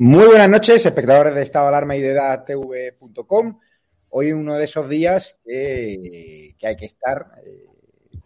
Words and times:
Muy 0.05 0.27
buenas 0.27 0.49
noches, 0.49 0.85
espectadores 0.85 1.33
de 1.33 1.43
Estado 1.43 1.67
de 1.67 1.69
Alarma 1.69 1.95
y 1.95 2.01
de 2.01 2.21
TV.com. 2.45 3.61
Hoy 4.09 4.33
uno 4.33 4.57
de 4.57 4.65
esos 4.65 4.89
días 4.89 5.39
que, 5.45 6.57
hay 6.61 6.77
que 6.77 6.87
estar 6.87 7.41
eh, 7.45 7.69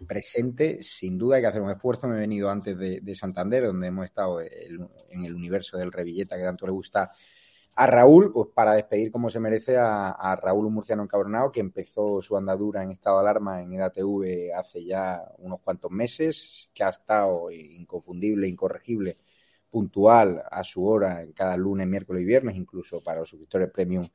presente, 0.09 0.83
sin 0.83 1.19
duda 1.19 1.37
hay 1.37 1.43
que 1.43 1.49
hacer 1.49 1.61
un 1.61 1.71
esfuerzo. 1.71 2.09
Me 2.09 2.17
he 2.17 2.21
venido 2.21 2.49
antes 2.49 2.79
de, 2.79 3.15
Santander, 3.15 3.67
donde 3.67 3.89
hemos 3.89 4.07
estado 4.07 4.41
en 4.41 5.25
el 5.27 5.35
universo 5.35 5.77
del 5.77 5.93
Revilleta 5.93 6.39
que 6.39 6.45
tanto 6.45 6.65
le 6.65 6.73
gusta 6.73 7.13
a 7.75 7.87
Raúl, 7.87 8.33
pues 8.33 8.49
para 8.55 8.73
despedir 8.73 9.13
como 9.13 9.29
se 9.29 9.39
merece 9.39 9.77
a, 9.77 10.41
Raúl, 10.43 10.65
un 10.65 10.73
murciano 10.73 11.03
encabronado 11.03 11.53
que 11.53 11.61
empezó 11.61 12.23
su 12.23 12.39
andadura 12.39 12.83
en 12.83 12.93
estado 12.93 13.17
de 13.17 13.21
alarma 13.21 13.61
en 13.61 13.75
EDATV 13.75 14.55
hace 14.57 14.83
ya 14.83 15.23
unos 15.37 15.61
cuantos 15.61 15.91
meses, 15.91 16.71
que 16.73 16.85
ha 16.85 16.89
estado 16.89 17.51
inconfundible, 17.51 18.49
incorregible 18.49 19.19
puntual 19.77 20.43
a 20.51 20.65
su 20.65 20.87
hora 20.87 21.23
en 21.23 21.33
cada 21.33 21.55
lunes, 21.55 21.87
miércoles 21.87 22.23
y 22.23 22.25
viernes, 22.25 22.57
incluso 22.57 23.03
para 23.03 23.21
los 23.21 23.29
suscriptores 23.29 23.69
premium 23.71 24.09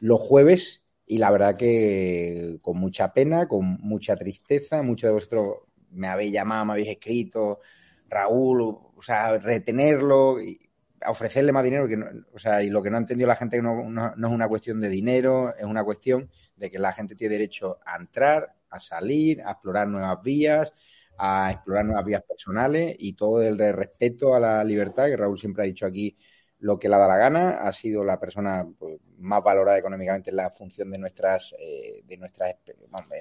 los 0.00 0.18
jueves. 0.18 0.82
Y 1.06 1.18
la 1.18 1.30
verdad 1.30 1.56
que 1.56 2.58
con 2.60 2.78
mucha 2.78 3.12
pena, 3.12 3.46
con 3.46 3.78
mucha 3.80 4.16
tristeza, 4.16 4.82
muchos 4.82 5.06
de 5.06 5.14
vosotros 5.14 5.58
me 5.90 6.08
habéis 6.08 6.32
llamado, 6.32 6.64
me 6.64 6.72
habéis 6.72 6.88
escrito, 6.88 7.60
Raúl, 8.08 8.60
o 8.62 9.02
sea, 9.02 9.38
retenerlo 9.38 10.42
y 10.42 10.58
ofrecerle 11.06 11.52
más 11.52 11.62
dinero, 11.62 11.86
que 11.86 11.96
o 12.34 12.38
sea, 12.40 12.64
y 12.64 12.70
lo 12.70 12.82
que 12.82 12.90
no 12.90 12.96
ha 12.96 13.00
entendido 13.00 13.28
la 13.28 13.36
gente 13.36 13.62
no, 13.62 13.88
no, 13.88 14.08
es 14.08 14.32
una 14.32 14.48
cuestión 14.48 14.80
de 14.80 14.88
dinero, 14.88 15.54
es 15.56 15.64
una 15.64 15.84
cuestión 15.84 16.28
de 16.56 16.72
que 16.72 16.80
la 16.80 16.92
gente 16.92 17.14
tiene 17.14 17.34
derecho 17.34 17.78
a 17.86 17.94
entrar, 17.98 18.52
a 18.68 18.80
salir, 18.80 19.42
a 19.42 19.52
explorar 19.52 19.86
nuevas 19.86 20.20
vías, 20.24 20.72
a 21.18 21.50
explorar 21.52 21.84
nuevas 21.84 22.04
vías 22.04 22.22
personales 22.22 22.96
y 22.98 23.14
todo 23.14 23.42
el 23.42 23.56
de 23.56 23.72
respeto 23.72 24.34
a 24.34 24.40
la 24.40 24.64
libertad, 24.64 25.06
que 25.06 25.16
Raúl 25.16 25.38
siempre 25.38 25.62
ha 25.62 25.66
dicho 25.66 25.86
aquí 25.86 26.16
lo 26.64 26.78
que 26.78 26.88
le 26.88 26.96
da 26.96 27.06
la 27.06 27.18
gana, 27.18 27.50
ha 27.58 27.72
sido 27.72 28.04
la 28.04 28.18
persona 28.18 28.66
pues, 28.78 28.98
más 29.18 29.42
valorada 29.42 29.76
económicamente 29.78 30.30
en 30.30 30.36
la 30.36 30.50
función 30.50 30.90
de 30.90 30.98
nuestras, 30.98 31.54
eh, 31.58 32.02
de 32.04 32.16
nuestras 32.16 32.54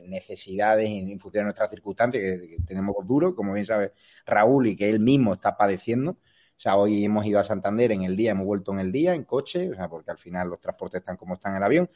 necesidades 0.03 0.89
y 0.89 1.11
en 1.11 1.19
función 1.19 1.41
de 1.41 1.45
nuestras 1.45 1.69
circunstancias, 1.69 2.41
que, 2.41 2.57
tenemos 2.65 2.95
duro, 3.05 3.35
como 3.35 3.53
bien 3.53 3.65
sabe 3.65 3.91
Raúl, 4.25 4.67
y 4.67 4.75
que 4.77 4.89
él 4.89 4.99
mismo 4.99 5.33
está 5.33 5.57
padeciendo. 5.57 6.11
O 6.11 6.59
sea, 6.63 6.77
hoy 6.77 7.03
hemos 7.03 7.25
ido 7.25 7.39
a 7.39 7.43
Santander 7.43 7.91
en 7.91 8.03
el 8.03 8.15
día, 8.15 8.31
hemos 8.31 8.45
vuelto 8.45 8.71
en 8.71 8.79
el 8.79 8.91
día, 8.93 9.13
en 9.13 9.25
coche, 9.25 9.71
o 9.71 9.75
sea, 9.75 9.89
porque 9.89 10.11
al 10.11 10.17
final 10.17 10.49
los 10.49 10.61
transportes 10.61 11.01
están 11.01 11.17
como 11.17 11.33
están 11.33 11.53
en 11.53 11.57
el 11.57 11.63
avión, 11.63 11.89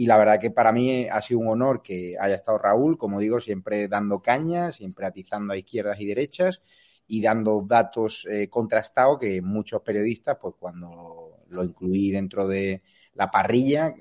y 0.00 0.06
la 0.06 0.16
verdad 0.16 0.40
que 0.40 0.50
para 0.50 0.72
mí 0.72 1.08
ha 1.10 1.20
sido 1.20 1.40
un 1.40 1.48
honor 1.48 1.82
que 1.82 2.16
haya 2.18 2.34
estado 2.36 2.56
Raúl, 2.56 2.96
como 2.96 3.20
digo, 3.20 3.38
siempre 3.38 3.86
dando 3.86 4.22
caña, 4.22 4.72
siempre 4.72 5.04
atizando 5.04 5.52
a 5.52 5.58
izquierdas 5.58 6.00
y 6.00 6.06
derechas 6.06 6.62
y 7.06 7.20
dando 7.20 7.62
datos 7.68 8.26
eh, 8.30 8.48
contrastados 8.48 9.18
que 9.18 9.42
muchos 9.42 9.82
periodistas, 9.82 10.38
pues 10.40 10.54
cuando 10.58 11.44
lo 11.50 11.64
incluí 11.64 12.10
dentro 12.12 12.48
de 12.48 12.82
la 13.12 13.30
parrilla, 13.30 13.94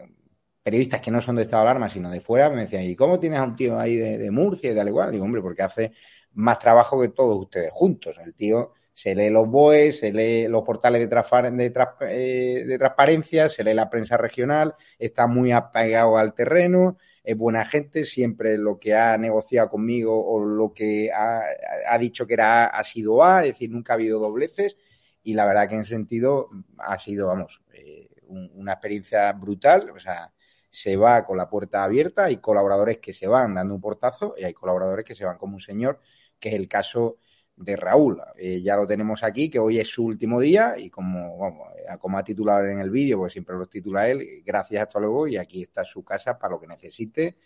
periodistas 0.64 1.02
que 1.02 1.12
no 1.12 1.20
son 1.20 1.36
de 1.36 1.42
estado 1.42 1.64
de 1.64 1.70
alarma, 1.72 1.90
sino 1.90 2.10
de 2.10 2.22
fuera, 2.22 2.50
me 2.50 2.62
decían, 2.62 2.84
¿y 2.84 2.96
cómo 2.96 3.20
tienes 3.20 3.40
a 3.40 3.44
un 3.44 3.58
tío 3.58 3.78
ahí 3.78 3.98
de, 3.98 4.18
de 4.18 4.32
Murcia 4.32 4.72
y 4.72 4.76
tal 4.76 4.88
igual? 4.88 5.12
Digo, 5.12 5.26
hombre, 5.26 5.42
porque 5.42 5.64
hace 5.64 5.92
más 6.32 6.60
trabajo 6.60 7.02
que 7.02 7.10
todos 7.10 7.38
ustedes 7.38 7.72
juntos. 7.74 8.18
El 8.24 8.34
tío 8.34 8.72
se 9.00 9.16
lee 9.16 9.30
los 9.30 9.48
BOEs, 9.48 10.02
se 10.02 10.12
lee 10.12 10.50
los 10.50 10.66
portales 10.66 11.00
de, 11.00 11.72
eh, 12.02 12.66
de, 12.68 12.78
transparencia, 12.78 13.48
se 13.48 13.64
lee 13.64 13.74
la 13.74 13.90
prensa 13.90 14.18
regional, 14.18 14.76
está 14.98 15.26
muy 15.26 15.54
apegado 15.54 16.18
al 16.18 16.34
terreno, 16.34 16.98
es 17.24 17.38
buena 17.38 17.64
gente, 17.64 18.04
siempre 18.04 18.58
lo 18.58 18.78
que 18.78 18.96
ha 18.96 19.18
negociado 19.18 19.70
conmigo 19.70 20.22
o 20.30 20.44
lo 20.44 20.74
que 20.74 21.12
ha, 21.14 21.98
dicho 21.98 22.28
que 22.28 22.34
era 22.34 22.66
A 22.66 22.80
ha 22.80 22.84
sido 22.84 23.24
A, 23.24 23.46
es 23.46 23.54
decir, 23.54 23.72
nunca 23.72 23.94
ha 23.94 23.96
habido 23.96 24.20
dobleces 24.20 24.76
y 25.24 25.34
la 25.34 25.46
verdad 25.46 25.70
que 25.70 25.76
en 25.76 25.86
sentido 25.86 26.50
ha 26.78 27.00
sido, 27.00 27.28
vamos, 27.28 27.62
eh, 27.72 28.10
una 28.28 28.74
experiencia 28.74 29.32
brutal, 29.32 29.92
o 29.92 30.00
sea, 30.00 30.34
se 30.70 30.98
va 30.98 31.26
con 31.26 31.38
la 31.38 31.48
puerta 31.48 31.86
abierta, 31.86 32.26
hay 32.26 32.42
colaboradores 32.42 32.98
que 32.98 33.14
se 33.14 33.28
van 33.28 33.56
dando 33.56 33.76
un 33.76 33.80
portazo 33.80 34.36
y 34.38 34.44
hay 34.44 34.54
colaboradores 34.54 35.06
que 35.06 35.16
se 35.16 35.24
van 35.24 35.38
como 35.38 35.54
un 35.54 35.62
señor, 35.62 36.02
que 36.38 36.50
es 36.50 36.56
el 36.56 36.68
caso 36.68 37.18
de 37.60 37.76
Raúl. 37.76 38.22
Eh, 38.38 38.62
ya 38.62 38.76
lo 38.76 38.88
tenemos 38.88 39.24
aquí, 39.24 39.50
que 39.50 39.60
hoy 39.60 39.80
es 39.80 39.88
su 39.90 40.06
último 40.06 40.40
día 40.40 40.76
y 40.78 40.90
como, 40.90 41.70
eh, 41.76 41.98
como 42.00 42.18
ha 42.18 42.24
titulado 42.24 42.66
en 42.66 42.80
el 42.80 42.90
vídeo, 42.90 43.18
porque 43.18 43.34
siempre 43.34 43.56
lo 43.58 43.66
titula 43.68 44.08
él, 44.10 44.42
gracias, 44.46 44.84
hasta 44.84 45.00
luego 45.00 45.28
y 45.28 45.38
aquí 45.38 45.64
está 45.64 45.84
su 45.84 46.04
casa 46.04 46.40
para 46.40 46.54
lo 46.54 46.60
que 46.62 46.68
necesite, 46.68 47.38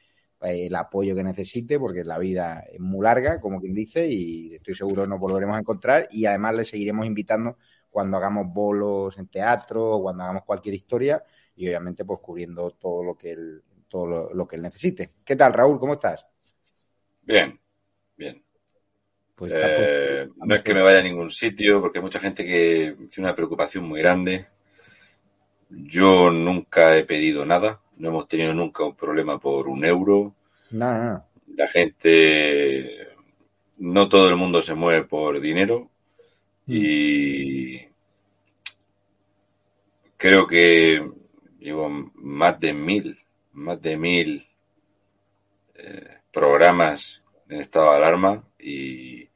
eh, 0.42 0.68
el 0.68 0.76
apoyo 0.76 1.16
que 1.16 1.24
necesite, 1.24 1.80
porque 1.80 2.04
la 2.04 2.20
vida 2.20 2.64
es 2.72 2.80
muy 2.80 3.04
larga, 3.04 3.42
como 3.42 3.60
quien 3.60 3.74
dice, 3.74 4.08
y 4.08 4.56
estoy 4.56 4.76
seguro 4.76 5.08
nos 5.08 5.20
volveremos 5.20 5.56
a 5.58 5.60
encontrar 5.60 6.08
y 6.12 6.26
además 6.26 6.56
le 6.56 6.66
seguiremos 6.66 7.08
invitando 7.08 7.58
cuando 7.90 8.18
hagamos 8.18 8.54
bolos 8.54 9.18
en 9.18 9.28
teatro 9.28 10.00
cuando 10.02 10.24
hagamos 10.24 10.44
cualquier 10.46 10.76
historia 10.76 11.24
y 11.56 11.68
obviamente 11.68 12.06
pues 12.06 12.20
cubriendo 12.22 12.72
todo 12.72 13.04
lo 13.04 13.16
que 13.16 13.32
él, 13.32 13.64
todo 13.88 14.34
lo 14.34 14.48
que 14.48 14.56
él 14.58 14.62
necesite. 14.64 15.12
¿Qué 15.24 15.36
tal, 15.36 15.54
Raúl? 15.54 15.80
¿Cómo 15.80 15.94
estás? 15.94 16.26
Bien, 17.24 17.60
bien. 18.18 18.44
Pues 19.36 19.52
eh, 19.56 20.30
no 20.46 20.56
es 20.56 20.62
que 20.62 20.74
me 20.74 20.82
vaya 20.82 21.00
a 21.00 21.04
ningún 21.04 21.32
sitio, 21.32 21.82
porque 21.82 21.98
hay 21.98 22.04
mucha 22.04 22.20
gente 22.20 22.46
que 22.46 22.96
tiene 23.10 23.30
una 23.30 23.36
preocupación 23.36 23.84
muy 23.86 24.00
grande. 24.00 24.48
Yo 25.70 26.30
nunca 26.30 26.96
he 26.98 27.04
pedido 27.04 27.46
nada, 27.46 27.82
no 27.98 28.10
hemos 28.10 28.28
tenido 28.28 28.54
nunca 28.54 28.84
un 28.84 28.96
problema 28.96 29.40
por 29.40 29.68
un 29.68 29.84
euro. 29.86 30.36
Nada. 30.70 31.28
La 31.56 31.68
gente, 31.68 33.08
no 33.80 34.08
todo 34.08 34.30
el 34.30 34.36
mundo 34.36 34.62
se 34.62 34.76
mueve 34.76 35.04
por 35.04 35.40
dinero 35.40 35.90
y 36.68 37.80
creo 40.18 40.48
que 40.48 41.06
llevo 41.60 41.90
más 42.16 42.60
de 42.60 42.74
mil, 42.74 43.20
más 43.54 43.82
de 43.82 43.98
mil 43.98 44.48
eh, 45.76 46.20
programas 46.32 47.23
en 47.54 47.62
estado 47.62 47.92
de 47.92 47.98
alarma 47.98 48.44
y 48.60 49.30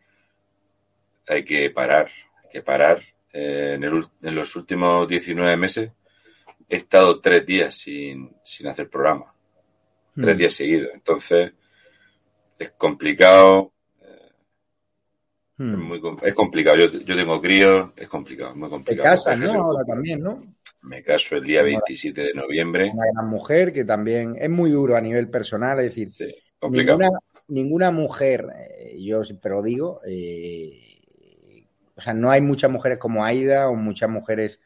hay 1.28 1.44
que 1.44 1.70
parar, 1.72 2.10
hay 2.44 2.50
que 2.52 2.62
parar. 2.62 3.02
Eh, 3.34 3.74
en, 3.76 3.84
el, 3.84 4.04
en, 4.22 4.36
los 4.36 4.56
últimos 4.56 5.08
19 5.08 5.58
meses 5.58 5.92
he 6.70 6.78
estado 6.78 7.20
tres 7.20 7.46
días 7.46 7.76
sin, 7.76 8.36
sin 8.44 8.68
hacer 8.68 8.90
programa, 8.90 9.34
tres 10.16 10.36
mm. 10.36 10.40
días 10.40 10.54
seguidos. 10.54 10.90
Entonces, 10.94 11.52
es 12.58 12.72
complicado. 12.72 13.74
Es, 15.60 15.66
muy, 15.66 16.00
com- 16.00 16.20
es 16.22 16.34
complicado. 16.36 16.78
Yo, 16.78 17.00
yo 17.00 17.16
tengo 17.16 17.42
críos, 17.42 17.90
es 17.96 18.08
complicado, 18.08 18.56
muy 18.56 18.68
Te 18.68 18.72
complicado. 18.72 19.10
casas, 19.10 19.40
Porque 19.40 19.54
¿no? 19.58 19.64
Ahora 19.64 19.84
también, 19.86 20.20
¿no? 20.20 20.44
Me 20.84 21.02
caso 21.04 21.36
el 21.36 21.44
día 21.44 21.64
27 21.64 22.22
de 22.22 22.34
noviembre. 22.36 22.92
Una 22.94 23.06
gran 23.12 23.28
mujer 23.30 23.74
que 23.74 23.84
también 23.84 24.36
es 24.40 24.50
muy 24.50 24.70
duro 24.70 24.96
a 24.96 25.02
nivel 25.02 25.30
personal, 25.30 25.80
es 25.80 25.86
decir, 25.86 26.12
Sí, 26.14 26.34
complicado. 26.60 27.00
ninguna, 27.00 27.20
ninguna 27.48 27.92
mujer, 27.92 28.48
eh, 28.56 28.96
yo 29.02 29.24
siempre 29.24 29.52
lo 29.52 29.62
digo, 29.62 30.02
eh, 30.06 31.00
o 31.96 32.02
sea, 32.02 32.14
no 32.14 32.30
hay 32.32 32.42
muchas 32.42 32.72
mujeres 32.72 32.98
como 33.00 33.26
Aida 33.26 33.70
o 33.70 33.76
muchas 33.76 34.10
mujeres 34.10 34.60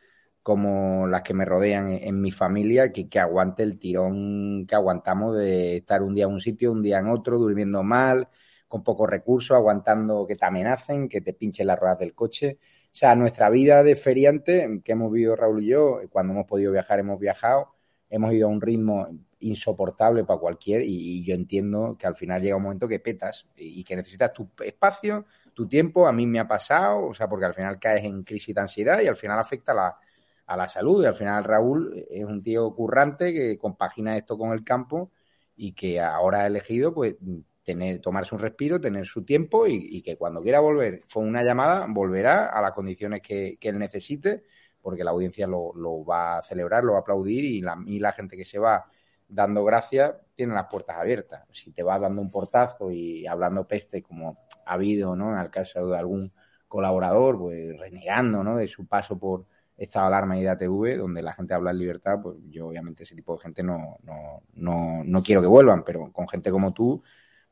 como 0.44 1.08
las 1.08 1.22
que 1.22 1.34
me 1.34 1.46
rodean 1.46 1.88
en, 1.88 2.08
en 2.08 2.22
mi 2.22 2.32
familia 2.32 2.92
que, 2.92 3.08
que 3.08 3.20
aguante 3.20 3.64
el 3.64 3.78
tirón 3.80 4.66
que 4.68 4.76
aguantamos 4.76 5.38
de 5.38 5.78
estar 5.78 6.02
un 6.02 6.16
día 6.16 6.26
en 6.26 6.32
un 6.34 6.40
sitio, 6.40 6.72
un 6.72 6.82
día 6.82 7.00
en 7.00 7.08
otro, 7.10 7.38
durmiendo 7.38 7.84
mal, 7.84 8.28
con 8.68 8.84
pocos 8.84 9.10
recursos, 9.10 9.56
aguantando 9.56 10.26
que 10.28 10.36
te 10.36 10.46
amenacen, 10.46 11.10
que 11.10 11.22
te 11.22 11.34
pinchen 11.34 11.68
las 11.68 11.80
ruedas 11.80 12.00
del 12.00 12.16
coche. 12.16 12.58
O 12.86 12.90
sea, 12.92 13.16
nuestra 13.16 13.50
vida 13.50 13.84
de 13.84 13.96
feriante, 13.96 14.82
que 14.84 14.92
hemos 14.94 15.12
vivido 15.12 15.36
Raúl 15.36 15.64
y 15.64 15.68
yo, 15.68 16.00
cuando 16.10 16.34
hemos 16.34 16.46
podido 16.48 16.72
viajar, 16.72 17.00
hemos 17.00 17.20
viajado, 17.20 17.70
hemos 18.10 18.34
ido 18.34 18.48
a 18.48 18.52
un 18.52 18.62
ritmo 18.62 19.08
insoportable 19.42 20.24
para 20.24 20.40
cualquier 20.40 20.82
y, 20.84 21.24
yo 21.24 21.36
entiendo 21.36 21.96
que 22.00 22.08
al 22.08 22.16
final 22.16 22.42
llega 22.42 22.56
un 22.56 22.64
momento 22.64 22.88
que 22.88 23.00
petas 23.00 23.46
y, 23.56 23.82
y 23.82 23.84
que 23.84 23.96
necesitas 23.96 24.34
tu 24.34 24.50
espacio, 24.64 25.26
tu 25.54 25.68
tiempo. 25.68 26.08
A 26.08 26.12
mí 26.12 26.26
me 26.26 26.40
ha 26.40 26.48
pasado, 26.48 27.08
o 27.08 27.14
sea, 27.14 27.28
porque 27.28 27.46
al 27.46 27.54
final 27.54 27.80
caes 27.80 28.06
en 28.06 28.24
crisis 28.24 28.56
de 28.56 28.62
ansiedad 28.62 29.02
y 29.02 29.08
al 29.08 29.16
final 29.16 29.40
afecta 29.40 29.72
a 29.74 29.76
la, 29.76 29.98
a 30.46 30.58
la 30.58 30.68
salud. 30.68 31.04
Y 31.04 31.08
al 31.08 31.16
final 31.16 31.44
Raúl 31.44 32.06
es 32.10 32.26
un 32.26 32.44
tío 32.44 32.74
currante 32.74 33.34
que 33.34 33.58
compagina 33.58 34.18
esto 34.18 34.38
con 34.38 34.52
el 34.52 34.64
campo 34.64 35.12
y 35.56 35.74
que 35.74 36.00
ahora 36.00 36.42
ha 36.42 36.48
elegido, 36.48 36.94
pues, 36.94 37.16
tener, 37.64 38.02
tomarse 38.02 38.36
un 38.36 38.42
respiro, 38.42 38.82
tener 38.82 39.06
su 39.06 39.24
tiempo 39.24 39.68
y, 39.68 39.76
y 39.98 40.02
que 40.02 40.18
cuando 40.18 40.42
quiera 40.42 40.60
volver 40.60 41.02
con 41.14 41.28
una 41.28 41.44
llamada, 41.44 41.86
volverá 41.88 42.48
a 42.48 42.62
las 42.62 42.74
condiciones 42.74 43.22
que, 43.22 43.58
que 43.60 43.70
él 43.70 43.80
necesite, 43.80 44.44
porque 44.82 45.04
la 45.04 45.12
audiencia 45.12 45.48
lo, 45.48 45.74
lo 45.76 46.04
va 46.04 46.40
a 46.40 46.44
celebrar, 46.44 46.84
lo 46.84 46.94
va 46.94 47.00
a 47.00 47.02
aplaudir 47.02 47.46
y 47.46 47.62
la, 47.62 47.78
y 47.86 48.00
la 48.00 48.12
gente 48.14 48.36
que 48.36 48.46
se 48.46 48.60
va 48.60 48.86
dando 49.32 49.64
gracias 49.64 50.14
tiene 50.36 50.54
las 50.54 50.68
puertas 50.68 50.98
abiertas. 50.98 51.44
Si 51.52 51.72
te 51.72 51.84
vas 51.84 52.02
dando 52.02 52.22
un 52.22 52.32
portazo 52.32 52.92
y 52.92 53.26
hablando 53.28 53.68
peste, 53.68 54.02
como 54.02 54.40
ha 54.66 54.74
habido, 54.74 55.16
¿no? 55.16 55.34
En 55.34 55.40
el 55.40 55.50
caso 55.50 55.88
de 55.88 55.98
algún 55.98 56.34
colaborador, 56.68 57.38
pues 57.38 57.78
renegando, 57.78 58.44
¿no? 58.44 58.58
De 58.58 58.68
su 58.68 58.88
paso 58.88 59.18
por 59.18 59.46
estado 59.78 60.10
de 60.10 60.16
alarma 60.16 60.38
y 60.38 60.44
DATV, 60.44 60.98
donde 60.98 61.22
la 61.22 61.34
gente 61.34 61.54
habla 61.54 61.72
en 61.72 61.80
libertad, 61.80 62.20
pues 62.22 62.38
yo 62.50 62.68
obviamente 62.68 63.04
ese 63.04 63.16
tipo 63.16 63.36
de 63.36 63.42
gente 63.42 63.64
no, 63.64 63.98
no, 64.04 64.44
no, 64.54 65.04
no 65.04 65.24
quiero 65.24 65.42
que 65.42 65.48
vuelvan, 65.48 65.84
pero 65.84 66.12
con 66.12 66.28
gente 66.28 66.52
como 66.52 66.74
tú, 66.74 67.04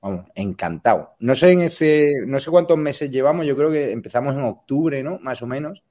vamos, 0.02 0.28
encantado. 0.36 1.16
No 1.20 1.36
sé 1.36 1.52
en 1.52 1.62
este, 1.62 2.14
no 2.26 2.40
sé 2.40 2.52
cuántos 2.52 2.78
meses 2.78 3.10
llevamos, 3.10 3.46
yo 3.46 3.56
creo 3.56 3.72
que 3.72 3.92
empezamos 3.92 4.36
en 4.36 4.44
octubre, 4.44 5.02
¿no? 5.04 5.20
Más 5.20 5.42
o 5.42 5.48
menos. 5.48 5.84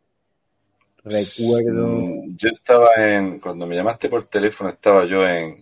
Recuerdo. 1.09 1.89
Mm, 1.89 2.37
Yo 2.37 2.49
estaba 2.51 2.89
en, 2.97 3.41
cuando 3.41 3.67
me 3.67 3.75
llamaste 3.75 4.09
por 4.09 4.25
teléfono, 4.25 4.71
estaba 4.71 5.05
yo 5.05 5.27
en, 5.27 5.59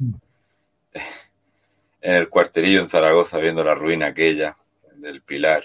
en 2.01 2.15
el 2.15 2.29
cuarterillo 2.29 2.81
en 2.81 2.89
Zaragoza 2.89 3.39
viendo 3.39 3.65
la 3.65 3.75
ruina 3.75 4.07
aquella 4.07 4.57
del 4.97 5.23
Pilar. 5.23 5.65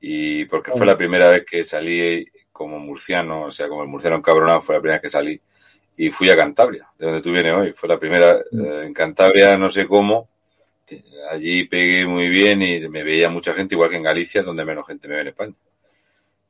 Y 0.00 0.44
porque 0.46 0.72
fue 0.72 0.86
la 0.86 0.96
primera 0.96 1.30
vez 1.30 1.44
que 1.44 1.62
salí 1.62 2.26
como 2.52 2.78
murciano, 2.78 3.44
o 3.44 3.50
sea, 3.50 3.68
como 3.68 3.82
el 3.82 3.88
murciano 3.88 4.16
encabronado, 4.16 4.60
fue 4.60 4.76
la 4.76 4.80
primera 4.80 4.96
vez 4.96 5.02
que 5.02 5.08
salí. 5.08 5.40
Y 5.96 6.10
fui 6.10 6.30
a 6.30 6.36
Cantabria, 6.36 6.88
de 6.98 7.06
donde 7.06 7.20
tú 7.20 7.30
vienes 7.32 7.54
hoy. 7.54 7.72
Fue 7.72 7.88
la 7.88 7.98
primera, 7.98 8.38
eh, 8.38 8.82
en 8.84 8.94
Cantabria, 8.94 9.58
no 9.58 9.68
sé 9.68 9.86
cómo. 9.86 10.28
Allí 11.30 11.64
pegué 11.64 12.06
muy 12.06 12.28
bien 12.28 12.62
y 12.62 12.88
me 12.88 13.02
veía 13.02 13.28
mucha 13.28 13.52
gente, 13.52 13.74
igual 13.74 13.90
que 13.90 13.96
en 13.96 14.02
Galicia, 14.02 14.42
donde 14.42 14.64
menos 14.64 14.86
gente 14.86 15.06
me 15.06 15.14
ve 15.16 15.20
en 15.20 15.28
España. 15.28 15.54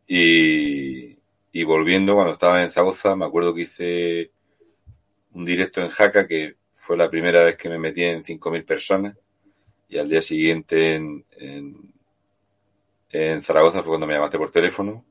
Y, 0.06 1.16
y 1.52 1.64
volviendo, 1.64 2.14
cuando 2.14 2.32
estaba 2.32 2.62
en 2.62 2.70
Zaragoza, 2.70 3.16
me 3.16 3.24
acuerdo 3.24 3.54
que 3.54 3.62
hice 3.62 4.30
un 5.32 5.44
directo 5.44 5.80
en 5.80 5.90
Jaca, 5.90 6.26
que 6.26 6.56
fue 6.76 6.96
la 6.96 7.10
primera 7.10 7.42
vez 7.42 7.56
que 7.56 7.68
me 7.68 7.78
metí 7.78 8.04
en 8.04 8.22
5.000 8.22 8.64
personas. 8.64 9.16
Y 9.88 9.98
al 9.98 10.08
día 10.08 10.22
siguiente 10.22 10.94
en, 10.94 11.24
en, 11.32 11.92
en 13.10 13.42
Zaragoza 13.42 13.80
fue 13.80 13.88
cuando 13.88 14.06
me 14.06 14.14
llamaste 14.14 14.38
por 14.38 14.52
teléfono. 14.52 15.04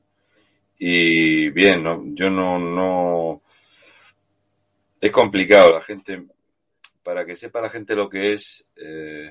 Y 0.78 1.50
bien, 1.50 1.82
¿no? 1.82 2.02
yo 2.06 2.30
no, 2.30 2.58
no... 2.58 3.42
Es 4.98 5.10
complicado, 5.10 5.74
la 5.74 5.82
gente, 5.82 6.26
para 7.02 7.26
que 7.26 7.36
sepa 7.36 7.60
la 7.60 7.68
gente 7.68 7.94
lo 7.94 8.08
que 8.08 8.32
es, 8.32 8.66
eh, 8.76 9.30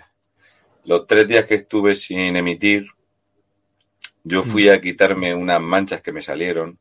los 0.85 1.07
tres 1.07 1.27
días 1.27 1.45
que 1.45 1.55
estuve 1.55 1.95
sin 1.95 2.35
emitir, 2.35 2.87
yo 4.23 4.43
fui 4.43 4.69
a 4.69 4.81
quitarme 4.81 5.33
unas 5.33 5.61
manchas 5.61 6.01
que 6.01 6.11
me 6.11 6.21
salieron, 6.21 6.77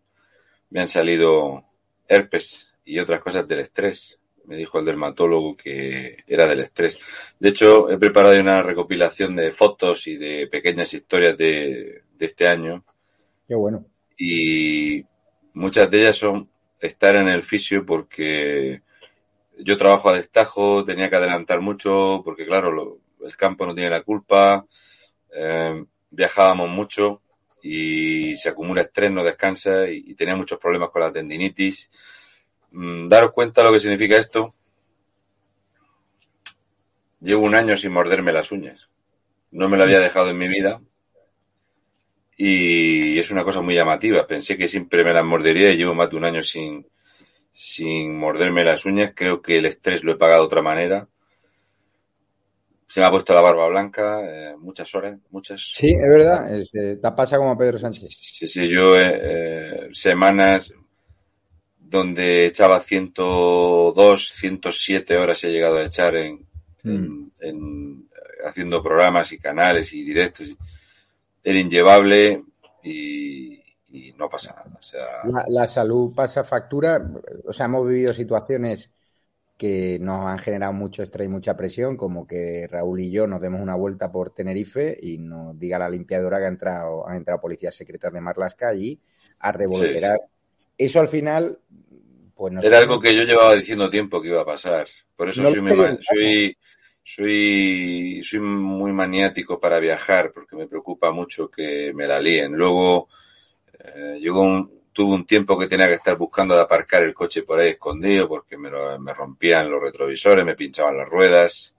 me 0.70 0.80
han 0.80 0.88
salido 0.88 1.64
herpes 2.06 2.70
y 2.84 2.98
otras 2.98 3.20
cosas 3.20 3.46
del 3.46 3.60
estrés. 3.60 4.18
Me 4.44 4.56
dijo 4.56 4.78
el 4.78 4.86
dermatólogo 4.86 5.56
que 5.56 6.24
era 6.26 6.46
del 6.46 6.60
estrés. 6.60 6.98
De 7.38 7.50
hecho, 7.50 7.90
he 7.90 7.98
preparado 7.98 8.40
una 8.40 8.62
recopilación 8.62 9.36
de 9.36 9.50
fotos 9.50 10.06
y 10.06 10.16
de 10.16 10.46
pequeñas 10.46 10.94
historias 10.94 11.36
de, 11.36 12.02
de 12.16 12.26
este 12.26 12.48
año. 12.48 12.82
Qué 13.46 13.54
bueno. 13.54 13.84
Y 14.16 15.04
muchas 15.52 15.90
de 15.90 16.00
ellas 16.00 16.16
son 16.16 16.48
estar 16.80 17.16
en 17.16 17.28
el 17.28 17.42
fisio 17.42 17.84
porque 17.84 18.82
yo 19.58 19.76
trabajo 19.76 20.08
a 20.08 20.16
destajo, 20.16 20.84
tenía 20.84 21.10
que 21.10 21.16
adelantar 21.16 21.60
mucho, 21.60 22.22
porque 22.24 22.46
claro, 22.46 22.70
lo, 22.70 22.98
el 23.24 23.36
campo 23.36 23.66
no 23.66 23.74
tiene 23.74 23.90
la 23.90 24.02
culpa, 24.02 24.66
eh, 25.34 25.84
viajábamos 26.10 26.70
mucho 26.70 27.22
y 27.70 28.34
se 28.38 28.48
acumula 28.48 28.80
estrés, 28.80 29.12
no 29.12 29.22
descansa 29.22 29.90
y, 29.90 30.14
tenía 30.14 30.34
muchos 30.34 30.58
problemas 30.58 30.88
con 30.88 31.02
la 31.02 31.12
tendinitis. 31.12 31.90
Mm, 32.70 33.08
daros 33.08 33.32
cuenta 33.32 33.62
lo 33.62 33.70
que 33.70 33.80
significa 33.80 34.16
esto. 34.16 34.54
Llevo 37.20 37.42
un 37.42 37.54
año 37.54 37.76
sin 37.76 37.92
morderme 37.92 38.32
las 38.32 38.52
uñas. 38.52 38.88
No 39.50 39.68
me 39.68 39.76
lo 39.76 39.82
había 39.82 40.00
dejado 40.00 40.30
en 40.30 40.38
mi 40.38 40.48
vida. 40.48 40.80
Y 42.38 43.18
es 43.18 43.30
una 43.30 43.44
cosa 43.44 43.60
muy 43.60 43.74
llamativa. 43.74 44.26
Pensé 44.26 44.56
que 44.56 44.66
siempre 44.66 45.04
me 45.04 45.12
las 45.12 45.24
mordería 45.24 45.70
y 45.70 45.76
llevo 45.76 45.94
más 45.94 46.08
de 46.08 46.16
un 46.16 46.24
año 46.24 46.40
sin, 46.40 46.86
sin 47.52 48.16
morderme 48.16 48.64
las 48.64 48.86
uñas. 48.86 49.12
Creo 49.14 49.42
que 49.42 49.58
el 49.58 49.66
estrés 49.66 50.02
lo 50.02 50.12
he 50.12 50.16
pagado 50.16 50.40
de 50.40 50.46
otra 50.46 50.62
manera. 50.62 51.06
Se 52.88 53.00
me 53.00 53.06
ha 53.06 53.10
puesto 53.10 53.34
la 53.34 53.40
barba 53.42 53.68
blanca, 53.68 54.20
eh, 54.24 54.56
muchas 54.58 54.92
horas, 54.94 55.16
muchas. 55.30 55.60
Sí, 55.74 55.88
es 55.90 56.00
verdad. 56.00 56.52
Es, 56.54 56.74
eh, 56.74 56.96
te 57.00 57.12
pasa 57.12 57.36
como 57.36 57.50
a 57.52 57.58
Pedro 57.58 57.78
Sánchez. 57.78 58.08
Sí, 58.10 58.46
sí, 58.46 58.68
yo 58.68 58.98
eh, 58.98 59.88
semanas 59.92 60.72
donde 61.78 62.46
echaba 62.46 62.80
102, 62.80 64.28
107 64.32 65.16
horas 65.16 65.42
he 65.44 65.50
llegado 65.52 65.76
a 65.78 65.84
echar 65.84 66.16
en, 66.16 66.46
Mm. 66.84 66.90
en, 66.90 67.32
en 67.40 68.08
haciendo 68.46 68.82
programas 68.82 69.32
y 69.32 69.38
canales 69.38 69.92
y 69.92 70.04
directos. 70.04 70.48
Era 71.42 71.58
inllevable 71.58 72.44
y, 72.82 73.54
y 73.90 74.12
no 74.16 74.28
pasa 74.28 74.54
nada. 74.54 74.76
O 74.78 74.82
sea, 74.82 75.06
La, 75.24 75.44
la 75.48 75.68
salud 75.68 76.14
pasa 76.14 76.44
factura. 76.44 77.00
O 77.46 77.52
sea, 77.52 77.66
hemos 77.66 77.86
vivido 77.86 78.14
situaciones 78.14 78.90
que 79.58 79.98
nos 80.00 80.24
han 80.24 80.38
generado 80.38 80.72
mucho 80.72 81.02
estrés 81.02 81.26
y 81.26 81.28
mucha 81.28 81.56
presión, 81.56 81.96
como 81.96 82.28
que 82.28 82.68
Raúl 82.70 83.00
y 83.00 83.10
yo 83.10 83.26
nos 83.26 83.40
demos 83.40 83.60
una 83.60 83.74
vuelta 83.74 84.12
por 84.12 84.30
Tenerife 84.30 84.96
y 85.02 85.18
nos 85.18 85.58
diga 85.58 85.80
la 85.80 85.90
limpiadora 85.90 86.38
que 86.38 86.44
ha 86.44 86.48
entrado, 86.48 87.04
han 87.06 87.16
entrado 87.16 87.40
policías 87.40 87.74
secretas 87.74 88.12
de 88.12 88.20
Marlasca 88.20 88.68
allí 88.68 89.00
a 89.40 89.50
revolverar. 89.50 90.20
Eso 90.78 91.00
al 91.00 91.08
final, 91.08 91.58
pues 92.36 92.52
no 92.52 92.62
Era 92.62 92.78
algo 92.78 93.00
que 93.00 93.12
yo 93.12 93.24
llevaba 93.24 93.56
diciendo 93.56 93.90
tiempo 93.90 94.22
que 94.22 94.28
iba 94.28 94.42
a 94.42 94.46
pasar. 94.46 94.86
Por 95.16 95.28
eso 95.28 95.42
No 95.42 95.50
soy, 95.50 95.60
muy, 95.60 95.98
soy 98.22 98.40
muy 98.40 98.92
maniático 98.92 99.58
para 99.58 99.80
viajar 99.80 100.30
porque 100.32 100.54
me 100.54 100.68
preocupa 100.68 101.10
mucho 101.10 101.50
que 101.50 101.92
me 101.92 102.06
la 102.06 102.20
líen. 102.20 102.52
Luego 102.52 103.08
eh, 103.76 104.18
llegó 104.20 104.42
un, 104.42 104.77
tuve 104.98 105.14
un 105.14 105.26
tiempo 105.26 105.58
que 105.58 105.68
tenía 105.68 105.86
que 105.88 105.94
estar 105.94 106.16
buscando 106.18 106.54
de 106.56 106.62
aparcar 106.62 107.02
el 107.04 107.14
coche 107.14 107.44
por 107.44 107.60
ahí 107.60 107.70
escondido 107.70 108.28
porque 108.28 108.56
me, 108.58 108.68
lo- 108.70 108.98
me 108.98 109.14
rompían 109.14 109.70
los 109.70 109.80
retrovisores, 109.82 110.44
me 110.44 110.56
pinchaban 110.56 110.96
las 110.96 111.08
ruedas. 111.08 111.76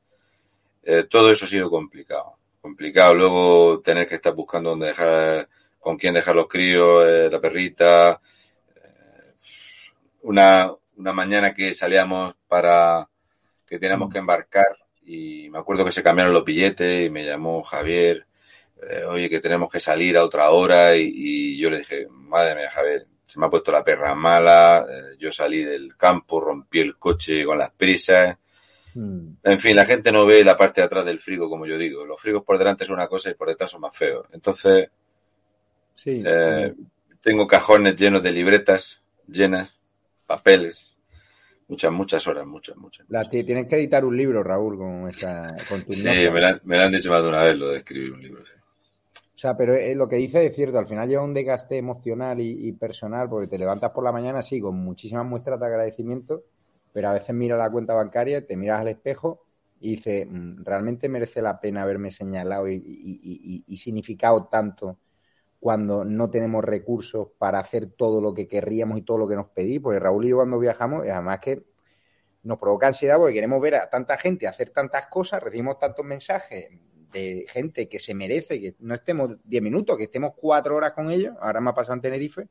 Eh, 0.83 1.03
todo 1.09 1.31
eso 1.31 1.45
ha 1.45 1.49
sido 1.49 1.69
complicado. 1.69 2.37
Complicado. 2.61 3.15
Luego 3.15 3.81
tener 3.81 4.07
que 4.07 4.15
estar 4.15 4.33
buscando 4.35 4.71
dónde 4.71 4.87
dejar, 4.87 5.49
con 5.79 5.97
quién 5.97 6.13
dejar 6.15 6.35
los 6.35 6.47
críos, 6.47 7.05
eh, 7.07 7.29
la 7.31 7.41
perrita. 7.41 8.21
Eh, 8.75 9.33
una, 10.23 10.73
una 10.97 11.13
mañana 11.13 11.53
que 11.53 11.73
salíamos 11.73 12.35
para 12.47 13.09
que 13.67 13.79
teníamos 13.79 14.11
que 14.11 14.19
embarcar 14.19 14.67
y 15.03 15.49
me 15.51 15.59
acuerdo 15.59 15.85
que 15.85 15.91
se 15.93 16.03
cambiaron 16.03 16.33
los 16.33 16.45
billetes 16.45 17.07
y 17.07 17.11
me 17.11 17.25
llamó 17.25 17.63
Javier, 17.63 18.27
eh, 18.87 19.03
oye, 19.05 19.29
que 19.29 19.39
tenemos 19.39 19.71
que 19.71 19.79
salir 19.79 20.17
a 20.17 20.23
otra 20.23 20.49
hora 20.51 20.95
y, 20.95 21.11
y 21.13 21.57
yo 21.57 21.69
le 21.69 21.79
dije, 21.79 22.07
madre 22.09 22.55
mía, 22.55 22.69
Javier, 22.71 23.05
se 23.25 23.39
me 23.39 23.45
ha 23.45 23.49
puesto 23.49 23.71
la 23.71 23.83
perra 23.83 24.15
mala, 24.15 24.85
eh, 24.89 25.15
yo 25.19 25.31
salí 25.31 25.63
del 25.63 25.95
campo, 25.95 26.41
rompí 26.41 26.79
el 26.79 26.97
coche 26.97 27.45
con 27.45 27.57
las 27.57 27.71
prisas, 27.71 28.37
Hmm. 28.93 29.35
En 29.43 29.59
fin, 29.59 29.75
la 29.75 29.85
gente 29.85 30.11
no 30.11 30.25
ve 30.25 30.43
la 30.43 30.57
parte 30.57 30.81
de 30.81 30.85
atrás 30.85 31.05
del 31.05 31.19
frigo, 31.19 31.49
como 31.49 31.65
yo 31.65 31.77
digo. 31.77 32.05
Los 32.05 32.19
frigos 32.19 32.43
por 32.43 32.57
delante 32.57 32.85
son 32.85 32.95
una 32.95 33.07
cosa 33.07 33.29
y 33.29 33.35
por 33.35 33.47
detrás 33.47 33.71
son 33.71 33.81
más 33.81 33.95
feos. 33.95 34.27
Entonces, 34.31 34.89
sí, 35.95 36.23
eh, 36.25 36.73
tengo 37.21 37.47
cajones 37.47 37.95
llenos 37.95 38.23
de 38.23 38.31
libretas 38.31 39.01
llenas, 39.27 39.79
papeles, 40.25 40.97
muchas, 41.67 41.91
muchas 41.91 42.27
horas, 42.27 42.47
muchas, 42.47 42.75
muchas. 42.77 43.05
tienes 43.29 43.67
que 43.67 43.75
editar 43.75 44.03
un 44.03 44.17
libro, 44.17 44.43
Raúl, 44.43 44.77
con 44.77 45.07
esta, 45.07 45.55
con 45.67 45.83
tu 45.83 45.93
Sí, 45.93 46.07
me 46.07 46.41
la, 46.41 46.59
me 46.63 46.79
han 46.79 46.91
dicho 46.91 47.11
más 47.11 47.21
de 47.21 47.29
una 47.29 47.43
vez 47.43 47.55
lo 47.55 47.69
de 47.69 47.77
escribir 47.77 48.13
un 48.13 48.21
libro. 48.21 48.43
O 49.39 49.41
sea, 49.41 49.55
pero 49.55 49.73
eh, 49.73 49.95
lo 49.95 50.09
que 50.09 50.17
dice 50.17 50.45
es 50.45 50.53
cierto, 50.53 50.79
al 50.79 50.85
final 50.85 51.07
lleva 51.07 51.23
un 51.23 51.33
desgaste 51.33 51.77
emocional 51.77 52.41
y, 52.41 52.73
personal, 52.73 53.29
porque 53.29 53.47
te 53.47 53.57
levantas 53.57 53.91
por 53.91 54.03
la 54.03 54.11
mañana, 54.11 54.43
sí, 54.43 54.59
con 54.59 54.75
muchísimas 54.75 55.25
muestras 55.25 55.57
de 55.61 55.65
agradecimiento, 55.65 56.43
pero 56.91 57.07
a 57.07 57.13
veces 57.13 57.33
miras 57.33 57.57
la 57.57 57.71
cuenta 57.71 57.93
bancaria, 57.93 58.45
te 58.45 58.57
miras 58.57 58.81
al 58.81 58.89
espejo 58.89 59.45
y 59.79 59.91
dices, 59.91 60.27
mm, 60.29 60.65
¿realmente 60.65 61.07
merece 61.07 61.41
la 61.41 61.61
pena 61.61 61.83
haberme 61.83 62.11
señalado 62.11 62.67
y 62.67 63.77
significado 63.77 64.47
tanto 64.47 64.99
cuando 65.61 66.03
no 66.03 66.29
tenemos 66.29 66.61
recursos 66.65 67.29
para 67.37 67.59
hacer 67.59 67.91
todo 67.91 68.19
lo 68.19 68.33
que 68.33 68.45
querríamos 68.45 68.97
y 68.97 69.03
todo 69.03 69.19
lo 69.19 69.27
que 69.29 69.37
nos 69.37 69.47
pedí, 69.51 69.79
porque 69.79 69.99
Raúl 69.99 70.25
y 70.25 70.29
yo 70.31 70.35
cuando 70.35 70.59
viajamos, 70.59 71.03
además 71.07 71.39
que 71.39 71.63
nos 72.43 72.57
provoca 72.59 72.87
ansiedad 72.87 73.17
porque 73.17 73.35
queremos 73.35 73.61
ver 73.61 73.75
a 73.75 73.89
tanta 73.89 74.17
gente 74.17 74.47
hacer 74.47 74.71
tantas 74.71 75.07
cosas, 75.07 75.41
recibimos 75.41 75.79
tantos 75.79 76.05
mensajes 76.05 76.71
de 77.11 77.45
gente 77.49 77.87
que 77.87 77.99
se 77.99 78.13
merece 78.13 78.59
que 78.59 78.75
no 78.79 78.93
estemos 78.93 79.37
10 79.43 79.63
minutos, 79.63 79.97
que 79.97 80.03
estemos 80.03 80.33
cuatro 80.35 80.75
horas 80.75 80.91
con 80.91 81.09
ellos, 81.09 81.35
ahora 81.41 81.61
me 81.61 81.71
ha 81.71 81.73
pasado 81.73 81.95
en 81.95 82.01
Tenerife, 82.01 82.47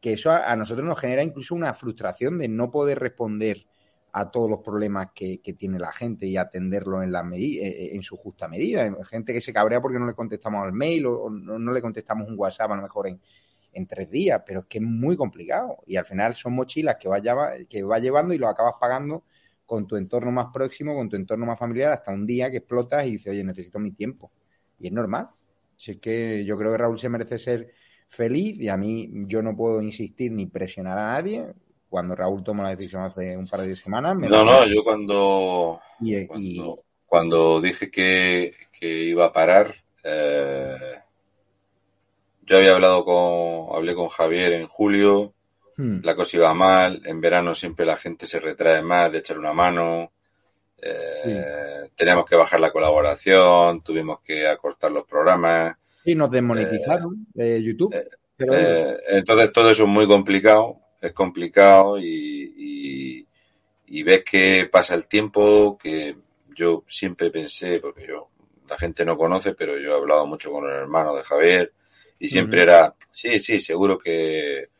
que 0.00 0.14
eso 0.14 0.30
a, 0.32 0.54
nosotros 0.56 0.86
nos 0.86 0.98
genera 0.98 1.22
incluso 1.22 1.54
una 1.54 1.74
frustración 1.74 2.38
de 2.38 2.48
no 2.48 2.70
poder 2.70 2.98
responder 2.98 3.66
a 4.12 4.30
todos 4.30 4.50
los 4.50 4.60
problemas 4.60 5.08
que, 5.14 5.40
tiene 5.56 5.78
la 5.78 5.92
gente 5.92 6.26
y 6.26 6.36
atenderlo 6.36 7.02
en, 7.02 7.12
la 7.12 7.22
eh, 7.32 7.66
eh, 7.66 7.90
en 7.94 8.02
su 8.02 8.16
justa 8.16 8.48
medida. 8.48 8.94
Gente 9.04 9.32
que 9.32 9.40
se 9.40 9.52
cabrea 9.52 9.80
porque 9.80 9.98
no 9.98 10.06
le 10.06 10.14
contestamos 10.14 10.64
al 10.64 10.72
mail 10.72 11.06
o, 11.06 11.30
no, 11.30 11.72
le 11.72 11.80
contestamos 11.80 12.28
un 12.28 12.38
WhatsApp 12.38 12.72
a 12.72 12.76
lo 12.76 12.82
mejor 12.82 13.08
en, 13.08 13.20
en, 13.72 13.86
tres 13.86 14.10
días, 14.10 14.42
pero 14.44 14.60
es 14.60 14.66
que 14.66 14.78
es 14.78 14.84
muy 14.84 15.16
complicado 15.16 15.78
y 15.86 15.96
al 15.96 16.04
final 16.04 16.34
son 16.34 16.54
mochilas 16.54 16.96
que 16.96 17.08
vas, 17.08 17.22
que 17.70 17.82
va 17.82 17.98
llevando 18.00 18.34
y 18.34 18.38
lo 18.38 18.48
acabas 18.48 18.74
pagando 18.78 19.24
con 19.72 19.86
tu 19.86 19.96
entorno 19.96 20.30
más 20.30 20.48
próximo, 20.52 20.94
con 20.94 21.08
tu 21.08 21.16
entorno 21.16 21.46
más 21.46 21.58
familiar, 21.58 21.92
hasta 21.92 22.12
un 22.12 22.26
día 22.26 22.50
que 22.50 22.58
explotas 22.58 23.06
y 23.06 23.12
dices, 23.12 23.28
oye, 23.28 23.42
necesito 23.42 23.78
mi 23.78 23.92
tiempo. 23.92 24.30
Y 24.78 24.88
es 24.88 24.92
normal. 24.92 25.30
Así 25.74 25.96
que 25.96 26.44
yo 26.44 26.58
creo 26.58 26.72
que 26.72 26.76
Raúl 26.76 26.98
se 26.98 27.08
merece 27.08 27.38
ser 27.38 27.72
feliz 28.06 28.60
y 28.60 28.68
a 28.68 28.76
mí 28.76 29.08
yo 29.26 29.40
no 29.40 29.56
puedo 29.56 29.80
insistir 29.80 30.30
ni 30.30 30.44
presionar 30.44 30.98
a 30.98 31.12
nadie 31.12 31.46
cuando 31.88 32.14
Raúl 32.14 32.44
tomó 32.44 32.62
la 32.62 32.76
decisión 32.76 33.04
hace 33.04 33.34
un 33.34 33.46
par 33.46 33.62
de 33.62 33.74
semanas. 33.74 34.14
no, 34.14 34.44
no, 34.44 34.66
yo 34.66 34.84
cuando, 34.84 35.80
cuando, 37.06 37.58
dije 37.62 37.90
que, 37.90 38.52
iba 38.82 39.24
a 39.24 39.32
parar, 39.32 39.74
eh, 40.04 41.00
yo 42.42 42.58
había 42.58 42.74
hablado 42.74 43.06
con, 43.06 43.74
hablé 43.74 43.94
con 43.94 44.08
Javier 44.08 44.52
en 44.52 44.66
julio, 44.66 45.32
hmm. 45.76 46.00
la 46.02 46.14
cosa 46.14 46.36
iba 46.36 46.54
mal, 46.54 47.00
en 47.04 47.20
verano 47.20 47.54
siempre 47.54 47.86
la 47.86 47.96
gente 47.96 48.26
se 48.26 48.40
retrae 48.40 48.82
más 48.82 49.10
de 49.12 49.18
echar 49.18 49.38
una 49.38 49.52
mano, 49.52 50.12
eh, 50.80 51.90
teníamos 51.94 52.24
que 52.24 52.36
bajar 52.36 52.60
la 52.60 52.72
colaboración, 52.72 53.82
tuvimos 53.82 54.20
que 54.20 54.46
acortar 54.46 54.90
los 54.90 55.04
programas. 55.04 55.76
Y 56.04 56.14
nos 56.14 56.30
desmonetizaron 56.30 57.26
de 57.32 57.62
YouTube. 57.62 57.94
Eh, 57.94 58.96
entonces 59.08 59.52
todo 59.52 59.70
eso 59.70 59.84
es 59.84 59.88
muy 59.88 60.06
complicado 60.06 60.82
es 61.02 61.12
complicado 61.12 61.98
y, 61.98 63.26
y, 63.86 64.02
ves 64.04 64.24
que 64.24 64.68
pasa 64.70 64.94
el 64.94 65.06
tiempo, 65.06 65.76
que 65.76 66.16
yo 66.54 66.84
siempre 66.86 67.30
pensé, 67.30 67.78
porque 67.80 68.06
yo, 68.06 68.28
la 68.68 68.78
gente 68.78 69.04
no 69.04 69.16
conoce, 69.16 69.54
pero 69.54 69.78
yo 69.78 69.90
he 69.90 69.96
hablado 69.96 70.26
mucho 70.26 70.50
con 70.50 70.64
el 70.64 70.76
hermano 70.76 71.14
de 71.14 71.22
Javier 71.22 71.72
y 72.18 72.28
siempre 72.28 72.62
era, 72.62 72.94
sí, 73.10 73.38
sí, 73.38 73.58
seguro 73.58 73.98
que 73.98 74.70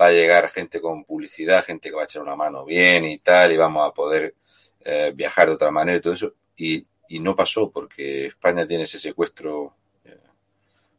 va 0.00 0.06
a 0.06 0.12
llegar 0.12 0.50
gente 0.50 0.80
con 0.80 1.04
publicidad, 1.04 1.64
gente 1.64 1.88
que 1.88 1.96
va 1.96 2.02
a 2.02 2.04
echar 2.04 2.22
una 2.22 2.36
mano 2.36 2.64
bien 2.64 3.04
y 3.04 3.18
tal, 3.18 3.52
y 3.52 3.56
vamos 3.56 3.88
a 3.88 3.92
poder 3.92 4.34
eh, 4.80 5.12
viajar 5.14 5.48
de 5.48 5.54
otra 5.54 5.70
manera 5.70 5.98
y 5.98 6.00
todo 6.00 6.12
eso. 6.14 6.34
Y, 6.56 6.86
y 7.08 7.20
no 7.20 7.36
pasó 7.36 7.70
porque 7.70 8.26
España 8.26 8.66
tiene 8.66 8.84
ese 8.84 8.98
secuestro. 8.98 9.76
Eh, 10.04 10.18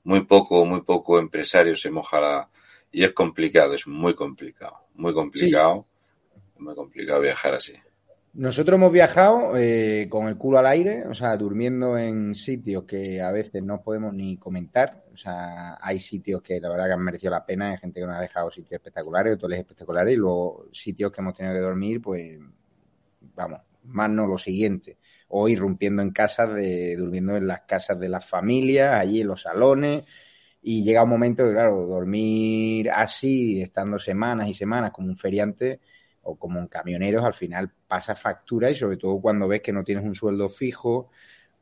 muy 0.03 0.25
poco, 0.25 0.65
muy 0.65 0.81
poco 0.81 1.19
empresario 1.19 1.75
se 1.75 1.89
moja 1.89 2.19
la, 2.19 2.49
y 2.91 3.03
es 3.03 3.11
complicado, 3.11 3.73
es 3.73 3.87
muy 3.87 4.13
complicado, 4.13 4.77
muy 4.93 5.13
complicado, 5.13 5.87
muy 6.57 6.75
complicado 6.75 7.21
viajar 7.21 7.55
así. 7.55 7.73
Nosotros 8.35 8.77
hemos 8.77 8.91
viajado 8.91 9.55
eh, 9.55 10.07
con 10.09 10.27
el 10.27 10.37
culo 10.37 10.57
al 10.57 10.65
aire, 10.65 11.05
o 11.05 11.13
sea, 11.13 11.37
durmiendo 11.37 11.99
en 11.99 12.33
sitios 12.33 12.83
que 12.83 13.21
a 13.21 13.31
veces 13.31 13.61
no 13.61 13.83
podemos 13.83 14.11
ni 14.11 14.37
comentar. 14.37 15.05
O 15.13 15.17
sea, 15.17 15.77
hay 15.79 15.99
sitios 15.99 16.41
que 16.41 16.59
la 16.59 16.69
verdad 16.69 16.87
que 16.87 16.93
han 16.93 17.03
merecido 17.03 17.29
la 17.29 17.45
pena, 17.45 17.69
hay 17.69 17.77
gente 17.77 17.99
que 17.99 18.07
nos 18.07 18.15
ha 18.15 18.21
dejado 18.21 18.49
sitios 18.49 18.71
espectaculares, 18.71 19.35
hoteles 19.35 19.59
espectaculares, 19.59 20.13
y 20.15 20.17
luego 20.17 20.65
sitios 20.71 21.11
que 21.11 21.21
hemos 21.21 21.37
tenido 21.37 21.53
que 21.53 21.61
dormir, 21.61 22.01
pues, 22.01 22.39
vamos, 23.35 23.61
más 23.83 24.09
no 24.09 24.25
lo 24.25 24.39
siguiente. 24.39 24.97
O 25.27 25.47
irrumpiendo 25.47 26.01
en 26.01 26.09
casas, 26.09 26.55
de, 26.55 26.95
durmiendo 26.95 27.37
en 27.37 27.45
las 27.45 27.61
casas 27.61 27.99
de 27.99 28.09
las 28.09 28.25
familias, 28.25 28.99
allí 28.99 29.21
en 29.21 29.27
los 29.27 29.43
salones, 29.43 30.05
y 30.59 30.83
llega 30.83 31.03
un 31.03 31.09
momento 31.09 31.45
que, 31.45 31.51
claro, 31.51 31.85
dormir 31.85 32.89
así, 32.89 33.61
estando 33.61 33.99
semanas 33.99 34.47
y 34.47 34.55
semanas 34.55 34.89
como 34.89 35.09
un 35.09 35.17
feriante 35.17 35.81
o 36.23 36.35
como 36.35 36.59
un 36.59 36.67
camionero, 36.67 37.25
al 37.25 37.33
final 37.33 37.71
pasa 37.87 38.15
factura 38.15 38.69
y 38.71 38.75
sobre 38.75 38.97
todo 38.97 39.19
cuando 39.19 39.47
ves 39.47 39.61
que 39.61 39.73
no 39.73 39.83
tienes 39.83 40.03
un 40.03 40.15
sueldo 40.15 40.49
fijo, 40.49 41.09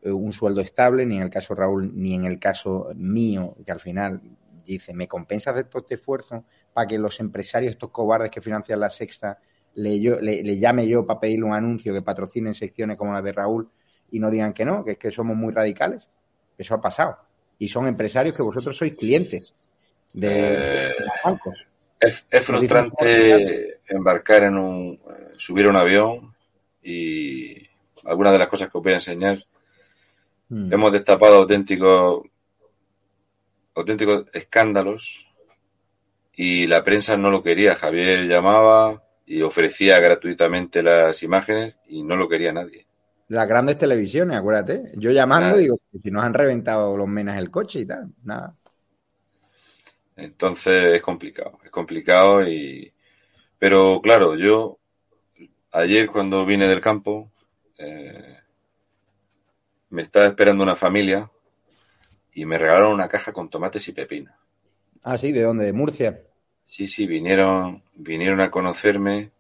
eh, 0.02 0.12
un 0.12 0.32
sueldo 0.32 0.62
estable, 0.62 1.06
ni 1.06 1.18
en 1.18 1.24
el 1.24 1.30
caso 1.30 1.56
Raúl, 1.56 1.92
ni 1.94 2.14
en 2.14 2.26
el 2.26 2.40
caso 2.40 2.92
mío, 2.96 3.56
que 3.66 3.72
al 3.72 3.80
final 3.80 4.22
dice, 4.66 4.94
¿me 4.94 5.08
compensa 5.08 5.52
hacer 5.52 5.66
todo 5.66 5.82
este 5.82 5.96
esfuerzo 5.96 6.46
para 6.74 6.88
que 6.88 6.98
los 6.98 7.20
empresarios, 7.20 7.72
estos 7.72 7.90
cobardes 7.90 8.32
que 8.32 8.42
financian 8.42 8.80
la 8.80 8.90
sexta, 8.90 9.40
le, 9.74 9.98
le, 10.00 10.60
llame 10.60 10.88
yo 10.88 11.06
para 11.06 11.20
pedirle 11.20 11.46
un 11.46 11.54
anuncio 11.54 11.94
que 11.94 12.02
patrocinen 12.02 12.54
secciones 12.54 12.98
como 12.98 13.14
la 13.14 13.22
de 13.22 13.32
Raúl 13.32 13.70
y 14.12 14.20
no 14.20 14.30
digan 14.30 14.54
que 14.54 14.66
no, 14.66 14.84
que 14.84 14.92
es 14.92 14.98
que 14.98 15.12
somos 15.12 15.36
muy 15.38 15.54
radicales? 15.54 16.10
Eso 16.58 16.76
ha 16.76 16.82
pasado 16.82 17.18
y 17.58 17.68
son 17.68 17.88
empresarios 17.88 18.36
que 18.36 18.42
vosotros 18.42 18.76
sois 18.76 18.96
clientes 18.96 19.54
de, 20.14 20.88
eh, 20.88 20.92
bancos. 21.24 21.68
Es, 22.02 22.26
frustrante 22.44 23.80
embarcar 23.88 24.44
en 24.44 24.58
un, 24.58 25.00
subir 25.38 25.68
a 25.68 25.70
un 25.70 25.76
avión 25.76 26.36
y 26.82 27.70
algunas 28.04 28.34
de 28.34 28.40
las 28.40 28.48
cosas 28.48 28.70
que 28.70 28.78
os 28.78 28.84
voy 28.84 28.94
a 28.94 28.96
enseñar. 28.96 29.46
Hmm. 30.50 30.74
Hemos 30.74 30.92
destapado 30.92 31.36
auténticos, 31.36 32.24
auténticos 33.76 34.26
escándalos 34.34 35.28
y 36.34 36.66
la 36.66 36.84
prensa 36.84 37.16
no 37.18 37.30
lo 37.30 37.44
quería. 37.44 37.76
Javier 37.76 38.28
llamaba 38.28 39.04
y 39.26 39.44
ofrecía 39.44 40.00
gratuitamente 40.00 40.82
las 40.82 41.22
imágenes 41.22 41.78
y 41.88 42.04
no 42.04 42.16
lo 42.16 42.28
quería 42.28 42.52
nadie 42.52 42.88
las 43.32 43.48
grandes 43.48 43.78
televisiones, 43.78 44.38
acuérdate. 44.38 44.92
Yo 44.96 45.12
llamando 45.12 45.56
digo, 45.56 45.78
si 46.04 46.12
nos 46.12 46.26
han 46.26 46.34
reventado 46.34 46.98
los 46.98 47.08
menas 47.08 47.38
el 47.38 47.50
coche 47.50 47.80
y 47.80 47.86
tal, 47.86 48.10
nada. 48.24 48.58
Entonces 50.22 50.96
es 50.96 51.02
complicado, 51.02 51.58
es 51.64 51.72
complicado 51.72 52.48
y... 52.48 52.94
Pero 53.58 54.00
claro, 54.02 54.36
yo 54.36 54.78
ayer 55.72 56.08
cuando 56.08 56.46
vine 56.46 56.68
del 56.68 56.80
campo 56.80 57.32
eh, 57.78 58.38
me 59.90 60.04
estaba 60.04 60.28
esperando 60.28 60.64
una 60.64 60.76
familia 60.76 61.30
y 62.34 62.46
me 62.46 62.60
regalaron 62.60 62.94
una 62.94 63.08
caja 63.08 63.34
con 63.34 63.50
tomates 63.50 63.88
y 63.88 63.94
pepino. 63.94 64.32
Ah, 65.02 65.18
sí, 65.18 65.32
¿de 65.32 65.42
dónde? 65.42 65.66
¿De 65.66 65.74
Murcia? 65.74 66.22
Sí, 66.66 66.88
sí, 66.88 67.08
vinieron, 67.08 67.84
vinieron 67.96 68.42
a 68.42 68.52
conocerme 68.52 69.32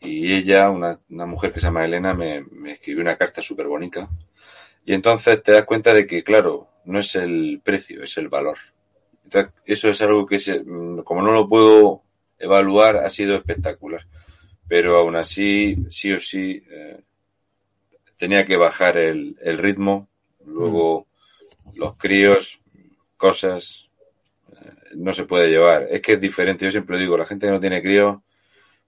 y 0.00 0.34
ella, 0.34 0.68
una, 0.68 1.00
una 1.10 1.26
mujer 1.26 1.52
que 1.52 1.60
se 1.60 1.66
llama 1.66 1.84
Elena, 1.84 2.12
me, 2.12 2.42
me 2.50 2.72
escribió 2.72 3.02
una 3.02 3.16
carta 3.16 3.40
súper 3.40 3.68
bonita. 3.68 4.08
Y 4.84 4.94
entonces 4.94 5.42
te 5.42 5.52
das 5.52 5.64
cuenta 5.64 5.94
de 5.94 6.06
que, 6.06 6.24
claro, 6.24 6.68
no 6.84 6.98
es 6.98 7.14
el 7.14 7.60
precio, 7.64 8.02
es 8.02 8.16
el 8.18 8.28
valor. 8.28 8.58
Entonces, 9.24 9.52
eso 9.64 9.90
es 9.90 10.00
algo 10.02 10.26
que, 10.26 10.38
se, 10.38 10.62
como 11.04 11.22
no 11.22 11.32
lo 11.32 11.48
puedo 11.48 12.02
evaluar, 12.38 12.98
ha 12.98 13.10
sido 13.10 13.34
espectacular. 13.34 14.06
Pero 14.68 14.96
aún 14.96 15.16
así, 15.16 15.76
sí 15.88 16.12
o 16.12 16.20
sí, 16.20 16.62
eh, 16.70 17.00
tenía 18.16 18.44
que 18.44 18.56
bajar 18.56 18.96
el, 18.96 19.36
el 19.42 19.58
ritmo. 19.58 20.08
Luego, 20.46 21.06
mm. 21.64 21.78
los 21.78 21.96
críos, 21.96 22.60
cosas, 23.16 23.88
eh, 24.52 24.72
no 24.96 25.12
se 25.12 25.24
puede 25.24 25.50
llevar. 25.50 25.86
Es 25.90 26.00
que 26.00 26.12
es 26.12 26.20
diferente. 26.20 26.64
Yo 26.64 26.70
siempre 26.70 26.98
digo, 26.98 27.16
la 27.16 27.26
gente 27.26 27.46
que 27.46 27.52
no 27.52 27.60
tiene 27.60 27.82
críos, 27.82 28.18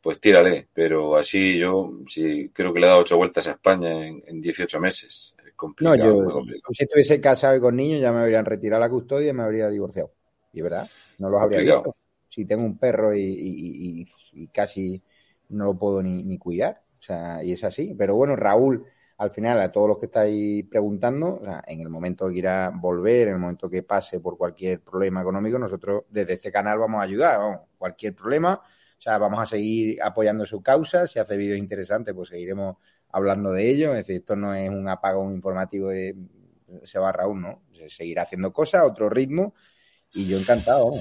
pues 0.01 0.21
tírale. 0.21 0.69
Pero 0.73 1.17
así 1.17 1.59
yo 1.59 1.93
sí 2.09 2.51
creo 2.53 2.73
que 2.73 2.81
le 2.81 2.87
he 2.87 2.89
dado 2.89 3.01
ocho 3.01 3.17
vueltas 3.17 3.47
a 3.47 3.53
España 3.53 4.07
en, 4.07 4.23
en 4.27 4.41
18 4.41 4.81
meses. 4.81 5.35
Es 5.47 5.55
complicado, 5.55 6.23
no, 6.23 6.47
yo, 6.47 6.57
si 6.73 6.85
estuviese 6.85 7.21
casado 7.21 7.57
y 7.57 7.61
con 7.61 7.77
niños 7.77 8.01
ya 8.01 8.13
me 8.13 8.21
habrían 8.21 8.45
retirado 8.45 8.81
la 8.81 8.89
custodia 8.89 9.31
y 9.31 9.35
me 9.35 9.43
habría 9.43 9.69
divorciado. 9.69 10.16
Y 10.57 10.63
verdad, 10.63 10.89
no 11.19 11.29
los 11.29 11.43
habría 11.43 11.61
visto. 11.61 11.95
Si 12.29 12.47
tengo 12.47 12.65
un 12.65 12.79
perro 12.79 13.15
y, 13.15 14.09
casi 14.53 15.03
no 15.51 15.67
lo 15.67 15.79
puedo 15.79 16.03
ni, 16.03 16.39
cuidar. 16.39 16.83
O 16.99 17.03
sea, 17.03 17.45
y 17.45 17.53
es 17.53 17.63
así. 17.63 17.95
Pero 17.97 18.17
bueno, 18.17 18.37
Raúl 18.37 18.87
al 19.19 19.31
final, 19.31 19.61
a 19.61 19.73
todos 19.73 19.89
los 19.89 19.99
que 19.99 20.07
estáis 20.07 20.65
preguntando, 20.65 21.41
en 21.67 21.81
el 21.81 21.89
momento 21.89 22.27
que 22.27 22.35
quiera 22.35 22.71
volver, 22.75 23.29
en 23.29 23.35
el 23.35 23.41
momento 23.41 23.69
que 23.69 23.83
pase 23.83 24.21
por 24.21 24.37
cualquier 24.37 24.81
problema 24.81 25.23
económico, 25.23 25.59
nosotros 25.59 26.05
desde 26.11 26.35
este 26.35 26.53
canal 26.53 26.79
vamos 26.79 27.01
a 27.01 27.05
ayudar. 27.05 27.39
Vamos, 27.39 27.61
cualquier 27.79 28.15
problema, 28.15 28.55
o 28.55 29.01
sea, 29.01 29.19
vamos 29.19 29.41
a 29.41 29.47
seguir 29.47 30.03
apoyando 30.03 30.45
su 30.47 30.63
causa. 30.63 31.07
Si 31.07 31.19
hace 31.19 31.37
vídeos 31.37 31.59
interesantes, 31.59 32.15
pues 32.15 32.31
seguiremos 32.31 32.77
hablando 33.11 33.53
de 33.53 33.71
ello. 33.71 33.91
Es 33.93 34.07
decir, 34.07 34.17
esto 34.17 34.37
no 34.37 34.55
es 34.55 34.69
un 34.69 34.89
apagón 34.89 35.33
informativo 35.33 35.89
de 35.89 36.17
se 36.85 36.99
va 36.99 37.13
Raúl, 37.13 37.41
¿no? 37.41 37.63
Se 37.73 37.89
seguirá 37.89 38.23
haciendo 38.23 38.53
cosas, 38.53 38.83
otro 38.83 39.09
ritmo, 39.09 39.55
y 40.17 40.27
yo 40.27 40.39
encantado. 40.39 40.93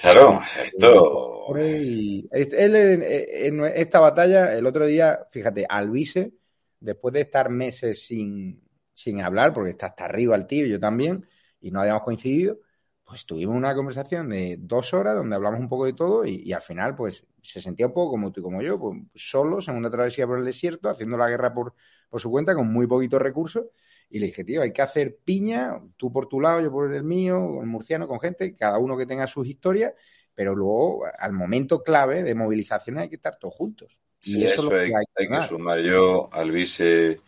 Claro, 0.00 0.40
esto. 0.62 1.54
él 1.54 2.76
en 2.76 3.64
esta 3.64 4.00
batalla, 4.00 4.56
el 4.56 4.66
otro 4.66 4.86
día, 4.86 5.26
fíjate, 5.30 5.66
Alvise 5.68 6.32
después 6.80 7.12
de 7.12 7.20
estar 7.20 7.50
meses 7.50 8.06
sin, 8.06 8.62
sin 8.94 9.20
hablar, 9.20 9.52
porque 9.52 9.70
está 9.70 9.86
hasta 9.86 10.04
arriba 10.04 10.34
el 10.36 10.46
tío, 10.46 10.66
yo 10.66 10.80
también, 10.80 11.26
y 11.60 11.70
no 11.70 11.80
habíamos 11.80 12.02
coincidido, 12.02 12.58
pues 13.04 13.26
tuvimos 13.26 13.56
una 13.56 13.74
conversación 13.74 14.28
de 14.28 14.56
dos 14.58 14.94
horas 14.94 15.16
donde 15.16 15.36
hablamos 15.36 15.60
un 15.60 15.68
poco 15.68 15.86
de 15.86 15.92
todo 15.92 16.24
y, 16.24 16.52
al 16.52 16.62
final, 16.62 16.94
pues 16.94 17.24
se 17.42 17.60
sentía 17.60 17.86
un 17.86 17.92
poco 17.92 18.12
como 18.12 18.32
tú 18.32 18.40
y 18.40 18.44
como 18.44 18.62
yo, 18.62 18.78
pues, 18.78 18.98
solos 19.14 19.68
en 19.68 19.76
una 19.76 19.90
travesía 19.90 20.26
por 20.26 20.38
el 20.38 20.44
desierto, 20.44 20.88
haciendo 20.88 21.16
la 21.16 21.28
guerra 21.28 21.52
por, 21.52 21.74
por 22.08 22.20
su 22.20 22.30
cuenta, 22.30 22.54
con 22.54 22.72
muy 22.72 22.86
poquitos 22.86 23.20
recursos. 23.20 23.66
Y 24.12 24.18
le 24.18 24.26
dije, 24.26 24.44
tío, 24.44 24.60
hay 24.60 24.74
que 24.74 24.82
hacer 24.82 25.16
piña, 25.24 25.80
tú 25.96 26.12
por 26.12 26.28
tu 26.28 26.38
lado, 26.38 26.60
yo 26.60 26.70
por 26.70 26.94
el 26.94 27.02
mío, 27.02 27.62
el 27.62 27.66
murciano, 27.66 28.06
con 28.06 28.20
gente, 28.20 28.54
cada 28.54 28.78
uno 28.78 28.94
que 28.94 29.06
tenga 29.06 29.26
sus 29.26 29.46
historias, 29.46 29.94
pero 30.34 30.54
luego, 30.54 31.04
al 31.18 31.32
momento 31.32 31.82
clave 31.82 32.22
de 32.22 32.34
movilizaciones, 32.34 33.04
hay 33.04 33.08
que 33.08 33.16
estar 33.16 33.38
todos 33.38 33.54
juntos. 33.54 33.96
Sí, 34.18 34.44
eso, 34.44 34.70
hay, 34.74 34.92
que, 35.16 35.48
sumar. 35.48 35.80
Yo, 35.80 36.28
Alvise, 36.30 37.20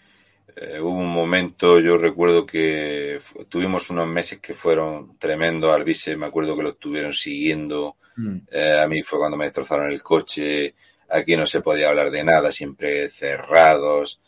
eh, 0.55 0.79
hubo 0.79 0.99
un 0.99 1.09
momento, 1.09 1.81
yo 1.81 1.97
recuerdo 1.97 2.45
que 2.45 3.19
tuvimos 3.49 3.89
unos 3.89 4.07
meses 4.07 4.39
que 4.41 4.53
fueron 4.53 5.17
tremendos. 5.17 5.75
Alvise, 5.75 6.19
me 6.19 6.27
acuerdo 6.27 6.55
que 6.55 6.65
lo 6.65 6.71
estuvieron 6.71 7.15
siguiendo. 7.15 7.97
Mm. 8.17 8.37
Eh, 8.51 8.79
a 8.79 8.87
mí 8.87 9.03
fue 9.03 9.19
cuando 9.19 9.39
me 9.39 9.45
destrozaron 9.45 9.91
el 9.91 10.03
coche. 10.03 10.75
Aquí 11.09 11.35
no 11.35 11.47
se 11.47 11.63
podía 11.63 11.89
hablar 11.89 12.11
de 12.11 12.25
nada, 12.25 12.53
siempre 12.53 13.09
cerrados. 13.09 14.21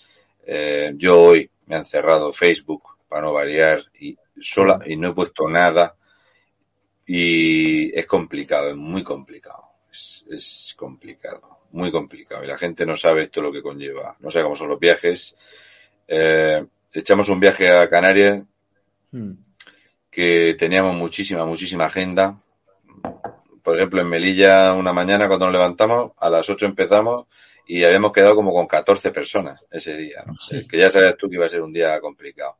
Eh, 0.47 0.93
yo 0.97 1.21
hoy 1.21 1.51
me 1.67 1.77
han 1.77 1.85
cerrado 1.85 2.33
Facebook 2.33 2.83
para 3.09 3.23
no 3.23 3.33
variar 3.33 3.85
y 4.01 4.17
sola 4.41 4.81
y 4.87 4.97
no 4.97 5.11
he 5.11 5.15
puesto 5.15 5.49
nada. 5.49 5.95
Y 7.07 7.97
es 7.99 8.07
complicado, 8.07 8.71
es 8.71 8.77
muy 8.77 9.03
complicado. 9.03 9.65
es 9.91 10.75
complicado 10.77 11.57
muy 11.77 11.93
complicado 11.93 12.43
y 12.43 12.47
la 12.47 12.59
gente 12.59 12.87
no 12.87 12.97
sabe 12.97 13.23
esto 13.23 13.43
lo 13.43 13.53
que 13.53 13.63
conlleva, 13.63 14.17
no 14.21 14.31
sabe 14.31 14.45
cómo 14.45 14.57
son 14.57 14.69
los 14.69 14.81
viajes. 14.81 15.37
Eh, 16.09 16.65
echamos 16.93 17.29
un 17.29 17.39
viaje 17.39 17.71
a 17.71 17.89
Canarias 17.89 18.43
hmm. 19.13 19.33
que 20.11 20.57
teníamos 20.59 20.97
muchísima, 20.97 21.45
muchísima 21.45 21.87
agenda. 21.87 22.41
Por 23.63 23.77
ejemplo, 23.77 24.01
en 24.01 24.09
Melilla, 24.09 24.73
una 24.73 24.93
mañana 24.93 25.27
cuando 25.27 25.47
nos 25.47 25.53
levantamos, 25.53 26.13
a 26.19 26.31
las 26.31 26.49
8 26.49 26.67
empezamos 26.67 27.27
y 27.67 27.85
habíamos 27.85 28.13
quedado 28.13 28.35
como 28.35 28.53
con 28.53 28.67
14 28.67 29.11
personas 29.11 29.61
ese 29.71 29.97
día, 29.97 30.25
que 30.69 30.79
ya 30.79 30.91
sabías 30.91 31.17
tú 31.17 31.29
que 31.29 31.37
iba 31.37 31.47
a 31.47 31.51
ser 31.51 31.63
un 31.63 31.73
día 31.73 32.01
complicado. 32.01 32.59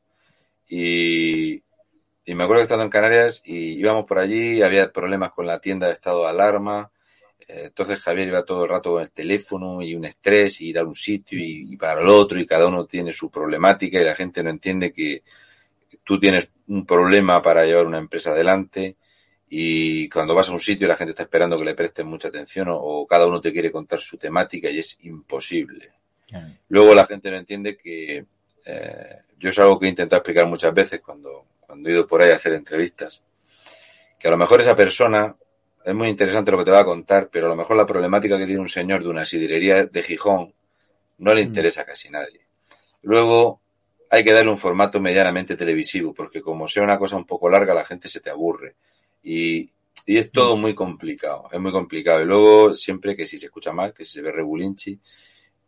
Y, 0.69 1.63
y 2.25 2.35
me 2.35 2.45
acuerdo 2.45 2.61
que 2.61 2.65
estando 2.65 2.85
en 2.85 2.91
Canarias 2.91 3.41
y 3.45 3.79
íbamos 3.79 4.05
por 4.05 4.19
allí, 4.19 4.63
había 4.63 4.91
problemas 4.93 5.33
con 5.33 5.47
la 5.47 5.61
tienda 5.61 5.87
de 5.87 5.93
estado 5.93 6.23
de 6.23 6.31
alarma, 6.31 6.91
entonces 7.49 8.01
Javier 8.01 8.29
iba 8.29 8.45
todo 8.45 8.65
el 8.65 8.71
rato 8.71 8.93
con 8.93 9.03
el 9.03 9.11
teléfono 9.11 9.81
y 9.81 9.95
un 9.95 10.05
estrés, 10.05 10.61
y 10.61 10.71
ir 10.71 10.79
a 10.79 10.85
un 10.85 10.95
sitio 10.95 11.39
y, 11.41 11.77
para 11.77 12.01
el 12.01 12.09
otro, 12.09 12.39
y 12.39 12.47
cada 12.47 12.67
uno 12.67 12.87
tiene 12.87 13.13
su 13.13 13.31
problemática 13.31 14.01
y 14.01 14.05
la 14.05 14.17
gente 14.17 14.43
no 14.43 14.51
entiende 14.51 14.93
que 14.93 15.23
tú 16.03 16.19
tienes 16.19 16.51
un 16.67 16.85
problema 16.85 17.41
para 17.43 17.65
llevar 17.65 17.87
una 17.87 17.99
empresa 17.99 18.31
adelante 18.31 18.97
y 19.49 20.09
cuando 20.09 20.35
vas 20.35 20.49
a 20.49 20.53
un 20.53 20.61
sitio 20.61 20.89
la 20.89 20.97
gente 20.97 21.13
está 21.13 21.23
esperando 21.23 21.59
que 21.59 21.65
le 21.65 21.75
presten 21.75 22.07
mucha 22.07 22.29
atención 22.29 22.69
o, 22.71 23.07
cada 23.07 23.27
uno 23.27 23.41
te 23.41 23.53
quiere 23.53 23.71
contar 23.71 24.01
su 24.01 24.17
temática 24.17 24.71
y 24.71 24.79
es 24.79 24.99
imposible. 25.03 25.93
Luego 26.69 26.95
la 26.95 27.07
gente 27.07 27.31
no 27.31 27.37
entiende 27.37 27.77
que 27.77 28.27
eh, 28.65 29.17
yo 29.39 29.51
es 29.51 29.59
algo 29.59 29.79
que 29.79 29.87
he 29.87 29.89
intentado 29.89 30.19
explicar 30.19 30.47
muchas 30.47 30.75
veces 30.75 31.01
cuando, 31.01 31.47
cuando 31.61 31.89
he 31.89 31.93
ido 31.93 32.07
por 32.07 32.21
ahí 32.21 32.33
a 32.33 32.37
hacer 32.37 32.53
entrevistas, 32.53 33.23
que 34.19 34.29
a 34.29 34.31
lo 34.31 34.37
mejor 34.37 34.61
esa 34.61 34.75
persona 34.75 35.37
es 35.85 35.95
muy 35.95 36.09
interesante 36.09 36.51
lo 36.51 36.59
que 36.59 36.65
te 36.65 36.73
va 36.73 36.81
a 36.81 36.85
contar, 36.85 37.29
pero 37.31 37.47
a 37.47 37.51
lo 37.51 37.55
mejor 37.55 37.77
la 37.77 37.87
problemática 37.87 38.37
que 38.37 38.47
tiene 38.47 38.61
un 38.61 38.69
señor 38.69 39.05
de 39.05 39.09
una 39.09 39.25
siderería 39.25 39.85
de 39.85 40.03
Gijón 40.03 40.53
no 41.19 41.33
le 41.33 41.45
mm. 41.45 41.47
interesa 41.47 41.83
a 41.83 41.85
casi 41.85 42.11
nadie. 42.11 42.47
Luego 43.03 43.61
hay 44.11 44.25
que 44.25 44.33
darle 44.33 44.51
un 44.51 44.59
formato 44.59 45.01
medianamente 45.01 45.57
televisivo, 45.57 46.13
porque 46.13 46.43
como 46.43 46.67
sea 46.67 46.83
una 46.83 46.99
cosa 46.99 47.17
un 47.17 47.25
poco 47.25 47.49
larga, 47.49 47.73
la 47.73 47.85
gente 47.85 48.09
se 48.09 48.21
te 48.21 48.31
aburre. 48.31 48.75
Y, 49.29 49.73
y 50.07 50.19
es 50.19 50.31
todo 50.31 50.57
muy 50.57 50.73
complicado, 50.73 51.49
es 51.51 51.61
muy 51.61 51.73
complicado. 51.73 52.23
Y 52.23 52.27
luego, 52.27 52.77
siempre 52.77 53.17
que 53.17 53.27
si 53.27 53.41
se 53.41 53.47
escucha 53.47 53.73
mal, 53.73 53.93
que 53.93 54.05
si 54.05 54.13
se 54.13 54.23
ve 54.23 54.31
regulinchi, 54.31 55.01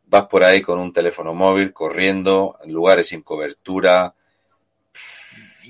vas 0.07 0.27
por 0.27 0.45
ahí 0.45 0.63
con 0.63 0.79
un 0.79 0.93
teléfono 0.93 1.35
móvil, 1.35 1.73
corriendo, 1.73 2.57
en 2.63 2.73
lugares 2.73 3.09
sin 3.09 3.23
cobertura. 3.23 4.15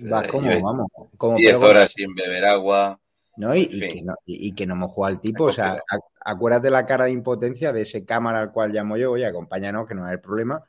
Vas 0.03 0.29
como, 0.29 0.51
vamos. 0.61 0.87
Como, 1.17 1.37
10 1.39 1.55
horas 1.55 1.93
sin 1.97 2.15
beber 2.15 2.45
agua. 2.45 3.01
¿no? 3.39 3.57
Y, 3.57 3.69
que 3.69 4.03
no, 4.03 4.15
y, 4.27 4.55
que 4.55 4.67
no 4.67 4.75
hemos 4.75 4.93
jugado 4.93 5.15
al 5.15 5.21
tipo. 5.23 5.45
O 5.45 5.53
sea, 5.53 5.81
acuérdate 6.21 6.69
la 6.69 6.85
cara 6.85 7.07
de 7.07 7.13
impotencia 7.13 7.73
de 7.73 7.83
ese 7.83 8.05
cámara 8.05 8.41
al 8.41 8.53
cual 8.53 8.71
llamo 8.71 8.99
yo, 8.99 9.13
oye, 9.13 9.25
acompáñanos, 9.25 9.87
que 9.87 9.95
no 9.95 10.07
es 10.07 10.13
el 10.13 10.21
problema. 10.21 10.63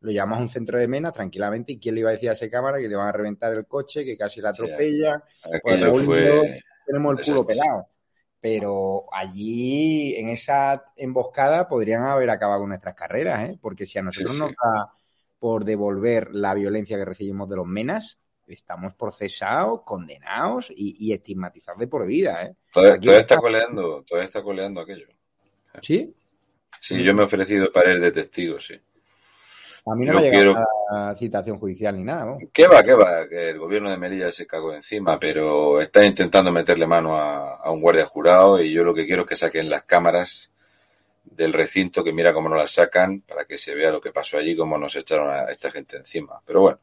Lo 0.00 0.10
llamamos 0.10 0.38
a 0.38 0.42
un 0.42 0.48
centro 0.48 0.78
de 0.78 0.88
menas 0.88 1.12
tranquilamente. 1.12 1.72
¿Y 1.72 1.78
quién 1.78 1.94
le 1.94 2.02
iba 2.02 2.10
a 2.10 2.12
decir 2.12 2.30
a 2.30 2.34
ese 2.34 2.50
cámara 2.50 2.78
que 2.78 2.88
le 2.88 2.96
van 2.96 3.08
a 3.08 3.12
reventar 3.12 3.52
el 3.52 3.66
coche, 3.66 4.04
que 4.04 4.16
casi 4.16 4.40
la 4.40 4.50
atropella? 4.50 5.22
pues, 5.62 6.62
tenemos 6.86 7.18
el 7.18 7.24
culo 7.24 7.46
pelado. 7.46 7.86
Pero 8.40 9.06
allí, 9.12 10.14
en 10.16 10.28
esa 10.28 10.84
emboscada, 10.96 11.66
podrían 11.66 12.04
haber 12.04 12.30
acabado 12.30 12.60
con 12.60 12.68
nuestras 12.68 12.94
carreras, 12.94 13.48
¿eh? 13.48 13.58
Porque 13.60 13.86
si 13.86 13.98
a 13.98 14.02
nosotros 14.02 14.38
nos 14.38 14.50
da 14.50 14.92
por 15.38 15.64
devolver 15.64 16.28
la 16.32 16.54
violencia 16.54 16.96
que 16.96 17.04
recibimos 17.04 17.48
de 17.48 17.56
los 17.56 17.66
menas, 17.66 18.18
estamos 18.46 18.94
procesados, 18.94 19.82
condenados 19.84 20.72
y, 20.74 21.12
estigmatizados 21.12 21.80
de 21.80 21.88
por 21.88 22.06
vida. 22.06 22.44
¿eh? 22.44 22.54
Todavía, 22.72 23.18
está 23.18 23.38
coleando, 23.38 24.04
todavía 24.06 24.26
está 24.26 24.42
coleando 24.42 24.80
aquello. 24.80 25.08
¿Sí? 25.80 26.14
Sí, 26.80 27.02
yo 27.02 27.14
me 27.14 27.22
he 27.22 27.26
ofrecido 27.26 27.72
para 27.72 27.92
ir 27.92 28.00
de 28.00 28.12
testigo, 28.12 28.60
sí. 28.60 28.80
A 29.88 29.94
mí 29.94 30.04
no 30.04 30.14
me 30.14 30.18
ha 30.18 30.30
llegado 30.30 30.66
citación 31.16 31.60
judicial 31.60 31.96
ni 31.96 32.02
nada, 32.02 32.24
¿no? 32.24 32.38
¿Qué 32.52 32.66
va, 32.66 32.82
qué 32.82 32.94
va? 32.94 33.28
Que 33.28 33.50
el 33.50 33.58
gobierno 33.58 33.88
de 33.88 33.96
Melilla 33.96 34.32
se 34.32 34.46
cagó 34.46 34.74
encima, 34.74 35.18
pero 35.18 35.80
está 35.80 36.04
intentando 36.04 36.50
meterle 36.50 36.88
mano 36.88 37.16
a, 37.16 37.70
un 37.70 37.80
guardia 37.80 38.04
jurado 38.04 38.60
y 38.60 38.72
yo 38.72 38.82
lo 38.82 38.92
que 38.92 39.06
quiero 39.06 39.22
es 39.22 39.28
que 39.28 39.36
saquen 39.36 39.70
las 39.70 39.84
cámaras 39.84 40.50
del 41.24 41.52
recinto, 41.52 42.02
que 42.02 42.12
mira 42.12 42.34
cómo 42.34 42.48
nos 42.48 42.58
las 42.58 42.72
sacan, 42.72 43.20
para 43.20 43.44
que 43.44 43.56
se 43.56 43.76
vea 43.76 43.92
lo 43.92 44.00
que 44.00 44.10
pasó 44.10 44.38
allí, 44.38 44.56
cómo 44.56 44.76
nos 44.76 44.96
echaron 44.96 45.30
a 45.30 45.52
esta 45.52 45.70
gente 45.70 45.96
encima. 45.96 46.40
Pero 46.44 46.62
bueno, 46.62 46.78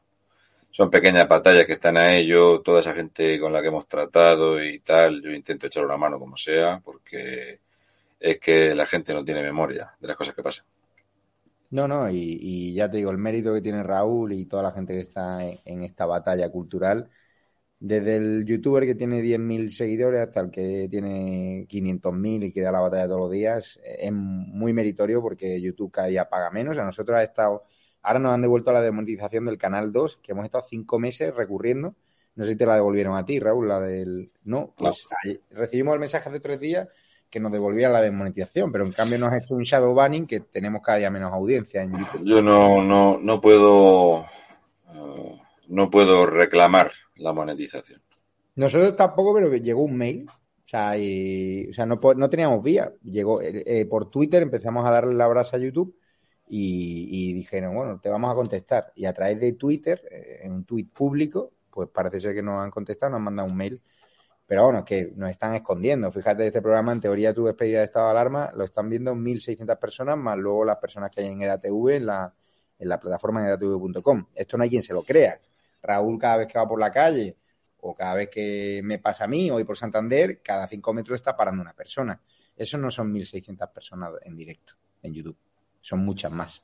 son 0.70 0.90
pequeñas 0.90 1.28
batallas 1.28 1.66
que 1.66 1.74
están 1.74 1.98
a 1.98 2.16
ello, 2.16 2.62
toda 2.62 2.80
esa 2.80 2.94
gente 2.94 3.38
con 3.38 3.52
la 3.52 3.60
que 3.60 3.68
hemos 3.68 3.86
tratado 3.86 4.62
y 4.64 4.78
tal, 4.78 5.20
yo 5.22 5.30
intento 5.30 5.66
echar 5.66 5.84
una 5.84 5.98
mano 5.98 6.18
como 6.18 6.38
sea, 6.38 6.80
porque 6.82 7.60
es 8.18 8.38
que 8.38 8.74
la 8.74 8.86
gente 8.86 9.12
no 9.12 9.22
tiene 9.22 9.42
memoria 9.42 9.94
de 10.00 10.08
las 10.08 10.16
cosas 10.16 10.34
que 10.34 10.42
pasan. 10.42 10.64
No, 11.74 11.88
no, 11.88 12.08
y, 12.08 12.72
ya 12.72 12.88
te 12.88 12.98
digo, 12.98 13.10
el 13.10 13.18
mérito 13.18 13.52
que 13.52 13.60
tiene 13.60 13.82
Raúl 13.82 14.32
y 14.32 14.46
toda 14.46 14.62
la 14.62 14.70
gente 14.70 14.94
que 14.94 15.00
está 15.00 15.44
en, 15.44 15.82
esta 15.82 16.06
batalla 16.06 16.48
cultural, 16.48 17.10
desde 17.80 18.16
el 18.16 18.44
youtuber 18.46 18.84
que 18.84 18.94
tiene 18.94 19.22
10.000 19.22 19.70
seguidores 19.70 20.20
hasta 20.20 20.40
el 20.40 20.50
que 20.52 20.88
tiene 20.88 21.66
500.000 21.68 22.44
y 22.44 22.52
que 22.52 22.60
da 22.62 22.72
la 22.72 22.80
batalla 22.80 23.06
todos 23.08 23.20
los 23.22 23.32
días, 23.32 23.80
es 23.84 24.12
muy 24.12 24.72
meritorio 24.72 25.20
porque 25.20 25.60
YouTube 25.60 25.90
cada 25.90 26.06
día 26.08 26.28
paga 26.28 26.50
menos. 26.50 26.78
A 26.78 26.84
nosotros 26.84 27.18
ha 27.18 27.24
estado 27.24 27.64
Ahora 28.04 28.20
nos 28.20 28.34
han 28.34 28.42
devuelto 28.42 28.70
la 28.70 28.82
demonetización 28.82 29.46
del 29.46 29.58
canal 29.58 29.90
2, 29.90 30.18
que 30.22 30.32
hemos 30.32 30.44
estado 30.44 30.64
cinco 30.68 30.98
meses 30.98 31.34
recurriendo. 31.34 31.96
No 32.36 32.44
sé 32.44 32.50
si 32.50 32.56
te 32.56 32.66
la 32.66 32.74
devolvieron 32.76 33.16
a 33.16 33.24
ti, 33.24 33.40
Raúl, 33.40 33.66
la 33.66 33.80
del. 33.80 34.30
No, 34.44 34.74
pues 34.76 35.08
recibimos 35.50 35.94
el 35.94 36.00
mensaje 36.00 36.28
hace 36.28 36.40
tres 36.40 36.60
días 36.60 36.86
que 37.34 37.40
nos 37.40 37.50
devolvía 37.50 37.88
la 37.88 38.00
demonetización, 38.00 38.70
pero 38.70 38.86
en 38.86 38.92
cambio 38.92 39.18
nos 39.18 39.32
ha 39.32 39.38
hecho 39.38 39.56
un 39.56 39.64
shadow 39.64 39.92
banning 39.92 40.24
que 40.24 40.38
tenemos 40.38 40.80
cada 40.80 40.98
día 40.98 41.10
menos 41.10 41.32
audiencia 41.32 41.82
en 41.82 41.90
YouTube. 41.90 42.22
Yo 42.24 42.40
no, 42.40 42.84
no, 42.84 43.18
no 43.18 43.40
puedo. 43.40 44.24
No 45.66 45.90
puedo 45.90 46.26
reclamar 46.26 46.92
la 47.16 47.32
monetización. 47.32 48.00
Nosotros 48.54 48.94
tampoco, 48.94 49.34
pero 49.34 49.52
llegó 49.56 49.82
un 49.82 49.96
mail. 49.96 50.26
O 50.28 50.68
sea, 50.68 50.96
y, 50.96 51.66
o 51.70 51.72
sea 51.72 51.86
no, 51.86 51.98
no 52.16 52.30
teníamos 52.30 52.62
vía. 52.62 52.92
Llegó 53.02 53.42
eh, 53.42 53.64
eh, 53.66 53.84
por 53.86 54.10
Twitter, 54.10 54.40
empezamos 54.40 54.86
a 54.86 54.92
darle 54.92 55.14
la 55.14 55.26
brasa 55.26 55.56
a 55.56 55.60
YouTube 55.60 55.96
y, 56.46 57.32
dijeron, 57.32 57.74
bueno, 57.74 57.98
te 58.00 58.10
vamos 58.10 58.30
a 58.30 58.36
contestar. 58.36 58.92
Y 58.94 59.06
a 59.06 59.12
través 59.12 59.40
de 59.40 59.54
Twitter, 59.54 60.00
eh, 60.08 60.42
en 60.44 60.52
un 60.52 60.64
tweet 60.64 60.86
público, 60.94 61.50
pues 61.68 61.88
parece 61.88 62.20
ser 62.20 62.32
que 62.32 62.42
nos 62.42 62.62
han 62.62 62.70
contestado, 62.70 63.10
nos 63.10 63.16
han 63.16 63.24
mandado 63.24 63.48
un 63.48 63.56
mail. 63.56 63.82
Pero 64.46 64.64
bueno, 64.64 64.80
es 64.80 64.84
que 64.84 65.12
nos 65.16 65.30
están 65.30 65.54
escondiendo. 65.54 66.10
Fíjate, 66.12 66.46
este 66.46 66.60
programa, 66.60 66.92
en 66.92 67.00
teoría, 67.00 67.32
tu 67.32 67.46
despedida 67.46 67.78
de 67.78 67.84
estado 67.84 68.06
de 68.06 68.10
alarma, 68.12 68.50
lo 68.54 68.64
están 68.64 68.90
viendo 68.90 69.14
1.600 69.14 69.78
personas, 69.78 70.18
más 70.18 70.36
luego 70.36 70.64
las 70.64 70.76
personas 70.76 71.10
que 71.10 71.22
hay 71.22 71.28
en 71.28 71.40
EDATV, 71.40 71.96
en 71.96 72.06
la, 72.06 72.34
en 72.78 72.88
la 72.88 73.00
plataforma 73.00 73.42
de 73.42 73.50
datv.com. 73.50 74.26
Esto 74.34 74.58
no 74.58 74.64
hay 74.64 74.70
quien 74.70 74.82
se 74.82 74.92
lo 74.92 75.02
crea. 75.02 75.40
Raúl 75.82 76.18
cada 76.18 76.38
vez 76.38 76.48
que 76.48 76.58
va 76.58 76.68
por 76.68 76.78
la 76.78 76.92
calle 76.92 77.36
o 77.80 77.94
cada 77.94 78.14
vez 78.14 78.30
que 78.30 78.80
me 78.84 78.98
pasa 78.98 79.24
a 79.24 79.26
mí, 79.26 79.50
hoy 79.50 79.64
por 79.64 79.76
Santander, 79.76 80.40
cada 80.42 80.66
cinco 80.68 80.92
metros 80.92 81.16
está 81.16 81.36
parando 81.36 81.62
una 81.62 81.74
persona. 81.74 82.20
Eso 82.56 82.78
no 82.78 82.90
son 82.90 83.12
1.600 83.12 83.72
personas 83.72 84.12
en 84.22 84.36
directo 84.36 84.74
en 85.02 85.12
YouTube, 85.12 85.36
son 85.80 86.00
muchas 86.00 86.32
más. 86.32 86.62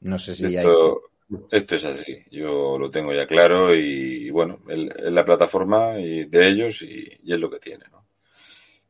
No 0.00 0.18
sé 0.18 0.34
si 0.34 0.56
esto. 0.56 1.11
Esto 1.50 1.76
es 1.76 1.84
así, 1.84 2.18
yo 2.30 2.78
lo 2.78 2.90
tengo 2.90 3.12
ya 3.12 3.26
claro 3.26 3.74
y, 3.74 4.30
bueno, 4.30 4.60
es 4.68 5.12
la 5.12 5.24
plataforma 5.24 5.92
de 5.92 6.48
ellos 6.48 6.82
y, 6.82 7.20
es 7.26 7.40
lo 7.40 7.50
que 7.50 7.58
tiene, 7.58 7.84
¿no? 7.90 8.06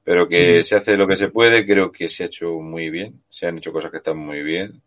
Pero 0.04 0.28
que 0.28 0.64
se 0.64 0.74
hace 0.74 0.96
lo 0.96 1.06
que 1.06 1.14
se 1.14 1.28
puede, 1.28 1.64
creo 1.64 1.92
que 1.92 2.08
se 2.08 2.24
ha 2.24 2.26
hecho 2.26 2.58
muy 2.58 2.90
bien, 2.90 3.22
se 3.28 3.46
han 3.46 3.58
hecho 3.58 3.72
cosas 3.72 3.92
que 3.92 3.98
están 3.98 4.16
muy 4.16 4.42
bien. 4.42 4.82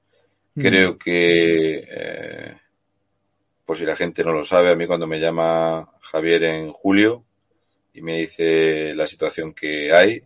Mm. 0.55 0.61
Creo 0.61 0.97
que 0.97 1.87
eh, 1.87 2.53
por 3.65 3.77
si 3.77 3.85
la 3.85 3.95
gente 3.95 4.25
no 4.25 4.33
lo 4.33 4.43
sabe, 4.43 4.71
a 4.71 4.75
mí 4.75 4.85
cuando 4.85 5.07
me 5.07 5.19
llama 5.19 5.89
Javier 6.01 6.43
en 6.43 6.71
julio 6.73 7.23
y 7.93 8.01
me 8.01 8.17
dice 8.17 8.93
la 8.93 9.07
situación 9.07 9.53
que 9.53 9.93
hay, 9.93 10.21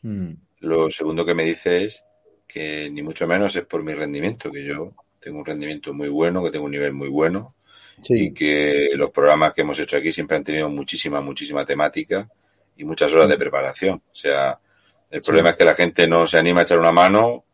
mm. 0.00 0.32
lo 0.60 0.88
segundo 0.88 1.26
que 1.26 1.34
me 1.34 1.44
dice 1.44 1.84
es 1.84 2.02
que 2.48 2.88
ni 2.90 3.02
mucho 3.02 3.26
menos 3.26 3.54
es 3.56 3.66
por 3.66 3.82
mi 3.82 3.92
rendimiento, 3.92 4.50
que 4.50 4.64
yo 4.64 4.94
tengo 5.22 5.38
un 5.38 5.44
rendimiento 5.44 5.94
muy 5.94 6.08
bueno, 6.08 6.42
que 6.42 6.50
tengo 6.50 6.64
un 6.64 6.72
nivel 6.72 6.92
muy 6.92 7.08
bueno 7.08 7.54
y 8.08 8.32
que 8.32 8.88
los 8.94 9.10
programas 9.10 9.52
que 9.52 9.60
hemos 9.60 9.78
hecho 9.78 9.96
aquí 9.96 10.12
siempre 10.12 10.36
han 10.36 10.44
tenido 10.44 10.68
muchísima, 10.68 11.20
muchísima 11.20 11.64
temática 11.64 12.28
y 12.76 12.84
muchas 12.84 13.12
horas 13.12 13.28
de 13.28 13.38
preparación. 13.38 14.02
O 14.10 14.14
sea, 14.14 14.58
el 15.10 15.20
problema 15.20 15.50
es 15.50 15.56
que 15.56 15.64
la 15.64 15.74
gente 15.74 16.06
no 16.06 16.26
se 16.26 16.38
anima 16.38 16.60
a 16.60 16.62
echar 16.64 16.78
una 16.78 16.92
mano 16.92 17.44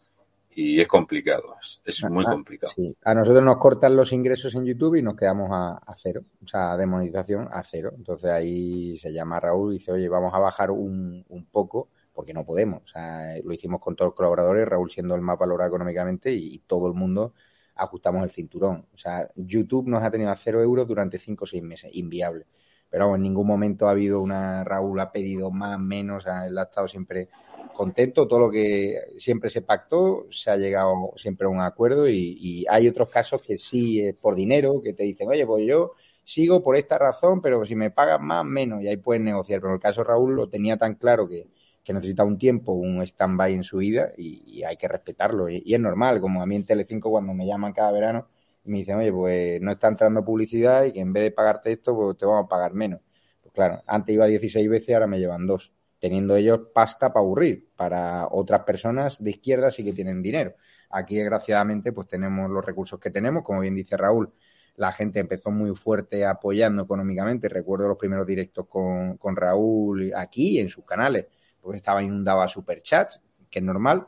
y 0.61 0.81
es 0.81 0.89
complicado, 0.89 1.55
es, 1.85 2.05
muy 2.11 2.25
ah, 2.27 2.33
complicado. 2.33 2.73
A 3.05 3.15
nosotros 3.15 3.45
nos 3.45 3.59
cortan 3.59 3.95
los 3.95 4.13
ingresos 4.13 4.57
en 4.57 4.65
YouTube 4.65 4.97
y 4.97 5.03
nos 5.03 5.15
quedamos 5.15 5.49
a, 5.53 5.95
cero, 5.97 6.23
o 6.43 6.49
sea, 6.49 6.77
de 6.77 6.85
monetización 6.85 7.49
a 7.53 7.63
cero. 7.63 7.93
Entonces 7.97 8.29
ahí 8.29 8.99
se 8.99 9.13
llama 9.13 9.39
Raúl 9.39 9.75
y 9.75 9.79
dice, 9.79 9.93
oye, 9.93 10.09
vamos 10.09 10.35
a 10.35 10.41
bajar 10.41 10.73
un, 10.73 11.25
poco 11.53 11.91
porque 12.13 12.35
no 12.35 12.45
podemos. 12.45 12.83
O 12.83 12.89
sea, 12.89 13.37
lo 13.45 13.53
hicimos 13.53 13.81
con 13.81 13.95
todos 13.95 14.09
los 14.09 14.17
colaboradores, 14.17 14.67
Raúl 14.67 14.91
siendo 14.91 15.15
el 15.15 15.21
más 15.21 15.39
valorado 15.39 15.69
económicamente 15.69 16.33
y, 16.33 16.59
todo 16.67 16.89
el 16.89 16.95
mundo 16.95 17.35
ajustamos 17.79 18.25
el 18.25 18.31
cinturón. 18.31 18.87
O 18.93 18.99
sea, 18.99 19.31
YouTube 19.37 19.89
nos 19.89 20.03
ha 20.03 20.11
tenido 20.11 20.31
a 20.31 20.37
cero 20.37 20.61
euros 20.61 20.87
durante 20.87 21.19
cinco 21.19 21.45
o 21.45 21.47
seis 21.47 21.63
meses, 21.63 21.91
inviable. 21.95 22.47
Pero 22.91 23.15
en 23.15 23.23
ningún 23.23 23.47
momento 23.47 23.87
ha 23.87 23.93
habido 23.93 24.21
una, 24.21 24.65
Raúl 24.65 24.99
ha 25.01 25.13
pedido 25.13 25.51
más, 25.51 25.79
menos, 25.79 26.27
él 26.27 26.59
ha 26.59 26.63
estado 26.63 26.89
siempre 26.89 27.29
contento, 27.75 28.27
todo 28.27 28.41
lo 28.41 28.51
que 28.51 28.97
siempre 29.19 29.51
se 29.51 29.63
pactó, 29.63 30.27
se 30.31 30.51
ha 30.51 30.57
llegado 30.57 31.13
siempre 31.17 31.47
a 31.47 31.51
un 31.51 31.61
acuerdo 31.61 32.09
y, 32.09 32.65
hay 32.69 32.89
otros 32.89 33.09
casos 33.09 33.43
que 33.43 33.59
sí 33.59 34.01
es 34.01 34.15
por 34.15 34.35
dinero, 34.35 34.83
que 34.83 34.95
te 34.95 35.05
dicen, 35.05 35.29
oye, 35.29 35.47
pues 35.47 35.67
yo 35.67 35.93
sigo 36.25 36.63
por 36.63 36.77
esta 36.77 36.99
razón, 36.99 37.41
pero 37.41 37.65
si 37.65 37.75
me 37.75 37.91
pagan 37.91 38.25
más, 38.25 38.45
menos, 38.45 38.83
y 38.83 38.89
ahí 38.89 38.97
pueden 38.97 39.25
negociar. 39.25 39.61
Pero 39.61 39.71
en 39.71 39.75
el 39.77 39.81
caso 39.81 40.05
Raúl 40.05 40.35
lo 40.35 40.49
tenía 40.49 40.77
tan 40.77 40.95
claro 40.97 41.29
que, 41.29 41.47
que 41.89 41.95
necesita 41.95 42.23
un 42.23 42.37
tiempo, 42.37 42.73
un 42.75 43.01
stand-by 43.01 43.55
en 43.55 43.65
su 43.65 43.79
vida 43.79 44.13
y, 44.15 44.63
hay 44.63 44.77
que 44.77 44.87
respetarlo. 44.89 45.49
Y, 45.49 45.73
es 45.73 45.81
normal, 45.81 46.21
como 46.21 46.43
a 46.43 46.47
mí 46.47 46.55
en 46.57 46.67
Telecinco 46.67 47.11
cuando 47.11 47.33
me 47.33 47.47
llaman 47.47 47.73
cada 47.73 47.91
verano 47.93 48.29
y 48.63 48.71
me 48.71 48.79
dicen, 48.81 48.99
oye, 48.99 49.11
pues 49.11 49.59
no 49.63 49.71
está 49.73 49.89
entrando 49.89 50.23
publicidad 50.23 50.85
y 50.85 50.93
que 50.93 51.01
en 51.01 51.15
vez 51.15 51.23
de 51.23 51.31
pagarte 51.31 51.73
esto, 51.73 51.97
pues 51.97 52.19
te 52.19 52.27
vamos 52.27 52.45
a 52.45 52.49
pagar 52.49 52.75
menos. 52.75 53.01
Pues 53.41 53.55
claro, 53.55 53.83
antes 53.87 54.15
iba 54.15 54.27
16 54.27 54.69
veces, 54.69 54.95
ahora 54.95 55.07
me 55.07 55.19
llevan 55.19 55.47
dos 55.47 55.73
teniendo 55.99 56.37
ellos 56.37 56.61
pasta 56.75 57.11
para 57.11 57.25
aburrir. 57.25 57.71
Para 57.75 58.29
otras 58.31 58.65
personas 58.65 59.25
de 59.25 59.31
izquierda 59.31 59.71
sí 59.71 59.83
que 59.83 59.95
tienen 59.95 60.21
dinero. 60.21 60.57
Aquí, 60.91 61.17
desgraciadamente, 61.17 61.93
pues 61.93 62.07
tenemos 62.07 62.51
los 62.51 62.63
recursos 62.67 63.01
que 63.01 63.11
tenemos. 63.11 63.43
Como 63.43 63.61
bien 63.61 63.75
dice 63.75 63.97
Raúl, 63.97 64.31
la 64.77 64.93
gente 64.93 65.21
empezó 65.21 65.51
muy 65.51 65.75
fuerte 65.75 66.27
apoyando 66.27 66.83
económicamente. 66.83 67.49
Recuerdo 67.49 67.89
los 67.89 67.97
primeros 67.97 68.27
directos 68.27 68.67
con, 68.69 69.17
con 69.17 69.37
Raúl 69.37 70.13
aquí 70.15 70.61
en 70.61 70.69
sus 70.69 70.85
canales, 70.85 71.29
porque 71.61 71.79
estaba 71.79 72.03
inundado 72.03 72.43
a 72.43 72.49
superchats, 72.49 73.21
que 73.51 73.59
es 73.59 73.65
normal 73.65 74.07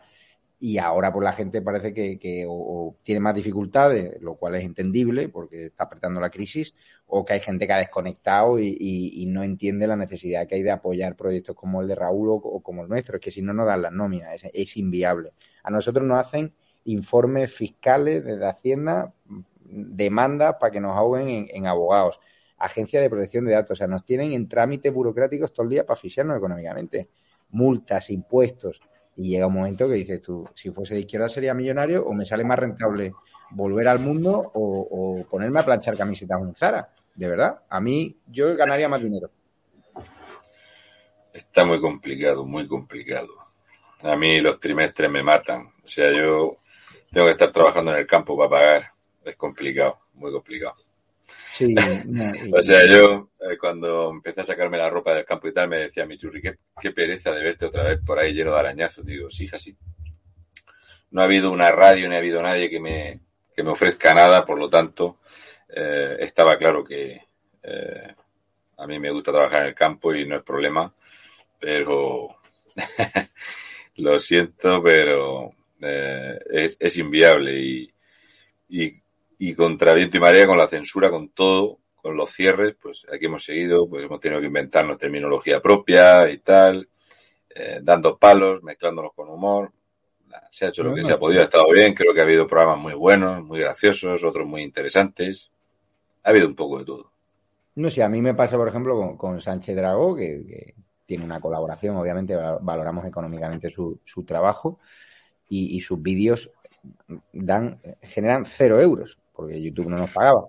y 0.62 0.76
ahora 0.76 1.10
pues 1.10 1.24
la 1.24 1.32
gente 1.32 1.62
parece 1.62 1.94
que, 1.94 2.44
o, 2.46 2.94
tiene 3.02 3.20
más 3.20 3.34
dificultades, 3.34 4.20
lo 4.20 4.34
cual 4.36 4.56
es 4.56 4.64
entendible 4.64 5.30
porque 5.30 5.64
está 5.64 5.84
apretando 5.84 6.20
la 6.20 6.28
crisis, 6.28 6.74
o 7.06 7.24
que 7.24 7.32
hay 7.32 7.40
gente 7.40 7.66
que 7.66 7.72
ha 7.72 7.78
desconectado 7.78 8.58
y, 8.60 9.24
no 9.26 9.42
entiende 9.42 9.86
la 9.86 9.96
necesidad 9.96 10.46
que 10.46 10.56
hay 10.56 10.62
de 10.62 10.70
apoyar 10.70 11.16
proyectos 11.16 11.56
como 11.56 11.80
el 11.80 11.88
de 11.88 11.94
Raúl 11.94 12.28
o, 12.30 12.60
como 12.62 12.82
el 12.82 12.88
nuestro, 12.90 13.16
es 13.16 13.22
que 13.22 13.30
si 13.30 13.40
no 13.40 13.54
nos 13.54 13.66
dan 13.66 13.80
las 13.80 13.92
nóminas, 13.92 14.44
es, 14.52 14.76
inviable. 14.76 15.32
A 15.62 15.70
nosotros 15.70 16.06
nos 16.06 16.18
hacen 16.18 16.52
informes 16.84 17.54
fiscales 17.54 18.22
desde 18.22 18.46
Hacienda, 18.46 19.14
demandas 19.64 20.56
para 20.60 20.70
que 20.72 20.80
nos 20.80 20.94
ahoguen 20.94 21.28
en, 21.28 21.48
en 21.50 21.66
abogados, 21.66 22.20
agencias 22.58 23.02
de 23.02 23.08
protección 23.08 23.46
de 23.46 23.52
datos, 23.52 23.70
o 23.70 23.76
sea, 23.76 23.86
nos 23.86 24.04
tienen 24.04 24.32
en 24.32 24.46
trámites 24.46 24.92
burocráticos 24.92 25.54
todo 25.54 25.64
el 25.64 25.70
día 25.70 25.86
para 25.86 25.94
asfixiarnos 25.94 26.36
económicamente, 26.36 27.08
multas, 27.52 28.10
impuestos 28.10 28.80
y 29.16 29.30
llega 29.30 29.46
un 29.46 29.54
momento 29.54 29.88
que 29.88 29.94
dices 29.94 30.22
tú, 30.22 30.48
si 30.54 30.70
fuese 30.70 30.94
de 30.94 31.00
izquierda 31.00 31.28
sería 31.28 31.54
millonario 31.54 32.06
o 32.06 32.12
me 32.14 32.24
sale 32.24 32.44
más 32.44 32.58
rentable 32.58 33.12
volver 33.50 33.88
al 33.88 33.98
mundo 33.98 34.50
o, 34.54 35.26
ponerme 35.28 35.60
a 35.60 35.64
planchar 35.64 35.96
camisetas 35.96 36.40
en 36.40 36.54
Zara. 36.54 36.88
De 37.14 37.28
verdad, 37.28 37.62
a 37.68 37.80
mí 37.80 38.16
yo 38.26 38.56
ganaría 38.56 38.88
más 38.88 39.02
dinero. 39.02 39.30
Está 41.32 41.64
muy 41.64 41.80
complicado, 41.80 42.46
muy 42.46 42.66
complicado. 42.66 43.28
A 44.02 44.16
mí 44.16 44.40
los 44.40 44.58
trimestres 44.58 45.10
me 45.10 45.22
matan. 45.22 45.72
O 45.84 45.88
sea, 45.88 46.10
yo 46.12 46.56
tengo 47.12 47.26
que 47.26 47.32
estar 47.32 47.52
trabajando 47.52 47.92
en 47.92 47.98
el 47.98 48.06
campo 48.06 48.36
para 48.36 48.50
pagar. 48.50 48.92
Es 49.24 49.36
complicado, 49.36 49.98
muy 50.14 50.32
complicado. 50.32 50.76
Sí, 51.61 51.75
o 52.55 52.62
sea, 52.62 52.90
yo 52.90 53.29
eh, 53.38 53.59
cuando 53.59 54.11
empecé 54.11 54.40
a 54.40 54.46
sacarme 54.46 54.79
la 54.79 54.88
ropa 54.88 55.12
del 55.12 55.27
campo 55.27 55.46
y 55.46 55.53
tal, 55.53 55.68
me 55.68 55.77
decía 55.77 56.07
mi 56.07 56.16
churri, 56.16 56.40
qué, 56.40 56.90
pereza 56.90 57.33
de 57.33 57.44
verte 57.44 57.66
otra 57.66 57.83
vez 57.83 58.01
por 58.01 58.18
ahí 58.18 58.33
lleno 58.33 58.55
de 58.55 58.61
arañazos. 58.61 59.05
Digo, 59.05 59.31
sí, 59.31 59.44
hija, 59.44 59.59
sí. 59.59 59.77
No 61.11 61.20
ha 61.20 61.25
habido 61.25 61.51
una 61.51 61.70
radio, 61.70 62.09
ni 62.09 62.14
ha 62.14 62.18
habido 62.18 62.40
nadie 62.40 62.70
que 62.70 62.81
me, 62.81 63.20
que 63.55 63.62
me 63.62 63.73
ofrezca 63.73 64.14
nada, 64.14 64.46
por 64.46 64.59
lo 64.59 64.70
tanto, 64.70 65.18
eh, 65.68 66.16
estaba 66.20 66.57
claro 66.57 66.83
que 66.83 67.20
eh, 67.62 68.14
a 68.79 68.87
mí 68.87 68.99
me 68.99 69.11
gusta 69.11 69.31
trabajar 69.31 69.61
en 69.61 69.68
el 69.68 69.75
campo 69.75 70.14
y 70.14 70.27
no 70.27 70.37
es 70.37 70.42
problema, 70.42 70.94
pero 71.59 72.37
lo 73.96 74.18
siento, 74.18 74.83
pero 74.83 75.53
es, 75.79 76.79
es, 76.81 76.96
inviable 76.96 77.53
y, 77.59 77.92
y 78.70 79.03
y 79.42 79.55
contra 79.55 79.94
viento 79.94 80.18
y 80.18 80.20
marea, 80.20 80.46
con 80.46 80.59
la 80.59 80.68
censura, 80.68 81.09
con 81.09 81.31
todo, 81.31 81.79
con 81.96 82.14
los 82.14 82.31
cierres, 82.31 82.76
pues 82.81 83.07
aquí 83.11 83.24
hemos 83.24 83.42
seguido, 83.42 83.88
pues 83.88 84.05
hemos 84.05 84.20
tenido 84.20 84.38
que 84.38 84.48
inventarnos 84.48 84.98
terminología 84.98 85.62
propia 85.62 86.29
y 86.29 86.38
tal, 86.38 86.87
eh, 87.48 87.81
dando 87.83 88.18
palos, 88.18 88.62
mezclándonos 88.62 89.14
con 89.14 89.31
humor. 89.31 89.72
Se 90.50 90.66
ha 90.66 90.68
hecho 90.68 90.83
lo 90.83 90.94
que 90.94 91.03
se 91.03 91.14
ha 91.14 91.18
podido, 91.18 91.40
ha 91.40 91.44
estado 91.44 91.64
bien, 91.72 91.94
creo 91.94 92.12
que 92.12 92.20
ha 92.20 92.24
habido 92.24 92.46
programas 92.46 92.81
muy 92.81 92.92
buenos, 92.92 93.42
muy 93.42 93.61
graciosos, 93.61 94.22
otros 94.22 94.46
muy 94.46 94.62
interesantes. 94.62 95.50
Ha 96.22 96.29
habido 96.29 96.46
un 96.46 96.55
poco 96.55 96.81
de 96.81 96.85
todo. 96.85 97.11
No 97.76 97.88
sé, 97.88 98.03
a 98.03 98.11
mí 98.11 98.20
me 98.20 98.35
pasa, 98.35 98.59
por 98.59 98.68
ejemplo, 98.68 99.16
con, 99.16 99.40
Sánchez 99.40 99.74
Dragó, 99.74 100.16
que, 100.16 100.74
tiene 101.07 101.24
una 101.24 101.40
colaboración, 101.40 101.96
obviamente 101.96 102.37
valoramos 102.37 103.07
económicamente 103.07 103.70
su, 103.70 104.00
su 104.05 104.22
trabajo 104.24 104.79
y, 105.48 105.76
y 105.76 105.81
sus 105.81 106.00
vídeos 106.00 106.53
dan 107.33 107.81
generan 108.03 108.44
cero 108.44 108.81
euros 108.81 109.19
porque 109.40 109.61
YouTube 109.61 109.88
no 109.88 109.96
nos 109.96 110.12
pagaba. 110.12 110.48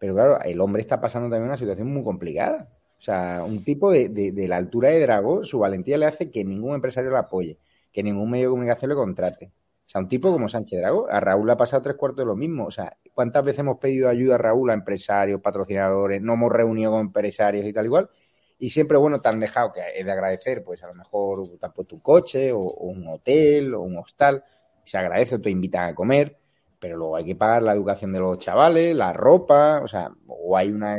Pero 0.00 0.14
claro, 0.14 0.40
el 0.42 0.60
hombre 0.60 0.80
está 0.82 1.00
pasando 1.00 1.28
también 1.28 1.44
una 1.48 1.58
situación 1.58 1.88
muy 1.88 2.02
complicada. 2.02 2.68
O 2.98 3.02
sea, 3.02 3.44
un 3.44 3.64
tipo 3.64 3.92
de, 3.92 4.32
la 4.48 4.56
altura 4.56 4.88
de 4.90 5.00
Drago, 5.00 5.44
su 5.44 5.58
valentía 5.58 5.98
le 5.98 6.06
hace 6.06 6.30
que 6.30 6.44
ningún 6.44 6.74
empresario 6.74 7.10
le 7.10 7.18
apoye, 7.18 7.58
que 7.92 8.02
ningún 8.02 8.30
medio 8.30 8.46
de 8.46 8.50
comunicación 8.52 8.88
le 8.90 8.94
contrate. 8.94 9.52
O 9.86 9.88
sea, 9.88 10.00
un 10.00 10.08
tipo 10.08 10.32
como 10.32 10.48
Sánchez 10.48 10.80
Drago, 10.80 11.08
a 11.10 11.20
Raúl 11.20 11.46
le 11.46 11.52
ha 11.52 11.56
pasado 11.56 11.82
tres 11.82 11.96
cuartos 11.96 12.20
de 12.20 12.26
lo 12.26 12.36
mismo. 12.36 12.66
O 12.66 12.70
sea, 12.70 12.96
¿cuántas 13.14 13.44
veces 13.44 13.60
hemos 13.60 13.78
pedido 13.78 14.08
ayuda 14.08 14.36
a 14.36 14.38
Raúl, 14.38 14.70
a 14.70 14.74
empresarios, 14.74 15.40
patrocinadores? 15.42 16.22
No 16.22 16.34
hemos 16.34 16.52
reunido 16.52 16.92
con 16.92 17.00
empresarios 17.00 17.66
y 17.66 17.72
tal 17.72 17.86
igual. 17.86 18.10
Y 18.58 18.70
siempre, 18.70 18.96
bueno, 18.98 19.20
te 19.20 19.28
han 19.28 19.40
dejado, 19.40 19.72
que 19.72 19.80
es 19.94 20.04
de 20.04 20.12
agradecer, 20.12 20.64
pues 20.64 20.82
a 20.82 20.86
lo 20.86 20.94
mejor 20.94 21.42
puesto 21.58 21.84
tu 21.84 22.00
coche, 22.02 22.52
o, 22.52 22.60
o, 22.60 22.86
un 22.88 23.06
hotel, 23.08 23.74
o 23.74 23.82
un 23.82 23.98
hostal. 23.98 24.44
Se 24.84 24.96
agradece, 24.98 25.36
o 25.36 25.40
te 25.40 25.50
invitan 25.50 25.88
a 25.90 25.94
comer 25.94 26.39
pero 26.80 26.96
luego 26.96 27.16
hay 27.16 27.24
que 27.24 27.36
pagar 27.36 27.62
la 27.62 27.74
educación 27.74 28.12
de 28.12 28.20
los 28.20 28.38
chavales, 28.38 28.96
la 28.96 29.12
ropa, 29.12 29.80
o 29.82 29.86
sea, 29.86 30.10
o 30.26 30.56
hay 30.56 30.70
una 30.72 30.96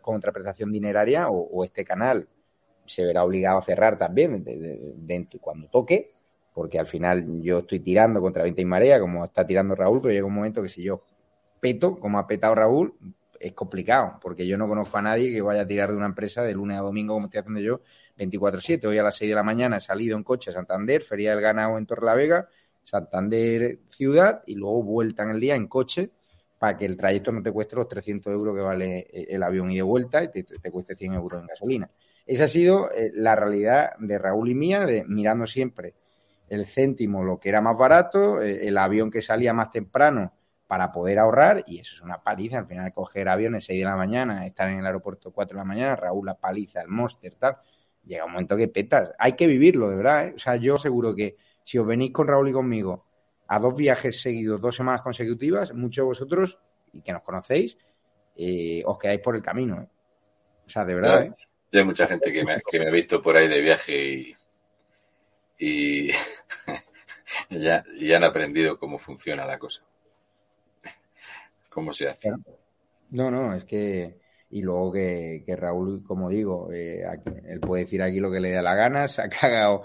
contraprestación 0.00 0.72
dineraria 0.72 1.28
o, 1.28 1.62
este 1.64 1.84
canal 1.84 2.26
se 2.86 3.04
verá 3.04 3.22
obligado 3.22 3.58
a 3.58 3.62
cerrar 3.62 3.98
también 3.98 4.42
dentro 4.96 5.38
cuando 5.38 5.68
toque, 5.68 6.14
porque 6.54 6.78
al 6.78 6.86
final 6.86 7.42
yo 7.42 7.58
estoy 7.58 7.80
tirando 7.80 8.20
contra 8.22 8.42
Venta 8.42 8.62
y 8.62 8.64
Marea, 8.64 8.98
como 8.98 9.26
está 9.26 9.46
tirando 9.46 9.74
Raúl, 9.74 10.00
pero 10.00 10.14
llega 10.14 10.26
un 10.26 10.34
momento 10.34 10.62
que 10.62 10.70
si 10.70 10.82
yo 10.82 11.04
peto, 11.60 12.00
como 12.00 12.18
ha 12.18 12.26
petado 12.26 12.54
Raúl, 12.54 12.94
es 13.38 13.52
complicado, 13.52 14.18
porque 14.22 14.46
yo 14.46 14.56
no 14.56 14.66
conozco 14.66 14.96
a 14.96 15.02
nadie 15.02 15.30
que 15.30 15.42
vaya 15.42 15.62
a 15.62 15.66
tirar 15.66 15.90
de 15.90 15.96
una 15.96 16.06
empresa 16.06 16.42
de 16.42 16.54
lunes 16.54 16.78
a 16.78 16.80
domingo, 16.80 17.14
como 17.14 17.26
estoy 17.26 17.40
haciendo 17.40 17.60
yo, 17.60 17.82
24-7. 18.16 18.86
Hoy 18.86 18.98
a 18.98 19.02
las 19.02 19.16
6 19.16 19.28
de 19.30 19.34
la 19.34 19.42
mañana 19.42 19.76
he 19.76 19.80
salido 19.80 20.16
en 20.16 20.24
coche 20.24 20.50
a 20.50 20.54
Santander, 20.54 21.02
Feria 21.02 21.32
del 21.32 21.40
Ganado 21.40 21.78
en 21.78 21.86
Torre 21.86 22.06
la 22.06 22.14
Vega, 22.14 22.48
Santander 22.88 23.80
ciudad 23.88 24.42
y 24.46 24.54
luego 24.54 24.82
vuelta 24.82 25.22
en 25.22 25.30
el 25.30 25.40
día 25.40 25.54
en 25.54 25.66
coche 25.68 26.10
para 26.58 26.76
que 26.76 26.86
el 26.86 26.96
trayecto 26.96 27.30
no 27.32 27.42
te 27.42 27.52
cueste 27.52 27.76
los 27.76 27.88
300 27.88 28.32
euros 28.32 28.56
que 28.56 28.62
vale 28.62 29.06
el 29.12 29.42
avión 29.42 29.70
y 29.70 29.76
de 29.76 29.82
vuelta 29.82 30.24
y 30.24 30.28
te, 30.28 30.42
te 30.42 30.70
cueste 30.70 30.96
100 30.96 31.14
euros 31.14 31.40
en 31.40 31.46
gasolina. 31.46 31.90
Esa 32.28 32.44
ha 32.44 32.48
sido 32.48 32.90
eh, 32.92 33.10
la 33.14 33.34
realidad 33.36 33.96
de 33.98 34.18
Raúl 34.18 34.50
y 34.50 34.54
mía, 34.54 34.84
de 34.84 35.02
mirando 35.04 35.46
siempre 35.46 35.94
el 36.50 36.66
céntimo, 36.66 37.24
lo 37.24 37.40
que 37.40 37.48
era 37.48 37.62
más 37.62 37.76
barato, 37.78 38.42
eh, 38.42 38.68
el 38.68 38.76
avión 38.76 39.10
que 39.10 39.22
salía 39.22 39.54
más 39.54 39.70
temprano 39.70 40.34
para 40.66 40.92
poder 40.92 41.18
ahorrar, 41.18 41.64
y 41.66 41.78
eso 41.78 41.94
es 41.96 42.02
una 42.02 42.22
paliza. 42.22 42.58
Al 42.58 42.66
final, 42.66 42.92
coger 42.92 43.30
aviones 43.30 43.64
6 43.64 43.78
de 43.78 43.84
la 43.86 43.96
mañana, 43.96 44.44
estar 44.44 44.68
en 44.68 44.78
el 44.78 44.84
aeropuerto 44.84 45.32
4 45.32 45.56
de 45.56 45.60
la 45.60 45.64
mañana, 45.64 45.96
Raúl 45.96 46.26
la 46.26 46.34
paliza, 46.34 46.82
el 46.82 46.88
Monster, 46.88 47.34
tal. 47.36 47.56
Llega 48.04 48.26
un 48.26 48.32
momento 48.32 48.58
que 48.58 48.68
petas. 48.68 49.10
Hay 49.18 49.32
que 49.32 49.46
vivirlo, 49.46 49.88
de 49.88 49.96
verdad. 49.96 50.28
¿eh? 50.28 50.32
O 50.36 50.38
sea, 50.38 50.56
yo 50.56 50.76
seguro 50.76 51.14
que 51.14 51.36
si 51.68 51.76
os 51.76 51.86
venís 51.86 52.12
con 52.12 52.26
Raúl 52.26 52.48
y 52.48 52.52
conmigo 52.52 53.04
a 53.46 53.58
dos 53.58 53.76
viajes 53.76 54.22
seguidos, 54.22 54.58
dos 54.58 54.74
semanas 54.74 55.02
consecutivas, 55.02 55.74
muchos 55.74 56.02
de 56.02 56.06
vosotros, 56.06 56.58
y 56.94 57.02
que 57.02 57.12
nos 57.12 57.20
conocéis, 57.20 57.76
eh, 58.36 58.82
os 58.86 58.98
quedáis 58.98 59.20
por 59.20 59.36
el 59.36 59.42
camino. 59.42 59.82
¿eh? 59.82 59.86
O 60.64 60.70
sea, 60.70 60.86
de 60.86 60.94
verdad. 60.94 61.24
¿eh? 61.24 61.34
hay 61.74 61.84
mucha 61.84 62.06
gente 62.06 62.32
que 62.32 62.42
me, 62.42 62.62
que 62.66 62.78
me, 62.78 62.86
ha 62.86 62.90
visto 62.90 63.20
por 63.20 63.36
ahí 63.36 63.48
de 63.48 63.60
viaje 63.60 64.02
y, 64.02 64.36
y 65.58 66.10
ya, 67.50 67.84
han 68.16 68.24
aprendido 68.24 68.78
cómo 68.78 68.98
funciona 68.98 69.44
la 69.44 69.58
cosa. 69.58 69.82
¿Cómo 71.68 71.92
se 71.92 72.08
hace? 72.08 72.30
No, 73.10 73.30
no, 73.30 73.54
es 73.54 73.64
que. 73.64 74.16
Y 74.52 74.62
luego 74.62 74.90
que, 74.90 75.42
que 75.44 75.54
Raúl, 75.54 76.02
como 76.02 76.30
digo, 76.30 76.72
eh, 76.72 77.02
él 77.46 77.60
puede 77.60 77.84
decir 77.84 78.00
aquí 78.00 78.20
lo 78.20 78.30
que 78.30 78.40
le 78.40 78.52
da 78.52 78.62
la 78.62 78.74
gana, 78.74 79.06
se 79.06 79.20
ha 79.20 79.28
cagado 79.28 79.84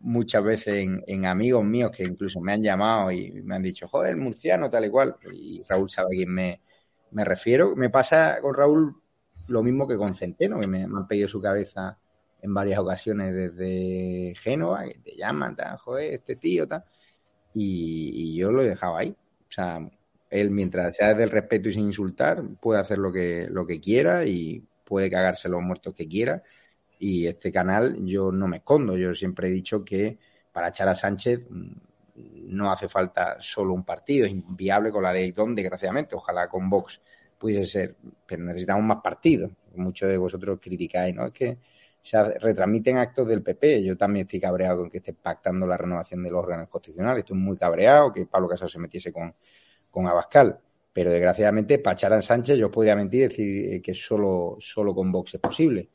muchas 0.00 0.42
veces 0.42 0.74
en, 0.76 1.02
en, 1.06 1.26
amigos 1.26 1.64
míos 1.64 1.90
que 1.94 2.04
incluso 2.04 2.40
me 2.40 2.52
han 2.52 2.62
llamado 2.62 3.10
y 3.12 3.32
me 3.42 3.56
han 3.56 3.62
dicho, 3.62 3.88
joder, 3.88 4.16
murciano, 4.16 4.70
tal 4.70 4.86
y 4.86 4.90
cual. 4.90 5.16
Y 5.32 5.62
Raúl 5.68 5.90
sabe 5.90 6.08
a 6.08 6.16
quién 6.16 6.32
me, 6.32 6.60
me 7.10 7.24
refiero. 7.24 7.74
Me 7.76 7.90
pasa 7.90 8.38
con 8.40 8.54
Raúl 8.54 8.96
lo 9.48 9.62
mismo 9.62 9.88
que 9.88 9.96
con 9.96 10.14
Centeno, 10.14 10.60
que 10.60 10.66
me, 10.66 10.82
han 10.84 11.06
pedido 11.08 11.28
su 11.28 11.40
cabeza 11.40 11.98
en 12.40 12.54
varias 12.54 12.78
ocasiones 12.78 13.34
desde 13.34 14.34
Génova, 14.36 14.84
que 14.84 14.98
te 15.00 15.16
llaman, 15.16 15.56
tal, 15.56 15.76
joder, 15.78 16.14
este 16.14 16.36
tío, 16.36 16.68
tal. 16.68 16.84
Y, 17.54 18.12
y, 18.14 18.36
yo 18.36 18.52
lo 18.52 18.62
he 18.62 18.68
dejado 18.68 18.96
ahí. 18.96 19.10
O 19.10 19.52
sea, 19.52 19.80
él, 20.30 20.50
mientras 20.50 20.96
sea 20.96 21.08
desde 21.08 21.24
el 21.24 21.30
respeto 21.30 21.68
y 21.68 21.72
sin 21.72 21.86
insultar, 21.86 22.42
puede 22.60 22.80
hacer 22.80 22.98
lo 22.98 23.12
que, 23.12 23.48
lo 23.50 23.66
que 23.66 23.80
quiera 23.80 24.26
y 24.26 24.64
puede 24.84 25.10
cagarse 25.10 25.48
los 25.48 25.62
muertos 25.62 25.94
que 25.94 26.08
quiera. 26.08 26.42
Y 26.98 27.26
este 27.26 27.52
canal, 27.52 27.96
yo 28.04 28.32
no 28.32 28.48
me 28.48 28.58
escondo. 28.58 28.96
Yo 28.96 29.14
siempre 29.14 29.48
he 29.48 29.50
dicho 29.50 29.84
que 29.84 30.18
para 30.52 30.68
echar 30.68 30.88
a 30.88 30.94
Sánchez 30.94 31.40
mm, 31.48 31.72
no 32.48 32.72
hace 32.72 32.88
falta 32.88 33.36
solo 33.40 33.74
un 33.74 33.84
partido, 33.84 34.26
es 34.26 34.32
inviable 34.32 34.90
con 34.90 35.02
la 35.02 35.12
ley 35.12 35.32
DON, 35.32 35.54
desgraciadamente. 35.54 36.16
Ojalá 36.16 36.48
con 36.48 36.68
Vox 36.68 37.00
pudiese 37.38 37.66
ser, 37.66 37.96
pero 38.26 38.42
necesitamos 38.42 38.84
más 38.84 39.02
partidos. 39.02 39.52
Muchos 39.76 40.08
de 40.08 40.16
vosotros 40.16 40.58
criticáis, 40.60 41.14
¿no? 41.14 41.26
Es 41.26 41.32
que 41.32 41.58
se 42.00 42.22
retransmiten 42.22 42.98
actos 42.98 43.28
del 43.28 43.42
PP. 43.42 43.82
Yo 43.82 43.96
también 43.96 44.26
estoy 44.26 44.40
cabreado 44.40 44.78
con 44.78 44.90
que 44.90 44.98
esté 44.98 45.12
pactando 45.12 45.66
la 45.66 45.76
renovación 45.76 46.22
de 46.22 46.30
los 46.30 46.40
órganos 46.40 46.68
constitucionales. 46.68 47.20
Estoy 47.20 47.36
muy 47.36 47.56
cabreado 47.56 48.12
que 48.12 48.26
Pablo 48.26 48.48
Casado 48.48 48.68
se 48.68 48.78
metiese 48.78 49.12
con, 49.12 49.34
con 49.90 50.06
Abascal. 50.06 50.58
Pero 50.92 51.10
desgraciadamente, 51.10 51.78
para 51.78 51.94
echar 51.94 52.12
a 52.12 52.22
Sánchez, 52.22 52.58
yo 52.58 52.70
podría 52.70 52.96
mentir 52.96 53.20
y 53.20 53.28
decir 53.28 53.82
que 53.82 53.94
solo, 53.94 54.56
solo 54.58 54.94
con 54.94 55.12
Vox 55.12 55.34
es 55.34 55.40
posible. 55.40 55.88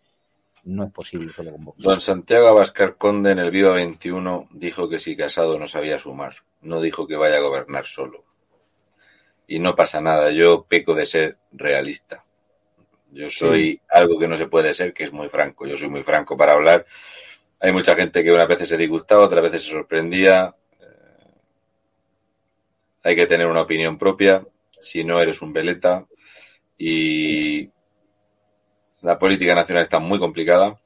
No 0.66 0.86
es 0.86 0.92
posible 0.92 1.34
solo 1.34 1.52
con 1.52 1.66
Vox. 1.66 1.84
Don 1.84 2.00
Santiago 2.00 2.48
Abascal 2.48 2.96
Conde 2.96 3.32
en 3.32 3.40
el 3.40 3.52
Viva 3.52 3.74
21 3.74 4.48
dijo 4.52 4.88
que 4.88 5.00
si 5.00 5.16
Casado 5.18 5.60
no 5.60 5.68
sabía 5.68 6.00
sumar, 6.00 6.38
no 6.62 6.80
dijo 6.80 7.06
que 7.06 7.18
vaya 7.18 7.38
a 7.38 7.42
gobernar 7.42 7.86
solo. 7.86 8.24
Y 9.46 9.60
no 9.60 9.76
pasa 9.76 10.00
nada, 10.00 10.32
yo 10.32 10.66
peco 10.68 10.96
de 10.96 11.06
ser 11.06 11.38
realista. 11.52 12.26
Yo 13.12 13.30
soy 13.30 13.74
sí. 13.74 13.82
algo 13.92 14.18
que 14.18 14.28
no 14.28 14.38
se 14.38 14.48
puede 14.48 14.74
ser, 14.74 14.94
que 14.94 15.04
es 15.04 15.12
muy 15.12 15.30
franco. 15.30 15.68
Yo 15.68 15.78
soy 15.78 15.90
muy 15.90 16.02
franco 16.02 16.38
para 16.38 16.54
hablar. 16.54 16.86
Hay 17.60 17.72
mucha 17.72 17.96
gente 17.96 18.24
que 18.24 18.32
unas 18.32 18.48
veces 18.48 18.70
se 18.70 18.78
disgustaba, 18.78 19.26
otras 19.26 19.44
veces 19.44 19.64
se 19.64 19.72
sorprendía. 19.72 20.56
hay 23.04 23.16
que 23.18 23.28
tener 23.28 23.48
una 23.48 23.62
opinión 23.62 23.98
propia, 23.98 24.46
si 24.80 25.04
no 25.04 25.22
eres 25.22 25.42
un 25.42 25.52
veleta. 25.52 26.08
Y 26.78 27.70
la 29.04 29.20
política 29.20 29.54
nacional 29.54 29.84
está 29.84 30.00
muy 30.00 30.18
complicada 30.18 30.80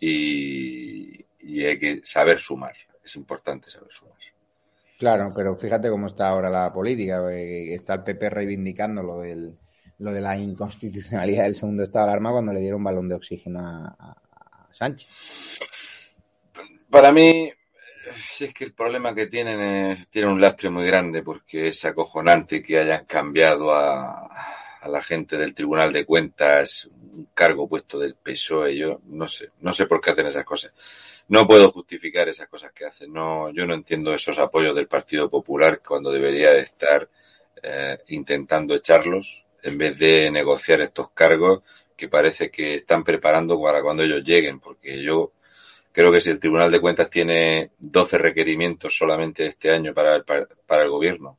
y, 0.00 1.24
y, 1.40 1.64
hay 1.64 1.78
que 1.78 2.00
saber 2.04 2.38
sumar. 2.38 2.74
Es 3.02 3.16
importante 3.16 3.70
saber 3.70 3.90
sumar. 3.90 4.16
Claro, 4.98 5.32
pero 5.34 5.56
fíjate 5.56 5.88
cómo 5.88 6.08
está 6.08 6.28
ahora 6.28 6.50
la 6.50 6.72
política. 6.72 7.22
Está 7.32 7.94
el 7.94 8.02
PP 8.02 8.30
reivindicando 8.30 9.02
lo, 9.02 9.20
del, 9.20 9.56
lo 9.98 10.12
de 10.12 10.20
la 10.20 10.36
inconstitucionalidad 10.36 11.44
del 11.44 11.54
segundo 11.54 11.84
estado 11.84 12.06
de 12.06 12.12
alarma 12.12 12.32
cuando 12.32 12.52
le 12.52 12.60
dieron 12.60 12.82
balón 12.82 13.08
de 13.08 13.14
oxígeno 13.14 13.60
a, 13.60 13.96
a 13.98 14.68
Sánchez. 14.72 15.08
Para 16.90 17.12
mí, 17.12 17.52
si 18.12 18.46
es 18.46 18.54
que 18.54 18.64
el 18.64 18.72
problema 18.72 19.14
que 19.14 19.26
tienen 19.26 19.60
es, 19.60 20.08
tienen 20.08 20.30
un 20.30 20.40
lastre 20.40 20.68
muy 20.70 20.86
grande 20.86 21.22
porque 21.22 21.68
es 21.68 21.84
acojonante 21.84 22.62
que 22.62 22.80
hayan 22.80 23.04
cambiado 23.04 23.72
a, 23.72 24.26
a 24.80 24.88
la 24.88 25.02
gente 25.02 25.36
del 25.36 25.54
Tribunal 25.54 25.92
de 25.92 26.04
Cuentas 26.04 26.88
cargo 27.34 27.68
puesto 27.68 27.98
del 27.98 28.14
PSOE. 28.14 28.76
Yo 28.76 29.00
no 29.06 29.28
sé, 29.28 29.50
no 29.60 29.72
sé 29.72 29.86
por 29.86 30.00
qué 30.00 30.10
hacen 30.10 30.26
esas 30.26 30.44
cosas. 30.44 30.72
No 31.28 31.46
puedo 31.46 31.70
justificar 31.70 32.28
esas 32.28 32.48
cosas 32.48 32.72
que 32.72 32.86
hacen. 32.86 33.12
No, 33.12 33.50
yo 33.52 33.66
no 33.66 33.74
entiendo 33.74 34.14
esos 34.14 34.38
apoyos 34.38 34.74
del 34.74 34.88
Partido 34.88 35.28
Popular 35.28 35.80
cuando 35.86 36.10
debería 36.12 36.50
de 36.50 36.60
estar 36.60 37.08
eh, 37.62 37.98
intentando 38.08 38.74
echarlos 38.74 39.44
en 39.62 39.78
vez 39.78 39.98
de 39.98 40.30
negociar 40.30 40.80
estos 40.80 41.10
cargos 41.10 41.62
que 41.96 42.08
parece 42.08 42.50
que 42.50 42.74
están 42.74 43.02
preparando 43.02 43.60
para 43.60 43.82
cuando 43.82 44.02
ellos 44.02 44.22
lleguen, 44.22 44.60
porque 44.60 45.02
yo 45.02 45.32
creo 45.90 46.12
que 46.12 46.20
si 46.20 46.30
el 46.30 46.38
Tribunal 46.38 46.70
de 46.70 46.80
Cuentas 46.80 47.08
tiene 47.08 47.70
12 47.78 48.18
requerimientos 48.18 48.96
solamente 48.96 49.46
este 49.46 49.70
año 49.70 49.94
para 49.94 50.16
el, 50.16 50.24
para 50.24 50.82
el 50.82 50.90
gobierno 50.90 51.38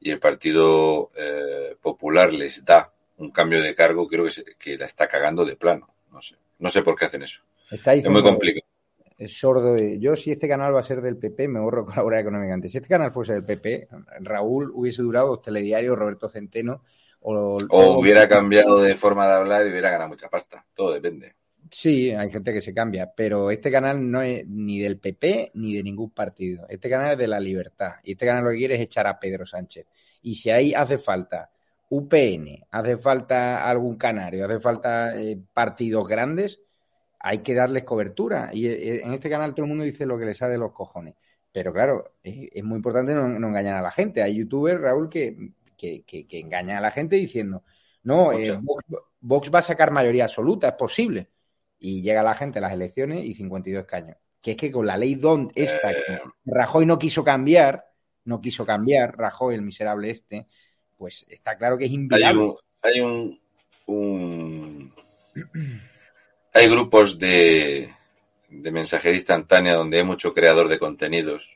y 0.00 0.10
el 0.10 0.18
Partido 0.18 1.10
eh, 1.14 1.76
Popular 1.80 2.32
les 2.32 2.64
da 2.64 2.90
un 3.20 3.30
cambio 3.30 3.62
de 3.62 3.74
cargo, 3.74 4.08
creo 4.08 4.24
que, 4.24 4.30
se, 4.30 4.44
que, 4.58 4.76
la 4.76 4.86
está 4.86 5.06
cagando 5.06 5.44
de 5.44 5.56
plano. 5.56 5.94
No 6.10 6.20
sé, 6.20 6.36
no 6.58 6.70
sé 6.70 6.82
por 6.82 6.96
qué 6.96 7.04
hacen 7.04 7.22
eso. 7.22 7.42
Está 7.70 7.94
es 7.94 8.08
muy 8.08 8.22
complicado. 8.22 8.66
Es 9.16 9.38
sordo. 9.38 9.76
Yo, 9.78 10.16
si 10.16 10.32
este 10.32 10.48
canal 10.48 10.74
va 10.74 10.80
a 10.80 10.84
ser 10.84 11.02
del 11.02 11.18
PP, 11.18 11.46
me 11.48 11.58
ahorro 11.58 11.84
colaborar 11.84 12.20
económicamente. 12.20 12.68
Si 12.68 12.78
este 12.78 12.88
canal 12.88 13.12
fuese 13.12 13.34
del 13.34 13.44
PP, 13.44 13.88
Raúl 14.20 14.72
hubiese 14.74 15.02
durado 15.02 15.28
dos 15.28 15.42
telediarios, 15.42 15.96
Roberto 15.96 16.28
Centeno. 16.28 16.82
O, 17.20 17.58
o 17.68 17.98
hubiera 17.98 18.26
cambiado 18.26 18.80
de 18.80 18.96
forma 18.96 19.26
de 19.26 19.34
hablar 19.34 19.66
y 19.66 19.70
hubiera 19.70 19.90
ganado 19.90 20.08
mucha 20.08 20.30
pasta. 20.30 20.64
Todo 20.72 20.94
depende. 20.94 21.34
Sí, 21.70 22.10
hay 22.10 22.32
gente 22.32 22.52
que 22.54 22.62
se 22.62 22.72
cambia, 22.72 23.12
pero 23.14 23.50
este 23.50 23.70
canal 23.70 24.10
no 24.10 24.22
es 24.22 24.46
ni 24.46 24.80
del 24.80 24.98
PP 24.98 25.52
ni 25.54 25.76
de 25.76 25.82
ningún 25.82 26.10
partido. 26.10 26.66
Este 26.70 26.88
canal 26.88 27.12
es 27.12 27.18
de 27.18 27.28
la 27.28 27.38
libertad. 27.38 27.96
Y 28.02 28.12
este 28.12 28.24
canal 28.24 28.44
lo 28.44 28.50
que 28.50 28.56
quiere 28.56 28.76
es 28.76 28.80
echar 28.80 29.06
a 29.06 29.20
Pedro 29.20 29.44
Sánchez. 29.44 29.86
Y 30.22 30.34
si 30.34 30.50
ahí 30.50 30.72
hace 30.72 30.96
falta 30.96 31.50
UPN, 31.90 32.66
hace 32.70 32.96
falta 32.96 33.68
algún 33.68 33.96
canario, 33.96 34.44
hace 34.46 34.60
falta 34.60 35.20
eh, 35.20 35.38
partidos 35.52 36.06
grandes, 36.08 36.62
hay 37.18 37.40
que 37.40 37.54
darles 37.54 37.82
cobertura. 37.82 38.50
Y 38.52 38.68
eh, 38.68 39.02
en 39.04 39.12
este 39.12 39.28
canal 39.28 39.54
todo 39.54 39.64
el 39.64 39.70
mundo 39.70 39.84
dice 39.84 40.06
lo 40.06 40.16
que 40.18 40.24
les 40.24 40.38
sale 40.38 40.52
de 40.52 40.58
los 40.58 40.72
cojones. 40.72 41.16
Pero 41.52 41.72
claro, 41.72 42.14
es, 42.22 42.48
es 42.52 42.64
muy 42.64 42.76
importante 42.76 43.12
no, 43.12 43.28
no, 43.28 43.48
engañar 43.48 43.74
a 43.74 43.82
la 43.82 43.90
gente. 43.90 44.22
Hay 44.22 44.36
youtubers, 44.36 44.80
Raúl, 44.80 45.10
que, 45.10 45.52
que, 45.76 46.04
que, 46.04 46.28
que 46.28 46.38
engañan 46.38 46.76
a 46.76 46.80
la 46.80 46.92
gente 46.92 47.16
diciendo, 47.16 47.64
no, 48.04 48.32
eh, 48.32 48.56
Vox, 48.62 48.84
Vox, 49.20 49.50
va 49.52 49.58
a 49.58 49.62
sacar 49.62 49.90
mayoría 49.90 50.24
absoluta, 50.24 50.68
es 50.68 50.74
posible. 50.74 51.28
Y 51.80 52.02
llega 52.02 52.22
la 52.22 52.34
gente 52.34 52.60
a 52.60 52.62
las 52.62 52.72
elecciones 52.72 53.24
y 53.24 53.34
52 53.34 53.80
escaños. 53.80 54.16
Que 54.40 54.52
es 54.52 54.56
que 54.56 54.70
con 54.70 54.86
la 54.86 54.96
ley 54.96 55.16
DON 55.16 55.50
esta, 55.56 55.90
eh... 55.90 56.20
Rajoy 56.44 56.86
no 56.86 56.98
quiso 56.98 57.24
cambiar, 57.24 57.84
no 58.24 58.40
quiso 58.40 58.64
cambiar, 58.64 59.18
Rajoy, 59.18 59.56
el 59.56 59.62
miserable 59.62 60.08
este, 60.10 60.46
pues 61.00 61.24
está 61.30 61.56
claro 61.56 61.78
que 61.78 61.86
es 61.86 61.92
inviable. 61.92 62.26
Hay 62.26 62.36
un, 62.36 62.56
hay 62.82 63.00
un, 63.00 63.40
un 63.86 64.94
hay 66.52 66.68
grupos 66.68 67.18
de, 67.18 67.90
de 68.50 68.70
mensajería 68.70 69.16
instantánea 69.16 69.76
donde 69.76 69.96
hay 69.96 70.04
mucho 70.04 70.34
creador 70.34 70.68
de 70.68 70.78
contenidos 70.78 71.48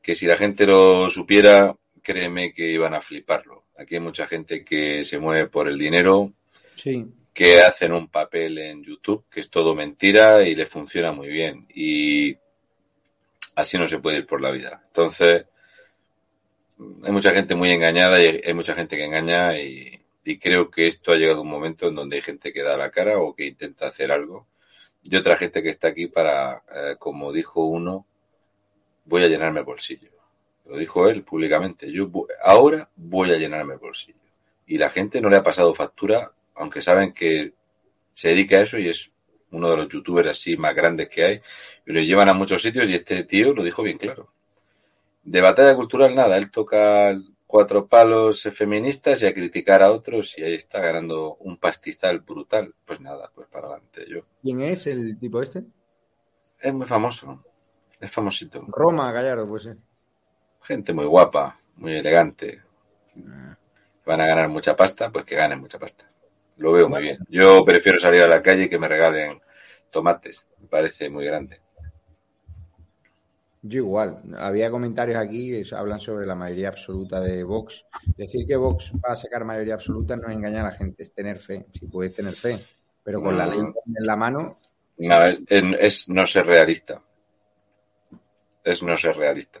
que 0.00 0.14
si 0.14 0.26
la 0.26 0.38
gente 0.38 0.64
lo 0.64 1.10
supiera, 1.10 1.76
créeme 2.02 2.54
que 2.54 2.66
iban 2.66 2.94
a 2.94 3.02
fliparlo. 3.02 3.64
Aquí 3.76 3.96
hay 3.96 4.00
mucha 4.00 4.26
gente 4.26 4.64
que 4.64 5.04
se 5.04 5.18
mueve 5.18 5.48
por 5.48 5.68
el 5.68 5.78
dinero, 5.78 6.32
sí. 6.74 7.06
que 7.34 7.60
hacen 7.60 7.92
un 7.92 8.08
papel 8.08 8.56
en 8.56 8.82
YouTube, 8.82 9.26
que 9.30 9.40
es 9.40 9.50
todo 9.50 9.74
mentira 9.74 10.42
y 10.48 10.54
le 10.54 10.64
funciona 10.64 11.12
muy 11.12 11.28
bien. 11.28 11.66
Y 11.74 12.34
así 13.54 13.76
no 13.76 13.86
se 13.86 13.98
puede 13.98 14.18
ir 14.18 14.26
por 14.26 14.40
la 14.40 14.50
vida. 14.50 14.82
Entonces, 14.86 15.44
hay 17.02 17.12
mucha 17.12 17.32
gente 17.32 17.54
muy 17.54 17.70
engañada 17.70 18.22
y 18.22 18.40
hay 18.44 18.54
mucha 18.54 18.74
gente 18.74 18.96
que 18.96 19.04
engaña 19.04 19.58
y, 19.58 19.98
creo 20.40 20.70
que 20.70 20.86
esto 20.86 21.12
ha 21.12 21.16
llegado 21.16 21.40
a 21.40 21.42
un 21.42 21.48
momento 21.48 21.88
en 21.88 21.96
donde 21.96 22.16
hay 22.16 22.22
gente 22.22 22.52
que 22.52 22.62
da 22.62 22.76
la 22.76 22.90
cara 22.90 23.18
o 23.18 23.34
que 23.34 23.46
intenta 23.46 23.88
hacer 23.88 24.12
algo 24.12 24.46
y 25.02 25.16
otra 25.16 25.36
gente 25.36 25.62
que 25.62 25.68
está 25.68 25.88
aquí 25.88 26.06
para, 26.06 26.62
eh, 26.72 26.96
como 26.98 27.32
dijo 27.32 27.64
uno, 27.64 28.06
voy 29.04 29.24
a 29.24 29.28
llenarme 29.28 29.60
el 29.60 29.66
bolsillo. 29.66 30.10
Lo 30.64 30.76
dijo 30.76 31.08
él 31.08 31.24
públicamente. 31.24 31.90
Yo 31.90 32.10
ahora 32.44 32.88
voy 32.94 33.32
a 33.32 33.36
llenarme 33.36 33.74
el 33.74 33.80
bolsillo. 33.80 34.18
Y 34.66 34.78
la 34.78 34.90
gente 34.90 35.20
no 35.20 35.28
le 35.28 35.36
ha 35.36 35.42
pasado 35.42 35.74
factura, 35.74 36.32
aunque 36.54 36.80
saben 36.80 37.12
que 37.12 37.52
se 38.14 38.28
dedica 38.28 38.56
a 38.56 38.62
eso 38.62 38.78
y 38.78 38.88
es 38.88 39.10
uno 39.50 39.70
de 39.70 39.76
los 39.76 39.88
youtubers 39.88 40.28
así 40.28 40.56
más 40.56 40.74
grandes 40.74 41.08
que 41.08 41.24
hay. 41.24 41.40
Y 41.84 41.92
lo 41.92 42.00
llevan 42.00 42.28
a 42.28 42.34
muchos 42.34 42.62
sitios 42.62 42.88
y 42.88 42.94
este 42.94 43.24
tío 43.24 43.52
lo 43.52 43.64
dijo 43.64 43.82
bien 43.82 43.98
claro. 43.98 44.32
De 45.22 45.40
batalla 45.40 45.74
cultural 45.74 46.14
nada, 46.14 46.36
él 46.36 46.50
toca 46.50 47.16
cuatro 47.46 47.86
palos 47.86 48.42
feministas 48.52 49.22
y 49.22 49.26
a 49.26 49.34
criticar 49.34 49.82
a 49.82 49.92
otros 49.92 50.36
y 50.38 50.42
ahí 50.42 50.54
está 50.54 50.80
ganando 50.80 51.36
un 51.36 51.58
pastizal 51.58 52.20
brutal. 52.20 52.74
Pues 52.84 53.00
nada, 53.00 53.30
pues 53.34 53.46
para 53.48 53.68
adelante 53.68 54.04
yo. 54.08 54.20
¿Quién 54.42 54.62
es 54.62 54.86
el 54.86 55.18
tipo 55.18 55.42
este? 55.42 55.64
Es 56.60 56.72
muy 56.72 56.86
famoso, 56.86 57.44
es 58.00 58.10
famosito. 58.10 58.64
Roma 58.68 59.12
Gallardo, 59.12 59.46
pues 59.46 59.64
sí. 59.64 59.70
Gente 60.62 60.92
muy 60.92 61.06
guapa, 61.06 61.58
muy 61.76 61.96
elegante. 61.96 62.60
Ah. 63.18 63.56
Van 64.04 64.20
a 64.20 64.26
ganar 64.26 64.48
mucha 64.48 64.74
pasta, 64.74 65.10
pues 65.10 65.24
que 65.24 65.36
ganen 65.36 65.60
mucha 65.60 65.78
pasta. 65.78 66.10
Lo 66.56 66.72
veo 66.72 66.88
muy 66.88 67.02
bien. 67.02 67.18
Yo 67.28 67.64
prefiero 67.64 67.98
salir 67.98 68.22
a 68.22 68.28
la 68.28 68.42
calle 68.42 68.64
y 68.64 68.68
que 68.68 68.78
me 68.78 68.88
regalen 68.88 69.40
tomates. 69.90 70.46
Me 70.60 70.68
parece 70.68 71.10
muy 71.10 71.24
grande. 71.24 71.60
Yo 73.64 73.78
igual. 73.78 74.20
Había 74.36 74.70
comentarios 74.72 75.18
aquí 75.18 75.50
que 75.50 75.74
hablan 75.74 76.00
sobre 76.00 76.26
la 76.26 76.34
mayoría 76.34 76.68
absoluta 76.68 77.20
de 77.20 77.44
Vox. 77.44 77.84
Decir 78.16 78.44
que 78.44 78.56
Vox 78.56 78.92
va 78.94 79.12
a 79.12 79.16
sacar 79.16 79.44
mayoría 79.44 79.74
absoluta 79.74 80.16
no 80.16 80.28
es 80.28 80.36
engañar 80.36 80.66
a 80.66 80.70
la 80.70 80.74
gente, 80.74 81.04
es 81.04 81.14
tener 81.14 81.38
fe. 81.38 81.66
Si 81.72 81.86
puedes 81.86 82.12
tener 82.12 82.34
fe. 82.34 82.58
Pero 83.04 83.22
con 83.22 83.38
la 83.38 83.46
ley 83.46 83.60
en 83.60 84.06
la 84.06 84.16
mano. 84.16 84.58
No, 84.98 85.24
es, 85.24 86.08
no 86.08 86.26
ser 86.26 86.46
realista. 86.46 87.02
Es 88.64 88.82
no 88.82 88.96
ser 88.96 89.16
realista. 89.16 89.60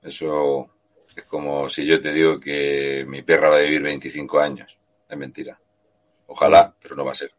Eso 0.00 0.70
es 1.16 1.24
como 1.24 1.68
si 1.68 1.84
yo 1.86 2.00
te 2.00 2.12
digo 2.12 2.38
que 2.38 3.04
mi 3.06 3.22
perra 3.22 3.50
va 3.50 3.56
a 3.56 3.60
vivir 3.60 3.82
25 3.82 4.38
años. 4.38 4.78
Es 5.08 5.16
mentira. 5.16 5.58
Ojalá, 6.26 6.72
pero 6.80 6.94
no 6.94 7.04
va 7.04 7.12
a 7.12 7.16
ser. 7.16 7.32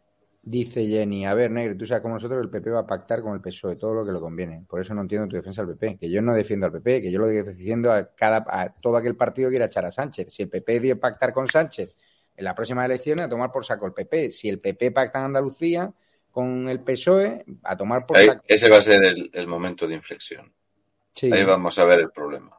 Dice 0.47 0.85
Jenny, 0.85 1.25
a 1.25 1.33
ver, 1.33 1.49
Negro, 1.49 1.75
tú 1.75 1.87
sabes 1.87 2.03
como 2.03 2.13
nosotros 2.13 2.39
el 2.39 2.51
PP 2.51 2.69
va 2.69 2.81
a 2.81 2.85
pactar 2.85 3.23
con 3.23 3.33
el 3.33 3.41
PSOE 3.41 3.77
todo 3.77 3.95
lo 3.95 4.05
que 4.05 4.11
le 4.11 4.19
conviene. 4.19 4.63
Por 4.69 4.79
eso 4.79 4.93
no 4.93 5.01
entiendo 5.01 5.27
tu 5.27 5.35
defensa 5.35 5.63
al 5.63 5.69
PP. 5.69 5.97
Que 5.97 6.07
yo 6.07 6.21
no 6.21 6.35
defiendo 6.35 6.67
al 6.67 6.71
PP, 6.71 7.01
que 7.01 7.11
yo 7.11 7.17
lo 7.17 7.27
defiendo 7.27 7.91
a, 7.91 8.13
cada, 8.13 8.45
a 8.47 8.71
todo 8.71 8.95
aquel 8.95 9.15
partido 9.15 9.49
que 9.49 9.53
quiera 9.53 9.65
echar 9.65 9.85
a 9.85 9.91
Sánchez. 9.91 10.31
Si 10.31 10.43
el 10.43 10.49
PP 10.49 10.81
quiere 10.81 10.95
pactar 10.97 11.33
con 11.33 11.47
Sánchez 11.47 11.95
en 12.37 12.45
las 12.45 12.53
próximas 12.53 12.85
elecciones, 12.85 13.25
a 13.25 13.29
tomar 13.29 13.51
por 13.51 13.65
saco 13.65 13.87
el 13.87 13.93
PP. 13.93 14.31
Si 14.31 14.47
el 14.47 14.59
PP 14.59 14.91
pacta 14.91 15.17
en 15.17 15.25
Andalucía 15.25 15.91
con 16.29 16.69
el 16.69 16.79
PSOE, 16.81 17.43
a 17.63 17.75
tomar 17.75 18.05
por 18.05 18.15
saco. 18.15 18.43
Ese 18.47 18.69
va 18.69 18.77
a 18.77 18.81
ser 18.83 19.03
el, 19.03 19.47
momento 19.47 19.87
de 19.87 19.95
inflexión. 19.95 20.53
Ahí 21.23 21.43
vamos 21.43 21.79
a 21.79 21.85
ver 21.85 22.01
el 22.01 22.11
problema. 22.11 22.55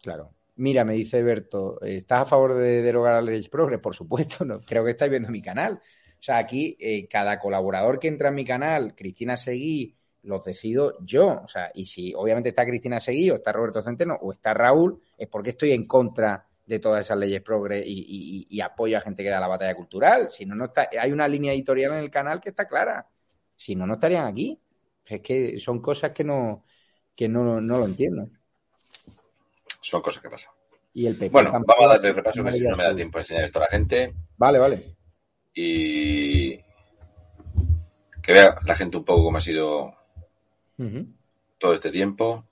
Claro. 0.00 0.32
Mira, 0.56 0.84
me 0.84 0.94
dice 0.94 1.22
Berto, 1.22 1.78
¿estás 1.82 2.22
a 2.22 2.24
favor 2.24 2.54
de 2.54 2.80
derogar 2.80 3.14
la 3.14 3.30
ley 3.30 3.46
Progress? 3.48 3.80
Por 3.80 3.94
supuesto, 3.94 4.44
no. 4.46 4.62
creo 4.62 4.82
que 4.82 4.92
estáis 4.92 5.10
viendo 5.10 5.28
mi 5.28 5.42
canal. 5.42 5.78
O 6.20 6.22
sea, 6.22 6.36
aquí 6.36 6.76
eh, 6.78 7.08
cada 7.08 7.38
colaborador 7.38 7.98
que 7.98 8.08
entra 8.08 8.28
en 8.28 8.34
mi 8.34 8.44
canal, 8.44 8.94
Cristina 8.94 9.38
Seguí, 9.38 9.96
los 10.22 10.44
decido 10.44 10.98
yo. 11.00 11.40
O 11.42 11.48
sea, 11.48 11.70
y 11.74 11.86
si 11.86 12.12
obviamente 12.14 12.50
está 12.50 12.66
Cristina 12.66 13.00
Seguí 13.00 13.30
o 13.30 13.36
está 13.36 13.52
Roberto 13.52 13.82
Centeno 13.82 14.18
o 14.20 14.30
está 14.30 14.52
Raúl, 14.52 15.00
es 15.16 15.28
porque 15.28 15.50
estoy 15.50 15.72
en 15.72 15.86
contra 15.86 16.46
de 16.66 16.78
todas 16.78 17.06
esas 17.06 17.16
leyes 17.16 17.40
progres 17.40 17.82
y, 17.86 18.60
apoyo 18.60 18.98
a 18.98 19.00
gente 19.00 19.24
que 19.24 19.30
da 19.30 19.40
la 19.40 19.48
batalla 19.48 19.74
cultural. 19.74 20.28
Si 20.30 20.44
no, 20.44 20.54
no 20.54 20.66
está, 20.66 20.90
hay 21.00 21.10
una 21.10 21.26
línea 21.26 21.54
editorial 21.54 21.92
en 21.92 21.98
el 21.98 22.10
canal 22.10 22.38
que 22.38 22.50
está 22.50 22.68
clara. 22.68 23.08
Si 23.56 23.74
no, 23.74 23.86
no 23.86 23.94
estarían 23.94 24.26
aquí. 24.26 24.60
Es 25.06 25.22
que 25.22 25.58
son 25.58 25.80
cosas 25.80 26.10
que 26.10 26.22
no, 26.22 26.64
que 27.16 27.28
no, 27.28 27.62
no 27.62 27.78
lo 27.78 27.86
entiendo. 27.86 28.28
Son 29.80 30.02
cosas 30.02 30.22
que 30.22 30.28
pasan. 30.28 30.52
Y 30.92 31.06
el 31.06 31.16
bueno, 31.30 31.50
vamos 31.50 31.64
a 31.80 31.88
darle 31.88 32.12
repaso 32.12 32.44
que 32.44 32.52
si 32.52 32.64
no 32.64 32.76
me 32.76 32.84
da 32.84 32.94
tiempo 32.94 33.18
a 33.18 33.20
enseñar 33.22 33.44
esto 33.44 33.58
a 33.58 33.62
la 33.62 33.68
gente. 33.68 34.14
Vale, 34.36 34.58
vale 34.58 34.99
y 35.62 36.56
que 38.22 38.32
vea 38.32 38.56
la 38.64 38.74
gente 38.74 38.96
un 38.96 39.04
poco 39.04 39.24
cómo 39.24 39.36
ha 39.36 39.42
sido 39.42 39.94
todo 41.58 41.74
este 41.74 41.90
tiempo. 41.90 42.46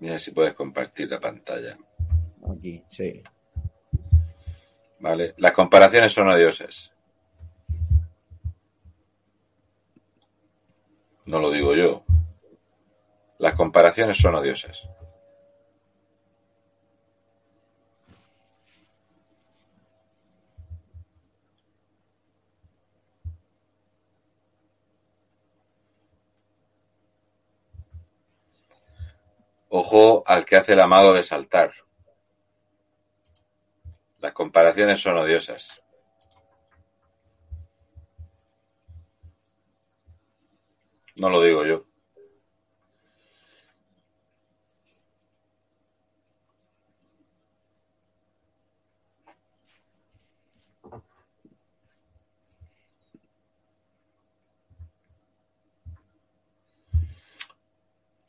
Mira 0.00 0.18
si 0.18 0.32
puedes 0.32 0.54
compartir 0.54 1.08
la 1.08 1.20
pantalla. 1.20 1.78
Aquí, 2.50 2.82
sí. 2.90 3.22
Vale, 4.98 5.34
las 5.38 5.52
comparaciones 5.52 6.12
son 6.12 6.28
odiosas. 6.28 6.90
No 11.26 11.40
lo 11.40 11.50
digo 11.52 11.74
yo. 11.74 12.04
Las 13.38 13.54
comparaciones 13.54 14.16
son 14.18 14.34
odiosas. 14.34 14.88
Ojo 29.78 30.22
al 30.26 30.46
que 30.46 30.56
hace 30.56 30.72
el 30.72 30.80
amago 30.80 31.12
de 31.12 31.22
saltar. 31.22 31.70
Las 34.20 34.32
comparaciones 34.32 34.98
son 35.00 35.18
odiosas. 35.18 35.82
No 41.16 41.28
lo 41.28 41.42
digo 41.42 41.66
yo. 41.66 41.84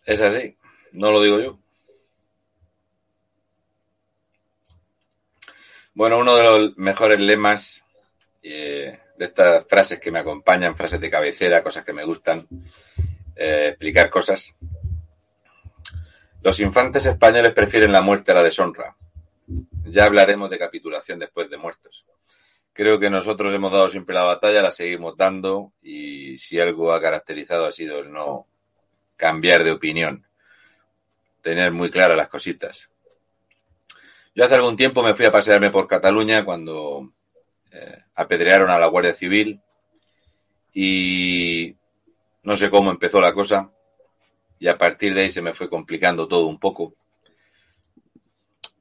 Es 0.06 0.20
así. 0.20 0.57
No 0.98 1.12
lo 1.12 1.22
digo 1.22 1.40
yo. 1.40 1.60
Bueno, 5.94 6.18
uno 6.18 6.36
de 6.36 6.42
los 6.42 6.78
mejores 6.78 7.20
lemas 7.20 7.84
eh, 8.42 9.00
de 9.16 9.26
estas 9.26 9.64
frases 9.68 10.00
que 10.00 10.10
me 10.10 10.18
acompañan, 10.18 10.76
frases 10.76 11.00
de 11.00 11.12
cabecera, 11.12 11.62
cosas 11.62 11.86
que 11.86 11.94
me 11.94 12.04
gustan, 12.04 12.48
eh, 13.36 13.68
explicar 13.70 14.10
cosas. 14.10 14.56
Los 16.42 16.60
infantes 16.62 17.06
españoles 17.06 17.54
prefieren 17.54 17.92
la 17.92 18.02
muerte 18.02 18.32
a 18.32 18.36
la 18.36 18.44
deshonra. 18.44 18.96
Ya 19.86 20.06
hablaremos 20.06 20.50
de 20.50 20.58
capitulación 20.58 21.20
después 21.20 21.48
de 21.48 21.58
muertos. 21.58 22.08
Creo 22.74 22.98
que 22.98 23.12
nosotros 23.12 23.54
hemos 23.54 23.72
dado 23.72 23.92
siempre 23.92 24.16
la 24.16 24.24
batalla, 24.24 24.64
la 24.64 24.72
seguimos 24.72 25.16
dando 25.16 25.74
y 25.80 26.40
si 26.40 26.60
algo 26.60 26.92
ha 26.92 27.00
caracterizado 27.00 27.68
ha 27.68 27.72
sido 27.72 28.00
el 28.00 28.12
no 28.12 28.48
cambiar 29.16 29.64
de 29.64 29.72
opinión 29.72 30.27
tener 31.48 31.72
muy 31.72 31.90
claras 31.90 32.18
las 32.18 32.28
cositas. 32.28 32.90
Yo 34.36 34.44
hace 34.44 34.56
algún 34.56 34.76
tiempo 34.76 35.02
me 35.02 35.16
fui 35.16 35.24
a 35.24 35.32
pasearme 35.32 35.72
por 35.72 35.88
Cataluña 35.88 36.44
cuando 36.44 37.14
eh, 37.72 38.04
apedrearon 38.16 38.70
a 38.70 38.78
la 38.78 38.88
Guardia 38.88 39.14
Civil 39.14 39.62
y 40.74 41.74
no 42.44 42.58
sé 42.58 42.70
cómo 42.70 42.92
empezó 42.92 43.22
la 43.22 43.34
cosa 43.34 43.72
y 44.60 44.68
a 44.68 44.78
partir 44.78 45.14
de 45.14 45.22
ahí 45.22 45.30
se 45.30 45.42
me 45.42 45.54
fue 45.54 45.70
complicando 45.70 46.28
todo 46.28 46.48
un 46.48 46.60
poco. 46.60 46.96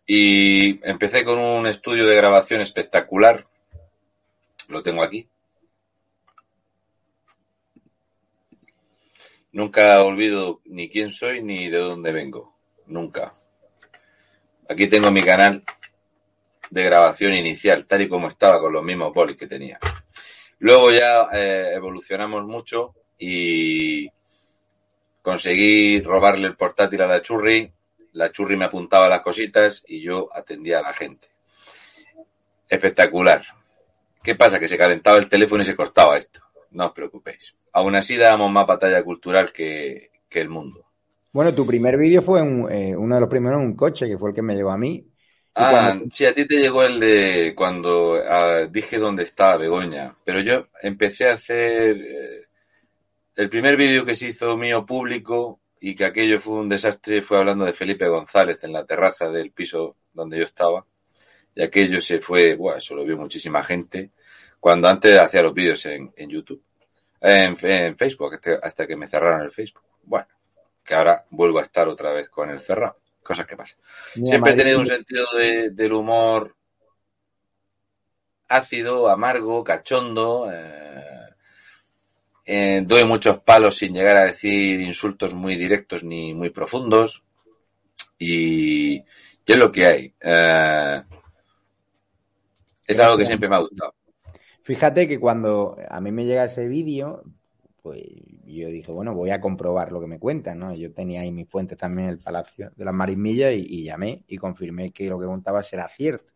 Y 0.05 0.85
empecé 0.85 1.25
con 1.25 1.39
un 1.39 1.69
estudio 1.69 2.05
de 2.05 2.17
grabación 2.17 2.61
espectacular, 2.61 3.47
lo 4.67 4.83
tengo 4.83 5.05
aquí. 5.05 5.29
Nunca 9.53 10.03
olvido 10.03 10.61
ni 10.65 10.91
quién 10.91 11.13
soy 11.13 11.45
ni 11.45 11.69
de 11.69 11.79
dónde 11.79 12.11
vengo 12.11 12.56
nunca. 12.87 13.35
Aquí 14.69 14.89
tengo 14.89 15.11
mi 15.11 15.23
canal 15.23 15.63
de 16.71 16.83
grabación 16.85 17.35
inicial, 17.35 17.87
tal 17.87 18.03
y 18.03 18.09
como 18.09 18.29
estaba 18.29 18.61
con 18.61 18.73
los 18.73 18.83
mismos 18.83 19.13
bolis 19.15 19.37
que 19.37 19.47
tenía. 19.47 19.79
Luego 20.59 20.91
ya 20.91 21.29
eh, 21.33 21.73
evolucionamos 21.75 22.45
mucho 22.45 22.95
y 23.19 24.09
conseguí 25.23 26.01
robarle 26.01 26.49
el 26.49 26.57
portátil 26.57 27.03
a 27.03 27.07
la 27.07 27.23
churri. 27.23 27.73
La 28.13 28.33
churri 28.33 28.57
me 28.57 28.65
apuntaba 28.65 29.09
las 29.09 29.21
cositas 29.21 29.85
y 29.87 30.03
yo 30.03 30.29
atendía 30.35 30.81
a 30.81 30.83
la 30.83 30.95
gente. 30.95 31.29
Espectacular. 32.69 33.45
¿Qué 34.23 34.35
pasa? 34.35 34.59
Que 34.59 34.69
se 34.69 34.79
calentaba 34.79 35.19
el 35.19 35.29
teléfono 35.29 35.63
y 35.63 35.67
se 35.67 35.77
cortaba 35.77 36.17
esto. 36.17 36.41
No 36.71 36.87
os 36.87 36.93
preocupéis. 36.93 37.55
Aún 37.73 37.95
así 37.95 38.17
dábamos 38.17 38.51
más 38.51 38.67
batalla 38.67 39.03
cultural 39.05 39.53
que 39.53 40.11
el 40.31 40.49
mundo. 40.49 40.86
Bueno, 41.37 41.55
tu 41.55 41.67
primer 41.67 41.99
vídeo 41.99 42.23
fue 42.23 42.41
eh, 42.41 42.97
uno 42.97 43.15
de 43.15 43.21
los 43.21 43.29
primeros 43.29 43.61
en 43.61 43.67
un 43.67 43.77
coche, 43.77 44.09
que 44.09 44.17
fue 44.17 44.31
el 44.31 44.35
que 44.35 44.41
me 44.41 44.55
llegó 44.55 44.71
a 44.71 44.79
mí. 44.79 45.07
Ah, 45.55 45.95
sí, 46.11 46.25
a 46.25 46.33
ti 46.33 46.47
te 46.47 46.57
llegó 46.57 46.83
el 46.83 46.99
de 46.99 47.53
cuando 47.55 48.15
ah, 48.27 48.67
dije 48.71 48.97
dónde 48.97 49.25
estaba 49.25 49.59
Begoña, 49.59 50.17
pero 50.25 50.41
yo 50.41 50.69
empecé 50.81 51.29
a 51.29 51.35
hacer, 51.35 51.99
eh, 52.01 52.47
el 53.35 53.51
primer 53.51 53.77
vídeo 53.77 54.07
que 54.07 54.15
se 54.15 54.29
hizo 54.29 54.57
mío 54.57 54.87
público 54.87 55.61
y 55.79 55.95
que 55.95 56.07
aquello 56.07 56.41
fue 56.41 56.55
un 56.55 56.71
desastre 56.71 57.21
fue 57.21 57.39
hablando 57.39 57.67
de 57.67 57.75
Felipe 57.75 58.09
González 58.09 58.65
en 58.65 58.73
la 58.73 58.87
terraza 58.87 59.31
del 59.31 59.51
piso 59.51 59.95
donde 60.15 60.39
yo 60.39 60.45
estaba. 60.45 60.87
Y 61.55 61.63
aquello 61.63 62.01
se 62.01 62.19
fue, 62.19 62.55
bueno, 62.55 62.79
eso 62.79 62.95
lo 62.95 63.05
vio 63.05 63.19
muchísima 63.19 63.63
gente 63.63 64.11
cuando 64.59 64.89
antes 64.89 65.19
hacía 65.19 65.43
los 65.43 65.53
vídeos 65.53 65.85
en, 65.85 66.11
YouTube, 66.17 66.63
en, 67.21 67.59
Facebook, 67.99 68.41
hasta 68.63 68.87
que 68.87 68.97
me 68.97 69.07
cerraron 69.07 69.43
el 69.43 69.51
Facebook. 69.51 69.85
Bueno, 70.03 70.29
que 70.87 70.95
ahora 70.95 71.25
vuelvo 71.31 71.59
a 71.59 71.63
estar 71.63 71.89
otra 71.89 72.13
vez 72.13 72.29
con 72.29 72.49
el 72.51 72.61
cerrado. 72.61 72.97
Cosas 73.23 73.47
que 73.47 73.57
pasan. 73.57 73.79
Siempre 74.25 74.53
he 74.53 74.57
tenido 74.57 74.79
un 74.79 74.87
sentido 74.87 75.27
del 75.35 75.93
humor 75.93 76.55
ácido, 78.49 79.09
amargo, 79.09 79.65
cachondo. 79.65 80.49
Eh, 80.53 81.35
eh, 82.45 82.83
doy 82.87 83.05
muchos 83.05 83.41
palos 83.41 83.77
sin 83.77 83.93
llegar 83.93 84.17
a 84.17 84.27
decir 84.27 84.81
insultos 84.81 85.35
muy 85.35 85.57
directos 85.57 86.05
ni 86.05 86.35
muy 86.35 86.51
profundos. 86.51 87.25
Y, 88.19 89.03
es 89.45 89.57
lo 89.57 89.73
que 89.73 89.87
hay. 89.87 90.15
Eh, 90.21 91.03
es 92.87 93.01
algo 93.01 93.19
que 93.19 93.27
siempre 93.27 93.49
me 93.49 93.57
ha 93.57 93.61
gustado. 93.61 93.95
Fíjate 94.63 95.09
que 95.09 95.19
cuando 95.19 95.77
a 95.89 96.01
mí 96.01 96.13
me 96.13 96.25
llega 96.25 96.45
ese 96.45 96.67
vídeo, 96.67 97.23
pues 97.83 98.03
yo 98.47 98.69
dije, 98.69 98.93
bueno, 98.93 99.15
voy 99.15 99.31
a 99.31 99.41
comprobar 99.41 99.93
lo 99.93 100.01
que 100.01 100.07
me 100.07 100.19
cuentan, 100.19 100.59
¿no? 100.59 100.75
Yo 100.75 100.93
tenía 100.93 101.23
ahí 101.23 101.33
mi 101.33 101.45
fuente 101.45 101.77
también 101.77 102.09
en 102.09 102.15
el 102.15 102.19
Palacio 102.21 102.71
de 102.77 102.85
las 102.85 102.95
Marismillas 102.95 103.55
y, 103.55 103.67
y, 103.69 103.85
llamé 103.85 104.25
y 104.29 104.37
confirmé 104.37 104.93
que 104.93 105.09
lo 105.09 105.19
que 105.19 105.27
contaba 105.27 105.63
era 105.73 105.89
cierto. 105.89 106.33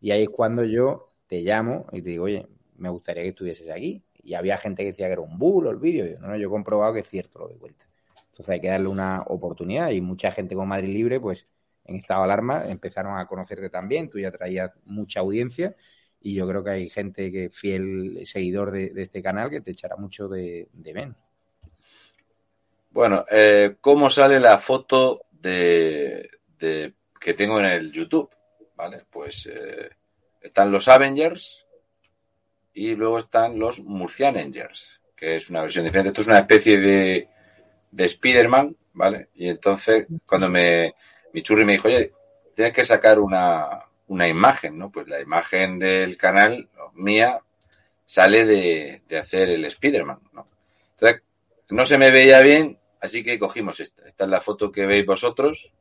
Y 0.00 0.10
ahí 0.10 0.24
es 0.24 0.28
cuando 0.28 0.64
yo 0.64 1.14
te 1.26 1.40
llamo 1.40 1.86
y 1.92 2.02
te 2.02 2.10
digo, 2.10 2.24
oye, 2.24 2.46
me 2.76 2.88
gustaría 2.88 3.22
que 3.22 3.30
estuvieses 3.30 3.70
aquí. 3.70 4.02
Y 4.22 4.34
había 4.34 4.58
gente 4.58 4.82
que 4.82 4.90
decía 4.90 5.06
que 5.06 5.12
era 5.12 5.22
un 5.22 5.38
bulo 5.38 5.70
el 5.70 5.78
vídeo. 5.78 6.18
No, 6.20 6.28
no, 6.28 6.36
yo 6.36 6.48
he 6.48 6.50
comprobado 6.50 6.92
que 6.94 7.00
es 7.00 7.08
cierto 7.08 7.38
lo 7.38 7.48
que 7.48 7.56
cuenta. 7.56 7.86
Entonces 8.28 8.48
hay 8.50 8.60
que 8.60 8.68
darle 8.68 8.88
una 8.88 9.22
oportunidad 9.22 9.90
y 9.90 10.00
mucha 10.00 10.30
gente 10.32 10.54
con 10.54 10.68
Madrid 10.68 10.92
Libre, 10.92 11.20
pues 11.20 11.46
en 11.84 11.96
estado 11.96 12.22
de 12.22 12.24
alarma, 12.24 12.64
empezaron 12.68 13.18
a 13.18 13.26
conocerte 13.26 13.70
también. 13.70 14.10
Tú 14.10 14.18
ya 14.18 14.30
traías 14.30 14.72
mucha 14.84 15.20
audiencia 15.20 15.76
y 16.20 16.34
yo 16.34 16.46
creo 16.48 16.62
que 16.64 16.70
hay 16.70 16.88
gente 16.90 17.30
que 17.30 17.50
fiel 17.50 18.22
seguidor 18.26 18.72
de, 18.72 18.92
este 18.96 19.22
canal 19.22 19.48
que 19.50 19.60
te 19.60 19.70
echará 19.70 19.96
mucho 19.96 20.28
de, 20.28 20.68
de 20.72 20.94
menos. 20.94 21.16
Bueno, 22.96 23.26
eh, 23.30 23.76
¿cómo 23.82 24.08
sale 24.08 24.40
la 24.40 24.56
foto 24.56 25.26
de, 25.30 26.30
que 27.20 27.34
tengo 27.34 27.58
en 27.58 27.66
el 27.66 27.92
YouTube? 27.92 28.30
Vale, 28.74 29.04
pues 29.10 29.50
eh, 29.52 29.90
están 30.40 30.70
los 30.70 30.88
Avengers 30.88 31.66
y 32.72 32.94
luego 32.94 33.18
están 33.18 33.58
los 33.58 33.80
Murcianengers, 33.80 34.98
que 35.14 35.36
es 35.36 35.50
una 35.50 35.60
versión 35.60 35.84
diferente. 35.84 36.08
Esto 36.08 36.22
es 36.22 36.26
una 36.28 36.38
especie 36.38 36.80
de, 36.80 37.28
de 37.90 38.04
Spider-Man, 38.06 38.74
¿vale? 38.94 39.28
Y 39.34 39.50
entonces, 39.50 40.06
cuando 40.24 40.48
me, 40.48 40.94
mi 41.34 41.42
churri 41.42 41.66
me 41.66 41.72
dijo, 41.72 41.88
oye, 41.88 42.14
tienes 42.54 42.72
que 42.72 42.86
sacar 42.86 43.18
una, 43.18 43.78
una 44.06 44.26
imagen, 44.26 44.78
¿no? 44.78 44.90
Pues 44.90 45.06
la 45.06 45.20
imagen 45.20 45.78
del 45.78 46.16
canal 46.16 46.70
mía 46.94 47.40
sale 48.06 48.46
de, 48.46 49.02
de 49.06 49.18
hacer 49.18 49.50
el 49.50 49.66
Spider-Man, 49.66 50.20
¿no? 50.32 50.46
Entonces, 50.92 51.22
no 51.68 51.84
se 51.84 51.98
me 51.98 52.10
veía 52.10 52.40
bien, 52.40 52.78
así 53.00 53.22
que 53.22 53.38
cogimos 53.38 53.80
esta. 53.80 54.06
Esta 54.06 54.24
es 54.24 54.30
la 54.30 54.40
foto 54.40 54.70
que 54.70 54.86
veis 54.86 55.06
vosotros. 55.06 55.72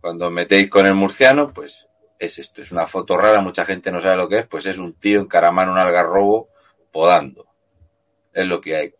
Cuando 0.00 0.30
metéis 0.30 0.68
con 0.68 0.86
el 0.86 0.94
murciano, 0.94 1.52
pues 1.52 1.86
es 2.18 2.38
esto. 2.38 2.60
Es 2.60 2.72
una 2.72 2.86
foto 2.86 3.16
rara, 3.16 3.40
mucha 3.40 3.64
gente 3.64 3.90
no 3.90 4.00
sabe 4.00 4.16
lo 4.16 4.28
que 4.28 4.38
es, 4.38 4.46
pues 4.46 4.66
es 4.66 4.78
un 4.78 4.94
tío 4.94 5.20
encaramado 5.20 5.68
en 5.68 5.72
un 5.72 5.78
algarrobo 5.78 6.48
podando. 6.92 7.46
Es 8.32 8.46
lo 8.46 8.60
que 8.60 8.76
hay. 8.76 8.94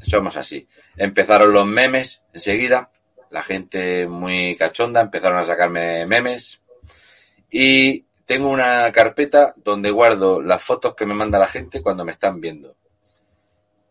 Somos 0.00 0.36
así. 0.36 0.68
Empezaron 0.96 1.52
los 1.52 1.66
memes 1.66 2.22
enseguida. 2.32 2.90
La 3.30 3.42
gente 3.42 4.06
muy 4.06 4.56
cachonda 4.56 5.00
empezaron 5.00 5.38
a 5.38 5.44
sacarme 5.44 6.06
memes 6.06 6.60
y 7.50 8.04
tengo 8.26 8.48
una 8.48 8.90
carpeta 8.92 9.54
donde 9.56 9.90
guardo 9.90 10.40
las 10.40 10.62
fotos 10.62 10.94
que 10.94 11.06
me 11.06 11.14
manda 11.14 11.38
la 11.38 11.46
gente 11.46 11.82
cuando 11.82 12.04
me 12.04 12.12
están 12.12 12.40
viendo. 12.40 12.76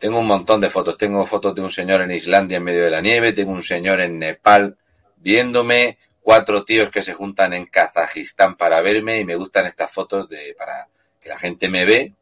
Tengo 0.04 0.20
un 0.20 0.28
montón 0.28 0.60
de 0.60 0.70
fotos. 0.70 0.98
Tengo 0.98 1.26
fotos 1.26 1.56
de 1.56 1.62
un 1.62 1.72
señor 1.72 2.02
en 2.02 2.12
Islandia 2.12 2.58
en 2.58 2.64
medio 2.66 2.84
de 2.84 2.92
la 2.92 3.00
nieve, 3.00 3.32
tengo 3.32 3.54
un 3.54 3.64
señor 3.64 4.02
en 4.02 4.20
Nepal 4.20 4.78
viéndome, 5.16 5.98
cuatro 6.20 6.66
tíos 6.66 6.90
que 6.90 7.02
se 7.02 7.14
juntan 7.14 7.54
en 7.54 7.68
Kazajistán 7.68 8.58
para 8.58 8.82
verme 8.82 9.22
y 9.22 9.24
me 9.24 9.38
gustan 9.38 9.66
estas 9.66 9.90
fotos 9.90 10.28
de 10.28 10.56
para 10.58 10.90
que 11.22 11.30
la 11.30 11.40
gente 11.40 11.70
me 11.70 11.86
ve. 11.86 12.14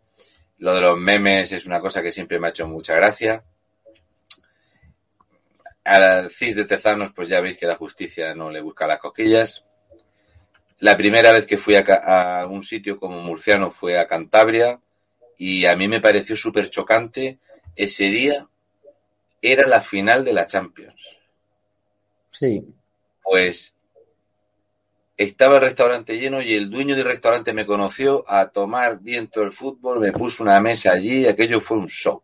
Lo 0.60 0.76
de 0.76 0.82
los 0.82 0.96
memes 0.96 1.54
es 1.54 1.66
una 1.66 1.80
cosa 1.80 2.04
que 2.04 2.12
siempre 2.12 2.40
me 2.40 2.46
ha 2.46 2.50
hecho 2.52 2.68
mucha 2.68 2.94
gracia. 2.94 3.44
Al 5.84 6.30
CIS 6.30 6.58
de 6.58 6.66
Tezanos, 6.66 7.14
pues 7.14 7.30
ya 7.30 7.42
veis 7.42 7.58
que 7.58 7.66
la 7.66 7.78
justicia 7.78 8.36
no 8.36 8.52
le 8.52 8.62
busca 8.62 8.86
las 8.86 9.00
coquillas. 9.00 9.66
La 10.78 10.96
primera 10.96 11.32
vez 11.32 11.48
que 11.48 11.58
fui 11.58 11.74
a, 11.76 12.46
un 12.48 12.62
sitio 12.62 13.00
como 13.00 13.20
murciano 13.24 13.72
fue 13.72 13.98
a 13.98 14.08
Cantabria 14.08 14.80
y 15.36 15.66
a 15.66 15.76
mí 15.76 15.88
me 15.88 16.00
pareció 16.00 16.36
súper 16.36 16.70
chocante. 16.70 17.40
Ese 17.76 18.05
día 18.05 18.47
era 19.41 19.67
la 19.67 19.82
final 19.82 20.24
de 20.24 20.34
la 20.34 20.47
Champions. 20.47 21.17
Sí. 22.32 22.63
Pues 23.24 23.74
estaba 25.17 25.55
el 25.55 25.61
restaurante 25.61 26.17
lleno 26.17 26.41
y 26.41 26.55
el 26.55 26.69
dueño 26.69 26.95
del 26.95 27.05
restaurante 27.05 27.53
me 27.53 27.65
conoció 27.65 28.26
a 28.28 28.47
tomar 28.47 28.99
viento 28.99 29.43
el 29.43 29.51
fútbol, 29.51 29.99
me 29.99 30.11
puso 30.11 30.43
una 30.43 30.59
mesa 30.59 30.91
allí, 30.91 31.28
aquello 31.28 31.61
fue 31.61 31.78
un 31.78 31.88
show, 31.88 32.22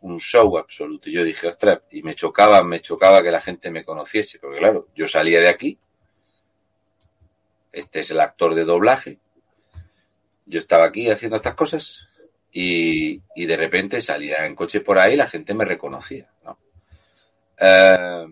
un 0.00 0.18
show 0.18 0.58
absoluto. 0.58 1.08
Y 1.08 1.12
yo 1.12 1.22
dije, 1.22 1.46
ostras, 1.46 1.80
y 1.90 2.02
me 2.02 2.14
chocaba, 2.14 2.62
me 2.64 2.80
chocaba 2.80 3.22
que 3.22 3.30
la 3.30 3.40
gente 3.40 3.70
me 3.70 3.84
conociese, 3.84 4.38
porque 4.38 4.58
claro, 4.58 4.88
yo 4.94 5.06
salía 5.06 5.40
de 5.40 5.48
aquí, 5.48 5.78
este 7.72 8.00
es 8.00 8.10
el 8.10 8.20
actor 8.20 8.54
de 8.54 8.64
doblaje. 8.64 9.18
Yo 10.46 10.58
estaba 10.60 10.86
aquí 10.86 11.10
haciendo 11.10 11.36
estas 11.36 11.54
cosas 11.54 12.07
y, 12.52 13.46
de 13.46 13.56
repente 13.56 14.00
salía 14.00 14.46
en 14.46 14.54
coche 14.54 14.80
por 14.80 14.98
ahí 14.98 15.14
y 15.14 15.16
la 15.16 15.26
gente 15.26 15.54
me 15.54 15.64
reconocía. 15.64 16.30
Eh, 17.60 18.26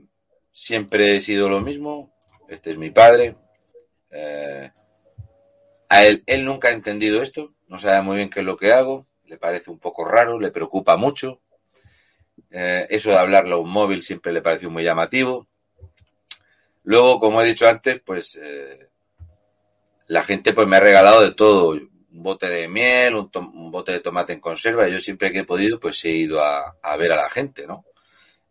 siempre 0.52 1.16
he 1.16 1.20
sido 1.20 1.48
lo 1.48 1.60
mismo. 1.60 2.12
Este 2.48 2.70
es 2.70 2.78
mi 2.78 2.90
padre. 2.90 3.36
Eh, 4.10 4.70
a 5.88 6.04
él, 6.04 6.22
él 6.26 6.44
nunca 6.44 6.68
ha 6.68 6.72
entendido 6.72 7.22
esto. 7.22 7.54
No 7.68 7.78
sabe 7.78 8.02
muy 8.02 8.16
bien 8.16 8.30
qué 8.30 8.40
es 8.40 8.46
lo 8.46 8.56
que 8.56 8.72
hago. 8.72 9.06
Le 9.26 9.38
parece 9.38 9.70
un 9.70 9.78
poco 9.78 10.04
raro, 10.04 10.38
le 10.38 10.50
preocupa 10.50 10.96
mucho. 10.96 11.40
Eh, 12.50 12.86
eso 12.90 13.10
de 13.10 13.18
hablarle 13.18 13.54
a 13.54 13.58
un 13.58 13.70
móvil 13.70 14.02
siempre 14.02 14.32
le 14.32 14.42
pareció 14.42 14.70
muy 14.70 14.84
llamativo. 14.84 15.46
Luego, 16.84 17.18
como 17.18 17.42
he 17.42 17.46
dicho 17.46 17.66
antes, 17.66 18.00
pues 18.00 18.38
la 20.06 20.22
gente 20.22 20.52
pues 20.52 20.68
me 20.68 20.76
ha 20.76 20.80
regalado 20.80 21.22
de 21.22 21.32
todo, 21.32 21.74
un 22.16 22.22
bote 22.22 22.48
de 22.48 22.66
miel, 22.66 23.14
un, 23.14 23.70
bote 23.70 23.92
de 23.92 24.00
tomate 24.00 24.32
en 24.32 24.40
conserva, 24.40 24.88
yo 24.88 25.00
siempre 25.00 25.30
que 25.30 25.40
he 25.40 25.44
podido 25.44 25.78
pues 25.78 26.02
he 26.04 26.10
ido 26.10 26.42
a, 26.42 26.96
ver 26.98 27.12
a 27.12 27.16
la 27.16 27.28
gente, 27.28 27.66
¿no? 27.66 27.84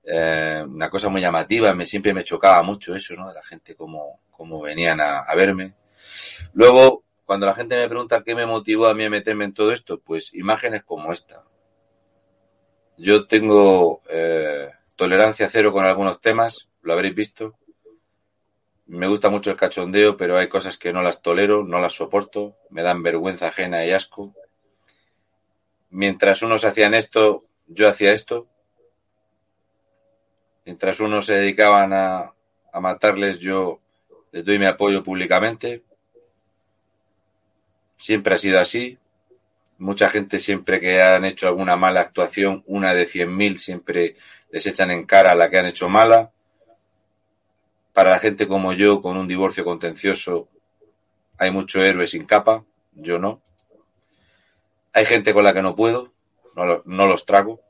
Eh, 0.03 0.63
una 0.67 0.89
cosa 0.89 1.09
muy 1.09 1.19
llamativa, 1.19 1.73
me, 1.73 1.87
siempre 1.87 2.13
me 2.13 2.23
chocaba 2.23 2.61
mucho 2.61 2.95
eso, 2.95 3.15
¿no? 3.15 3.27
De 3.27 3.33
la 3.33 3.41
gente 3.41 3.75
como, 3.75 4.21
como 4.29 4.61
venían 4.61 5.01
a, 5.01 5.33
verme. 5.35 5.73
Luego, 6.53 7.03
cuando 7.25 7.47
la 7.47 7.55
gente 7.55 7.75
me 7.75 7.89
pregunta 7.89 8.23
qué 8.23 8.35
me 8.35 8.45
motivó 8.45 8.85
a 8.85 8.93
mí 8.93 9.05
a 9.05 9.09
meterme 9.09 9.45
en 9.45 9.53
todo 9.53 9.71
esto, 9.71 9.99
pues 9.99 10.33
imágenes 10.35 10.83
como 10.83 11.11
esta. 11.11 11.43
Yo 12.97 13.25
tengo 13.25 14.03
eh, 14.09 14.69
tolerancia 14.95 15.49
cero 15.49 15.73
con 15.73 15.85
algunos 15.85 16.21
temas, 16.21 16.69
lo 16.81 16.93
habréis 16.93 17.15
visto 17.15 17.55
me 18.87 19.07
gusta 19.07 19.29
mucho 19.29 19.49
el 19.49 19.57
cachondeo, 19.57 20.15
pero 20.15 20.37
hay 20.37 20.47
cosas 20.47 20.77
que 20.77 20.93
no 20.93 21.01
las 21.01 21.21
tolero, 21.21 21.63
no 21.63 21.79
las 21.79 21.93
soporto, 21.93 22.55
me 22.69 22.83
dan 22.83 23.01
vergüenza 23.01 23.47
ajena 23.47 23.85
y 23.85 23.91
asco. 23.91 24.35
Mientras 25.89 26.41
unos 26.43 26.65
hacían 26.65 26.93
esto, 26.93 27.45
yo 27.67 27.87
hacía 27.87 28.13
esto. 28.13 28.47
Mientras 30.65 30.99
unos 30.99 31.25
se 31.25 31.33
dedicaban 31.33 31.93
a, 31.93 32.33
a 32.71 32.79
matarles, 32.79 33.39
yo 33.39 33.79
les 34.31 34.45
doy 34.45 34.59
mi 34.59 34.65
apoyo 34.65 35.03
públicamente. 35.03 35.83
Siempre 37.97 38.35
ha 38.35 38.37
sido 38.37 38.59
así. 38.59 38.99
Mucha 39.77 40.09
gente 40.09 40.37
siempre 40.37 40.79
que 40.79 41.01
han 41.01 41.25
hecho 41.25 41.47
alguna 41.47 41.75
mala 41.75 42.01
actuación, 42.01 42.63
una 42.67 42.93
de 42.93 43.05
cien 43.07 43.35
mil, 43.35 43.59
siempre 43.59 44.15
les 44.51 44.65
echan 44.67 44.91
en 44.91 45.05
cara 45.05 45.31
a 45.31 45.35
la 45.35 45.49
que 45.49 45.57
han 45.57 45.65
hecho 45.65 45.89
mala 45.89 46.31
para 47.95 48.11
la 48.11 48.19
gente 48.19 48.45
como 48.45 48.73
yo, 48.73 49.01
con 49.01 49.15
un 49.15 49.25
divorcio 49.25 49.63
contencioso, 49.63 50.49
hay 51.37 51.49
mucho 51.49 51.81
héroe 51.81 52.07
sin 52.07 52.25
capa, 52.25 52.65
yo 52.91 53.19
no. 53.19 53.41
Hay 54.91 55.05
gente 55.05 55.33
con 55.33 55.45
la 55.45 55.53
que 55.53 55.61
no 55.61 55.77
puedo, 55.77 56.11
no, 56.55 57.07
los 57.07 57.25
trago. 57.25 57.61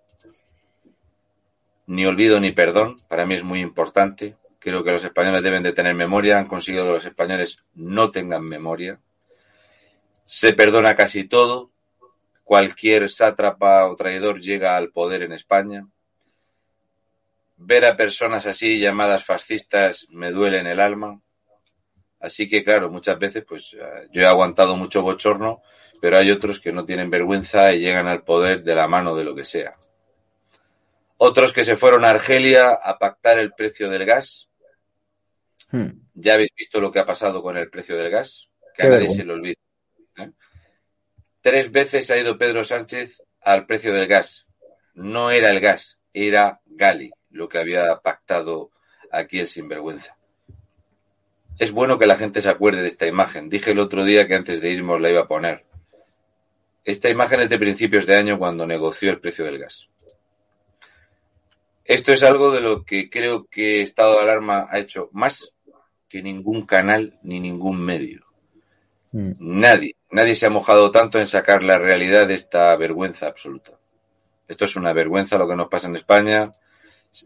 Ni 1.86 2.08
olvido 2.08 2.40
ni 2.40 2.52
perdón, 2.54 2.96
para 3.08 3.28
mí 3.28 3.36
es 3.36 3.44
muy 3.44 3.62
importante. 3.62 4.36
Creo 4.58 4.84
que 4.84 4.92
los 4.92 5.04
españoles 5.04 5.44
deben 5.44 5.62
de 5.62 5.74
tener 5.74 5.94
memoria, 5.94 6.40
han 6.40 6.48
conseguido 6.48 6.86
que 6.86 6.94
los 6.94 7.06
españoles 7.06 7.64
no 7.76 8.10
tengan 8.10 8.46
memoria. 8.46 9.00
Se 10.24 10.54
perdona 10.54 10.96
casi 10.96 11.26
todo, 11.26 11.70
cualquier 12.44 13.12
sátrapa 13.12 13.86
o 13.86 13.96
traidor 13.96 14.42
llega 14.42 14.76
al 14.76 14.90
poder 14.90 15.22
en 15.22 15.34
España. 15.34 15.86
Ver 17.58 17.86
a 17.86 17.98
personas 17.98 18.46
así 18.46 18.80
llamadas 18.80 19.26
fascistas 19.26 20.08
me 20.10 20.32
duele 20.32 20.60
en 20.60 20.68
el 20.68 20.80
alma. 20.80 21.22
Así 22.20 22.48
que, 22.48 22.64
claro, 22.64 22.90
muchas 22.90 23.20
veces, 23.20 23.44
pues 23.48 23.74
eh, 23.74 24.08
yo 24.12 24.22
he 24.22 24.26
aguantado 24.26 24.76
mucho 24.76 25.02
bochorno, 25.02 25.62
pero 26.02 26.18
hay 26.18 26.32
otros 26.32 26.60
que 26.60 26.72
no 26.72 26.86
tienen 26.86 27.10
vergüenza 27.10 27.74
y 27.74 27.82
llegan 27.82 28.08
al 28.08 28.24
poder 28.24 28.64
de 28.64 28.76
la 28.76 28.88
mano 28.88 29.16
de 29.16 29.24
lo 29.24 29.36
que 29.36 29.44
sea. 29.44 29.78
Otros 31.18 31.54
que 31.54 31.64
se 31.64 31.78
fueron 31.78 32.04
a 32.04 32.10
Argelia 32.10 32.72
a 32.72 32.98
pactar 32.98 33.40
el 33.40 33.54
precio 33.54 33.90
del 33.90 34.06
gas. 34.06 34.50
Hmm. 35.72 35.92
Ya 36.14 36.34
habéis 36.34 36.52
visto 36.56 36.80
lo 36.80 36.92
que 36.92 37.00
ha 37.00 37.06
pasado 37.06 37.42
con 37.42 37.58
el 37.58 37.70
precio 37.70 37.96
del 37.96 38.10
gas, 38.10 38.50
que 38.76 38.84
a 38.84 38.90
nadie 38.90 39.10
se 39.10 39.24
le 39.24 39.34
olvida. 39.34 39.60
¿eh? 40.18 40.32
Tres 41.42 41.72
veces 41.72 42.10
ha 42.12 42.18
ido 42.18 42.38
Pedro 42.38 42.64
Sánchez 42.64 43.22
al 43.42 43.66
precio 43.66 43.94
del 43.94 44.08
gas. 44.08 44.46
No 44.94 45.32
era 45.32 45.52
el 45.52 45.60
gas, 45.60 46.00
era 46.14 46.62
Gali, 46.66 47.12
lo 47.36 47.50
que 47.50 47.60
había 47.60 47.98
pactado 47.98 48.72
aquí 49.12 49.40
el 49.40 49.48
sinvergüenza. 49.48 50.18
Es 51.58 51.72
bueno 51.72 52.00
que 52.00 52.08
la 52.08 52.18
gente 52.18 52.42
se 52.42 52.50
acuerde 52.50 52.82
de 52.82 52.88
esta 52.88 53.06
imagen. 53.06 53.50
Dije 53.50 53.72
el 53.72 53.80
otro 53.80 54.04
día 54.04 54.28
que 54.28 54.36
antes 54.36 54.62
de 54.62 54.72
irnos 54.72 55.00
la 55.00 55.10
iba 55.10 55.22
a 55.22 55.28
poner. 55.28 55.66
Esta 56.84 57.10
imagen 57.10 57.42
es 57.42 57.50
de 57.50 57.60
principios 57.60 58.06
de 58.06 58.16
año 58.16 58.38
cuando 58.38 58.66
negoció 58.66 59.12
el 59.12 59.20
precio 59.20 59.46
del 59.46 59.60
gas. 59.60 59.90
Esto 61.84 62.14
es 62.14 62.24
algo 62.24 62.52
de 62.52 62.62
lo 62.62 62.84
que 62.84 63.10
creo 63.10 63.46
que 63.46 63.82
Estado 63.82 64.16
de 64.16 64.24
Alarma 64.24 64.68
ha 64.70 64.80
hecho 64.80 65.10
más 65.12 65.54
que 66.10 66.22
ningún 66.22 66.66
canal 66.66 67.20
ni 67.22 67.40
ningún 67.40 67.80
medio. 67.82 68.26
Mm. 69.12 69.34
Nadie, 69.40 69.96
nadie 70.10 70.36
se 70.36 70.46
ha 70.46 70.50
mojado 70.50 70.90
tanto 70.92 71.20
en 71.20 71.28
sacar 71.28 71.64
la 71.64 71.78
realidad 71.78 72.28
de 72.28 72.36
esta 72.36 72.76
vergüenza 72.76 73.28
absoluta. 73.28 73.72
Esto 74.48 74.66
es 74.66 74.76
una 74.76 74.94
vergüenza 74.94 75.38
lo 75.38 75.48
que 75.48 75.56
nos 75.56 75.70
pasa 75.70 75.88
en 75.88 75.96
España. 75.96 76.52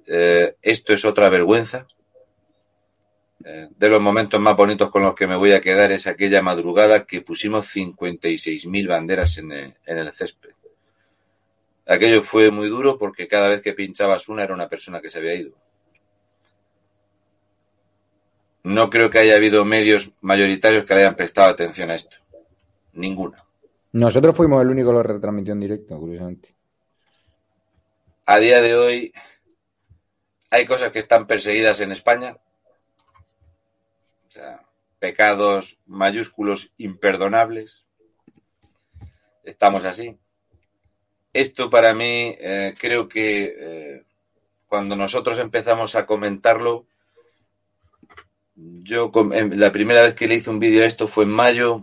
Eh, 0.06 0.56
esto 0.62 0.94
es 0.94 1.06
otra 1.06 1.30
vergüenza. 1.30 1.88
Eh, 3.44 3.70
de 3.70 3.90
los 3.90 4.02
momentos 4.02 4.40
más 4.40 4.56
bonitos 4.56 4.90
con 4.90 5.04
los 5.04 5.16
que 5.16 5.28
me 5.28 5.36
voy 5.36 5.54
a 5.54 5.62
quedar 5.62 5.92
es 5.92 6.08
aquella 6.08 6.42
madrugada 6.42 7.06
que 7.06 7.22
pusimos 7.22 7.74
56.000 7.74 8.88
banderas 8.88 9.38
en 9.38 9.52
el, 9.52 9.76
en 9.86 9.98
el 9.98 10.12
césped. 10.12 10.52
Aquello 11.88 12.22
fue 12.22 12.52
muy 12.52 12.68
duro 12.68 12.98
porque 12.98 13.28
cada 13.28 13.48
vez 13.48 13.62
que 13.62 13.74
pinchabas 13.74 14.28
una 14.30 14.44
era 14.44 14.54
una 14.54 14.68
persona 14.68 15.02
que 15.02 15.10
se 15.10 15.20
había 15.20 15.36
ido. 15.36 15.54
No 18.64 18.90
creo 18.90 19.10
que 19.10 19.20
haya 19.20 19.36
habido 19.36 19.64
medios 19.66 20.12
mayoritarios 20.22 20.86
que 20.86 20.94
le 20.94 21.02
hayan 21.02 21.16
prestado 21.16 21.50
atención 21.50 21.90
a 21.90 21.96
esto. 21.96 22.18
Ninguna. 22.94 23.44
Nosotros 23.94 24.36
fuimos 24.36 24.62
el 24.62 24.70
único 24.70 24.90
que 24.90 24.98
lo 24.98 25.04
retransmitió 25.04 25.54
en 25.54 25.62
directo, 25.62 25.98
curiosamente 25.98 26.60
a 28.30 28.38
día 28.38 28.62
de 28.62 28.76
hoy 28.76 29.14
hay 30.50 30.66
cosas 30.66 30.92
que 30.92 31.00
están 31.00 31.28
perseguidas 31.28 31.80
en 31.82 31.92
España. 31.92 32.38
O 34.28 34.32
sea, 34.32 34.66
pecados 35.00 35.78
mayúsculos 35.86 36.74
imperdonables. 36.78 37.86
Estamos 39.44 39.86
así. 39.86 40.18
Esto 41.34 41.70
para 41.70 41.94
mí 41.94 42.36
eh, 42.40 42.74
creo 42.78 43.08
que 43.08 43.56
eh, 43.58 44.04
cuando 44.68 44.96
nosotros 44.96 45.40
empezamos 45.40 45.96
a 45.96 46.06
comentarlo, 46.06 46.86
yo 48.56 49.12
la 49.32 49.72
primera 49.72 50.02
vez 50.02 50.16
que 50.16 50.28
le 50.28 50.36
hice 50.36 50.50
un 50.50 50.60
vídeo 50.60 50.84
a 50.84 50.88
esto 50.88 51.08
fue 51.08 51.24
en 51.24 51.32
mayo. 51.32 51.82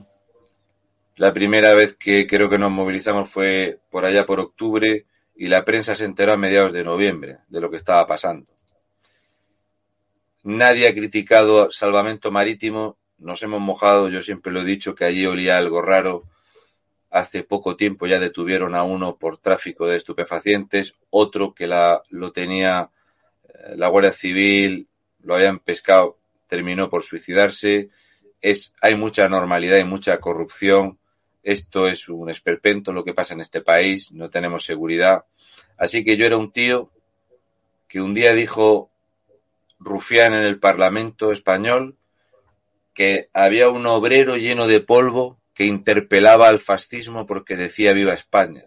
La 1.17 1.33
primera 1.33 1.75
vez 1.75 1.97
que 1.97 2.27
creo 2.27 2.51
que 2.51 2.59
nos 2.59 2.71
movilizamos 2.71 3.31
fue 3.31 3.81
por 3.91 4.05
allá 4.05 4.27
por 4.27 4.41
octubre 4.41 5.07
y 5.35 5.49
la 5.49 5.64
prensa 5.64 5.95
se 5.95 6.05
enteró 6.05 6.33
a 6.33 6.37
mediados 6.37 6.73
de 6.73 6.85
noviembre 6.85 7.39
de 7.49 7.61
lo 7.61 7.71
que 7.71 7.77
estaba 7.77 8.07
pasando. 8.07 8.55
Nadie 10.47 10.86
ha 10.86 10.94
criticado 10.94 11.72
salvamento 11.72 12.30
marítimo, 12.30 12.99
nos 13.18 13.42
hemos 13.42 13.61
mojado, 13.61 14.09
yo 14.09 14.22
siempre 14.22 14.53
lo 14.53 14.61
he 14.61 14.64
dicho 14.64 14.94
que 14.94 15.05
allí 15.05 15.26
olía 15.26 15.59
algo 15.59 15.82
raro. 15.82 16.22
Hace 17.11 17.42
poco 17.42 17.74
tiempo 17.74 18.07
ya 18.07 18.20
detuvieron 18.20 18.76
a 18.76 18.84
uno 18.84 19.16
por 19.16 19.38
tráfico 19.38 19.88
de 19.88 19.97
estupefacientes, 19.97 20.94
otro 21.11 21.53
que 21.53 21.66
la, 21.66 22.01
lo 22.11 22.30
tenía 22.30 22.90
eh, 23.49 23.74
la 23.74 23.88
Guardia 23.88 24.12
Civil, 24.12 24.86
lo 25.24 25.34
habían 25.34 25.59
pescado, 25.59 26.16
terminó 26.47 26.88
por 26.88 27.03
suicidarse. 27.03 27.88
Es, 28.40 28.72
hay 28.80 28.94
mucha 28.94 29.28
normalidad 29.28 29.78
y 29.78 29.84
mucha 29.84 30.20
corrupción 30.20 31.01
esto 31.42 31.88
es 31.88 32.09
un 32.09 32.28
esperpento 32.28 32.92
lo 32.92 33.05
que 33.05 33.14
pasa 33.14 33.34
en 33.34 33.40
este 33.40 33.61
país, 33.62 34.11
no 34.12 34.30
tenemos 34.30 34.64
seguridad. 34.64 35.24
Así 35.76 36.05
que 36.05 36.16
yo 36.16 36.24
era 36.24 36.36
un 36.36 36.51
tío 36.53 36.90
que 37.88 38.01
un 38.01 38.14
día 38.14 38.32
dijo 38.32 38.90
Rufián 39.79 40.35
en 40.35 40.43
el 40.43 40.59
Parlamento 40.59 41.33
español 41.33 41.97
que 42.95 43.29
había 43.33 43.68
un 43.68 43.87
obrero 43.87 44.37
lleno 44.37 44.66
de 44.66 44.81
polvo 44.81 45.39
que 45.53 45.64
interpelaba 45.64 46.49
al 46.49 46.59
fascismo 46.59 47.27
porque 47.27 47.57
decía 47.57 47.93
viva 47.93 48.14
España. 48.14 48.64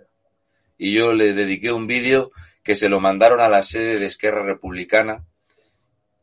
Y 0.78 0.94
yo 0.94 1.14
le 1.14 1.34
dediqué 1.34 1.72
un 1.72 1.88
vídeo 1.88 2.32
que 2.64 2.76
se 2.76 2.90
lo 2.90 3.00
mandaron 3.00 3.42
a 3.42 3.50
la 3.50 3.64
sede 3.64 4.00
de 4.00 4.06
Esquerra 4.06 4.44
Republicana 4.44 5.26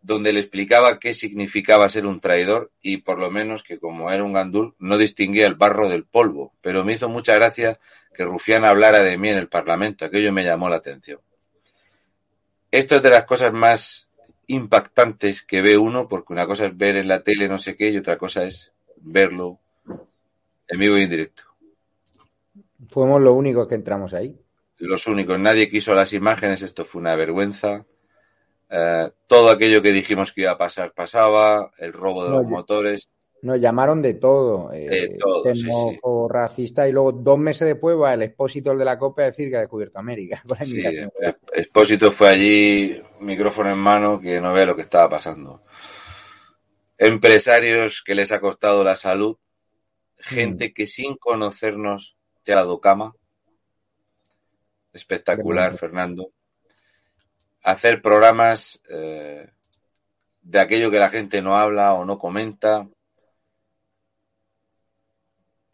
donde 0.06 0.32
le 0.32 0.38
explicaba 0.38 1.00
qué 1.00 1.12
significaba 1.12 1.88
ser 1.88 2.06
un 2.06 2.20
traidor 2.20 2.70
y 2.80 2.98
por 2.98 3.18
lo 3.18 3.28
menos 3.28 3.64
que 3.64 3.80
como 3.80 4.12
era 4.12 4.22
un 4.22 4.34
gandul 4.34 4.76
no 4.78 4.98
distinguía 4.98 5.48
el 5.48 5.56
barro 5.56 5.88
del 5.88 6.04
polvo. 6.04 6.54
Pero 6.60 6.84
me 6.84 6.92
hizo 6.92 7.08
mucha 7.08 7.34
gracia 7.34 7.80
que 8.14 8.24
Rufián 8.24 8.64
hablara 8.64 9.00
de 9.00 9.18
mí 9.18 9.30
en 9.30 9.36
el 9.36 9.48
Parlamento, 9.48 10.04
aquello 10.04 10.32
me 10.32 10.44
llamó 10.44 10.68
la 10.68 10.76
atención. 10.76 11.20
Esto 12.70 12.94
es 12.96 13.02
de 13.02 13.10
las 13.10 13.24
cosas 13.24 13.52
más 13.52 14.05
impactantes 14.46 15.42
que 15.42 15.62
ve 15.62 15.76
uno, 15.76 16.08
porque 16.08 16.32
una 16.32 16.46
cosa 16.46 16.66
es 16.66 16.76
ver 16.76 16.96
en 16.96 17.08
la 17.08 17.22
tele 17.22 17.48
no 17.48 17.58
sé 17.58 17.76
qué 17.76 17.90
y 17.90 17.98
otra 17.98 18.16
cosa 18.16 18.44
es 18.44 18.72
verlo 18.96 19.58
en 20.68 20.78
vivo 20.78 20.96
y 20.98 21.04
en 21.04 21.10
directo. 21.10 21.42
Fuimos 22.90 23.20
los 23.20 23.34
únicos 23.34 23.66
que 23.66 23.74
entramos 23.74 24.14
ahí. 24.14 24.38
Los 24.78 25.06
únicos, 25.06 25.38
nadie 25.38 25.70
quiso 25.70 25.94
las 25.94 26.12
imágenes, 26.12 26.62
esto 26.62 26.84
fue 26.84 27.00
una 27.00 27.16
vergüenza. 27.16 27.86
Eh, 28.68 29.10
todo 29.26 29.50
aquello 29.50 29.80
que 29.80 29.92
dijimos 29.92 30.32
que 30.32 30.42
iba 30.42 30.52
a 30.52 30.58
pasar 30.58 30.92
pasaba, 30.92 31.72
el 31.78 31.92
robo 31.92 32.24
de 32.24 32.30
los 32.30 32.46
motores. 32.46 33.10
Nos 33.42 33.60
llamaron 33.60 34.02
de 34.02 34.14
todo. 34.14 34.72
Eh, 34.72 35.16
todo, 35.18 36.28
racista 36.28 36.88
y 36.88 36.92
luego 36.92 37.12
dos 37.12 37.38
meses 37.38 37.68
después 37.68 37.96
va 37.96 38.14
el 38.14 38.22
expósito 38.22 38.74
de 38.74 38.84
la 38.84 38.98
COPE 38.98 39.22
a 39.22 39.26
decir 39.26 39.48
que 39.48 39.56
ha 39.56 39.60
descubierto 39.60 39.98
América. 39.98 40.42
sí, 40.64 40.82
expósito 41.52 42.10
fue 42.10 42.28
allí, 42.30 43.02
micrófono 43.20 43.70
en 43.70 43.78
mano, 43.78 44.20
que 44.20 44.40
no 44.40 44.52
ve 44.52 44.66
lo 44.66 44.74
que 44.74 44.82
estaba 44.82 45.08
pasando. 45.08 45.62
Empresarios 46.98 48.02
que 48.04 48.14
les 48.14 48.32
ha 48.32 48.40
costado 48.40 48.82
la 48.82 48.96
salud, 48.96 49.36
gente 50.16 50.70
mm. 50.70 50.72
que 50.72 50.86
sin 50.86 51.16
conocernos 51.16 52.16
te 52.42 52.52
ha 52.52 52.56
dado 52.56 52.80
cama. 52.80 53.14
Espectacular, 54.92 55.76
Fernando 55.76 56.32
hacer 57.66 58.00
programas 58.00 58.80
eh, 58.88 59.50
de 60.40 60.60
aquello 60.60 60.88
que 60.88 61.00
la 61.00 61.10
gente 61.10 61.42
no 61.42 61.56
habla 61.56 61.94
o 61.94 62.04
no 62.04 62.16
comenta. 62.16 62.88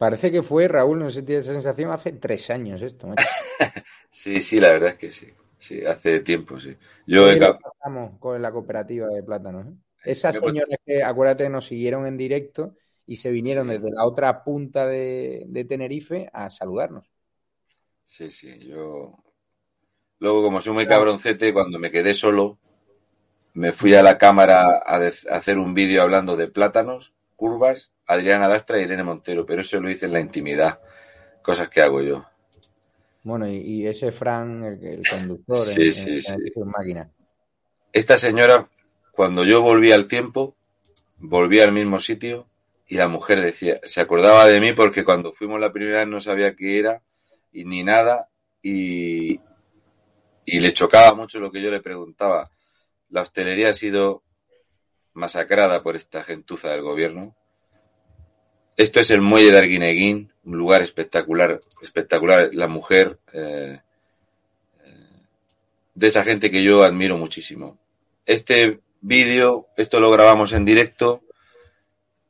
Parece 0.03 0.31
que 0.31 0.43
fue, 0.43 0.67
Raúl, 0.67 0.99
no 0.99 1.09
sé 1.09 1.21
si 1.21 1.25
tienes 1.25 1.45
esa 1.45 1.53
sensación, 1.53 1.89
hace 1.89 2.11
tres 2.11 2.49
años 2.49 2.81
esto. 2.81 3.13
sí, 4.09 4.41
sí, 4.41 4.59
la 4.59 4.67
verdad 4.67 4.89
es 4.89 4.97
que 4.97 5.11
sí. 5.11 5.27
Sí, 5.57 5.85
hace 5.85 6.19
tiempo, 6.19 6.59
sí. 6.59 6.75
Yo 7.07 7.23
con 8.19 8.41
la 8.41 8.51
cooperativa 8.51 9.07
de 9.07 9.23
plátanos. 9.23 9.67
¿eh? 9.67 9.73
Esas 10.03 10.37
señoras 10.37 10.77
que, 10.85 11.01
acuérdate, 11.01 11.49
nos 11.49 11.67
siguieron 11.67 12.05
en 12.05 12.17
directo 12.17 12.75
y 13.07 13.15
se 13.15 13.31
vinieron 13.31 13.69
desde 13.69 13.91
la 13.91 14.05
otra 14.05 14.43
punta 14.43 14.85
de, 14.85 15.45
de 15.47 15.63
Tenerife 15.63 16.29
a 16.33 16.49
saludarnos. 16.49 17.09
Sí, 18.05 18.29
sí, 18.29 18.59
yo 18.59 19.23
Luego, 20.19 20.41
como 20.41 20.61
soy 20.61 20.73
muy 20.73 20.85
cabroncete, 20.85 21.53
cuando 21.53 21.79
me 21.79 21.91
quedé 21.91 22.13
solo, 22.13 22.57
me 23.53 23.71
fui 23.71 23.93
a 23.93 24.03
la 24.03 24.17
cámara 24.17 24.81
a, 24.85 24.95
hacer 25.31 25.57
un 25.57 25.73
vídeo 25.73 26.01
hablando 26.01 26.35
de 26.35 26.47
plátanos, 26.49 27.13
curvas, 27.43 27.91
Adriana 28.07 28.47
Lastra 28.47 28.79
y 28.79 28.83
Irene 28.83 29.03
Montero, 29.03 29.45
pero 29.45 29.59
eso 29.59 29.77
lo 29.81 29.91
hice 29.91 30.05
en 30.05 30.13
la 30.13 30.21
intimidad, 30.21 30.79
cosas 31.41 31.67
que 31.67 31.81
hago 31.81 32.01
yo. 32.01 32.23
Bueno, 33.23 33.49
y, 33.49 33.85
ese 33.85 34.13
Fran, 34.13 34.63
el, 34.63 35.01
conductor, 35.05 35.57
sí, 35.57 35.91
sí, 35.91 36.21
sí. 36.21 36.37
máquina. 36.65 37.11
Esta 37.91 38.15
señora, 38.15 38.69
cuando 39.11 39.43
yo 39.43 39.61
volví 39.61 39.91
al 39.91 40.07
tiempo, 40.07 40.55
volví 41.17 41.59
al 41.59 41.73
mismo 41.73 41.99
sitio 41.99 42.47
y 42.87 42.95
la 42.95 43.09
mujer 43.09 43.41
decía, 43.41 43.81
se 43.83 43.99
acordaba 43.99 44.47
de 44.47 44.61
mí 44.61 44.71
porque 44.71 45.03
cuando 45.03 45.33
fuimos 45.33 45.59
la 45.59 45.73
primera 45.73 45.99
vez 45.99 46.07
no 46.07 46.21
sabía 46.21 46.55
qué 46.55 46.79
era 46.79 47.01
y 47.51 47.65
ni 47.65 47.83
nada 47.83 48.29
y, 48.61 49.41
y 50.45 50.59
le 50.61 50.71
chocaba 50.71 51.13
mucho 51.13 51.41
lo 51.41 51.51
que 51.51 51.61
yo 51.61 51.69
le 51.69 51.81
preguntaba. 51.81 52.49
La 53.09 53.23
hostelería 53.23 53.71
ha 53.71 53.73
sido 53.73 54.23
masacrada 55.13 55.83
por 55.83 55.95
esta 55.95 56.23
gentuza 56.23 56.69
del 56.69 56.81
gobierno. 56.81 57.35
Esto 58.75 58.99
es 58.99 59.11
el 59.11 59.21
muelle 59.21 59.51
de 59.51 59.59
Arguineguín, 59.59 60.33
un 60.43 60.57
lugar 60.57 60.81
espectacular, 60.81 61.59
espectacular. 61.81 62.49
La 62.53 62.67
mujer, 62.67 63.19
eh, 63.31 63.79
eh, 64.83 65.21
de 65.93 66.07
esa 66.07 66.23
gente 66.23 66.49
que 66.49 66.63
yo 66.63 66.83
admiro 66.83 67.17
muchísimo. 67.17 67.77
Este 68.25 68.79
vídeo, 69.01 69.67
esto 69.77 69.99
lo 69.99 70.09
grabamos 70.09 70.53
en 70.53 70.65
directo, 70.65 71.23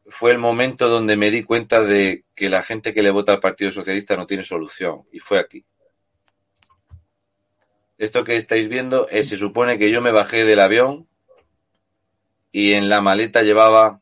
fue 0.08 0.32
el 0.32 0.38
momento 0.38 0.90
donde 0.90 1.16
me 1.16 1.32
di 1.32 1.44
cuenta 1.44 1.82
de 1.82 2.26
que 2.36 2.50
la 2.50 2.62
gente 2.62 2.94
que 2.94 3.04
le 3.04 3.12
vota 3.12 3.32
al 3.32 3.40
Partido 3.40 3.72
Socialista 3.72 4.18
no 4.18 4.28
tiene 4.28 4.44
solución, 4.44 5.04
y 5.12 5.20
fue 5.20 5.40
aquí. 5.40 5.66
Esto 7.98 8.24
que 8.24 8.36
estáis 8.36 8.68
viendo, 8.68 9.08
es, 9.08 9.30
se 9.30 9.38
supone 9.38 9.78
que 9.78 9.92
yo 9.92 10.02
me 10.02 10.12
bajé 10.12 10.44
del 10.44 10.60
avión 10.60 11.08
y 12.54 12.74
en 12.74 12.88
la 12.88 13.02
maleta 13.02 13.42
llevaba 13.42 14.00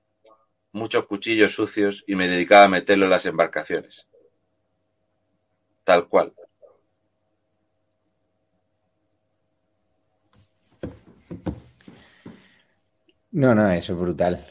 muchos 0.74 1.06
cuchillos 1.06 1.54
sucios 1.54 2.04
y 2.06 2.16
me 2.16 2.28
dedicaba 2.28 2.66
a 2.66 2.70
meterlo 2.70 3.06
en 3.06 3.12
las 3.12 3.26
embarcaciones. 3.26 4.10
Tal 5.86 6.08
cual. 6.10 6.34
No, 13.32 13.56
no, 13.56 13.72
eso 13.72 13.94
es 13.94 14.00
brutal. 14.00 14.46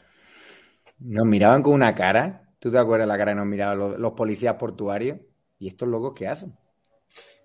Nos 0.99 1.27
miraban 1.27 1.63
con 1.63 1.75
una 1.75 1.95
cara. 1.95 2.49
¿Tú 2.59 2.71
te 2.71 2.79
acuerdas 2.79 3.07
la 3.07 3.19
cara 3.19 3.33
que 3.33 3.37
nos 3.37 3.47
miraban 3.47 4.01
los, 4.01 4.13
policías 4.13 4.55
portuarios? 4.55 5.19
¿Y 5.59 5.69
estos 5.69 5.87
locos 5.87 6.15
qué 6.17 6.27
hacen? 6.27 6.57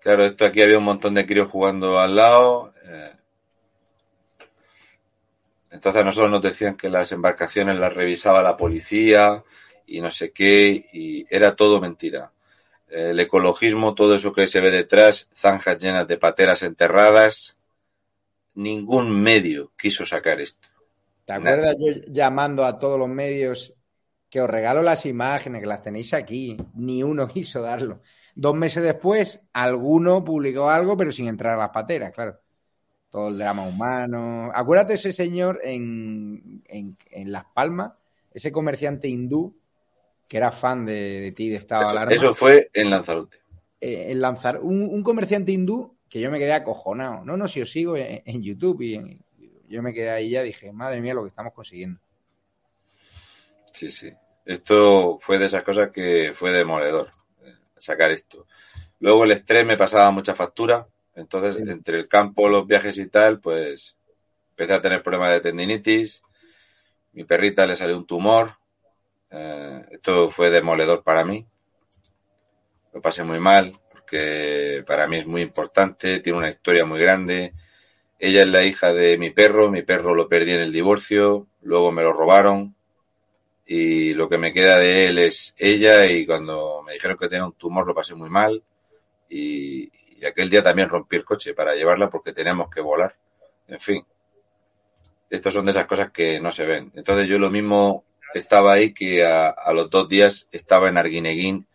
Claro, 0.00 0.24
esto 0.24 0.46
aquí 0.46 0.62
había 0.62 0.78
un 0.78 0.84
montón 0.84 1.12
de 1.12 1.26
críos 1.26 1.50
jugando 1.50 1.98
al 1.98 2.16
lado. 2.16 2.72
Eh. 2.82 3.12
Entonces 5.76 6.00
a 6.00 6.04
nosotros 6.06 6.30
nos 6.30 6.40
decían 6.40 6.74
que 6.74 6.88
las 6.88 7.12
embarcaciones 7.12 7.78
las 7.78 7.92
revisaba 7.92 8.42
la 8.42 8.56
policía 8.56 9.44
y 9.84 10.00
no 10.00 10.10
sé 10.10 10.32
qué, 10.32 10.88
y 10.90 11.26
era 11.28 11.54
todo 11.54 11.82
mentira. 11.82 12.32
El 12.88 13.20
ecologismo, 13.20 13.94
todo 13.94 14.14
eso 14.14 14.32
que 14.32 14.46
se 14.46 14.62
ve 14.62 14.70
detrás, 14.70 15.28
zanjas 15.34 15.76
llenas 15.76 16.08
de 16.08 16.16
pateras 16.16 16.62
enterradas, 16.62 17.58
ningún 18.54 19.10
medio 19.22 19.72
quiso 19.76 20.06
sacar 20.06 20.40
esto. 20.40 20.66
¿Te 21.26 21.34
acuerdas 21.34 21.76
yo 21.78 21.92
llamando 22.08 22.64
a 22.64 22.78
todos 22.78 22.98
los 22.98 23.10
medios 23.10 23.74
que 24.30 24.40
os 24.40 24.48
regalo 24.48 24.80
las 24.80 25.04
imágenes, 25.04 25.60
que 25.60 25.68
las 25.68 25.82
tenéis 25.82 26.14
aquí? 26.14 26.56
Ni 26.74 27.02
uno 27.02 27.28
quiso 27.34 27.60
darlo. 27.60 28.00
Dos 28.34 28.54
meses 28.54 28.82
después, 28.82 29.40
alguno 29.52 30.24
publicó 30.24 30.70
algo, 30.70 30.96
pero 30.96 31.12
sin 31.12 31.28
entrar 31.28 31.52
a 31.52 31.58
las 31.58 31.70
pateras, 31.70 32.12
claro. 32.12 32.40
Todo 33.16 33.28
el 33.28 33.38
drama 33.38 33.62
humano. 33.62 34.50
Acuérdate 34.52 34.92
ese 34.92 35.10
señor 35.10 35.58
en, 35.62 36.62
Las 37.24 37.46
Palmas, 37.46 37.94
ese 38.30 38.52
comerciante 38.52 39.08
hindú 39.08 39.56
que 40.28 40.36
era 40.36 40.52
fan 40.52 40.84
de, 40.84 41.32
ti, 41.34 41.48
de 41.48 41.56
Estado 41.56 41.86
eso, 41.86 42.10
Eso 42.10 42.34
fue 42.34 42.68
en 42.74 42.90
Lanzarote. 42.90 43.38
Eh, 43.80 44.08
en 44.10 44.20
Lanzar, 44.20 44.60
un, 44.60 45.02
comerciante 45.02 45.50
hindú 45.50 45.96
que 46.10 46.20
yo 46.20 46.30
me 46.30 46.38
quedé 46.38 46.52
acojonado. 46.52 47.24
No, 47.24 47.38
no, 47.38 47.48
si 47.48 47.62
os 47.62 47.70
sigo 47.70 47.96
en, 47.96 48.20
en 48.22 48.42
YouTube 48.42 48.82
y 48.82 48.96
en, 48.96 49.24
yo 49.66 49.82
me 49.82 49.94
quedé 49.94 50.10
ahí 50.10 50.28
ya 50.28 50.42
dije, 50.42 50.70
madre 50.70 51.00
mía, 51.00 51.14
lo 51.14 51.22
que 51.22 51.30
estamos 51.30 51.54
consiguiendo. 51.54 51.98
Sí, 53.72 53.90
sí. 53.90 54.12
Esto 54.44 55.16
fue 55.22 55.38
de 55.38 55.46
esas 55.46 55.62
cosas 55.62 55.90
que 55.90 56.32
fue 56.34 56.52
demoledor, 56.52 57.08
eh, 57.42 57.54
sacar 57.78 58.10
esto. 58.10 58.46
Luego 59.00 59.24
el 59.24 59.30
estrés 59.30 59.64
me 59.64 59.78
pasaba 59.78 60.10
mucha 60.10 60.34
factura, 60.34 60.86
entonces 61.16 61.56
entre 61.66 61.98
el 61.98 62.08
campo, 62.08 62.48
los 62.48 62.66
viajes 62.66 62.98
y 62.98 63.08
tal, 63.08 63.40
pues 63.40 63.96
empecé 64.50 64.74
a 64.74 64.80
tener 64.80 65.02
problemas 65.02 65.32
de 65.32 65.40
tendinitis, 65.40 66.22
mi 67.12 67.24
perrita 67.24 67.66
le 67.66 67.74
salió 67.74 67.96
un 67.96 68.06
tumor, 68.06 68.58
eh, 69.30 69.84
esto 69.90 70.30
fue 70.30 70.50
demoledor 70.50 71.02
para 71.02 71.24
mí, 71.24 71.46
lo 72.92 73.00
pasé 73.00 73.24
muy 73.24 73.40
mal, 73.40 73.72
porque 73.90 74.84
para 74.86 75.06
mí 75.06 75.16
es 75.16 75.26
muy 75.26 75.42
importante, 75.42 76.20
tiene 76.20 76.38
una 76.38 76.50
historia 76.50 76.84
muy 76.84 77.00
grande, 77.00 77.54
ella 78.18 78.42
es 78.42 78.48
la 78.48 78.62
hija 78.62 78.92
de 78.92 79.18
mi 79.18 79.30
perro, 79.30 79.70
mi 79.70 79.82
perro 79.82 80.14
lo 80.14 80.28
perdí 80.28 80.52
en 80.52 80.60
el 80.60 80.72
divorcio, 80.72 81.46
luego 81.62 81.92
me 81.92 82.02
lo 82.02 82.12
robaron 82.12 82.74
y 83.66 84.14
lo 84.14 84.28
que 84.28 84.38
me 84.38 84.52
queda 84.52 84.78
de 84.78 85.08
él 85.08 85.18
es 85.18 85.54
ella 85.58 86.06
y 86.06 86.24
cuando 86.24 86.82
me 86.82 86.92
dijeron 86.92 87.16
que 87.16 87.28
tenía 87.28 87.44
un 87.44 87.52
tumor 87.54 87.86
lo 87.86 87.94
pasé 87.94 88.14
muy 88.14 88.30
mal 88.30 88.62
y, 89.28 89.90
aquel 90.26 90.50
día 90.50 90.62
también 90.62 90.88
rompí 90.88 91.16
el 91.16 91.24
coche 91.24 91.54
para 91.54 91.74
llevarla 91.74 92.10
porque 92.10 92.32
teníamos 92.32 92.70
que 92.70 92.80
volar. 92.80 93.16
En 93.68 93.80
fin, 93.80 94.04
estas 95.30 95.52
son 95.52 95.64
de 95.64 95.72
esas 95.72 95.86
cosas 95.86 96.10
que 96.10 96.40
no 96.40 96.50
se 96.52 96.66
ven. 96.66 96.92
Entonces 96.94 97.28
yo 97.28 97.38
lo 97.38 97.50
mismo 97.50 98.04
estaba 98.34 98.74
ahí 98.74 98.92
que 98.92 99.24
a, 99.24 99.54
los 99.72 99.90
dos 99.90 100.08
días 100.08 100.48
estaba 100.52 100.88
en 100.88 100.98
Arguineguín 100.98 101.66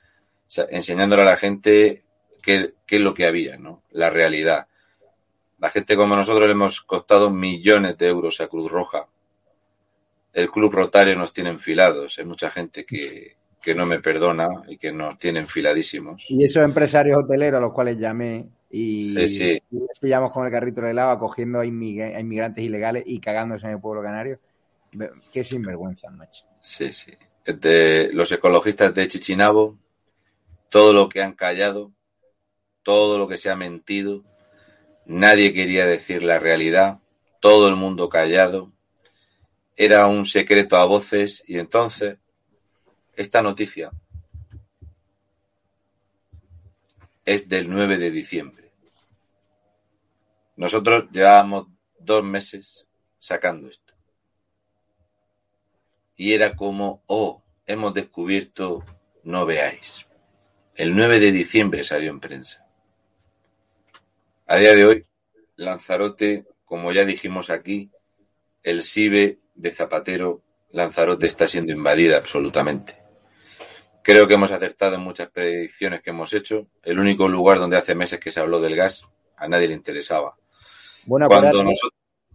enseñándole 0.69 1.21
a 1.21 1.25
la 1.25 1.37
gente 1.37 2.03
qué, 2.41 2.73
es 2.87 2.99
lo 3.01 3.13
que 3.13 3.25
había, 3.25 3.57
¿no? 3.57 3.83
La 3.91 4.09
realidad 4.09 4.67
la 5.61 5.69
gente 5.69 5.95
como 5.95 6.15
nosotros 6.15 6.47
le 6.47 6.53
hemos 6.53 6.81
costado 6.81 7.29
millones 7.29 7.95
de 7.95 8.07
euros 8.07 8.41
a 8.41 8.47
Cruz 8.47 8.71
Roja. 8.71 9.07
El 10.33 10.49
Club 10.49 10.73
Rotario 10.73 11.15
nos 11.15 11.33
tiene 11.33 11.51
enfilados. 11.51 12.17
Hay 12.17 12.25
mucha 12.25 12.49
gente 12.49 12.83
que, 12.83 13.37
no 13.75 13.85
me 13.85 13.99
perdona 13.99 14.47
y 14.67 14.77
que 14.77 14.91
nos 14.91 15.17
tiene 15.17 15.39
enfiladísimos. 15.39 16.25
Y 16.29 16.43
esos 16.43 16.63
empresarios 16.63 17.17
hoteleros 17.23 17.57
a 17.57 17.61
los 17.61 17.73
cuales 17.73 17.97
llamé 17.99 18.47
y, 18.69 19.15
pillamos 19.99 20.31
con 20.31 20.45
el 20.45 20.51
carrito 20.51 20.81
de 20.81 20.91
helado 20.91 21.11
acogiendo 21.11 21.59
a, 21.59 21.65
inmigrantes 21.65 22.63
ilegales 22.63 23.03
y 23.05 23.19
cagándose 23.19 23.67
en 23.67 23.73
el 23.73 23.79
pueblo 23.79 24.01
canario. 24.01 24.39
Qué 25.31 25.43
sinvergüenza, 25.43 26.09
macho. 26.09 26.45
Sí, 26.61 26.91
sí. 26.91 27.11
los 28.13 28.31
ecologistas 28.31 28.93
de 28.93 29.07
Chichinabo, 29.07 29.77
todo 30.69 30.93
lo 30.93 31.07
que 31.07 31.21
han 31.21 31.33
callado, 31.33 31.91
todo 32.83 33.17
lo 33.17 33.27
que 33.27 33.37
se 33.37 33.49
ha 33.49 33.55
mentido, 33.55 34.23
Nadie 35.05 35.51
quería 35.51 35.85
decir 35.85 36.23
la 36.23 36.39
realidad, 36.39 36.99
todo 37.39 37.67
el 37.67 37.75
mundo 37.75 38.07
callado. 38.07 38.71
Era 39.75 40.07
un 40.07 40.25
secreto 40.25 40.77
a 40.77 40.85
voces 40.85 41.43
y 41.47 41.59
entonces 41.59 42.17
esta 43.15 43.41
noticia 43.41 43.91
es 47.25 47.47
del 47.47 47.69
9 47.69 47.97
de 47.97 48.11
diciembre. 48.11 48.71
Nosotros 50.55 51.05
llevábamos 51.11 51.67
dos 51.99 52.23
meses 52.23 52.85
sacando 53.19 53.69
esto. 53.69 53.93
Y 56.15 56.33
era 56.33 56.55
como, 56.55 57.03
oh, 57.07 57.43
hemos 57.65 57.93
descubierto, 57.93 58.83
no 59.23 59.45
veáis. 59.45 60.05
El 60.75 60.95
9 60.95 61.19
de 61.19 61.31
diciembre 61.31 61.83
salió 61.83 62.11
en 62.11 62.19
prensa. 62.19 62.65
A 64.47 64.57
día 64.57 64.75
de 64.75 64.85
hoy, 64.85 65.05
Lanzarote, 65.55 66.45
como 66.65 66.91
ya 66.91 67.05
dijimos 67.05 67.49
aquí, 67.49 67.91
el 68.63 68.83
SIBE 68.83 69.39
de 69.55 69.71
Zapatero, 69.71 70.41
Lanzarote 70.71 71.27
está 71.27 71.47
siendo 71.47 71.71
invadida 71.71 72.17
absolutamente. 72.17 73.00
Creo 74.03 74.27
que 74.27 74.33
hemos 74.33 74.51
acertado 74.51 74.95
en 74.95 75.01
muchas 75.01 75.29
predicciones 75.29 76.01
que 76.01 76.09
hemos 76.09 76.33
hecho. 76.33 76.67
El 76.83 76.99
único 76.99 77.27
lugar 77.27 77.59
donde 77.59 77.77
hace 77.77 77.95
meses 77.95 78.19
que 78.19 78.31
se 78.31 78.39
habló 78.39 78.59
del 78.59 78.75
gas, 78.75 79.07
a 79.37 79.47
nadie 79.47 79.67
le 79.67 79.75
interesaba. 79.75 80.35
Bueno, 81.05 81.27
acuérdate, 81.27 81.57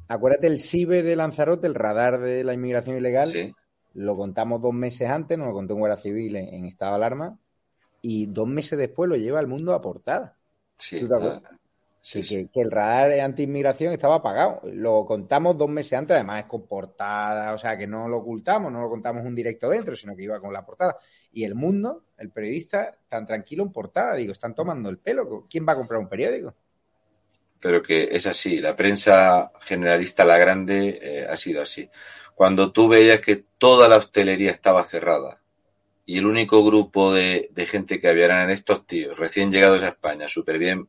acuérdate 0.09 0.47
el 0.47 0.61
SIBE 0.61 1.03
de 1.03 1.17
Lanzarote, 1.17 1.67
el 1.67 1.75
radar 1.75 2.21
de 2.21 2.45
la 2.45 2.55
inmigración 2.55 2.97
ilegal. 2.97 3.55
Lo 3.95 4.17
contamos 4.17 4.61
dos 4.61 4.75
meses 4.75 5.09
antes, 5.09 5.39
nos 5.39 5.49
lo 5.49 5.55
contó 5.55 5.75
un 5.75 5.81
guardia 5.81 5.97
civil 5.97 6.37
en, 6.37 6.67
estado 6.67 6.93
de 6.93 6.97
alarma, 6.97 7.39
y 8.03 8.27
dos 8.27 8.47
meses 8.47 8.79
después 8.79 9.09
lo 9.09 9.17
lleva 9.17 9.39
al 9.39 9.47
mundo 9.47 9.73
a 9.73 9.81
portada. 9.81 10.37
Sí, 10.77 11.01
que, 12.23 12.61
el 12.61 12.71
radar 12.71 13.11
anti-inmigración 13.19 13.93
estaba 13.93 14.17
apagado. 14.17 14.61
Lo 14.65 15.05
contamos 15.05 15.57
dos 15.57 15.69
meses 15.69 15.95
antes, 15.95 16.15
además 16.15 16.45
es 16.45 16.47
con 16.47 16.67
portada, 16.67 17.53
o 17.55 17.59
sea 17.59 17.77
que 17.77 17.87
no 17.87 18.07
lo 18.07 18.19
ocultamos, 18.19 18.71
no 18.71 18.81
lo 18.83 18.89
contamos 18.89 19.25
un 19.25 19.35
directo 19.35 19.69
dentro, 19.69 19.97
sino 19.97 20.15
que 20.15 20.23
iba 20.23 20.39
con 20.39 20.53
la 20.53 20.65
portada. 20.65 20.99
Y 21.37 21.45
el 21.45 21.55
mundo, 21.55 22.03
el 22.17 22.31
periodista, 22.31 22.97
tan 23.11 23.27
tranquilo 23.27 23.63
en 23.63 23.71
portada, 23.71 24.15
digo, 24.15 24.33
están 24.33 24.55
tomando 24.55 24.89
el 24.89 24.97
pelo. 24.97 25.47
¿Quién 25.51 25.69
va 25.69 25.75
a 25.75 25.77
comprar 25.77 26.01
un 26.01 26.09
periódico? 26.09 26.55
Pero 27.61 27.83
que 27.83 28.09
es 28.11 28.27
así, 28.27 28.57
la 28.57 28.75
prensa 28.75 29.53
generalista, 29.61 30.25
la 30.25 30.39
grande, 30.39 30.99
eh, 30.99 31.27
ha 31.29 31.37
sido 31.37 31.61
así. 31.61 31.91
Cuando 32.35 32.73
tú 32.73 32.89
veías 32.89 33.21
que 33.21 33.45
toda 33.59 33.87
la 33.87 33.99
hostelería 33.99 34.51
estaba 34.51 34.83
cerrada 34.85 35.43
y 36.07 36.17
el 36.17 36.25
único 36.25 36.65
grupo 36.65 37.13
de, 37.13 37.51
de 37.53 37.67
gente 37.67 38.01
que 38.01 38.09
había 38.09 38.25
eran 38.25 38.49
estos 38.49 38.87
tíos 38.87 39.19
recién 39.19 39.53
llegados 39.53 39.83
a 39.83 39.89
España, 39.89 40.29
súper 40.29 40.59
bien 40.59 40.89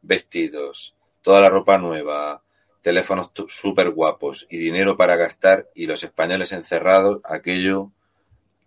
vestidos, 0.00 0.96
toda 1.20 1.42
la 1.42 1.50
ropa 1.50 1.76
nueva, 1.76 2.42
teléfonos 2.80 3.30
súper 3.48 3.90
guapos 3.90 4.46
y 4.48 4.56
dinero 4.56 4.96
para 4.96 5.16
gastar 5.16 5.68
y 5.74 5.84
los 5.84 6.02
españoles 6.02 6.50
encerrados, 6.52 7.20
aquello 7.24 7.92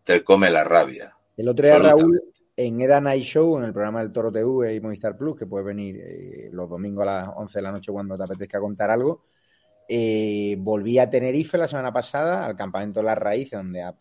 te 0.04 0.24
come 0.24 0.52
la 0.52 0.64
rabia. 0.64 1.15
El 1.38 1.50
otro 1.50 1.66
día, 1.66 1.80
Raúl, 1.80 2.22
en 2.56 2.82
Eda 2.82 3.02
Night 3.02 3.24
Show, 3.24 3.58
en 3.58 3.66
el 3.66 3.74
programa 3.74 4.02
del 4.02 4.12
Toro 4.12 4.32
TV 4.32 4.74
y 4.74 4.80
Movistar 4.80 5.18
Plus, 5.18 5.36
que 5.36 5.46
puede 5.46 5.66
venir 5.66 6.00
eh, 6.02 6.50
los 6.52 6.70
domingos 6.70 7.04
a 7.04 7.06
las 7.06 7.30
11 7.36 7.60
de 7.60 7.62
la 7.62 7.72
noche 7.72 7.92
cuando 7.92 8.16
te 8.16 8.24
apetezca 8.24 8.60
contar 8.60 8.90
algo, 8.90 9.26
eh, 9.88 10.56
volví 10.58 10.98
a 10.98 11.10
Tenerife 11.10 11.58
la 11.58 11.68
semana 11.68 11.92
pasada 11.92 12.46
al 12.46 12.56
campamento 12.56 13.04
Las 13.04 13.18
Raíces, 13.18 13.60
donde 13.60 13.82
ha, 13.82 13.96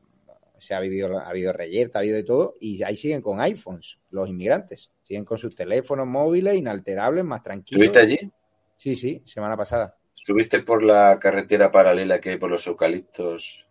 se 0.58 0.74
ha 0.74 0.80
vivido, 0.80 1.18
ha 1.18 1.28
habido 1.28 1.52
reyerta, 1.52 1.98
ha 1.98 2.02
habido 2.02 2.16
de 2.16 2.22
todo, 2.22 2.54
y 2.60 2.82
ahí 2.84 2.96
siguen 2.96 3.20
con 3.20 3.40
iPhones, 3.40 3.98
los 4.10 4.28
inmigrantes. 4.28 4.90
Siguen 5.02 5.24
con 5.24 5.36
sus 5.36 5.54
teléfonos 5.54 6.06
móviles 6.06 6.54
inalterables, 6.54 7.24
más 7.24 7.42
tranquilos. 7.42 7.84
¿Estuviste 7.84 7.98
allí? 7.98 8.32
Sí, 8.76 8.96
sí, 8.96 9.22
semana 9.24 9.56
pasada. 9.56 9.96
¿Subiste 10.14 10.60
por 10.60 10.82
la 10.82 11.18
carretera 11.20 11.70
paralela 11.70 12.20
que 12.20 12.30
hay 12.30 12.36
por 12.36 12.50
los 12.50 12.66
eucaliptos? 12.66 13.66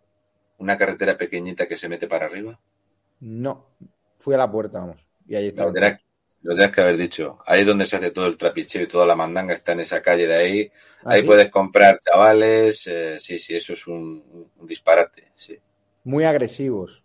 Una 0.58 0.78
carretera 0.78 1.18
pequeñita 1.18 1.68
que 1.68 1.78
se 1.78 1.90
mete 1.90 2.08
para 2.08 2.26
arriba. 2.26 2.60
No, 3.46 3.54
fui 4.20 4.36
a 4.36 4.38
la 4.38 4.52
puerta, 4.52 4.80
vamos. 4.80 5.08
Y 5.26 5.36
ahí 5.36 5.48
estaba. 5.48 5.70
Lo 5.70 5.74
tendrás, 5.74 6.02
lo 6.42 6.50
tendrás 6.52 6.72
que 6.76 6.82
haber 6.82 6.98
dicho. 6.98 7.40
Ahí 7.46 7.62
es 7.62 7.66
donde 7.68 7.86
se 7.86 7.96
hace 7.96 8.12
todo 8.12 8.28
el 8.28 8.38
trapicheo 8.38 8.84
y 8.84 8.88
toda 8.88 9.06
la 9.06 9.16
mandanga 9.16 9.54
está 9.54 9.72
en 9.74 9.80
esa 9.82 10.02
calle 10.02 10.28
de 10.28 10.36
ahí. 10.36 10.72
¿Ah, 11.04 11.14
ahí 11.16 11.22
sí? 11.22 11.24
puedes 11.24 11.50
comprar 11.50 12.00
chavales. 12.00 12.88
eh, 12.88 13.20
sí, 13.20 13.38
sí, 13.40 13.56
eso 13.56 13.74
es 13.74 13.88
un, 13.88 14.52
un 14.58 14.68
disparate. 14.68 15.32
Sí, 15.36 15.58
Muy 16.06 16.24
agresivos. 16.24 17.04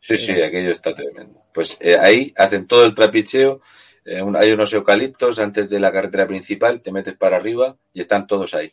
sí, 0.00 0.16
sí, 0.16 0.32
aquello 0.42 0.70
está 0.70 0.94
tremendo. 0.94 1.42
Pues 1.52 1.76
eh, 1.80 1.96
ahí 1.98 2.32
hacen 2.36 2.66
todo 2.66 2.84
el 2.84 2.94
trapicheo. 2.94 3.60
eh, 4.04 4.22
un- 4.22 4.34
hay 4.36 4.50
unos 4.52 4.72
eucaliptos 4.72 5.38
antes 5.38 5.68
de 5.70 5.78
la 5.78 5.92
carretera 5.92 6.26
principal. 6.26 6.80
Te 6.80 6.90
metes 6.92 7.16
para 7.16 7.36
arriba 7.36 7.76
y 7.92 8.00
están 8.00 8.26
todos 8.26 8.54
ahí. 8.54 8.72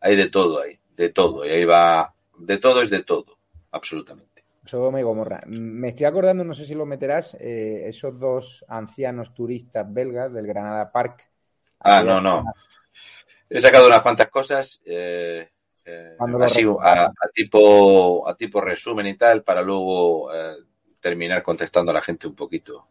Hay 0.00 0.14
de 0.16 0.28
todo 0.30 0.62
ahí, 0.62 0.78
de 0.96 1.08
todo. 1.10 1.44
Y 1.44 1.50
ahí 1.50 1.64
va. 1.64 2.14
De 2.38 2.58
todo 2.58 2.82
es 2.82 2.90
de 2.90 3.02
todo, 3.02 3.38
absolutamente. 3.72 4.27
Sodoma 4.68 5.00
y 5.00 5.02
Gomorra. 5.02 5.42
Me 5.46 5.88
estoy 5.88 6.04
acordando, 6.06 6.44
no 6.44 6.52
sé 6.52 6.66
si 6.66 6.74
lo 6.74 6.84
meterás, 6.84 7.34
eh, 7.40 7.84
esos 7.86 8.18
dos 8.18 8.64
ancianos 8.68 9.32
turistas 9.32 9.86
belgas 9.90 10.32
del 10.32 10.46
Granada 10.46 10.92
Park. 10.92 11.30
Ah, 11.80 12.02
no, 12.02 12.20
no. 12.20 12.44
He 13.48 13.60
sacado 13.60 13.86
unas 13.86 14.02
cuantas 14.02 14.28
cosas, 14.28 14.80
eh, 14.84 15.48
eh, 15.86 16.16
así 16.42 16.64
a, 16.82 17.04
a 17.04 17.28
tipo 17.32 18.28
a 18.28 18.36
tipo 18.36 18.60
resumen 18.60 19.06
y 19.06 19.14
tal, 19.14 19.42
para 19.42 19.62
luego 19.62 20.32
eh, 20.34 20.56
terminar 21.00 21.42
contestando 21.42 21.90
a 21.90 21.94
la 21.94 22.02
gente 22.02 22.26
un 22.26 22.34
poquito. 22.34 22.86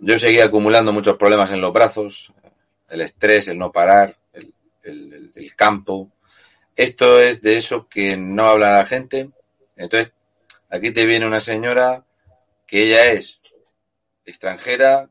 Yo 0.00 0.18
seguía 0.18 0.44
acumulando 0.44 0.92
muchos 0.92 1.16
problemas 1.16 1.50
en 1.50 1.60
los 1.60 1.72
brazos, 1.72 2.32
el 2.88 3.00
estrés, 3.00 3.48
el 3.48 3.58
no 3.58 3.72
parar, 3.72 4.16
el- 4.82 5.32
el 5.34 5.54
campo. 5.56 6.10
Esto 6.78 7.20
es 7.20 7.42
de 7.42 7.56
eso 7.56 7.88
que 7.88 8.16
no 8.16 8.50
habla 8.50 8.76
la 8.76 8.86
gente. 8.86 9.32
Entonces, 9.74 10.12
aquí 10.70 10.92
te 10.92 11.06
viene 11.06 11.26
una 11.26 11.40
señora 11.40 12.06
que 12.68 12.84
ella 12.84 13.10
es 13.10 13.40
extranjera, 14.24 15.10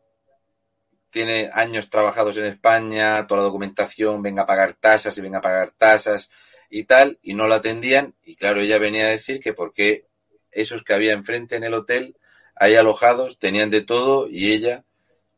tiene 1.09 1.49
años 1.51 1.89
trabajados 1.89 2.37
en 2.37 2.45
España, 2.45 3.27
toda 3.27 3.41
la 3.41 3.47
documentación, 3.47 4.21
venga 4.21 4.43
a 4.43 4.45
pagar 4.45 4.75
tasas 4.75 5.17
y 5.17 5.21
venga 5.21 5.39
a 5.39 5.41
pagar 5.41 5.71
tasas 5.71 6.31
y 6.69 6.85
tal, 6.85 7.19
y 7.21 7.33
no 7.33 7.49
la 7.49 7.55
atendían. 7.55 8.15
Y 8.23 8.37
claro, 8.37 8.61
ella 8.61 8.79
venía 8.79 9.07
a 9.07 9.09
decir 9.09 9.41
que 9.41 9.51
porque 9.51 10.07
esos 10.51 10.85
que 10.85 10.93
había 10.93 11.11
enfrente 11.11 11.57
en 11.57 11.65
el 11.65 11.73
hotel, 11.73 12.15
ahí 12.55 12.75
alojados, 12.75 13.39
tenían 13.39 13.69
de 13.69 13.81
todo 13.81 14.29
y 14.29 14.53
ella 14.53 14.85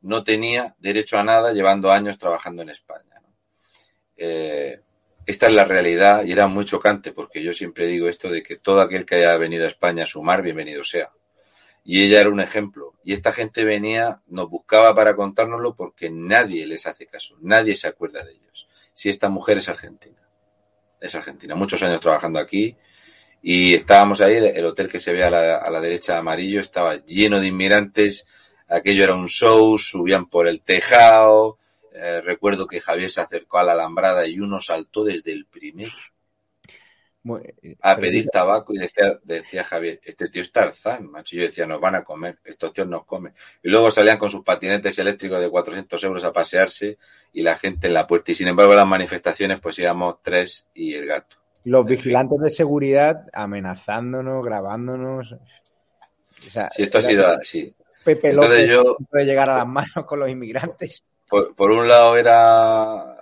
no 0.01 0.23
tenía 0.23 0.75
derecho 0.77 1.17
a 1.17 1.23
nada 1.23 1.53
llevando 1.53 1.91
años 1.91 2.19
trabajando 2.19 2.61
en 2.61 2.69
España. 2.69 3.19
Eh, 4.15 4.81
esta 5.29 5.45
es 5.45 5.53
la 5.53 5.63
realidad 5.63 6.25
y 6.25 6.31
era 6.31 6.47
muy 6.47 6.65
chocante 6.65 7.11
porque 7.11 7.43
yo 7.43 7.53
siempre 7.53 7.85
digo 7.85 8.09
esto 8.09 8.31
de 8.31 8.41
que 8.41 8.55
todo 8.57 8.81
aquel 8.81 9.05
que 9.05 9.13
haya 9.13 9.37
venido 9.37 9.65
a 9.65 9.67
España 9.67 10.01
a 10.01 10.07
sumar, 10.07 10.41
bienvenido 10.41 10.83
sea. 10.83 11.11
Y 11.83 12.03
ella 12.03 12.21
era 12.21 12.31
un 12.31 12.39
ejemplo. 12.39 12.95
Y 13.03 13.13
esta 13.13 13.31
gente 13.31 13.63
venía, 13.63 14.21
nos 14.25 14.49
buscaba 14.49 14.95
para 14.95 15.15
contárnoslo 15.15 15.75
porque 15.75 16.09
nadie 16.09 16.65
les 16.65 16.87
hace 16.87 17.05
caso, 17.05 17.37
nadie 17.41 17.75
se 17.75 17.87
acuerda 17.87 18.23
de 18.23 18.31
ellos. 18.31 18.67
Si 18.91 19.07
esta 19.07 19.29
mujer 19.29 19.59
es 19.59 19.69
argentina, 19.69 20.27
es 20.99 21.13
argentina, 21.13 21.53
muchos 21.53 21.83
años 21.83 21.99
trabajando 21.99 22.39
aquí 22.39 22.75
y 23.43 23.75
estábamos 23.75 24.21
ahí, 24.21 24.33
el 24.33 24.65
hotel 24.65 24.89
que 24.89 24.99
se 24.99 25.13
ve 25.13 25.23
a 25.23 25.29
la, 25.29 25.57
a 25.57 25.69
la 25.69 25.79
derecha 25.79 26.17
amarillo 26.17 26.59
estaba 26.59 26.95
lleno 27.05 27.39
de 27.39 27.45
inmigrantes, 27.45 28.25
aquello 28.67 29.03
era 29.03 29.13
un 29.13 29.27
show, 29.27 29.77
subían 29.77 30.27
por 30.27 30.47
el 30.47 30.61
tejado, 30.61 31.58
eh, 31.93 32.21
recuerdo 32.21 32.67
que 32.67 32.79
Javier 32.81 33.09
se 33.11 33.21
acercó 33.21 33.57
a 33.59 33.63
la 33.63 33.73
alambrada 33.73 34.25
y 34.27 34.39
uno 34.39 34.59
saltó 34.59 35.03
desde 35.03 35.31
el 35.31 35.45
primer 35.45 35.89
Muy- 37.21 37.53
a 37.81 37.97
pedir 37.97 38.27
tabaco 38.27 38.73
y 38.73 38.77
decía, 38.77 39.19
decía 39.23 39.63
Javier, 39.65 39.99
este 40.03 40.29
tío 40.29 40.41
es 40.41 40.51
Tarzán, 40.53 41.11
macho. 41.11 41.35
Yo 41.35 41.41
decía, 41.43 41.67
nos 41.67 41.81
van 41.81 41.95
a 41.95 42.03
comer, 42.03 42.39
estos 42.45 42.71
tíos 42.71 42.87
nos 42.87 43.05
comen. 43.05 43.33
Y 43.61 43.69
luego 43.69 43.91
salían 43.91 44.17
con 44.17 44.29
sus 44.29 44.43
patinetes 44.43 44.97
eléctricos 44.99 45.41
de 45.41 45.49
400 45.49 46.01
euros 46.05 46.23
a 46.23 46.31
pasearse 46.31 46.97
y 47.33 47.41
la 47.41 47.57
gente 47.57 47.87
en 47.87 47.93
la 47.93 48.07
puerta. 48.07 48.31
Y 48.31 48.35
sin 48.35 48.47
embargo, 48.47 48.73
las 48.73 48.87
manifestaciones, 48.87 49.59
pues 49.59 49.77
íbamos 49.79 50.21
tres 50.23 50.65
y 50.73 50.93
el 50.93 51.05
gato. 51.07 51.35
Los 51.65 51.81
En 51.81 51.87
fin. 51.89 51.97
vigilantes 51.97 52.39
de 52.39 52.49
seguridad 52.51 53.25
amenazándonos, 53.33 54.43
grabándonos. 54.45 55.33
O 55.33 56.49
sea, 56.49 56.69
Si 56.71 56.83
esto 56.83 56.99
ha 56.99 57.01
sido 57.01 57.27
así. 57.27 57.75
Pepe 58.05 58.29
Entonces 58.29 58.59
López 58.59 58.69
yo- 58.69 58.91
a 58.93 58.95
punto 58.95 59.17
de 59.17 59.25
llegar 59.25 59.49
a 59.49 59.57
las 59.57 59.67
manos 59.67 60.05
con 60.07 60.19
los 60.21 60.29
inmigrantes. 60.29 61.03
Por, 61.29 61.55
por 61.55 61.71
un 61.71 61.87
lado 61.87 62.17
era 62.17 63.15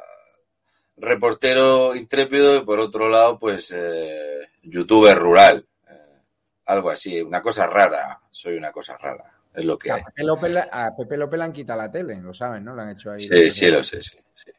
reportero 0.97 1.95
intrépido 1.95 2.55
y 2.58 2.62
por 2.66 2.80
otro 2.80 3.10
lado, 3.10 3.38
pues, 3.38 3.72
eh, 3.76 4.47
youtuber 4.64 5.18
rural. 5.18 5.68
Eh, 5.89 6.22
algo 6.66 6.89
así, 6.89 7.22
una 7.22 7.41
cosa 7.41 7.68
rara. 7.68 8.20
Soy 8.32 8.55
una 8.58 8.72
cosa 8.72 8.97
rara. 8.97 9.32
Es 9.53 9.66
lo 9.66 9.78
que 9.78 9.91
hay. 9.91 10.01
A 10.01 10.05
Pepe, 10.05 10.24
López, 10.24 10.51
le- 10.51 10.70
a 10.72 10.89
Pepe 10.95 11.18
López 11.18 11.38
le 11.38 11.43
han 11.45 11.53
quitado 11.53 11.80
la 11.80 11.91
tele, 11.91 12.22
lo 12.22 12.34
saben, 12.34 12.64
¿no? 12.64 12.76
Le 12.76 12.82
han 12.84 12.89
hecho 12.91 13.12
ahí. 13.12 13.20
Sí, 13.20 13.49
sí, 13.49 13.68
lo 13.68 13.84
sé, 13.84 14.01
sí, 14.01 14.18
sí. 14.36 14.51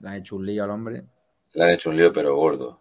Le 0.00 0.08
han 0.08 0.14
hecho 0.16 0.36
un 0.36 0.46
lío 0.46 0.64
al 0.64 0.70
hombre. 0.70 1.04
Le 1.52 1.64
han 1.64 1.70
hecho 1.70 1.90
un 1.90 1.96
lío, 1.96 2.12
pero 2.12 2.34
gordo. 2.36 2.80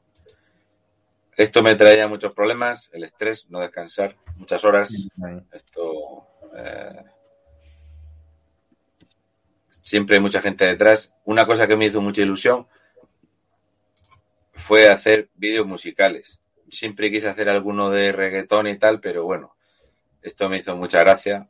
Esto 1.36 1.64
me 1.64 1.76
traía 1.76 2.08
muchos 2.08 2.34
problemas, 2.34 2.90
el 2.94 3.04
estrés, 3.04 3.50
no 3.50 3.60
descansar, 3.60 4.16
muchas 4.36 4.64
horas. 4.66 4.92
Esto. 5.52 6.28
eh, 6.56 7.04
siempre 9.84 10.16
hay 10.16 10.22
mucha 10.22 10.42
gente 10.42 10.66
detrás. 10.66 11.14
Una 11.26 11.46
cosa 11.46 11.68
que 11.68 11.76
me 11.76 11.86
hizo 11.86 12.00
mucha 12.00 12.22
ilusión 12.22 12.68
fue 14.54 14.88
hacer 14.88 15.30
vídeos 15.36 15.68
musicales. 15.68 16.40
Siempre 16.72 17.12
quise 17.12 17.28
hacer 17.28 17.50
alguno 17.50 17.92
de 17.92 18.14
reggaetón 18.14 18.68
y 18.68 18.78
tal, 18.78 19.02
pero 19.02 19.26
bueno, 19.26 19.56
esto 20.22 20.48
me 20.48 20.58
hizo 20.58 20.76
mucha 20.78 21.02
gracia. 21.02 21.50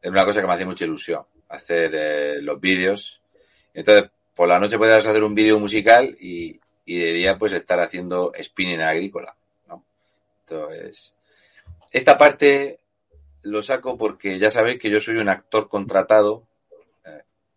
Era 0.00 0.10
una 0.10 0.24
cosa 0.24 0.40
que 0.40 0.46
me 0.46 0.54
hacía 0.54 0.66
mucha 0.66 0.86
ilusión, 0.86 1.26
hacer 1.50 1.92
eh, 1.94 2.40
los 2.40 2.58
vídeos. 2.58 3.20
Entonces, 3.74 4.10
por 4.34 4.48
la 4.48 4.58
noche 4.58 4.78
podías 4.78 5.04
hacer 5.04 5.22
un 5.22 5.34
vídeo 5.34 5.60
musical 5.60 6.16
y, 6.18 6.58
y 6.86 6.98
de 6.98 7.12
día 7.12 7.38
pues 7.38 7.52
estar 7.52 7.80
haciendo 7.80 8.32
spinning 8.42 8.80
agrícola. 8.80 9.36
¿no? 9.68 9.84
Entonces, 10.40 11.14
esta 11.90 12.16
parte 12.16 12.80
lo 13.42 13.62
saco 13.62 13.98
porque 13.98 14.38
ya 14.38 14.48
sabéis 14.48 14.78
que 14.78 14.88
yo 14.88 15.00
soy 15.00 15.16
un 15.16 15.28
actor 15.28 15.68
contratado. 15.68 16.46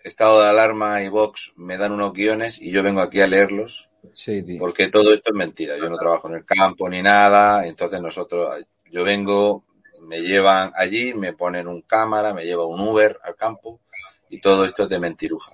Estado 0.03 0.41
de 0.41 0.49
alarma 0.49 1.03
y 1.03 1.09
Vox 1.09 1.53
me 1.57 1.77
dan 1.77 1.91
unos 1.91 2.13
guiones 2.13 2.61
y 2.61 2.71
yo 2.71 2.81
vengo 2.83 3.01
aquí 3.01 3.19
a 3.21 3.27
leerlos 3.27 3.89
Sí, 4.13 4.41
tío. 4.43 4.59
porque 4.59 4.87
todo 4.89 5.13
esto 5.13 5.31
es 5.31 5.35
mentira. 5.35 5.75
Yo 5.77 5.89
no 5.89 5.97
trabajo 5.97 6.29
en 6.29 6.35
el 6.35 6.45
campo 6.45 6.89
ni 6.89 7.01
nada. 7.01 7.65
Entonces 7.67 8.01
nosotros, 8.01 8.55
yo 8.89 9.03
vengo, 9.03 9.65
me 10.03 10.21
llevan 10.21 10.71
allí, 10.75 11.13
me 11.13 11.33
ponen 11.33 11.67
un 11.67 11.81
cámara, 11.81 12.33
me 12.33 12.45
lleva 12.45 12.65
un 12.65 12.79
Uber 12.79 13.19
al 13.23 13.35
campo 13.35 13.81
y 14.29 14.39
todo 14.39 14.65
esto 14.65 14.83
es 14.83 14.89
de 14.89 14.99
mentiruja. 14.99 15.53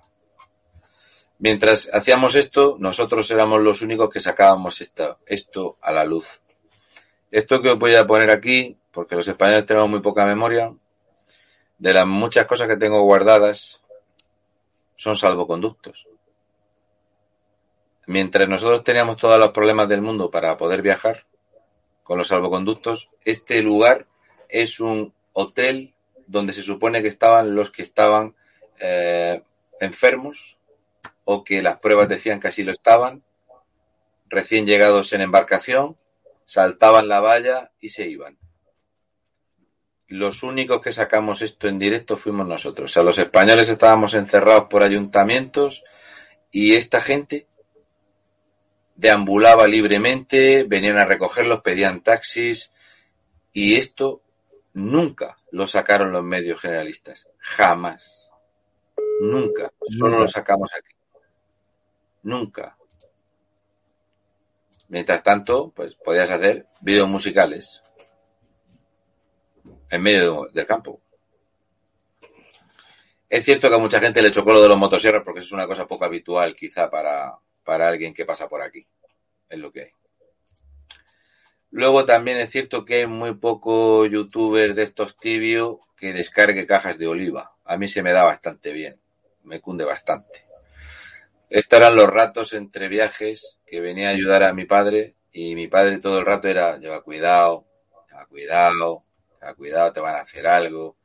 Mientras 1.40 1.90
hacíamos 1.94 2.36
esto, 2.36 2.78
nosotros 2.80 3.30
éramos 3.32 3.62
los 3.62 3.82
únicos 3.82 4.10
que 4.10 4.20
sacábamos 4.20 4.82
esta, 4.82 5.18
esto 5.26 5.78
a 5.82 5.92
la 5.92 6.06
luz. 6.06 6.42
Esto 7.32 7.62
que 7.62 7.70
os 7.72 7.80
voy 7.80 7.96
a 7.96 8.06
poner 8.06 8.30
aquí, 8.30 8.78
porque 8.92 9.16
los 9.16 9.28
españoles 9.28 9.66
tenemos 9.66 9.90
muy 9.90 10.00
poca 10.00 10.26
memoria, 10.26 10.74
de 11.80 11.94
las 11.94 12.06
muchas 12.06 12.46
cosas 12.46 12.68
que 12.68 12.78
tengo 12.78 13.02
guardadas, 13.02 13.82
son 14.96 15.16
salvoconductos. 15.16 16.08
Mientras 18.06 18.48
nosotros 18.50 18.84
teníamos 18.84 19.18
todos 19.18 19.40
los 19.40 19.52
problemas 19.52 19.88
del 19.88 20.02
mundo 20.02 20.30
para 20.30 20.58
poder 20.58 20.82
viajar 20.82 21.26
con 22.04 22.18
los 22.18 22.28
salvoconductos, 22.28 23.10
este 23.24 23.62
lugar 23.62 24.08
es 24.50 24.80
un 24.80 25.14
hotel 25.32 25.94
donde 26.28 26.54
se 26.54 26.64
supone 26.64 27.02
que 27.02 27.08
estaban 27.08 27.56
los 27.56 27.72
que 27.72 27.82
estaban 27.82 28.36
eh, 28.80 29.42
enfermos 29.80 30.58
o 31.26 31.44
que 31.44 31.62
las 31.62 31.80
pruebas 31.80 32.10
decían 32.10 32.40
que 32.40 32.50
así 32.50 32.64
lo 32.64 32.72
estaban, 32.72 33.24
recién 34.28 34.66
llegados 34.66 35.14
en 35.14 35.22
embarcación, 35.22 35.98
saltaban 36.46 37.08
la 37.08 37.22
valla 37.22 37.72
y 37.80 37.90
se 37.90 38.08
iban. 38.08 38.38
Los 40.14 40.44
únicos 40.44 40.80
que 40.80 40.92
sacamos 40.92 41.42
esto 41.42 41.68
en 41.68 41.80
directo 41.80 42.18
fuimos 42.18 42.46
nosotros. 42.46 42.92
O 42.92 42.94
sea, 42.94 43.02
los 43.02 43.18
españoles 43.18 43.68
estábamos 43.68 44.14
encerrados 44.14 44.66
por 44.70 44.84
ayuntamientos 44.84 45.84
y 46.52 46.76
esta 46.76 47.02
gente 47.02 47.48
deambulaba 48.96 49.66
libremente, 49.68 50.66
venían 50.66 51.00
a 51.00 51.06
recogerlos, 51.06 51.62
pedían 51.62 52.04
taxis 52.04 52.74
y 53.54 53.78
esto 53.78 54.22
nunca 54.74 55.40
lo 55.50 55.66
sacaron 55.66 56.12
los 56.12 56.24
medios 56.24 56.62
generalistas. 56.62 57.28
Jamás. 57.40 58.30
Nunca. 59.20 59.74
Solo 59.98 60.20
lo 60.20 60.28
sacamos 60.28 60.76
aquí. 60.76 60.96
Nunca. 62.22 62.78
Mientras 64.90 65.24
tanto, 65.24 65.72
pues 65.76 65.96
podías 65.96 66.30
hacer 66.30 66.68
vídeos 66.82 67.10
musicales 67.10 67.83
en 69.94 70.02
medio 70.02 70.50
del 70.52 70.66
campo. 70.66 71.02
Es 73.30 73.46
cierto 73.46 73.70
que 73.70 73.76
a 73.76 73.80
mucha 73.80 74.00
gente 74.00 74.24
le 74.24 74.32
chocó 74.32 74.52
lo 74.52 74.62
de 74.64 74.68
los 74.68 74.78
motosierras 74.78 75.22
porque 75.24 75.42
es 75.42 75.52
una 75.52 75.68
cosa 75.68 75.86
poco 75.86 76.06
habitual 76.06 76.56
quizá 76.56 76.90
para, 76.90 77.38
para 77.64 77.90
alguien 77.90 78.12
que 78.12 78.26
pasa 78.26 78.50
por 78.50 78.64
aquí. 78.64 78.88
Es 79.50 79.60
lo 79.60 79.72
que 79.72 79.82
hay. 79.82 79.92
Luego 81.70 82.06
también 82.06 82.38
es 82.38 82.50
cierto 82.50 82.86
que 82.86 82.96
hay 82.96 83.08
muy 83.08 83.36
poco 83.36 84.08
youtuber 84.08 84.74
de 84.74 84.82
estos 84.82 85.16
tibios 85.16 85.78
que 85.96 86.12
descargue 86.12 86.66
cajas 86.66 86.98
de 86.98 87.06
oliva. 87.06 87.56
A 87.64 87.78
mí 87.78 87.88
se 87.88 88.02
me 88.02 88.14
da 88.14 88.24
bastante 88.24 88.74
bien, 88.74 89.00
me 89.44 89.62
cunde 89.62 89.86
bastante. 89.86 90.44
Estos 91.52 91.78
eran 91.78 91.96
los 91.96 92.10
ratos 92.10 92.54
entre 92.54 92.88
viajes 92.88 93.60
que 93.68 93.80
venía 93.80 94.08
a 94.08 94.14
ayudar 94.14 94.42
a 94.42 94.54
mi 94.54 94.66
padre 94.66 95.14
y 95.32 95.54
mi 95.54 95.68
padre 95.68 96.00
todo 96.00 96.18
el 96.18 96.26
rato 96.26 96.48
era, 96.48 96.78
lleva 96.78 97.02
cuidado, 97.04 97.68
lleva 98.10 98.26
cuidado, 98.26 99.04
lleva 99.44 99.56
cuidado, 99.56 99.94
te 99.94 100.00
van 100.00 100.16
a 100.16 100.22
hacer 100.22 100.48
algo, 100.48 100.96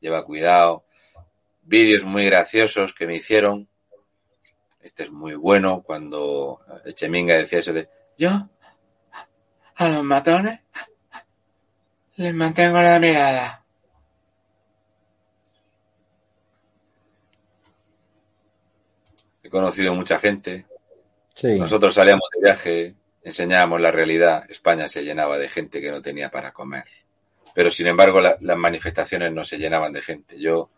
lleva 0.00 0.24
cuidado. 0.24 0.84
Vídeos 1.62 2.04
muy 2.04 2.26
graciosos 2.26 2.94
que 2.94 3.06
me 3.06 3.16
hicieron. 3.16 3.68
Este 4.82 5.04
es 5.04 5.10
muy 5.10 5.34
bueno 5.34 5.82
cuando 5.82 6.60
Echeminga 6.84 7.34
decía 7.34 7.60
eso 7.60 7.72
de, 7.72 7.88
yo 8.18 8.30
a 9.76 9.88
los 9.88 10.02
matones 10.02 10.60
les 12.16 12.34
mantengo 12.34 12.80
la 12.80 12.98
mirada. 12.98 13.64
He 19.42 19.48
conocido 19.48 19.94
mucha 19.94 20.18
gente. 20.18 20.66
Nosotros 21.42 21.94
salíamos 21.94 22.28
de 22.34 22.42
viaje, 22.42 22.94
enseñábamos 23.22 23.80
la 23.80 23.90
realidad. 23.90 24.44
España 24.50 24.86
se 24.86 25.02
llenaba 25.02 25.38
de 25.38 25.48
gente 25.48 25.80
que 25.80 25.90
no 25.90 26.02
tenía 26.02 26.30
para 26.30 26.52
comer. 26.52 26.84
Pero 27.54 27.70
sin 27.70 27.86
embargo, 27.86 28.20
las 28.20 28.56
manifestaciones 28.58 29.32
no 29.32 29.44
se 29.44 29.58
llenaban 29.58 29.92
de 29.92 30.02
gente. 30.02 30.38
Yo 30.38 30.70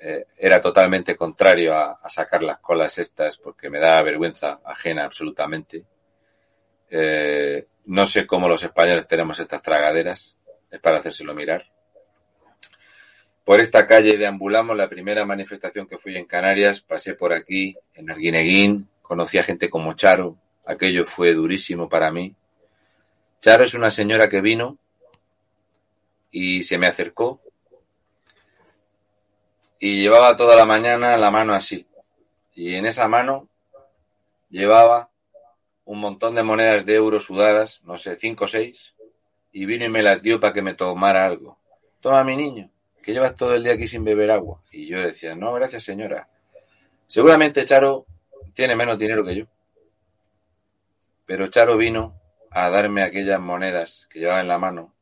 eh, 0.00 0.26
era 0.36 0.60
totalmente 0.60 1.16
contrario 1.16 1.74
a, 1.76 2.00
sacar 2.08 2.42
las 2.42 2.58
colas 2.58 2.98
estas 2.98 3.36
porque 3.36 3.70
me 3.70 3.78
daba 3.78 4.02
vergüenza 4.02 4.60
ajena 4.64 5.04
absolutamente. 5.04 5.84
Eh, 6.90 7.66
no 7.86 8.06
sé 8.06 8.26
cómo 8.26 8.48
los 8.48 8.62
españoles 8.62 9.06
tenemos 9.06 9.38
estas 9.40 9.62
tragaderas, 9.62 10.36
es 10.70 10.80
para 10.80 10.98
hacérselo 10.98 11.34
mirar. 11.34 11.64
Por 13.44 13.60
esta 13.60 13.86
calle 13.86 14.18
deambulamos, 14.18 14.76
la 14.76 14.88
primera 14.88 15.24
manifestación 15.24 15.86
que 15.86 15.98
fui 15.98 16.16
en 16.16 16.26
Canarias, 16.26 16.80
pasé 16.80 17.14
por 17.14 17.32
aquí, 17.32 17.76
en 17.94 18.10
Arguineguín, 18.10 18.88
conocí 19.00 19.38
a 19.38 19.42
gente 19.42 19.70
como 19.70 19.94
Charo, 19.94 20.36
aquello 20.66 21.06
fue 21.06 21.32
durísimo 21.34 21.88
para 21.88 22.10
mí. 22.10 22.34
Charo 23.40 23.64
es 23.64 23.74
una 23.74 23.90
señora 23.90 24.28
que 24.28 24.42
vino 24.42 24.76
y 26.30 26.62
se 26.62 26.78
me 26.78 26.86
acercó 26.86 27.40
y 29.78 30.00
llevaba 30.00 30.36
toda 30.36 30.56
la 30.56 30.64
mañana 30.64 31.16
la 31.16 31.30
mano 31.30 31.54
así. 31.54 31.86
Y 32.54 32.74
en 32.74 32.86
esa 32.86 33.06
mano 33.08 33.48
llevaba 34.50 35.10
un 35.84 36.00
montón 36.00 36.34
de 36.34 36.42
monedas 36.42 36.84
de 36.84 36.96
euros 36.96 37.24
sudadas, 37.24 37.80
no 37.84 37.96
sé, 37.96 38.16
cinco 38.16 38.44
o 38.44 38.48
seis, 38.48 38.94
y 39.52 39.64
vino 39.64 39.84
y 39.84 39.88
me 39.88 40.02
las 40.02 40.20
dio 40.20 40.40
para 40.40 40.52
que 40.52 40.62
me 40.62 40.74
tomara 40.74 41.24
algo. 41.26 41.58
Toma, 42.00 42.24
mi 42.24 42.36
niño, 42.36 42.70
que 43.02 43.12
llevas 43.12 43.36
todo 43.36 43.54
el 43.54 43.62
día 43.62 43.74
aquí 43.74 43.86
sin 43.86 44.04
beber 44.04 44.30
agua. 44.30 44.60
Y 44.72 44.88
yo 44.88 45.00
decía, 45.00 45.34
no, 45.34 45.52
gracias, 45.54 45.84
señora. 45.84 46.28
Seguramente 47.06 47.64
Charo 47.64 48.06
tiene 48.52 48.76
menos 48.76 48.98
dinero 48.98 49.24
que 49.24 49.36
yo. 49.36 49.44
Pero 51.24 51.46
Charo 51.48 51.76
vino 51.76 52.20
a 52.50 52.68
darme 52.70 53.02
aquellas 53.02 53.40
monedas 53.40 54.08
que 54.10 54.20
llevaba 54.20 54.40
en 54.40 54.48
la 54.48 54.58
mano 54.58 54.94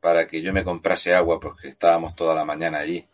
para 0.00 0.26
que 0.26 0.42
yo 0.42 0.52
me 0.52 0.64
comprase 0.64 1.14
agua 1.14 1.40
porque 1.40 1.68
estábamos 1.68 2.14
toda 2.14 2.34
la 2.34 2.44
mañana 2.44 2.78
allí. 2.78 3.06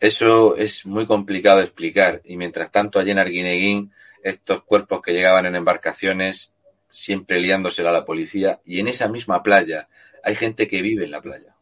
Eso 0.00 0.56
es 0.56 0.84
muy 0.86 1.06
complicado 1.06 1.58
de 1.58 1.64
explicar 1.64 2.20
y 2.24 2.36
mientras 2.36 2.70
tanto 2.70 2.98
allí 2.98 3.12
en 3.12 3.18
Arguineguín 3.18 3.92
estos 4.22 4.62
cuerpos 4.64 5.02
que 5.02 5.12
llegaban 5.12 5.46
en 5.46 5.56
embarcaciones, 5.56 6.52
siempre 6.90 7.40
liándosela 7.40 7.90
a 7.90 7.94
la 7.94 8.04
policía, 8.04 8.60
y 8.64 8.80
en 8.80 8.88
esa 8.88 9.08
misma 9.08 9.42
playa 9.42 9.88
hay 10.22 10.36
gente 10.36 10.68
que 10.68 10.82
vive 10.82 11.04
en 11.04 11.10
la 11.10 11.20
playa. 11.20 11.56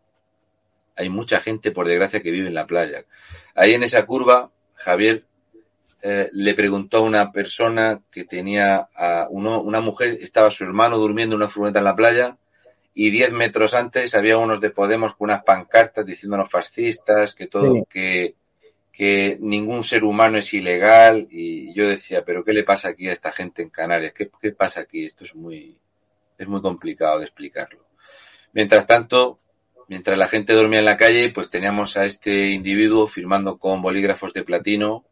Hay 0.97 1.09
mucha 1.09 1.41
gente, 1.41 1.71
por 1.71 1.89
desgracia, 1.89 2.21
que 2.21 2.31
vive 2.31 2.49
en 2.49 2.55
la 2.55 2.67
playa. 2.67 3.05
Ahí 3.55 3.73
en 3.73 3.83
esa 3.83 4.05
curva, 4.05 4.51
Javier 4.75 5.25
eh, 6.03 6.29
le 6.33 6.55
preguntó 6.55 6.99
a 6.99 7.03
una 7.03 7.33
persona 7.33 8.03
que 8.11 8.25
tenía 8.25 8.89
a 8.95 9.27
uno, 9.31 9.61
una 9.63 9.81
mujer, 9.81 10.19
estaba 10.21 10.51
su 10.51 10.65
hermano 10.65 10.99
durmiendo 10.99 11.37
en 11.37 11.43
una 11.43 11.49
furgoneta 11.49 11.79
en 11.79 11.85
la 11.85 11.97
playa, 11.97 12.37
y 12.95 13.11
diez 13.11 13.33
metros 13.33 13.75
antes 13.75 14.15
había 14.15 14.39
unos 14.39 14.61
de 14.61 14.71
Podemos 14.71 15.15
con 15.15 15.31
unas 15.31 15.45
pancartas 15.45 16.05
diciéndonos 16.05 16.51
fascistas, 16.51 17.35
que 17.35 17.47
todo, 17.47 17.87
que, 17.89 18.35
que 18.93 19.39
ningún 19.41 19.85
ser 19.85 20.05
humano 20.05 20.39
es 20.39 20.53
ilegal 20.53 21.29
y 21.31 21.73
yo 21.75 21.89
decía, 21.89 22.25
pero 22.25 22.45
¿qué 22.45 22.53
le 22.53 22.65
pasa 22.65 22.89
aquí 22.89 23.09
a 23.09 23.13
esta 23.13 23.33
gente 23.33 23.63
en 23.63 23.71
Canarias? 23.71 24.13
¿Qué, 24.13 24.31
qué 24.41 24.53
pasa 24.53 24.81
aquí? 24.81 25.05
Esto 25.05 25.25
es 25.25 25.35
muy, 25.35 25.79
es 26.37 26.49
muy 26.49 26.61
complicado 26.61 27.19
de 27.19 27.25
explicarlo. 27.25 27.85
Mientras 28.53 28.87
tanto, 28.87 29.39
mientras 29.89 30.19
la 30.19 30.29
gente 30.29 30.55
dormía 30.55 30.81
en 30.81 30.85
la 30.85 30.97
calle, 30.97 31.31
pues 31.31 31.49
teníamos 31.51 31.97
a 31.97 32.05
este 32.05 32.49
individuo 32.49 33.07
firmando 33.07 33.59
con 33.59 33.83
bolígrafos 33.83 34.33
de 34.33 34.43
platino, 34.43 35.05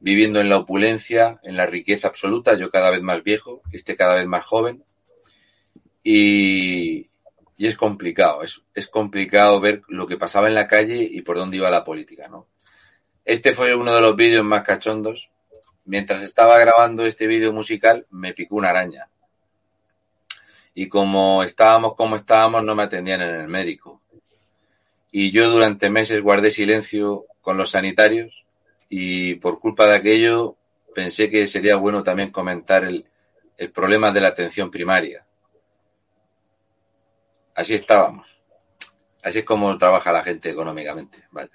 viviendo 0.00 0.40
en 0.40 0.48
la 0.48 0.58
opulencia, 0.58 1.40
en 1.42 1.56
la 1.56 1.66
riqueza 1.66 2.08
absoluta, 2.08 2.54
yo 2.58 2.70
cada 2.70 2.90
vez 2.90 3.02
más 3.02 3.22
viejo, 3.22 3.62
este 3.72 3.96
cada 3.96 4.16
vez 4.16 4.26
más 4.26 4.44
joven. 4.44 4.84
Y, 6.02 7.08
y 7.56 7.66
es 7.66 7.76
complicado, 7.76 8.42
es, 8.42 8.62
es 8.74 8.88
complicado 8.88 9.60
ver 9.60 9.82
lo 9.88 10.06
que 10.06 10.16
pasaba 10.16 10.48
en 10.48 10.54
la 10.54 10.66
calle 10.66 11.08
y 11.10 11.22
por 11.22 11.36
dónde 11.36 11.58
iba 11.58 11.70
la 11.70 11.84
política, 11.84 12.28
¿no? 12.28 12.46
Este 13.24 13.52
fue 13.52 13.74
uno 13.74 13.94
de 13.94 14.00
los 14.00 14.16
vídeos 14.16 14.44
más 14.44 14.62
cachondos. 14.62 15.30
Mientras 15.84 16.22
estaba 16.22 16.58
grabando 16.58 17.06
este 17.06 17.26
vídeo 17.26 17.52
musical, 17.52 18.06
me 18.10 18.34
picó 18.34 18.56
una 18.56 18.70
araña. 18.70 19.08
Y 20.74 20.88
como 20.88 21.42
estábamos 21.44 21.94
como 21.94 22.16
estábamos, 22.16 22.64
no 22.64 22.74
me 22.74 22.82
atendían 22.84 23.22
en 23.22 23.30
el 23.42 23.48
médico. 23.48 24.00
Y 25.12 25.30
yo 25.30 25.50
durante 25.50 25.90
meses 25.90 26.22
guardé 26.22 26.50
silencio 26.50 27.26
con 27.40 27.56
los 27.58 27.70
sanitarios 27.70 28.44
y 28.88 29.34
por 29.36 29.60
culpa 29.60 29.86
de 29.86 29.96
aquello 29.96 30.56
pensé 30.94 31.30
que 31.30 31.46
sería 31.46 31.76
bueno 31.76 32.02
también 32.02 32.30
comentar 32.30 32.84
el, 32.84 33.04
el 33.56 33.70
problema 33.70 34.10
de 34.10 34.20
la 34.20 34.28
atención 34.28 34.70
primaria. 34.70 35.24
Así 37.54 37.74
estábamos. 37.74 38.40
Así 39.22 39.40
es 39.40 39.44
como 39.44 39.76
trabaja 39.78 40.12
la 40.12 40.22
gente 40.22 40.50
económicamente. 40.50 41.24
Vaya. 41.30 41.50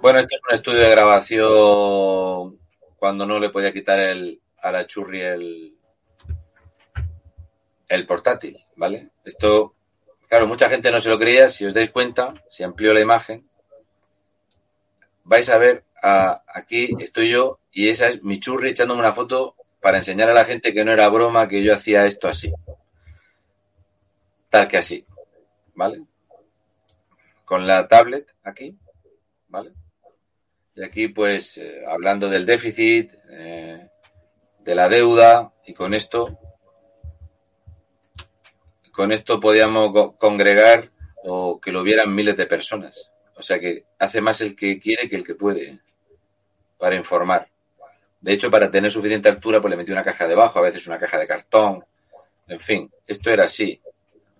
Bueno, 0.00 0.18
este 0.18 0.34
es 0.34 0.40
un 0.48 0.54
estudio 0.54 0.80
de 0.80 0.90
grabación 0.90 2.58
cuando 2.96 3.26
no 3.26 3.38
le 3.38 3.50
podía 3.50 3.72
quitar 3.72 3.98
el, 3.98 4.40
a 4.60 4.70
la 4.70 4.86
churri 4.86 5.22
el, 5.22 5.76
el 7.88 8.06
portátil, 8.06 8.58
¿vale? 8.76 9.10
Esto, 9.24 9.74
claro, 10.28 10.46
mucha 10.46 10.68
gente 10.68 10.90
no 10.90 11.00
se 11.00 11.08
lo 11.08 11.18
creía. 11.18 11.48
Si 11.48 11.66
os 11.66 11.74
dais 11.74 11.90
cuenta, 11.90 12.32
si 12.48 12.62
amplío 12.62 12.94
la 12.94 13.00
imagen, 13.00 13.46
vais 15.24 15.48
a 15.50 15.58
ver, 15.58 15.84
aquí 16.02 16.90
estoy 16.98 17.30
yo 17.30 17.58
y 17.70 17.88
esa 17.88 18.08
es 18.08 18.22
mi 18.22 18.38
churri 18.38 18.70
echándome 18.70 19.00
una 19.00 19.12
foto 19.12 19.56
para 19.80 19.98
enseñar 19.98 20.30
a 20.30 20.34
la 20.34 20.44
gente 20.44 20.72
que 20.72 20.84
no 20.84 20.92
era 20.92 21.08
broma, 21.08 21.48
que 21.48 21.62
yo 21.62 21.74
hacía 21.74 22.06
esto 22.06 22.28
así. 22.28 22.52
Tal 24.48 24.68
que 24.68 24.78
así, 24.78 25.04
¿vale? 25.74 26.02
Con 27.44 27.66
la 27.66 27.86
tablet 27.88 28.34
aquí 28.42 28.76
¿vale? 29.48 29.72
Y 30.74 30.82
aquí, 30.82 31.08
pues, 31.08 31.58
eh, 31.58 31.84
hablando 31.86 32.30
del 32.30 32.46
déficit, 32.46 33.12
eh, 33.28 33.88
de 34.60 34.74
la 34.74 34.88
deuda, 34.88 35.52
y 35.66 35.74
con 35.74 35.92
esto, 35.92 36.38
con 38.90 39.12
esto 39.12 39.38
podíamos 39.38 40.16
congregar 40.16 40.90
o 41.24 41.60
que 41.60 41.72
lo 41.72 41.82
vieran 41.82 42.14
miles 42.14 42.36
de 42.36 42.46
personas. 42.46 43.10
O 43.36 43.42
sea 43.42 43.58
que 43.58 43.84
hace 43.98 44.20
más 44.20 44.40
el 44.40 44.56
que 44.56 44.78
quiere 44.80 45.08
que 45.08 45.16
el 45.16 45.24
que 45.24 45.34
puede 45.34 45.80
para 46.78 46.96
informar. 46.96 47.48
De 48.20 48.32
hecho, 48.32 48.50
para 48.50 48.70
tener 48.70 48.90
suficiente 48.90 49.28
altura, 49.28 49.60
pues 49.60 49.70
le 49.70 49.76
metí 49.76 49.92
una 49.92 50.02
caja 50.02 50.26
debajo, 50.26 50.58
a 50.58 50.62
veces 50.62 50.86
una 50.86 50.98
caja 50.98 51.18
de 51.18 51.26
cartón. 51.26 51.84
En 52.46 52.60
fin, 52.60 52.90
esto 53.06 53.30
era 53.30 53.44
así. 53.44 53.80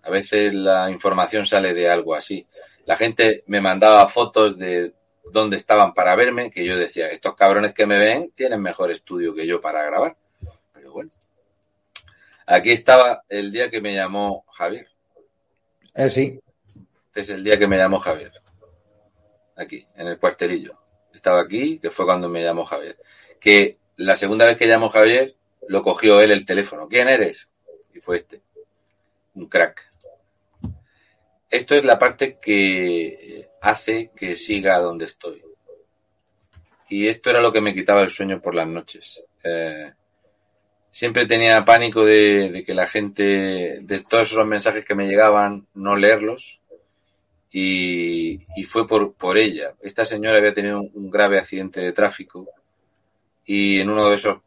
A 0.03 0.11
veces 0.11 0.53
la 0.53 0.90
información 0.90 1.46
sale 1.46 1.74
de 1.74 1.88
algo 1.88 2.14
así. 2.14 2.46
La 2.84 2.96
gente 2.96 3.44
me 3.46 3.61
mandaba 3.61 4.09
fotos 4.09 4.59
de 4.59 4.94
dónde 5.24 5.57
estaban 5.57 5.94
para 5.94 6.16
verme, 6.16 6.50
que 6.50 6.64
yo 6.64 6.76
decía, 6.76 7.09
estos 7.09 7.34
cabrones 7.34 7.72
que 7.72 7.86
me 7.86 7.98
ven 7.98 8.32
tienen 8.34 8.61
mejor 8.61 8.90
estudio 8.90 9.34
que 9.34 9.46
yo 9.46 9.61
para 9.61 9.84
grabar. 9.84 10.16
Pero 10.72 10.92
bueno. 10.92 11.11
Aquí 12.46 12.70
estaba 12.70 13.22
el 13.28 13.53
día 13.53 13.70
que 13.70 13.80
me 13.80 13.94
llamó 13.94 14.44
Javier. 14.53 14.88
Eh, 15.94 16.11
sí. 16.11 16.40
Este 17.07 17.20
es 17.20 17.28
el 17.28 17.44
día 17.44 17.59
que 17.59 17.68
me 17.68 17.76
llamó 17.76 17.98
Javier. 17.98 18.32
Aquí, 19.57 19.86
en 19.94 20.09
el 20.09 20.18
cuartelillo. 20.18 20.78
Estaba 21.14 21.40
aquí, 21.40 21.78
que 21.78 21.90
fue 21.90 22.05
cuando 22.05 22.28
me 22.28 22.42
llamó 22.42 22.64
Javier. 22.64 22.98
Que 23.38 23.78
la 23.96 24.16
segunda 24.16 24.46
vez 24.46 24.57
que 24.57 24.66
llamó 24.66 24.88
Javier, 24.88 25.36
lo 25.68 25.82
cogió 25.82 26.20
él 26.20 26.30
el 26.30 26.44
teléfono. 26.44 26.88
¿Quién 26.88 27.09
eres? 27.09 27.48
Y 27.94 28.00
fue 28.00 28.16
este. 28.16 28.42
Un 29.34 29.46
crack. 29.46 29.91
Esto 31.53 31.74
es 31.74 31.84
la 31.84 31.98
parte 31.98 32.38
que 32.40 33.50
hace 33.61 34.11
que 34.16 34.36
siga 34.36 34.78
donde 34.78 35.05
estoy. 35.05 35.42
Y 36.88 37.09
esto 37.09 37.28
era 37.28 37.42
lo 37.42 37.53
que 37.53 37.61
me 37.61 37.74
quitaba 37.74 38.00
el 38.00 38.09
sueño 38.09 38.40
por 38.40 38.55
las 38.55 38.66
noches. 38.66 39.22
Eh, 39.44 39.92
siempre 40.90 41.26
tenía 41.26 41.62
pánico 41.62 42.07
de, 42.07 42.64
que 42.66 42.72
la 42.72 42.86
gente, 42.86 43.80
de 43.82 44.00
todos 44.00 44.32
esos 44.32 44.46
mensajes 44.46 44.82
que 44.82 44.94
me 44.94 45.07
llegaban, 45.07 45.66
no 45.74 45.94
leerlos. 45.94 46.62
Y, 47.50 48.38
fue 48.66 48.88
por, 48.88 49.12
por 49.12 49.36
ella. 49.36 49.74
Esta 49.82 50.07
señora 50.07 50.38
había 50.38 50.55
tenido 50.55 50.80
un 50.80 51.11
grave 51.11 51.38
accidente 51.38 51.80
de 51.80 51.92
tráfico 51.92 52.48
y 53.44 53.78
en 53.78 53.90
uno 53.90 54.09
de 54.09 54.14
esos 54.14 54.38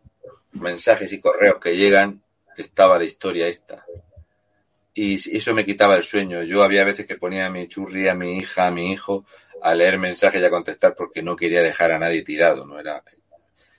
mensajes 0.54 1.14
y 1.14 1.20
correos 1.20 1.60
que 1.62 1.78
llegan 1.78 2.24
estaba 2.58 2.98
la 2.98 3.06
historia 3.06 3.48
esta. 3.48 3.86
Y 4.98 5.16
eso 5.38 5.54
me 5.54 5.66
quitaba 5.66 5.96
el 5.96 6.04
sueño. 6.04 6.42
Yo 6.44 6.64
había 6.64 6.86
veces 6.86 7.06
que 7.06 7.18
ponía 7.18 7.46
a 7.46 7.50
mi 7.50 7.68
churri, 7.68 8.08
a 8.08 8.16
mi 8.16 8.38
hija, 8.38 8.68
a 8.68 8.72
mi 8.72 8.92
hijo 8.92 9.26
a 9.62 9.76
leer 9.76 9.98
mensajes 9.98 10.42
y 10.42 10.46
a 10.46 10.50
contestar 10.50 10.96
porque 10.96 11.22
no 11.22 11.36
quería 11.36 11.62
dejar 11.62 11.92
a 11.92 12.00
nadie 12.00 12.24
tirado. 12.24 12.66
No 12.66 12.80
era 12.80 13.04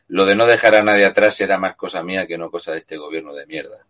lo 0.08 0.26
de 0.26 0.36
no 0.36 0.46
dejar 0.46 0.74
a 0.76 0.82
nadie 0.82 1.04
atrás 1.04 1.40
era 1.40 1.58
más 1.58 1.74
cosa 1.74 2.02
mía 2.02 2.26
que 2.26 2.38
no 2.38 2.50
cosa 2.50 2.72
de 2.72 2.78
este 2.78 2.96
gobierno 2.96 3.34
de 3.34 3.46
mierda. 3.46 3.86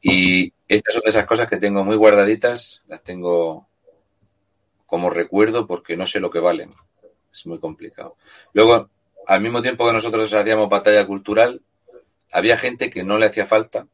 Y 0.00 0.52
estas 0.68 0.94
son 0.94 1.02
de 1.04 1.10
esas 1.10 1.26
cosas 1.26 1.48
que 1.48 1.56
tengo 1.56 1.84
muy 1.84 1.96
guardaditas, 1.96 2.82
las 2.86 3.02
tengo 3.02 3.66
como 4.86 5.10
recuerdo 5.10 5.66
porque 5.66 5.96
no 5.96 6.06
sé 6.06 6.20
lo 6.20 6.30
que 6.30 6.40
valen. 6.40 6.70
Es 7.32 7.46
muy 7.46 7.58
complicado. 7.58 8.16
Luego, 8.52 8.90
al 9.26 9.40
mismo 9.40 9.62
tiempo 9.62 9.86
que 9.86 9.92
nosotros 9.92 10.32
hacíamos 10.32 10.68
batalla 10.68 11.06
cultural, 11.06 11.62
había 12.30 12.56
gente 12.56 12.90
que 12.90 13.02
no 13.02 13.18
le 13.18 13.26
hacía 13.26 13.46
falta. 13.46 13.86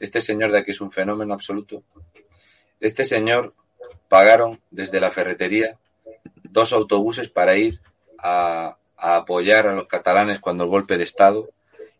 Este 0.00 0.20
señor 0.20 0.52
de 0.52 0.58
aquí 0.58 0.72
es 0.72 0.80
un 0.80 0.92
fenómeno 0.92 1.34
absoluto. 1.34 1.82
Este 2.80 3.04
señor 3.04 3.54
pagaron 4.08 4.60
desde 4.70 5.00
la 5.00 5.10
ferretería 5.10 5.78
dos 6.42 6.72
autobuses 6.72 7.28
para 7.28 7.56
ir 7.56 7.80
a, 8.18 8.76
apoyar 8.96 9.66
a 9.66 9.74
los 9.74 9.86
catalanes 9.86 10.38
cuando 10.38 10.64
el 10.64 10.70
golpe 10.70 10.96
de 10.96 11.04
Estado 11.04 11.48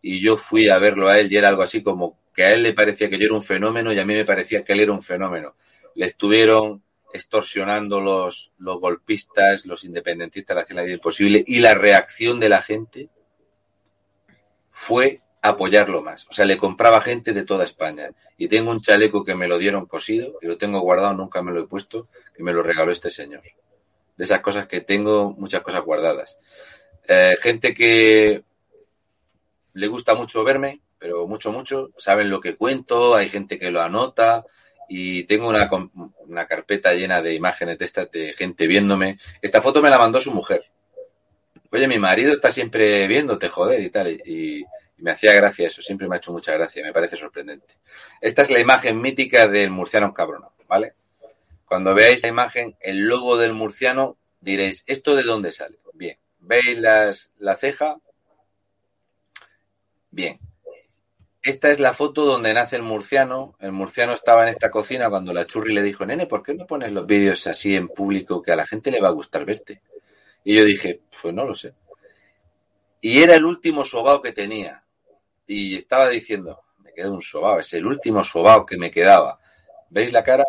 y 0.01 0.21
yo 0.21 0.37
fui 0.37 0.69
a 0.69 0.79
verlo 0.79 1.09
a 1.09 1.19
él 1.19 1.31
y 1.31 1.37
era 1.37 1.49
algo 1.49 1.63
así 1.63 1.83
como 1.83 2.17
que 2.33 2.43
a 2.43 2.53
él 2.53 2.63
le 2.63 2.73
parecía 2.73 3.09
que 3.09 3.17
yo 3.17 3.25
era 3.25 3.33
un 3.33 3.43
fenómeno 3.43 3.91
y 3.91 3.99
a 3.99 4.05
mí 4.05 4.13
me 4.13 4.25
parecía 4.25 4.63
que 4.63 4.73
él 4.73 4.81
era 4.81 4.91
un 4.91 5.03
fenómeno. 5.03 5.55
Le 5.95 6.05
estuvieron 6.05 6.83
extorsionando 7.13 7.99
los, 7.99 8.53
los 8.57 8.79
golpistas, 8.79 9.65
los 9.65 9.83
independentistas, 9.83 10.71
la 10.71 10.81
vida 10.81 10.93
imposible 10.93 11.43
y 11.45 11.59
la 11.59 11.73
reacción 11.73 12.39
de 12.39 12.49
la 12.49 12.61
gente 12.61 13.09
fue 14.71 15.22
apoyarlo 15.43 16.01
más. 16.01 16.25
O 16.29 16.31
sea, 16.31 16.45
le 16.45 16.57
compraba 16.57 17.01
gente 17.01 17.33
de 17.33 17.43
toda 17.43 17.65
España. 17.65 18.09
Y 18.37 18.47
tengo 18.47 18.71
un 18.71 18.81
chaleco 18.81 19.23
que 19.25 19.35
me 19.35 19.47
lo 19.47 19.57
dieron 19.57 19.85
cosido 19.85 20.39
y 20.41 20.47
lo 20.47 20.57
tengo 20.57 20.79
guardado, 20.79 21.13
nunca 21.13 21.43
me 21.43 21.51
lo 21.51 21.61
he 21.61 21.67
puesto, 21.67 22.07
que 22.33 22.43
me 22.43 22.53
lo 22.53 22.63
regaló 22.63 22.91
este 22.91 23.11
señor. 23.11 23.43
De 24.15 24.23
esas 24.23 24.39
cosas 24.39 24.67
que 24.67 24.79
tengo, 24.79 25.31
muchas 25.37 25.61
cosas 25.61 25.83
guardadas. 25.83 26.39
Eh, 27.07 27.37
gente 27.41 27.73
que 27.73 28.43
le 29.73 29.87
gusta 29.87 30.15
mucho 30.15 30.45
verme, 30.45 30.81
pero 30.97 31.27
mucho, 31.27 31.51
mucho, 31.51 31.91
saben 31.97 32.29
lo 32.29 32.39
que 32.39 32.55
cuento, 32.55 33.15
hay 33.15 33.27
gente 33.27 33.59
que 33.59 33.69
lo 33.69 33.81
anota 33.81 34.45
y 34.87 35.25
tengo 35.25 35.49
una, 35.49 35.69
una 36.19 36.47
carpeta 36.47 36.93
llena 36.93 37.21
de 37.21 37.33
imágenes 37.33 37.77
de, 37.77 37.85
esta, 37.85 38.05
de 38.05 38.33
gente 38.33 38.65
viéndome. 38.65 39.19
Esta 39.41 39.61
foto 39.61 39.81
me 39.81 39.89
la 39.89 39.97
mandó 39.97 40.21
su 40.21 40.31
mujer. 40.31 40.63
Oye, 41.69 41.87
mi 41.87 41.99
marido 41.99 42.31
está 42.31 42.49
siempre 42.49 43.07
viéndote, 43.07 43.49
joder, 43.49 43.81
y 43.81 43.89
tal. 43.89 44.07
Y, 44.25 44.63
me 45.03 45.11
hacía 45.11 45.33
gracia 45.33 45.67
eso, 45.67 45.81
siempre 45.81 46.07
me 46.07 46.15
ha 46.15 46.17
hecho 46.17 46.31
mucha 46.31 46.53
gracia, 46.53 46.81
me 46.81 46.93
parece 46.93 47.17
sorprendente. 47.17 47.75
Esta 48.21 48.41
es 48.41 48.49
la 48.49 48.59
imagen 48.59 49.01
mítica 49.01 49.49
del 49.49 49.69
murciano 49.69 50.13
cabrón, 50.13 50.45
¿vale? 50.65 50.93
Cuando 51.65 51.93
veáis 51.93 52.23
la 52.23 52.29
imagen, 52.29 52.77
el 52.79 52.99
logo 52.99 53.35
del 53.37 53.51
murciano, 53.53 54.15
diréis, 54.39 54.85
¿esto 54.87 55.13
de 55.13 55.23
dónde 55.23 55.51
sale? 55.51 55.77
Bien, 55.93 56.17
¿Veis 56.39 56.79
las, 56.79 57.31
la 57.37 57.57
ceja? 57.57 57.97
Bien. 60.09 60.39
Esta 61.41 61.69
es 61.69 61.81
la 61.81 61.93
foto 61.93 62.23
donde 62.23 62.53
nace 62.53 62.77
el 62.77 62.83
murciano. 62.83 63.57
El 63.59 63.73
murciano 63.73 64.13
estaba 64.13 64.43
en 64.43 64.49
esta 64.49 64.71
cocina 64.71 65.09
cuando 65.09 65.33
la 65.33 65.45
churri 65.45 65.73
le 65.73 65.81
dijo, 65.81 66.05
nene, 66.05 66.27
¿por 66.27 66.43
qué 66.43 66.53
no 66.53 66.65
pones 66.65 66.93
los 66.93 67.05
vídeos 67.05 67.45
así 67.47 67.75
en 67.75 67.89
público 67.89 68.41
que 68.41 68.53
a 68.53 68.55
la 68.55 68.65
gente 68.65 68.89
le 68.89 69.01
va 69.01 69.09
a 69.09 69.11
gustar 69.11 69.43
verte? 69.43 69.81
Y 70.45 70.55
yo 70.55 70.63
dije, 70.63 71.01
pues 71.21 71.33
no 71.33 71.43
lo 71.43 71.55
sé. 71.55 71.73
Y 73.01 73.21
era 73.21 73.35
el 73.35 73.43
último 73.43 73.83
sobao 73.83 74.21
que 74.21 74.31
tenía. 74.31 74.82
Y 75.47 75.75
estaba 75.75 76.09
diciendo, 76.09 76.61
me 76.79 76.93
queda 76.93 77.11
un 77.11 77.21
sobao, 77.21 77.59
es 77.59 77.73
el 77.73 77.85
último 77.85 78.23
sobao 78.23 78.65
que 78.65 78.77
me 78.77 78.91
quedaba. 78.91 79.39
¿Veis 79.89 80.11
la 80.11 80.23
cara? 80.23 80.45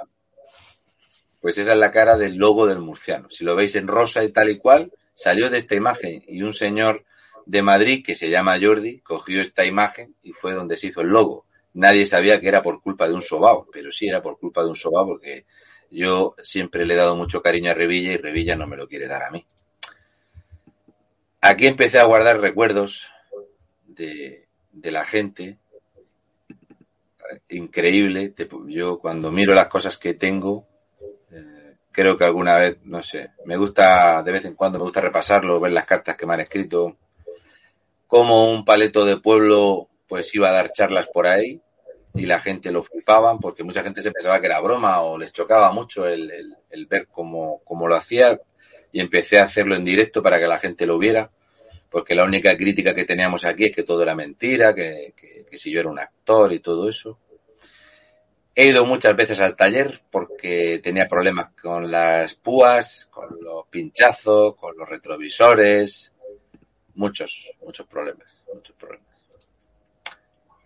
Pues 1.41 1.59
esa 1.59 1.73
es 1.73 1.79
la 1.79 1.91
cara 1.91 2.17
del 2.17 2.37
logo 2.37 2.67
del 2.67 2.79
murciano. 2.79 3.29
Si 3.31 3.45
lo 3.45 3.55
veis 3.55 3.75
en 3.75 3.89
rosa 3.89 4.25
y 4.25 4.33
tal 4.33 4.51
y 4.51 4.59
cual, 4.59 4.93
salió 5.15 5.51
de 5.51 5.59
esta 5.59 5.75
imagen 5.75 6.25
y 6.27 6.43
un 6.43 6.53
señor 6.53 7.05
de 7.47 7.63
Madrid 7.63 8.05
que 8.05 8.15
se 8.15 8.31
llama 8.31 8.59
Jordi 8.61 9.01
cogió 9.01 9.43
esta 9.43 9.65
imagen 9.65 10.15
y 10.23 10.33
fue 10.33 10.55
donde 10.55 10.77
se 10.77 10.89
hizo 10.89 11.03
el 11.03 11.09
logo. 11.09 11.47
Nadie 11.75 12.07
sabía 12.07 12.41
que 12.41 12.49
era 12.49 12.63
por 12.63 12.81
culpa 12.81 13.09
de 13.09 13.15
un 13.15 13.23
sobao, 13.23 13.69
pero 13.73 13.91
sí 13.91 14.09
era 14.09 14.23
por 14.23 14.39
culpa 14.39 14.63
de 14.63 14.69
un 14.69 14.75
sobao 14.75 15.07
porque 15.07 15.45
yo 15.91 16.35
siempre 16.43 16.87
le 16.87 16.95
he 16.95 16.97
dado 16.97 17.17
mucho 17.17 17.43
cariño 17.43 17.71
a 17.71 17.75
Revilla 17.75 18.13
y 18.13 18.17
Revilla 18.17 18.57
no 18.57 18.67
me 18.67 18.77
lo 18.77 18.89
quiere 18.89 19.07
dar 19.07 19.23
a 19.25 19.31
mí. 19.31 19.45
Aquí 21.41 21.67
empecé 21.67 21.99
a 21.99 22.05
guardar 22.05 22.41
recuerdos 22.41 23.13
de, 23.87 24.44
de 24.75 24.91
la 24.91 25.05
gente. 25.05 25.59
Increíble. 27.49 28.35
Yo 28.69 28.99
cuando 28.99 29.31
miro 29.31 29.55
las 29.55 29.69
cosas 29.69 29.97
que 29.97 30.15
tengo, 30.15 30.67
creo 31.91 32.19
que 32.19 32.25
alguna 32.25 32.57
vez, 32.57 32.79
no 32.85 33.01
sé, 33.01 33.31
me 33.47 33.57
gusta 33.57 34.23
de 34.23 34.33
vez 34.33 34.45
en 34.45 34.55
cuando, 34.55 34.79
me 34.79 34.85
gusta 34.85 35.01
repasarlo, 35.01 35.61
ver 35.61 35.73
las 35.73 35.87
cartas 35.87 36.17
que 36.17 36.27
me 36.27 36.35
han 36.35 36.41
escrito, 36.41 36.99
como 38.07 38.53
un 38.53 38.65
paleto 38.65 39.05
de 39.05 39.17
pueblo 39.17 39.89
pues 40.07 40.35
iba 40.35 40.49
a 40.49 40.53
dar 40.53 40.73
charlas 40.73 41.09
por 41.09 41.27
ahí 41.27 41.61
y 42.15 42.27
la 42.27 42.41
gente 42.41 42.71
lo 42.71 42.83
flipaban 42.83 43.39
porque 43.39 43.65
mucha 43.65 43.83
gente 43.83 44.03
se 44.03 44.13
pensaba 44.13 44.41
que 44.41 44.47
era 44.47 44.61
broma 44.61 45.01
o 45.03 45.19
les 45.19 45.33
chocaba 45.33 45.73
mucho 45.73 46.07
el, 46.07 46.57
ver 46.89 47.09
cómo, 47.09 47.63
lo 47.69 47.97
hacía 47.97 48.41
y 48.93 49.01
empecé 49.01 49.39
a 49.39 49.45
hacerlo 49.45 49.75
en 49.75 49.85
directo 49.85 50.23
para 50.23 50.39
que 50.39 50.47
la 50.47 50.59
gente 50.59 50.87
lo 50.87 50.99
viera 50.99 51.31
porque 51.95 52.17
la 52.17 52.25
única 52.25 52.57
crítica 52.57 52.93
que 52.93 53.05
teníamos 53.05 53.45
aquí 53.45 53.67
es 53.67 53.73
que 53.73 53.85
todo 53.85 54.03
era 54.03 54.17
mentira, 54.17 54.75
que 54.75 55.15
si 55.53 55.71
yo 55.71 55.79
era 55.79 55.89
un 55.89 56.01
actor 56.01 56.53
y 56.53 56.59
todo 56.59 56.89
eso. 56.89 57.21
He 58.53 58.67
ido 58.67 58.85
muchas 58.85 59.15
veces 59.15 59.39
al 59.39 59.55
taller 59.55 60.03
porque 60.11 60.81
tenía 60.83 61.07
problemas 61.07 61.53
con 61.53 61.93
las 61.93 62.35
púas, 62.35 63.07
con 63.13 63.39
los 63.41 63.69
pinchazos, 63.69 64.57
con 64.57 64.77
los 64.77 64.89
retrovisores. 64.89 66.13
Muchos, 66.97 67.53
muchos 67.65 67.87
problemas, 67.87 68.27
muchos 68.53 68.75
problemas. 68.75 69.17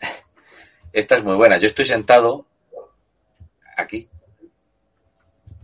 Esta 0.95 1.19
es 1.19 1.23
muy 1.23 1.37
buena. 1.37 1.59
Yo 1.59 1.67
estoy 1.67 1.85
sentado 1.85 2.47
aquí. 3.77 4.09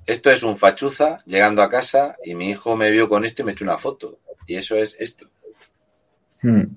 Esto 0.05 0.31
es 0.31 0.43
un 0.43 0.59
fachuza 0.59 1.23
llegando 1.25 1.63
a 1.63 1.71
casa 1.71 2.19
y 2.23 2.35
mi 2.35 2.51
hijo 2.51 2.77
me 2.77 2.91
vio 2.91 3.09
con 3.09 3.25
esto 3.25 3.41
y 3.41 3.47
me 3.47 3.53
echó 3.53 3.65
una 3.65 3.79
foto. 3.79 4.19
Y 4.47 4.57
eso 4.57 4.77
es 4.77 4.95
esto. 5.01 5.31
Hmm. 6.45 6.77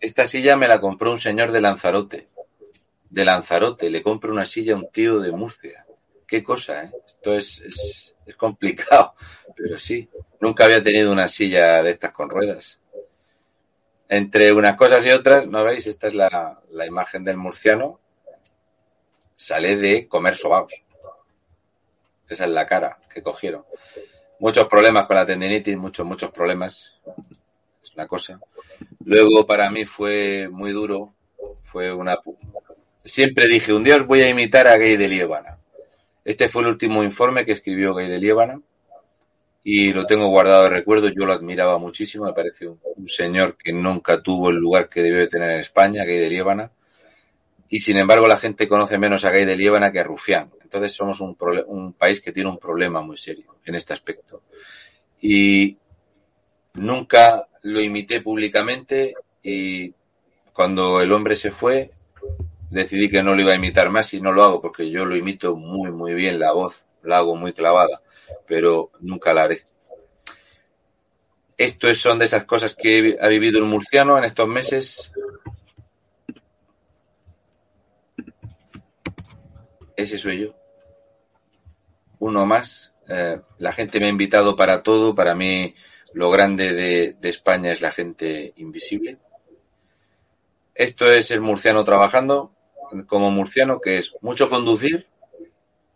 Esta 0.00 0.26
silla 0.26 0.56
me 0.56 0.68
la 0.68 0.80
compró 0.80 1.10
un 1.10 1.18
señor 1.18 1.52
de 1.52 1.60
Lanzarote 1.60 2.28
de 3.12 3.26
Lanzarote, 3.26 3.90
le 3.90 4.02
compro 4.02 4.32
una 4.32 4.46
silla 4.46 4.72
a 4.72 4.76
un 4.76 4.90
tío 4.90 5.20
de 5.20 5.32
Murcia. 5.32 5.84
Qué 6.26 6.42
cosa, 6.42 6.84
¿eh? 6.84 6.92
Esto 7.06 7.34
es, 7.34 7.60
es, 8.26 8.36
complicado, 8.36 9.14
pero 9.56 9.76
sí. 9.76 10.08
Nunca 10.40 10.64
había 10.64 10.82
tenido 10.82 11.12
una 11.12 11.28
silla 11.28 11.82
de 11.82 11.90
estas 11.90 12.10
con 12.10 12.30
ruedas. 12.30 12.80
Entre 14.08 14.50
unas 14.52 14.76
cosas 14.76 15.04
y 15.04 15.10
otras, 15.10 15.46
¿no 15.46 15.62
veis? 15.62 15.86
Esta 15.86 16.08
es 16.08 16.14
la, 16.14 16.60
la 16.70 16.86
imagen 16.86 17.22
del 17.22 17.36
murciano. 17.36 18.00
Sale 19.36 19.76
de 19.76 20.08
comer 20.08 20.34
sobaos. 20.34 20.72
Esa 22.28 22.44
es 22.44 22.50
la 22.50 22.64
cara 22.64 22.98
que 23.12 23.22
cogieron. 23.22 23.64
Muchos 24.38 24.68
problemas 24.68 25.06
con 25.06 25.16
la 25.16 25.26
tendinitis, 25.26 25.76
muchos, 25.76 26.06
muchos 26.06 26.30
problemas. 26.30 26.98
Una 27.94 28.06
cosa. 28.06 28.40
Luego 29.04 29.46
para 29.46 29.70
mí 29.70 29.84
fue 29.84 30.48
muy 30.50 30.72
duro. 30.72 31.14
Fue 31.64 31.92
una, 31.92 32.18
Siempre 33.04 33.48
dije, 33.48 33.72
un 33.72 33.82
día 33.82 33.96
os 33.96 34.06
voy 34.06 34.20
a 34.20 34.28
imitar 34.28 34.68
a 34.68 34.76
Gay 34.76 34.96
de 34.96 35.08
Liébana. 35.08 35.58
Este 36.24 36.48
fue 36.48 36.62
el 36.62 36.68
último 36.68 37.02
informe 37.02 37.44
que 37.44 37.52
escribió 37.52 37.94
Gay 37.94 38.08
de 38.08 38.20
Liébana 38.20 38.60
y 39.64 39.92
lo 39.92 40.06
tengo 40.06 40.28
guardado 40.28 40.64
de 40.64 40.70
recuerdo. 40.70 41.08
Yo 41.08 41.26
lo 41.26 41.32
admiraba 41.32 41.78
muchísimo, 41.78 42.26
me 42.26 42.32
parece 42.32 42.68
un, 42.68 42.78
señor 43.08 43.56
que 43.56 43.72
nunca 43.72 44.22
tuvo 44.22 44.50
el 44.50 44.56
lugar 44.56 44.88
que 44.88 45.02
debió 45.02 45.18
de 45.18 45.26
tener 45.26 45.50
en 45.50 45.60
España, 45.60 46.04
Gay 46.04 46.18
de 46.18 46.30
Liébana. 46.30 46.70
Y 47.68 47.80
sin 47.80 47.96
embargo, 47.96 48.28
la 48.28 48.38
gente 48.38 48.68
conoce 48.68 48.98
menos 48.98 49.24
a 49.24 49.30
Gay 49.30 49.46
de 49.46 49.56
Liébana 49.56 49.90
que 49.90 49.98
a 49.98 50.04
Rufián. 50.04 50.52
Entonces, 50.62 50.92
somos 50.92 51.20
un, 51.20 51.36
un 51.66 51.94
país 51.94 52.20
que 52.20 52.30
tiene 52.30 52.50
un 52.50 52.58
problema 52.58 53.00
muy 53.00 53.16
serio 53.16 53.56
en 53.64 53.74
este 53.74 53.94
aspecto. 53.94 54.42
Y 55.20 55.76
nunca 56.74 57.48
lo 57.62 57.80
imité 57.80 58.20
públicamente 58.20 59.14
y 59.42 59.94
cuando 60.52 61.00
el 61.00 61.12
hombre 61.12 61.36
se 61.36 61.50
fue, 61.50 61.90
decidí 62.70 63.08
que 63.08 63.22
no 63.22 63.34
lo 63.34 63.42
iba 63.42 63.52
a 63.52 63.56
imitar 63.56 63.90
más 63.90 64.12
y 64.14 64.20
no 64.20 64.32
lo 64.32 64.44
hago 64.44 64.60
porque 64.60 64.90
yo 64.90 65.04
lo 65.04 65.16
imito 65.16 65.56
muy, 65.56 65.90
muy 65.90 66.14
bien 66.14 66.38
la 66.38 66.52
voz 66.52 66.84
la 67.02 67.18
hago 67.18 67.36
muy 67.36 67.52
clavada, 67.52 68.00
pero 68.46 68.90
nunca 69.00 69.34
la 69.34 69.44
haré. 69.44 69.62
Esto 71.58 71.94
son 71.94 72.18
de 72.18 72.24
esas 72.24 72.44
cosas 72.44 72.74
que 72.74 73.18
ha 73.20 73.28
vivido 73.28 73.58
el 73.58 73.64
murciano 73.64 74.18
en 74.18 74.24
estos 74.24 74.48
meses. 74.48 75.12
Ese 79.96 80.18
soy 80.18 80.40
yo. 80.40 80.54
Uno 82.18 82.46
más. 82.46 82.92
Eh, 83.08 83.40
la 83.58 83.72
gente 83.72 84.00
me 84.00 84.06
ha 84.06 84.10
invitado 84.10 84.56
para 84.56 84.82
todo. 84.82 85.14
Para 85.14 85.34
mí 85.34 85.74
lo 86.14 86.30
grande 86.30 86.72
de, 86.72 87.28
España 87.28 87.72
es 87.72 87.80
la 87.80 87.90
gente 87.90 88.52
invisible. 88.56 89.18
Esto 90.74 91.10
es 91.10 91.30
el 91.30 91.40
murciano 91.40 91.84
trabajando 91.84 92.52
como 93.06 93.30
murciano, 93.30 93.80
que 93.80 93.98
es 93.98 94.12
mucho 94.20 94.50
conducir, 94.50 95.06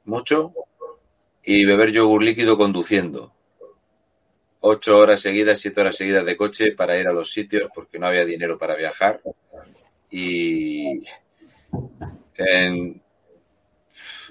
mucho, 0.04 0.54
y 1.44 1.64
beber 1.64 1.92
yogur 1.92 2.22
líquido 2.22 2.56
conduciendo. 2.56 3.32
Ocho 4.60 4.98
horas 4.98 5.20
seguidas, 5.20 5.60
siete 5.60 5.80
horas 5.80 5.96
seguidas 5.96 6.24
de 6.24 6.36
coche 6.36 6.72
para 6.72 6.98
ir 6.98 7.06
a 7.06 7.12
los 7.12 7.30
sitios 7.30 7.70
porque 7.74 7.98
no 7.98 8.06
había 8.06 8.24
dinero 8.24 8.58
para 8.58 8.74
viajar. 8.74 9.20
Y 10.10 11.02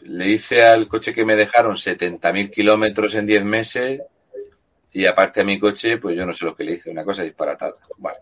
le 0.03 0.27
hice 0.27 0.63
al 0.63 0.87
coche 0.87 1.13
que 1.13 1.25
me 1.25 1.35
dejaron 1.35 1.75
70.000 1.75 2.49
kilómetros 2.49 3.15
en 3.15 3.25
10 3.25 3.43
meses 3.43 4.01
y 4.95 5.05
aparte 5.05 5.41
a 5.41 5.43
mi 5.43 5.59
coche, 5.59 5.97
pues 5.97 6.15
yo 6.15 6.25
no 6.25 6.33
sé 6.33 6.45
lo 6.45 6.55
que 6.55 6.63
le 6.63 6.73
hice, 6.73 6.89
una 6.89 7.03
cosa 7.03 7.23
disparatada. 7.23 7.75
Vale 7.97 8.19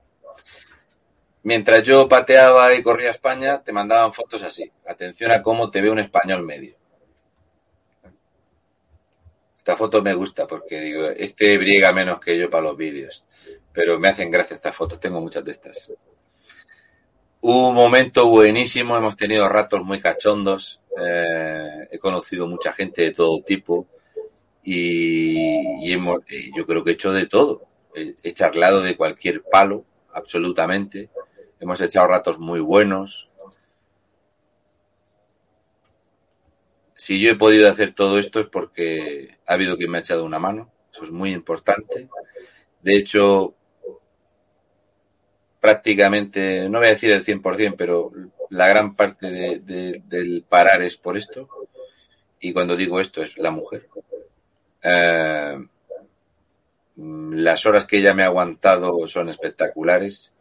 mientras 1.43 1.84
yo 1.84 2.09
pateaba 2.09 2.74
y 2.74 2.82
corría 2.82 3.09
a 3.09 3.11
España, 3.11 3.61
te 3.61 3.71
mandaban 3.71 4.13
fotos 4.13 4.41
así. 4.43 4.71
Atención 4.88 5.32
a 5.32 5.41
cómo 5.41 5.69
te 5.69 5.82
ve 5.82 5.89
un 5.89 5.99
español 5.99 6.43
medio. 6.43 6.76
Esta 9.57 9.78
foto 9.78 10.01
me 10.01 10.13
gusta 10.13 10.47
porque 10.47 10.82
digo, 10.82 11.07
este 11.09 11.57
briega 11.57 11.93
menos 11.93 12.19
que 12.19 12.38
yo 12.38 12.49
para 12.49 12.63
los 12.63 12.78
vídeos. 12.78 13.24
Pero 13.71 13.99
me 13.99 14.09
hacen 14.09 14.32
gracia 14.32 14.55
estas 14.55 14.76
fotos, 14.76 14.99
tengo 14.99 15.21
muchas 15.21 15.43
de 15.45 15.51
estas. 15.51 15.91
Un 17.41 17.74
momento 17.74 18.28
buenísimo, 18.30 18.97
hemos 18.97 19.17
tenido 19.17 19.47
ratos 19.49 19.84
muy 19.84 19.99
cachondos, 19.99 20.82
eh, 20.97 21.88
he 21.91 21.99
conocido 21.99 22.47
mucha 22.47 22.71
gente 22.71 23.01
de 23.01 23.11
todo 23.11 23.41
tipo 23.41 23.88
y, 24.64 25.91
hemos, 25.91 26.24
eh, 26.30 26.49
yo 26.55 26.66
creo 26.66 26.84
que 26.84 26.91
he 26.91 26.93
hecho 26.93 27.11
de 27.11 27.26
todo. 27.26 27.68
he 27.95 28.34
charlado 28.34 28.82
de 28.82 28.97
cualquier 28.97 29.43
palo, 29.43 29.86
absolutamente. 30.14 31.09
Hemos 31.59 31.80
echado 31.82 32.07
ratos 32.07 32.39
muy 32.39 32.59
buenos. 32.59 33.30
Si 36.95 37.20
yo 37.20 37.32
he 37.32 37.36
podido 37.36 37.70
hacer 37.70 37.93
todo 37.93 38.18
esto 38.20 38.39
es 38.39 38.47
porque 38.47 39.38
ha 39.45 39.53
habido 39.53 39.78
quien 39.78 39.91
me 39.91 39.97
ha 39.97 40.01
echado 40.01 40.24
una 40.24 40.39
mano. 40.39 40.72
Eso 40.91 41.03
es 41.03 41.11
muy 41.11 41.34
importante. 41.34 42.07
De 42.82 42.95
hecho, 42.95 43.55
prácticamente, 45.59 46.70
no 46.70 46.80
voy 46.80 46.88
a 46.88 46.91
decir 46.91 47.11
el 47.11 47.24
100%, 47.24 47.76
pero 47.78 48.11
la 48.49 48.68
gran 48.68 48.95
parte 48.95 49.59
del 49.59 50.45
parar 50.47 50.82
es 50.82 50.97
por 50.97 51.18
esto. 51.18 51.47
Y 52.39 52.53
cuando 52.53 52.76
digo 52.76 52.99
esto 52.99 53.22
es 53.24 53.38
la 53.38 53.51
mujer. 53.51 53.88
Eh, 54.84 55.65
las 56.95 57.65
horas 57.65 57.86
que 57.86 57.97
ella 57.97 58.13
me 58.13 58.23
ha 58.23 58.27
aguantado 58.27 59.07
son 59.07 59.29
espectaculares 59.29 60.34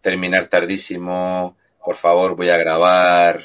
terminar 0.00 0.46
tardísimo, 0.46 1.56
por 1.84 1.96
favor 1.96 2.36
voy 2.36 2.50
a 2.50 2.56
grabar, 2.56 3.42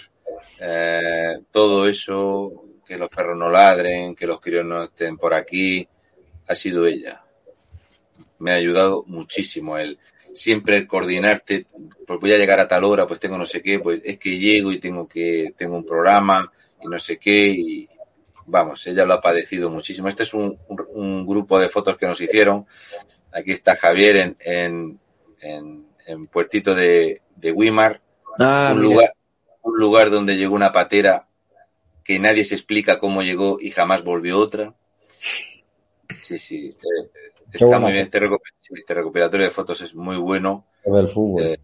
eh, 0.59 1.39
todo 1.51 1.87
eso, 1.87 2.63
que 2.85 2.97
los 2.97 3.09
perros 3.09 3.37
no 3.37 3.49
ladren, 3.49 4.15
que 4.15 4.27
los 4.27 4.39
críos 4.39 4.65
no 4.65 4.83
estén 4.83 5.17
por 5.17 5.33
aquí, 5.33 5.87
ha 6.47 6.55
sido 6.55 6.85
ella. 6.85 7.23
Me 8.39 8.51
ha 8.51 8.55
ayudado 8.55 9.03
muchísimo 9.07 9.77
él. 9.77 9.97
Siempre 10.33 10.87
coordinarte, 10.87 11.67
pues 12.05 12.19
voy 12.19 12.33
a 12.33 12.37
llegar 12.37 12.59
a 12.59 12.67
tal 12.67 12.83
hora, 12.83 13.07
pues 13.07 13.19
tengo 13.19 13.37
no 13.37 13.45
sé 13.45 13.61
qué, 13.61 13.79
pues 13.79 14.01
es 14.03 14.17
que 14.17 14.37
llego 14.37 14.71
y 14.71 14.79
tengo 14.79 15.07
que, 15.07 15.53
tengo 15.55 15.77
un 15.77 15.85
programa 15.85 16.51
y 16.81 16.87
no 16.87 16.99
sé 16.99 17.17
qué, 17.17 17.47
y 17.47 17.89
vamos, 18.45 18.85
ella 18.87 19.05
lo 19.05 19.13
ha 19.13 19.21
padecido 19.21 19.69
muchísimo. 19.69 20.07
Este 20.07 20.23
es 20.23 20.33
un, 20.33 20.59
un, 20.67 21.25
grupo 21.25 21.59
de 21.59 21.69
fotos 21.69 21.97
que 21.97 22.07
nos 22.07 22.19
hicieron. 22.21 22.65
Aquí 23.31 23.51
está 23.51 23.75
Javier 23.75 24.17
en, 24.17 24.37
en, 24.39 24.99
en 25.41 25.93
en 26.05 26.27
Puertito 26.27 26.75
de, 26.75 27.21
de 27.35 27.51
Wimar, 27.51 28.01
ah, 28.39 28.71
un, 28.73 28.81
lugar, 28.81 29.13
un 29.61 29.77
lugar 29.77 30.09
donde 30.09 30.35
llegó 30.35 30.55
una 30.55 30.71
patera 30.71 31.27
que 32.03 32.19
nadie 32.19 32.43
se 32.43 32.55
explica 32.55 32.99
cómo 32.99 33.21
llegó 33.21 33.57
y 33.61 33.71
jamás 33.71 34.03
volvió 34.03 34.39
otra. 34.39 34.73
Sí, 36.21 36.37
sí. 36.39 36.67
Eh, 36.67 37.09
está 37.51 37.79
muy 37.79 37.93
bien. 37.93 38.03
Este, 38.03 38.19
este, 38.71 38.93
recuperatorio 38.93 39.45
de 39.45 39.51
fotos 39.51 39.81
es 39.81 39.95
muy 39.95 40.17
bueno. 40.17 40.65
El 40.83 41.07
fútbol. 41.07 41.43
Eh, 41.43 41.59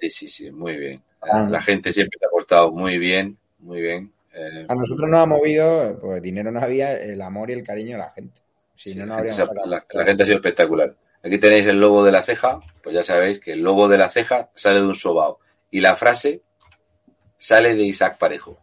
sí, 0.00 0.10
sí, 0.10 0.28
sí, 0.28 0.50
muy 0.50 0.76
bien. 0.76 1.02
Ah. 1.20 1.46
La 1.50 1.60
gente 1.60 1.92
siempre 1.92 2.18
te 2.18 2.26
ha 2.26 2.30
portado 2.30 2.70
muy 2.70 2.98
bien, 2.98 3.36
muy 3.58 3.80
bien. 3.80 4.12
Eh, 4.32 4.66
a 4.68 4.74
nosotros 4.74 5.08
nos 5.10 5.20
ha 5.20 5.26
movido, 5.26 5.98
pues 6.00 6.22
dinero 6.22 6.50
no 6.50 6.60
había, 6.60 6.92
el 6.92 7.20
amor 7.20 7.50
y 7.50 7.54
el 7.54 7.64
cariño 7.64 7.92
de 7.92 7.98
la 7.98 8.10
gente. 8.10 8.40
Si 8.76 8.94
no, 8.94 9.06
no 9.06 9.22
la, 9.22 9.84
la, 9.92 10.04
gente 10.04 10.22
ha 10.22 10.26
sido 10.26 10.38
espectacular. 10.38 10.94
Aquí 11.22 11.38
tenéis 11.38 11.66
el 11.66 11.78
logo 11.78 12.02
de 12.04 12.12
la 12.12 12.22
ceja, 12.22 12.60
pues 12.82 12.94
ya 12.94 13.02
sabéis 13.02 13.40
que 13.40 13.52
el 13.52 13.60
logo 13.60 13.88
de 13.88 13.98
la 13.98 14.08
ceja 14.08 14.50
sale 14.54 14.80
de 14.80 14.86
un 14.86 14.94
sobao. 14.94 15.38
Y 15.70 15.80
la 15.80 15.96
frase 15.96 16.42
sale 17.36 17.74
de 17.74 17.82
Isaac 17.82 18.18
Parejo. 18.18 18.58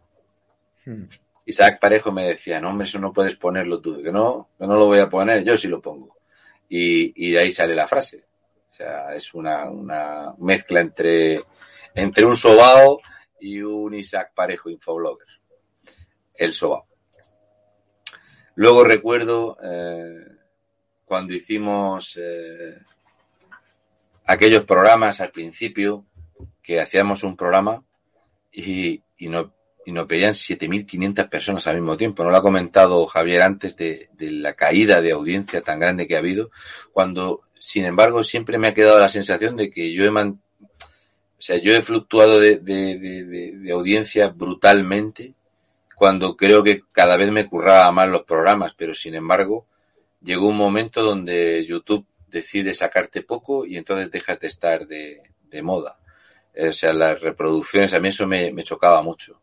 Hmm. 0.84 1.04
Isaac 1.44 1.78
Parejo 1.80 2.12
me 2.12 2.26
decía, 2.26 2.60
no, 2.60 2.70
hombre, 2.70 2.86
eso 2.86 2.98
no 2.98 3.12
puedes 3.12 3.36
ponerlo 3.36 3.80
tú, 3.80 4.02
que 4.02 4.12
no, 4.12 4.50
que 4.58 4.66
no 4.66 4.74
lo 4.74 4.86
voy 4.86 4.98
a 4.98 5.08
poner, 5.08 5.44
yo 5.44 5.56
sí 5.56 5.68
lo 5.68 5.80
pongo. 5.80 6.16
Y, 6.68 7.32
de 7.32 7.38
ahí 7.38 7.50
sale 7.50 7.74
la 7.74 7.86
frase. 7.86 8.24
O 8.68 8.72
sea, 8.72 9.14
es 9.14 9.32
una, 9.32 9.70
una 9.70 10.34
mezcla 10.38 10.80
entre, 10.80 11.40
entre 11.94 12.26
un 12.26 12.36
sobao 12.36 13.00
y 13.40 13.62
un 13.62 13.94
Isaac 13.94 14.32
Parejo 14.34 14.68
Infoblogger. 14.68 15.37
El 16.38 16.54
sobao. 16.54 16.86
Luego 18.54 18.82
recuerdo 18.82 19.56
eh, 19.62 20.26
cuando 21.04 21.34
hicimos 21.34 22.18
eh, 22.20 22.78
aquellos 24.26 24.64
programas 24.64 25.20
al 25.20 25.30
principio, 25.30 26.06
que 26.62 26.80
hacíamos 26.80 27.24
un 27.24 27.36
programa 27.36 27.84
y, 28.52 29.02
y, 29.16 29.28
no, 29.28 29.54
y 29.86 29.92
nos 29.92 30.06
veían 30.06 30.34
7.500 30.34 31.28
personas 31.28 31.66
al 31.66 31.76
mismo 31.76 31.96
tiempo. 31.96 32.22
No 32.22 32.30
lo 32.30 32.36
ha 32.36 32.42
comentado 32.42 33.06
Javier 33.06 33.42
antes 33.42 33.76
de, 33.76 34.10
la 34.18 34.54
caída 34.54 35.00
de 35.00 35.12
audiencia 35.12 35.62
tan 35.62 35.80
grande 35.80 36.06
que 36.06 36.16
ha 36.16 36.18
habido, 36.18 36.50
cuando, 36.92 37.42
sin 37.58 37.84
embargo, 37.84 38.22
siempre 38.22 38.58
me 38.58 38.68
ha 38.68 38.74
quedado 38.74 39.00
la 39.00 39.08
sensación 39.08 39.56
de 39.56 39.70
que 39.70 39.92
yo 39.92 40.04
he 40.04 40.10
man... 40.10 40.40
o 40.60 41.40
sea, 41.42 41.56
yo 41.56 41.74
he 41.74 41.82
fluctuado 41.82 42.38
de, 42.38 42.58
de, 42.58 42.98
de 42.98 43.72
audiencia 43.72 44.28
brutalmente 44.28 45.34
cuando 45.98 46.36
creo 46.36 46.62
que 46.62 46.82
cada 46.92 47.16
vez 47.16 47.32
me 47.32 47.48
curraba 47.48 47.90
más 47.90 48.08
los 48.08 48.22
programas, 48.22 48.72
pero 48.76 48.94
sin 48.94 49.16
embargo, 49.16 49.66
llegó 50.22 50.48
un 50.48 50.56
momento 50.56 51.02
donde 51.02 51.66
YouTube 51.66 52.06
decide 52.28 52.72
sacarte 52.72 53.22
poco 53.22 53.66
y 53.66 53.76
entonces 53.76 54.10
dejas 54.10 54.38
de 54.38 54.46
estar 54.46 54.86
de, 54.86 55.22
moda. 55.62 55.98
O 56.56 56.72
sea, 56.72 56.92
las 56.92 57.20
reproducciones, 57.20 57.92
a 57.94 58.00
mí 58.00 58.08
eso 58.08 58.28
me, 58.28 58.54
chocaba 58.62 59.02
mucho. 59.02 59.40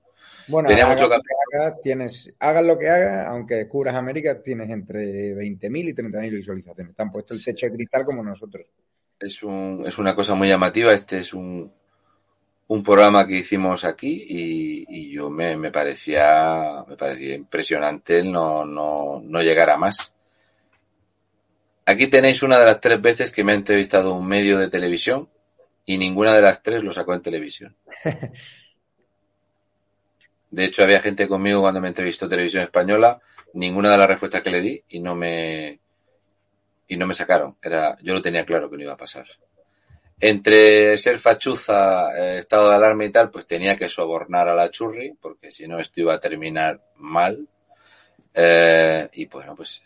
Bueno, 0.47 0.69
Tenía 0.69 0.87
mucho 0.87 1.09
que 1.09 1.15
hagas, 1.15 1.81
tienes, 1.81 2.33
hagas 2.39 2.63
lo 2.63 2.77
que 2.77 2.87
hagas, 2.87 3.27
aunque 3.27 3.67
cubras 3.67 3.95
América, 3.95 4.41
tienes 4.41 4.69
entre 4.69 5.35
20.000 5.35 5.89
y 5.89 5.93
30.000 5.93 6.31
visualizaciones. 6.31 6.91
Están 6.91 7.11
puesto 7.11 7.33
el 7.33 7.43
techo 7.43 7.65
de 7.65 7.73
cristal 7.73 8.05
como 8.05 8.23
nosotros. 8.23 8.65
Es, 9.19 9.43
un, 9.43 9.83
es 9.85 9.97
una 9.97 10.15
cosa 10.15 10.35
muy 10.35 10.47
llamativa. 10.47 10.93
Este 10.93 11.19
es 11.19 11.33
un, 11.33 11.73
un 12.67 12.83
programa 12.83 13.27
que 13.27 13.37
hicimos 13.37 13.85
aquí 13.85 14.25
y, 14.27 15.11
yo 15.11 15.29
me, 15.29 15.55
me, 15.55 15.71
parecía 15.71 16.83
me 16.87 16.97
parecía 16.97 17.35
impresionante 17.35 18.23
no, 18.23 18.65
no, 18.65 19.21
no 19.23 19.41
llegar 19.41 19.69
a 19.69 19.77
más. 19.77 20.11
Aquí 21.85 22.07
tenéis 22.07 22.41
una 22.41 22.59
de 22.59 22.65
las 22.65 22.81
tres 22.81 23.01
veces 23.01 23.31
que 23.31 23.43
me 23.43 23.51
ha 23.51 23.55
entrevistado 23.55 24.13
un 24.13 24.27
medio 24.27 24.57
de 24.57 24.69
televisión 24.69 25.29
y 25.85 25.97
ninguna 25.97 26.33
de 26.33 26.41
las 26.41 26.63
tres 26.63 26.83
lo 26.83 26.91
sacó 26.91 27.13
en 27.13 27.21
televisión. 27.21 27.75
De 30.55 30.63
hecho, 30.63 30.83
había 30.83 31.01
gente 31.01 31.27
conmigo 31.27 31.59
cuando 31.61 31.81
me 31.81 31.89
entrevistó 31.89 32.29
Televisión 32.29 32.63
Española, 32.63 33.19
ninguna 33.53 33.91
de 33.91 33.97
las 33.97 34.07
respuestas 34.07 34.41
que 34.41 34.51
le 34.51 34.61
di 34.61 34.81
y 34.87 35.01
no 35.01 35.13
me 35.13 35.79
y 36.87 36.97
no 36.97 37.07
me 37.07 37.13
sacaron. 37.13 37.57
Era, 37.61 37.97
yo 38.01 38.13
lo 38.13 38.21
tenía 38.21 38.45
claro 38.45 38.69
que 38.69 38.77
no 38.77 38.83
iba 38.83 38.93
a 38.93 38.97
pasar. 38.97 39.25
Entre 40.19 40.97
ser 40.97 41.19
fachuza, 41.19 42.17
eh, 42.17 42.37
estado 42.37 42.69
de 42.69 42.75
alarma 42.75 43.05
y 43.05 43.09
tal, 43.09 43.31
pues 43.31 43.45
tenía 43.45 43.75
que 43.75 43.89
sobornar 43.89 44.47
a 44.47 44.55
la 44.55 44.71
churri, 44.71 45.13
porque 45.19 45.51
si 45.51 45.67
no 45.67 45.79
esto 45.79 45.99
iba 45.99 46.13
a 46.13 46.19
terminar 46.19 46.81
mal. 46.95 47.47
Eh, 48.33 49.09
y 49.13 49.25
bueno, 49.25 49.55
pues 49.55 49.81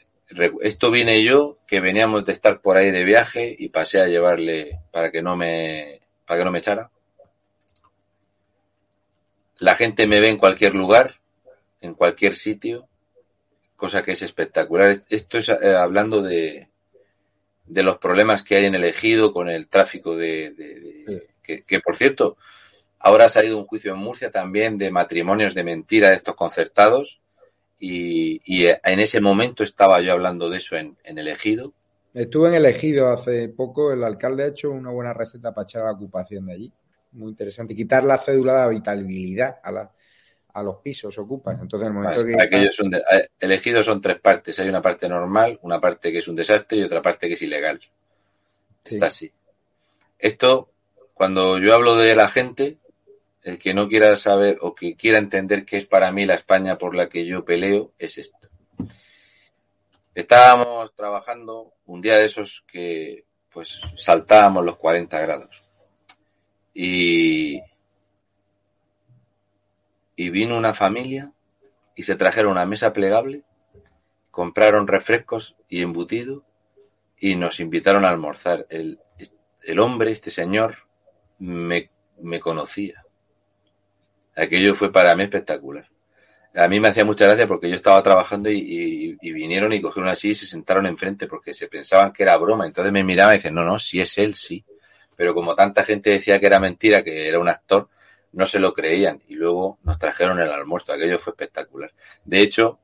esto 0.61 0.91
vine 0.91 1.23
yo, 1.23 1.57
que 1.65 1.79
veníamos 1.79 2.25
de 2.25 2.33
estar 2.33 2.61
por 2.61 2.77
ahí 2.77 2.91
de 2.91 3.03
viaje 3.03 3.55
y 3.57 3.69
pasé 3.69 4.01
a 4.01 4.07
llevarle 4.07 4.79
para 4.91 5.11
que 5.11 5.23
no 5.23 5.35
me, 5.35 5.99
para 6.27 6.39
que 6.39 6.45
no 6.45 6.51
me 6.51 6.59
echara. 6.59 6.91
La 9.57 9.75
gente 9.75 10.07
me 10.07 10.19
ve 10.19 10.29
en 10.29 10.37
cualquier 10.37 10.75
lugar, 10.75 11.19
en 11.81 11.95
cualquier 11.95 12.35
sitio, 12.35 12.87
cosa 13.75 14.03
que 14.03 14.11
es 14.11 14.21
espectacular. 14.21 15.03
Esto 15.09 15.39
es 15.39 15.49
eh, 15.49 15.75
hablando 15.75 16.21
de, 16.21 16.68
de 17.69 17.83
los 17.83 17.97
problemas 17.97 18.43
que 18.43 18.55
hay 18.55 18.65
en 18.65 18.75
el 18.75 18.83
ejido 18.83 19.31
con 19.31 19.47
el 19.49 19.69
tráfico 19.69 20.17
de... 20.17 21.27
que, 21.43 21.79
por 21.79 21.95
cierto, 21.95 22.37
ahora 22.99 23.25
ha 23.25 23.29
salido 23.29 23.57
un 23.57 23.65
juicio 23.65 23.93
en 23.93 23.99
Murcia 23.99 24.31
también 24.31 24.77
de 24.77 24.91
matrimonios 24.91 25.53
de 25.55 25.63
mentira 25.63 26.09
de 26.09 26.15
estos 26.15 26.35
concertados 26.35 27.21
y, 27.79 28.67
en 28.67 28.99
ese 28.99 29.21
momento 29.21 29.63
estaba 29.63 30.01
yo 30.01 30.11
hablando 30.11 30.49
de 30.49 30.57
eso 30.57 30.75
en, 30.75 30.97
en 31.03 31.17
el 31.17 31.27
ejido. 31.27 31.73
Estuve 32.13 32.49
en 32.49 32.55
el 32.55 32.65
ejido 32.65 33.07
hace 33.09 33.49
poco, 33.49 33.93
el 33.93 34.03
alcalde 34.03 34.43
ha 34.43 34.47
hecho 34.47 34.71
una 34.71 34.89
buena 34.89 35.13
receta 35.13 35.53
para 35.53 35.63
echar 35.63 35.83
la 35.83 35.91
ocupación 35.91 36.47
de 36.47 36.53
allí. 36.53 36.73
Muy 37.11 37.29
interesante. 37.31 37.75
Quitar 37.75 38.03
la 38.03 38.17
cédula 38.17 38.57
de 38.57 38.63
habitabilidad 38.63 39.59
a 39.63 39.71
la, 39.71 39.91
a 40.53 40.63
los 40.63 40.77
pisos 40.77 41.17
ocupas. 41.17 41.59
Entonces, 41.61 41.87
el 41.87 41.93
momento 41.93 42.25
que. 42.25 43.29
elegidos 43.39 43.85
son 43.85 44.01
tres 44.01 44.19
partes. 44.19 44.59
Hay 44.59 44.69
una 44.69 44.81
parte 44.81 45.07
normal, 45.07 45.59
una 45.61 45.79
parte 45.79 46.11
que 46.11 46.19
es 46.19 46.27
un 46.27 46.35
desastre 46.35 46.79
y 46.79 46.83
otra 46.83 47.01
parte 47.01 47.27
que 47.27 47.35
es 47.35 47.41
ilegal. 47.41 47.79
Está 48.83 49.07
así. 49.07 49.31
Esto, 50.17 50.69
cuando 51.13 51.59
yo 51.59 51.73
hablo 51.73 51.95
de 51.95 52.15
la 52.15 52.27
gente, 52.27 52.77
el 53.43 53.59
que 53.59 53.73
no 53.73 53.87
quiera 53.87 54.15
saber 54.15 54.57
o 54.61 54.75
que 54.75 54.95
quiera 54.95 55.17
entender 55.17 55.65
qué 55.65 55.77
es 55.77 55.85
para 55.85 56.11
mí 56.11 56.25
la 56.25 56.35
España 56.35 56.77
por 56.77 56.95
la 56.95 57.07
que 57.07 57.25
yo 57.25 57.45
peleo, 57.45 57.93
es 57.99 58.17
esto. 58.17 58.49
Estábamos 60.15 60.93
trabajando 60.95 61.73
un 61.85 62.01
día 62.01 62.17
de 62.17 62.25
esos 62.25 62.63
que 62.67 63.25
pues 63.49 63.81
saltábamos 63.95 64.65
los 64.65 64.75
40 64.75 65.19
grados. 65.19 65.63
Y 66.73 67.61
y 70.19 70.31
vino 70.31 70.57
una 70.57 70.73
familia 70.73 71.31
y 71.95 72.03
se 72.03 72.17
trajeron 72.17 72.51
una 72.51 72.65
mesa 72.65 72.91
plegable, 72.91 73.43
compraron 74.31 74.85
refrescos 74.85 75.55
y 75.69 75.81
embutido 75.81 76.43
y 77.17 77.37
nos 77.37 77.61
invitaron 77.61 78.03
a 78.03 78.09
almorzar. 78.09 78.67
El, 78.69 78.99
el 79.63 79.79
hombre, 79.79 80.11
este 80.11 80.29
señor, 80.29 80.79
me, 81.37 81.89
me 82.19 82.41
conocía. 82.41 83.05
Aquello 84.35 84.75
fue 84.75 84.91
para 84.91 85.15
mí 85.15 85.23
espectacular. 85.23 85.87
A 86.53 86.67
mí 86.67 86.81
me 86.81 86.89
hacía 86.89 87.05
mucha 87.05 87.25
gracia 87.25 87.47
porque 87.47 87.69
yo 87.69 87.75
estaba 87.75 88.03
trabajando 88.03 88.49
y, 88.51 89.17
vinieron 89.21 89.71
y 89.71 89.81
cogieron 89.81 90.09
así 90.09 90.31
y 90.31 90.35
se 90.35 90.47
sentaron 90.47 90.85
enfrente 90.85 91.27
porque 91.27 91.53
se 91.53 91.69
pensaban 91.69 92.11
que 92.11 92.23
era 92.23 92.35
broma. 92.35 92.67
Entonces 92.67 92.91
me 92.91 93.05
miraban 93.05 93.35
y 93.35 93.37
dicen, 93.37 93.55
no, 93.55 93.63
no, 93.63 93.79
si 93.79 94.01
es 94.01 94.17
él, 94.17 94.35
sí. 94.35 94.65
Pero 95.15 95.33
como 95.33 95.55
tanta 95.55 95.85
gente 95.85 96.09
decía 96.09 96.41
que 96.41 96.47
era 96.47 96.59
mentira, 96.59 97.05
que 97.05 97.29
era 97.29 97.39
un 97.39 97.47
actor, 97.47 97.87
no 98.31 98.45
se 98.45 98.59
lo 98.59 98.73
creían 98.73 99.23
y 99.27 99.35
luego 99.35 99.79
nos 99.83 99.97
trajeron 99.97 100.39
el 100.39 100.49
almuerzo. 100.49 100.93
Aquello 100.93 101.19
fue 101.19 101.31
espectacular. 101.31 101.91
De 102.23 102.41
hecho, 102.41 102.79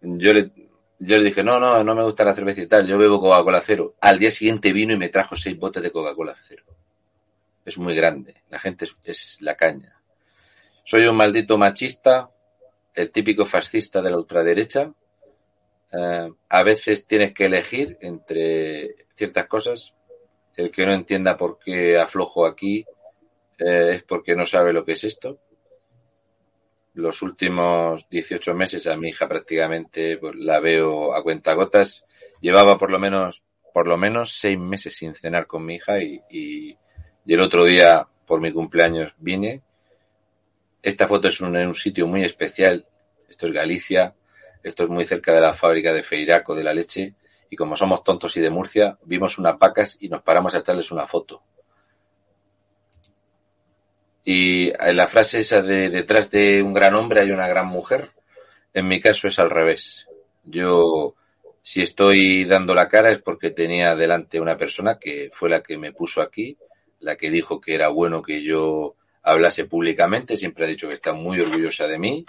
yo 0.00 0.32
le, 0.32 0.50
yo 0.98 1.18
le 1.18 1.24
dije, 1.24 1.42
no, 1.42 1.58
no, 1.58 1.82
no 1.82 1.94
me 1.94 2.04
gusta 2.04 2.24
la 2.24 2.34
cerveza 2.34 2.62
y 2.62 2.66
tal, 2.66 2.86
yo 2.86 2.98
bebo 2.98 3.20
Coca-Cola 3.20 3.60
cero. 3.64 3.94
Al 4.00 4.18
día 4.18 4.30
siguiente 4.30 4.72
vino 4.72 4.94
y 4.94 4.96
me 4.96 5.08
trajo 5.08 5.36
seis 5.36 5.58
botes 5.58 5.82
de 5.82 5.90
Coca-Cola 5.90 6.36
cero. 6.40 6.64
Es 7.64 7.78
muy 7.78 7.94
grande, 7.94 8.42
la 8.50 8.58
gente 8.58 8.86
es, 9.04 9.38
la 9.40 9.56
caña. 9.56 10.00
Soy 10.84 11.06
un 11.06 11.16
maldito 11.16 11.56
machista, 11.58 12.30
el 12.94 13.10
típico 13.10 13.46
fascista 13.46 14.02
de 14.02 14.10
la 14.10 14.16
ultraderecha. 14.16 14.92
Eh, 15.92 16.30
a 16.48 16.62
veces 16.62 17.06
tienes 17.06 17.32
que 17.32 17.46
elegir 17.46 17.98
entre 18.00 19.06
ciertas 19.14 19.46
cosas. 19.46 19.94
El 20.56 20.70
que 20.70 20.84
no 20.84 20.92
entienda 20.92 21.36
por 21.36 21.58
qué 21.58 21.98
aflojo 21.98 22.46
aquí, 22.46 22.84
eh, 23.58 23.92
es 23.96 24.02
porque 24.02 24.34
no 24.36 24.46
sabe 24.46 24.72
lo 24.72 24.84
que 24.84 24.92
es 24.92 25.04
esto. 25.04 25.38
Los 26.94 27.22
últimos 27.22 28.08
18 28.10 28.54
meses 28.54 28.86
a 28.86 28.96
mi 28.96 29.08
hija 29.08 29.28
prácticamente 29.28 30.18
pues, 30.18 30.34
la 30.36 30.60
veo 30.60 31.14
a 31.14 31.22
cuenta 31.22 31.54
gotas. 31.54 32.04
Llevaba 32.40 32.78
por 32.78 32.90
lo 32.90 32.98
menos 32.98 33.42
por 33.72 33.86
lo 33.86 33.96
menos 33.96 34.38
seis 34.38 34.58
meses 34.58 34.94
sin 34.94 35.14
cenar 35.14 35.46
con 35.46 35.64
mi 35.64 35.76
hija 35.76 35.98
y, 36.02 36.20
y, 36.28 36.76
el 37.26 37.40
otro 37.40 37.64
día 37.64 38.06
por 38.26 38.40
mi 38.40 38.52
cumpleaños 38.52 39.14
vine. 39.16 39.62
Esta 40.82 41.08
foto 41.08 41.28
es 41.28 41.40
en 41.40 41.54
un 41.54 41.74
sitio 41.74 42.06
muy 42.06 42.24
especial. 42.24 42.86
Esto 43.28 43.46
es 43.46 43.52
Galicia. 43.52 44.14
Esto 44.62 44.84
es 44.84 44.88
muy 44.90 45.04
cerca 45.04 45.32
de 45.32 45.40
la 45.40 45.54
fábrica 45.54 45.92
de 45.92 46.02
Feiraco 46.02 46.54
de 46.54 46.64
la 46.64 46.74
leche. 46.74 47.14
Y 47.48 47.56
como 47.56 47.76
somos 47.76 48.02
tontos 48.02 48.36
y 48.36 48.40
de 48.40 48.50
Murcia, 48.50 48.98
vimos 49.04 49.38
unas 49.38 49.58
vacas 49.58 49.96
y 50.00 50.08
nos 50.08 50.22
paramos 50.22 50.54
a 50.54 50.58
echarles 50.58 50.90
una 50.90 51.06
foto. 51.06 51.42
Y 54.24 54.72
la 54.92 55.08
frase 55.08 55.40
esa 55.40 55.62
de 55.62 55.90
detrás 55.90 56.30
de 56.30 56.62
un 56.62 56.72
gran 56.72 56.94
hombre 56.94 57.20
hay 57.20 57.32
una 57.32 57.48
gran 57.48 57.66
mujer, 57.66 58.12
en 58.72 58.86
mi 58.86 59.00
caso 59.00 59.28
es 59.28 59.38
al 59.38 59.50
revés. 59.50 60.06
Yo, 60.44 61.14
si 61.62 61.82
estoy 61.82 62.44
dando 62.44 62.74
la 62.74 62.88
cara 62.88 63.10
es 63.10 63.20
porque 63.20 63.50
tenía 63.50 63.96
delante 63.96 64.40
una 64.40 64.56
persona 64.56 64.98
que 64.98 65.30
fue 65.32 65.50
la 65.50 65.62
que 65.62 65.76
me 65.76 65.92
puso 65.92 66.22
aquí, 66.22 66.56
la 67.00 67.16
que 67.16 67.30
dijo 67.30 67.60
que 67.60 67.74
era 67.74 67.88
bueno 67.88 68.22
que 68.22 68.42
yo 68.42 68.94
hablase 69.22 69.64
públicamente, 69.64 70.36
siempre 70.36 70.64
ha 70.64 70.68
dicho 70.68 70.88
que 70.88 70.94
está 70.94 71.12
muy 71.12 71.40
orgullosa 71.40 71.88
de 71.88 71.98
mí. 71.98 72.24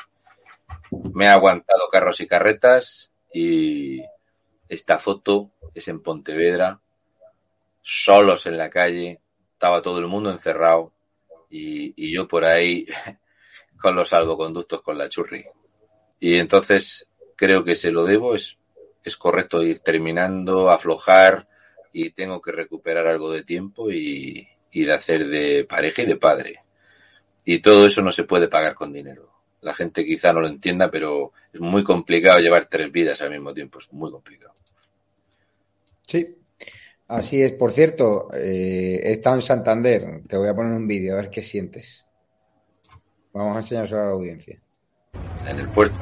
Me 1.13 1.27
ha 1.27 1.33
aguantado 1.33 1.87
carros 1.91 2.21
y 2.21 2.27
carretas 2.27 3.11
y 3.31 4.01
esta 4.67 4.97
foto 4.97 5.51
es 5.75 5.87
en 5.87 6.01
Pontevedra, 6.01 6.79
solos 7.81 8.47
en 8.47 8.57
la 8.57 8.69
calle, 8.69 9.19
estaba 9.51 9.81
todo 9.81 9.99
el 9.99 10.07
mundo 10.07 10.31
encerrado, 10.31 10.91
y, 11.55 12.11
yo 12.11 12.27
por 12.27 12.45
ahí 12.45 12.85
con 13.77 13.95
los 13.95 14.09
salvoconductos 14.09 14.81
con 14.81 14.97
la 14.97 15.09
churri. 15.09 15.45
Y 16.19 16.38
entonces 16.38 17.07
creo 17.35 17.63
que 17.63 17.75
se 17.75 17.91
lo 17.91 18.05
debo, 18.05 18.35
es, 18.35 18.57
es 19.03 19.17
correcto 19.17 19.61
ir 19.61 19.80
terminando, 19.80 20.71
aflojar 20.71 21.47
y 21.91 22.09
tengo 22.11 22.41
que 22.41 22.51
recuperar 22.51 23.05
algo 23.05 23.31
de 23.31 23.43
tiempo 23.43 23.91
y, 23.91 24.47
y 24.71 24.85
de 24.85 24.93
hacer 24.93 25.27
de 25.27 25.65
pareja 25.65 26.01
y 26.01 26.05
de 26.07 26.15
padre. 26.15 26.63
Y 27.45 27.59
todo 27.59 27.85
eso 27.85 28.01
no 28.01 28.11
se 28.11 28.23
puede 28.23 28.47
pagar 28.47 28.73
con 28.73 28.93
dinero. 28.93 29.31
La 29.61 29.73
gente 29.73 30.05
quizá 30.05 30.34
no 30.34 30.41
lo 30.41 30.47
entienda, 30.47 30.89
pero 30.89 31.34
es 31.51 31.59
muy 31.59 31.84
complicado 31.84 32.39
llevar 32.39 32.65
tres 32.65 32.91
vidas 32.91 33.21
al 33.21 33.30
mismo 33.30 33.53
tiempo, 33.53 33.77
es 33.77 33.91
muy 33.93 34.11
complicado. 34.11 34.53
Sí, 36.07 36.35
Así 37.07 37.41
es, 37.41 37.51
por 37.51 37.71
cierto, 37.71 38.30
eh, 38.34 39.01
he 39.03 39.11
estado 39.11 39.35
en 39.35 39.41
Santander, 39.41 40.21
te 40.27 40.38
voy 40.38 40.47
a 40.47 40.55
poner 40.55 40.73
un 40.73 40.88
vídeo 40.88 41.13
a 41.13 41.17
ver 41.17 41.30
qué 41.30 41.43
sientes. 41.43 42.05
Vamos 43.34 43.55
a 43.55 43.59
enseñárselo 43.59 44.01
a 44.01 44.05
la 44.05 44.11
audiencia. 44.11 44.61
En 45.47 45.59
el 45.59 45.69
puerto. 45.69 45.95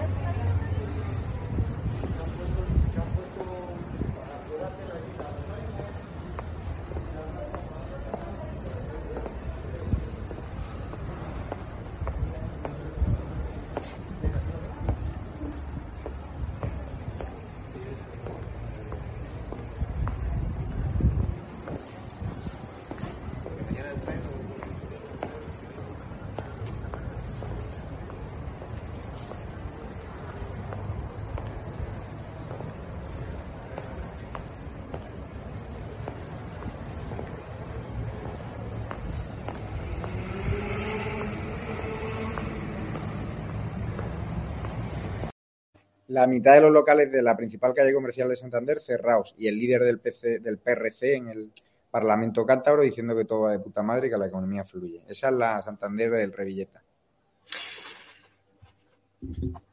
La 46.12 46.28
mitad 46.28 46.56
de 46.56 46.62
los 46.62 46.74
locales 46.74 47.10
de 47.10 47.24
la 47.24 47.38
principal 47.38 47.74
calle 47.74 47.94
comercial 47.94 48.28
de 48.28 48.36
Santander 48.36 48.82
cerrados 48.82 49.34
y 49.38 49.48
el 49.48 49.58
líder 49.58 49.84
del, 49.84 50.00
PC, 50.00 50.40
del 50.40 50.58
PRC 50.58 51.16
en 51.16 51.30
el 51.30 51.52
Parlamento 51.90 52.46
Cántabro 52.46 52.82
diciendo 52.82 53.16
que 53.16 53.24
todo 53.24 53.42
va 53.42 53.52
de 53.52 53.60
puta 53.60 53.82
madre 53.82 54.08
y 54.08 54.10
que 54.10 54.18
la 54.18 54.28
economía 54.28 54.66
fluye. 54.66 55.02
Esa 55.08 55.30
es 55.30 55.36
la 55.36 55.62
Santander 55.62 56.12
del 56.12 56.34
Revilleta. 56.34 56.84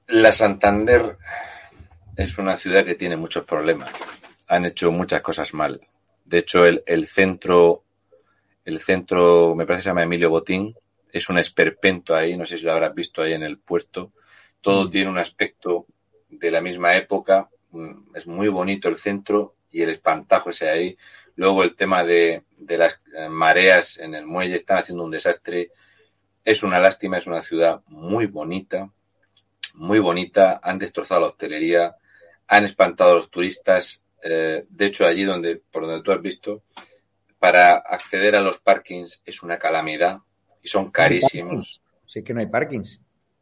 La 0.07 0.31
Santander 0.31 1.17
es 2.17 2.39
una 2.39 2.57
ciudad 2.57 2.85
que 2.85 2.95
tiene 2.95 3.17
muchos 3.17 3.45
problemas. 3.45 3.91
Han 4.47 4.65
hecho 4.65 4.93
muchas 4.93 5.23
cosas 5.23 5.53
mal. 5.55 5.81
De 6.25 6.39
hecho, 6.39 6.65
el, 6.65 7.07
centro, 7.09 7.83
el 8.65 8.79
centro, 8.79 9.57
me 9.57 9.67
parece 9.67 9.81
que 9.81 9.83
se 9.83 9.91
llama 9.91 10.03
Emilio 10.05 10.31
Botín, 10.31 10.73
es 11.13 11.29
un 11.31 11.39
esperpento 11.39 12.15
ahí, 12.15 12.37
no 12.37 12.47
sé 12.47 12.59
si 12.59 12.65
lo 12.65 12.73
habrás 12.73 12.95
visto 12.95 13.23
ahí 13.23 13.33
en 13.33 13.43
el 13.43 13.59
puerto. 13.59 14.13
Todo 14.61 14.85
mm. 14.85 14.91
tiene 14.91 15.11
un 15.11 15.19
aspecto 15.19 15.87
de 16.29 16.51
la 16.51 16.61
misma 16.61 16.97
época. 16.97 17.49
Mm, 17.71 18.17
es 18.17 18.27
muy 18.27 18.49
bonito 18.49 18.89
el 18.89 18.97
centro 18.97 19.57
y 19.71 19.83
el 19.83 19.91
espantajo 19.91 20.51
ese 20.51 20.69
ahí. 20.69 20.97
Luego 21.37 21.63
el 21.63 21.77
tema 21.77 22.05
de, 22.05 22.45
de 22.57 22.79
las 22.79 23.01
eh, 23.15 23.29
mareas 23.29 23.99
en 23.99 24.15
el 24.15 24.27
muelle 24.27 24.57
están 24.57 24.79
haciendo 24.79 25.05
un 25.05 25.11
desastre. 25.11 25.71
Es 26.45 26.63
una 26.63 26.81
lástima, 26.81 27.19
es 27.19 27.27
una 27.27 27.43
ciudad 27.43 27.83
muy 27.87 28.27
bonita, 28.27 28.91
muy 29.75 29.99
bonita, 29.99 30.61
han 30.63 30.79
destrozado 30.79 31.21
la 31.21 31.27
hostelería, 31.29 31.97
han 32.47 32.65
espantado 32.65 33.13
a 33.13 33.15
los 33.17 33.31
turistas. 33.31 34.03
Eh, 34.23 34.65
de 34.69 34.87
hecho, 34.87 35.07
allí 35.07 35.25
donde, 35.25 35.57
por 35.57 35.87
donde 35.87 36.03
tú 36.03 36.11
has 36.11 36.21
visto, 36.21 36.65
para 37.39 37.75
acceder 37.77 38.35
a 38.35 38.41
los 38.41 38.59
parkings 38.59 39.23
es 39.25 39.43
una 39.43 39.59
calamidad 39.59 40.19
y 40.63 40.69
son 40.69 40.91
carísimos. 40.91 41.81
Sí 42.07 42.25
que 42.25 42.35
no 42.35 42.41
hay 42.41 42.47
parkings. 42.47 43.01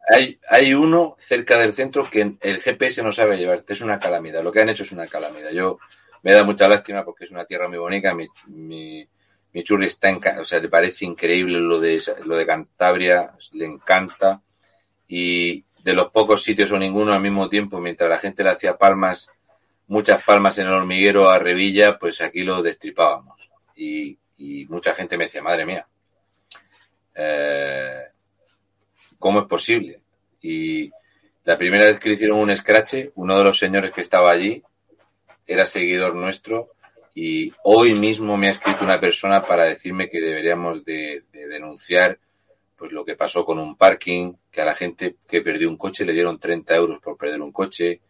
Hay, 0.09 0.39
hay 0.49 0.73
uno 0.75 1.17
cerca 1.19 1.59
del 1.59 1.73
centro 1.73 2.09
que 2.09 2.37
el 2.41 2.61
GPS 2.61 3.03
no 3.03 3.13
sabe 3.13 3.39
llevarte, 3.39 3.73
es 3.73 3.81
una 3.81 3.99
calamidad. 3.99 4.43
Lo 4.43 4.53
que 4.53 4.61
han 4.61 4.69
hecho 4.69 4.85
es 4.85 4.93
una 4.93 5.09
calamidad. 5.09 5.51
Yo 5.51 5.79
me 6.23 6.33
da 6.33 6.45
mucha 6.45 6.69
lástima 6.69 7.05
porque 7.05 7.25
es 7.25 7.31
una 7.31 7.45
tierra 7.45 7.69
muy 7.69 7.79
bonita. 7.79 8.15
Mi, 8.15 8.29
mi, 8.47 9.09
mi 9.53 9.63
churri 9.63 9.87
está 9.87 10.09
en, 10.09 10.21
o 10.39 10.45
sea, 10.45 10.61
le 10.61 10.69
parece 10.69 11.05
increíble 11.05 11.59
lo 11.59 11.81
de, 11.81 12.01
lo 12.25 12.37
de 12.37 12.47
Cantabria, 12.47 13.33
le 13.53 13.65
encanta. 13.65 14.43
Y 15.09 15.65
de 15.83 15.93
los 15.93 16.11
pocos 16.11 16.43
sitios 16.43 16.73
o 16.73 16.79
ninguno 16.79 17.13
al 17.13 17.21
mismo 17.21 17.49
tiempo, 17.49 17.81
mientras 17.81 18.11
la 18.11 18.19
gente 18.19 18.43
le 18.43 18.51
hacía 18.51 18.77
palmas, 18.77 19.31
muchas 19.87 20.23
palmas 20.25 20.59
en 20.59 20.67
el 20.67 20.73
hormiguero 20.73 21.29
a 21.29 21.39
Revilla, 21.39 21.99
pues 21.99 22.21
aquí 22.21 22.43
lo 22.43 22.63
destripábamos. 22.63 23.49
Y, 23.77 24.19
y 24.37 24.67
mucha 24.67 24.95
gente 24.95 25.17
me 25.17 25.25
decía, 25.25 25.43
madre 25.43 25.65
mía, 25.65 25.87
eh, 27.15 28.03
¿cómo 29.27 29.41
es 29.41 29.47
posible? 29.47 30.03
Y 30.41 30.89
la 31.43 31.59
primera 31.59 31.87
vez 31.87 31.99
que 31.99 32.11
le 32.11 32.15
hicieron 32.15 32.39
un 32.39 32.57
scratch, 32.57 33.09
uno 33.17 33.37
de 33.37 33.43
los 33.43 33.59
señores 33.59 33.91
que 33.91 34.01
estaba 34.01 34.31
allí 34.31 34.63
era 35.45 35.67
seguidor 35.67 36.15
nuestro 36.15 36.71
y 37.13 37.53
hoy 37.65 37.95
mismo 37.95 38.37
me 38.37 38.47
ha 38.47 38.53
escrito 38.53 38.85
una 38.85 39.01
persona 39.01 39.43
para 39.43 39.65
decirme 39.65 40.09
que 40.09 40.21
deberíamos 40.21 40.85
de, 40.85 41.25
de, 41.33 41.49
denunciar 41.49 42.21
pues 42.77 42.93
lo 42.93 43.05
que 43.05 43.17
pasó 43.17 43.45
con 43.45 43.59
un 43.59 43.75
parking, 43.75 44.35
que 44.49 44.63
a 44.63 44.65
la 44.65 44.77
gente 44.77 45.17
que 45.27 45.43
perdió 45.43 45.71
un 45.71 45.77
coche 45.77 46.05
le 46.05 46.13
dieron 46.13 46.39
30 46.39 46.77
euros 46.77 47.01
por 47.03 47.17
perder 47.17 47.43
un 47.43 47.51
coche. 47.51 48.03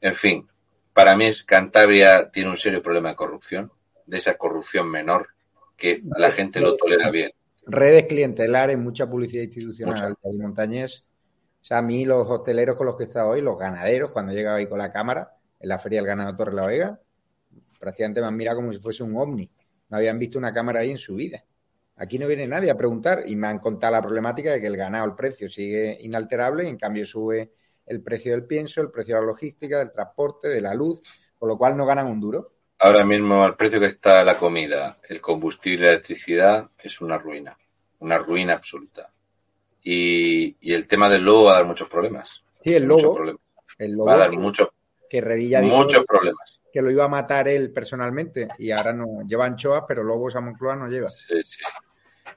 En 0.00 0.14
fin, 0.14 0.48
para 0.94 1.14
mí 1.18 1.26
es 1.26 1.42
Cantabria 1.42 2.30
tiene 2.30 2.48
un 2.48 2.56
serio 2.56 2.82
problema 2.82 3.10
de 3.10 3.16
corrupción, 3.16 3.70
de 4.06 4.16
esa 4.16 4.38
corrupción 4.38 4.90
menor 4.90 5.34
que 5.76 6.00
la 6.16 6.30
gente 6.30 6.60
lo 6.60 6.76
tolera 6.78 7.10
bien 7.10 7.32
redes 7.66 8.06
clientelares, 8.06 8.78
mucha 8.78 9.08
publicidad 9.08 9.44
institucional 9.44 10.16
del 10.22 10.38
montañés. 10.38 11.06
O 11.60 11.64
sea, 11.64 11.78
a 11.78 11.82
mí 11.82 12.04
los 12.04 12.28
hosteleros 12.28 12.76
con 12.76 12.86
los 12.86 12.96
que 12.96 13.04
he 13.04 13.06
estado 13.06 13.30
hoy, 13.30 13.40
los 13.40 13.58
ganaderos, 13.58 14.10
cuando 14.10 14.32
he 14.32 14.34
llegado 14.34 14.56
ahí 14.56 14.66
con 14.66 14.78
la 14.78 14.92
cámara, 14.92 15.36
en 15.60 15.68
la 15.68 15.78
Feria 15.78 16.00
del 16.00 16.06
Ganado 16.06 16.34
Torre 16.34 16.54
La 16.54 16.66
Vega, 16.66 17.00
prácticamente 17.78 18.20
me 18.20 18.26
han 18.26 18.36
mirado 18.36 18.56
como 18.58 18.72
si 18.72 18.78
fuese 18.78 19.02
un 19.04 19.16
ovni. 19.16 19.50
No 19.88 19.96
habían 19.96 20.18
visto 20.18 20.38
una 20.38 20.52
cámara 20.52 20.80
ahí 20.80 20.90
en 20.90 20.98
su 20.98 21.14
vida. 21.14 21.44
Aquí 21.96 22.18
no 22.18 22.26
viene 22.26 22.48
nadie 22.48 22.70
a 22.70 22.76
preguntar 22.76 23.22
y 23.26 23.36
me 23.36 23.46
han 23.46 23.58
contado 23.58 23.92
la 23.92 24.02
problemática 24.02 24.52
de 24.52 24.60
que 24.60 24.66
el 24.66 24.76
ganado, 24.76 25.04
el 25.06 25.14
precio 25.14 25.48
sigue 25.48 25.98
inalterable 26.00 26.64
y 26.64 26.68
en 26.68 26.76
cambio 26.76 27.06
sube 27.06 27.52
el 27.86 28.02
precio 28.02 28.32
del 28.32 28.46
pienso, 28.46 28.80
el 28.80 28.90
precio 28.90 29.14
de 29.14 29.20
la 29.20 29.26
logística, 29.26 29.78
del 29.78 29.92
transporte, 29.92 30.48
de 30.48 30.60
la 30.60 30.74
luz, 30.74 31.00
con 31.38 31.48
lo 31.48 31.58
cual 31.58 31.76
no 31.76 31.86
ganan 31.86 32.06
un 32.06 32.20
duro 32.20 32.54
ahora 32.82 33.04
mismo 33.04 33.44
al 33.44 33.56
precio 33.56 33.80
que 33.80 33.86
está 33.86 34.24
la 34.24 34.36
comida, 34.36 34.98
el 35.08 35.20
combustible, 35.20 35.86
la 35.86 35.92
electricidad, 35.92 36.68
es 36.78 37.00
una 37.00 37.16
ruina, 37.16 37.56
una 38.00 38.18
ruina 38.18 38.54
absoluta. 38.54 39.10
Y, 39.84 40.56
y 40.60 40.74
el 40.74 40.86
tema 40.86 41.08
del 41.08 41.22
lobo 41.22 41.44
va 41.44 41.52
a 41.52 41.56
dar 41.56 41.64
muchos 41.64 41.88
problemas. 41.88 42.42
Sí, 42.64 42.74
el 42.74 42.84
lobo. 42.84 43.18
El 43.78 43.92
lobo 43.92 44.06
va 44.06 44.14
a 44.14 44.18
dar 44.18 44.32
mucho, 44.32 44.72
que 45.12 45.20
Revilla 45.20 45.60
muchos 45.60 46.06
problemas. 46.06 46.60
Que 46.72 46.80
lo 46.80 46.90
iba 46.90 47.04
a 47.04 47.08
matar 47.08 47.46
él 47.46 47.70
personalmente 47.70 48.48
y 48.58 48.70
ahora 48.70 48.94
no 48.94 49.20
lleva 49.26 49.44
anchoas, 49.44 49.84
pero 49.86 50.02
lobos 50.02 50.34
a 50.36 50.40
Moncloa 50.40 50.74
no 50.74 50.88
lleva. 50.88 51.10
Sí, 51.10 51.34
sí. 51.44 51.60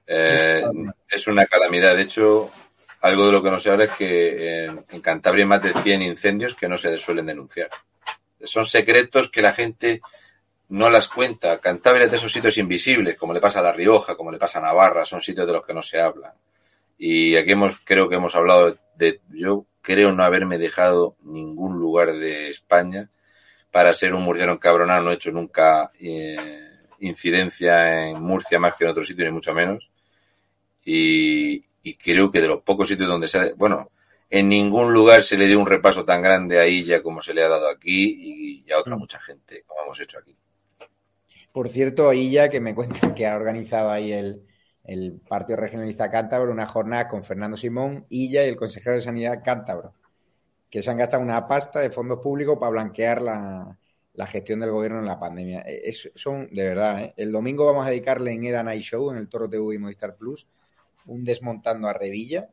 Eh, 0.06 0.62
es 1.10 1.28
una 1.28 1.46
calamidad. 1.46 1.96
De 1.96 2.02
hecho, 2.02 2.52
algo 3.00 3.28
de 3.28 3.32
lo 3.32 3.42
que 3.42 3.50
no 3.50 3.62
se 3.62 3.70
habla 3.72 3.86
es 3.86 3.92
que 3.94 4.66
en, 4.66 4.84
en 4.92 5.02
Cantabria 5.02 5.46
hay 5.46 5.48
más 5.48 5.64
de 5.64 5.74
100 5.74 6.02
incendios 6.02 6.54
que 6.54 6.68
no 6.68 6.78
se 6.78 6.98
suelen 6.98 7.26
denunciar. 7.26 7.70
Son 8.44 8.66
secretos 8.66 9.32
que 9.32 9.42
la 9.42 9.54
gente 9.54 10.02
no 10.70 10.90
las 10.90 11.08
cuenta. 11.08 11.60
Cantabria 11.60 12.06
es 12.06 12.12
de 12.12 12.18
esos 12.18 12.32
sitios 12.32 12.58
invisibles, 12.58 13.18
como 13.18 13.34
le 13.34 13.42
pasa 13.42 13.60
a 13.60 13.64
La 13.64 13.74
Rioja, 13.74 14.16
como 14.16 14.32
le 14.32 14.38
pasa 14.38 14.60
a 14.60 14.64
Navarra, 14.64 15.06
son 15.06 15.22
sitios 15.22 15.46
de 15.46 15.54
los 15.54 15.66
que 15.66 15.74
no 15.74 15.82
se 15.82 16.00
habla. 16.00 16.36
Y 16.98 17.36
aquí 17.36 17.52
hemos, 17.52 17.78
creo 17.84 18.10
que 18.10 18.16
hemos 18.16 18.36
hablado 18.36 18.78
de, 18.96 19.22
yo 19.30 19.66
creo 19.82 20.12
no 20.12 20.24
haberme 20.24 20.58
dejado 20.58 21.16
ningún 21.24 21.78
lugar 21.78 22.14
de 22.14 22.50
España 22.50 23.10
para 23.72 23.94
ser 23.94 24.14
un 24.14 24.24
murciano 24.24 24.54
encabronado, 24.54 25.04
no 25.04 25.12
he 25.12 25.16
hecho 25.16 25.32
nunca 25.32 25.92
eh, 26.00 26.38
incidencia 27.00 28.08
en 28.10 28.22
Murcia 28.22 28.60
más 28.60 28.76
que 28.78 28.86
en 28.86 28.92
otro 28.92 29.04
sitio, 29.04 29.26
ni 29.26 29.32
mucho 29.32 29.54
menos. 29.54 29.90
Y, 30.84 31.66
y 31.84 31.96
creo 31.96 32.32
que 32.32 32.42
de 32.42 32.48
los 32.48 32.62
pocos 32.62 32.88
sitios 32.88 33.10
donde 33.10 33.28
se 33.28 33.40
ha, 33.40 33.54
bueno, 33.56 33.92
en 34.30 34.50
ningún 34.50 34.94
lugar 34.94 35.24
se 35.24 35.38
le 35.38 35.48
dio 35.48 35.60
un 35.60 35.66
repaso 35.66 36.06
tan 36.06 36.22
grande 36.22 36.60
a 36.60 36.66
ella 36.66 37.04
como 37.04 37.22
se 37.22 37.34
le 37.34 37.44
ha 37.44 37.50
dado 37.50 37.70
aquí 37.70 38.64
y 38.66 38.72
a 38.72 38.80
otra 38.80 38.96
mucha 38.96 39.20
gente, 39.20 39.64
como 39.68 39.84
hemos 39.84 40.00
hecho 40.00 40.20
aquí. 40.20 40.36
Por 41.56 41.70
cierto, 41.70 42.12
Illa, 42.12 42.50
que 42.50 42.60
me 42.60 42.76
cuenta 42.76 43.16
que 43.16 43.26
ha 43.26 43.38
organizado 43.38 43.90
ahí 43.90 44.12
el, 44.12 44.46
el 44.84 45.22
Partido 45.26 45.56
Regionalista 45.56 46.12
Cántabro 46.12 46.52
una 46.52 46.66
jornada 46.66 47.08
con 47.08 47.24
Fernando 47.24 47.56
Simón, 47.56 48.06
Illa 48.10 48.44
y 48.44 48.50
el 48.50 48.58
consejero 48.58 48.98
de 48.98 49.02
Sanidad 49.02 49.42
Cántabro, 49.42 49.94
que 50.70 50.84
se 50.84 50.92
han 50.92 50.98
gastado 50.98 51.24
una 51.24 51.48
pasta 51.48 51.80
de 51.80 51.92
fondos 51.92 52.20
públicos 52.20 52.58
para 52.60 52.72
blanquear 52.72 53.22
la, 53.22 53.80
la 54.16 54.28
gestión 54.28 54.60
del 54.60 54.72
gobierno 54.72 55.00
en 55.00 55.06
la 55.06 55.18
pandemia. 55.18 55.62
E, 55.62 55.84
es, 55.88 56.12
son, 56.14 56.50
de 56.52 56.64
verdad, 56.66 57.02
¿eh? 57.02 57.14
el 57.16 57.32
domingo 57.32 57.66
vamos 57.66 57.86
a 57.86 57.90
dedicarle 57.90 58.34
en 58.34 58.44
Eda 58.44 58.62
Night 58.62 58.84
Show, 58.84 59.12
en 59.12 59.16
el 59.16 59.30
Toro 59.30 59.50
TV 59.50 59.76
y 59.76 59.78
Movistar 59.78 60.18
Plus, 60.18 60.46
un 61.06 61.24
desmontando 61.24 61.88
a 61.88 61.94
Revilla, 61.94 62.50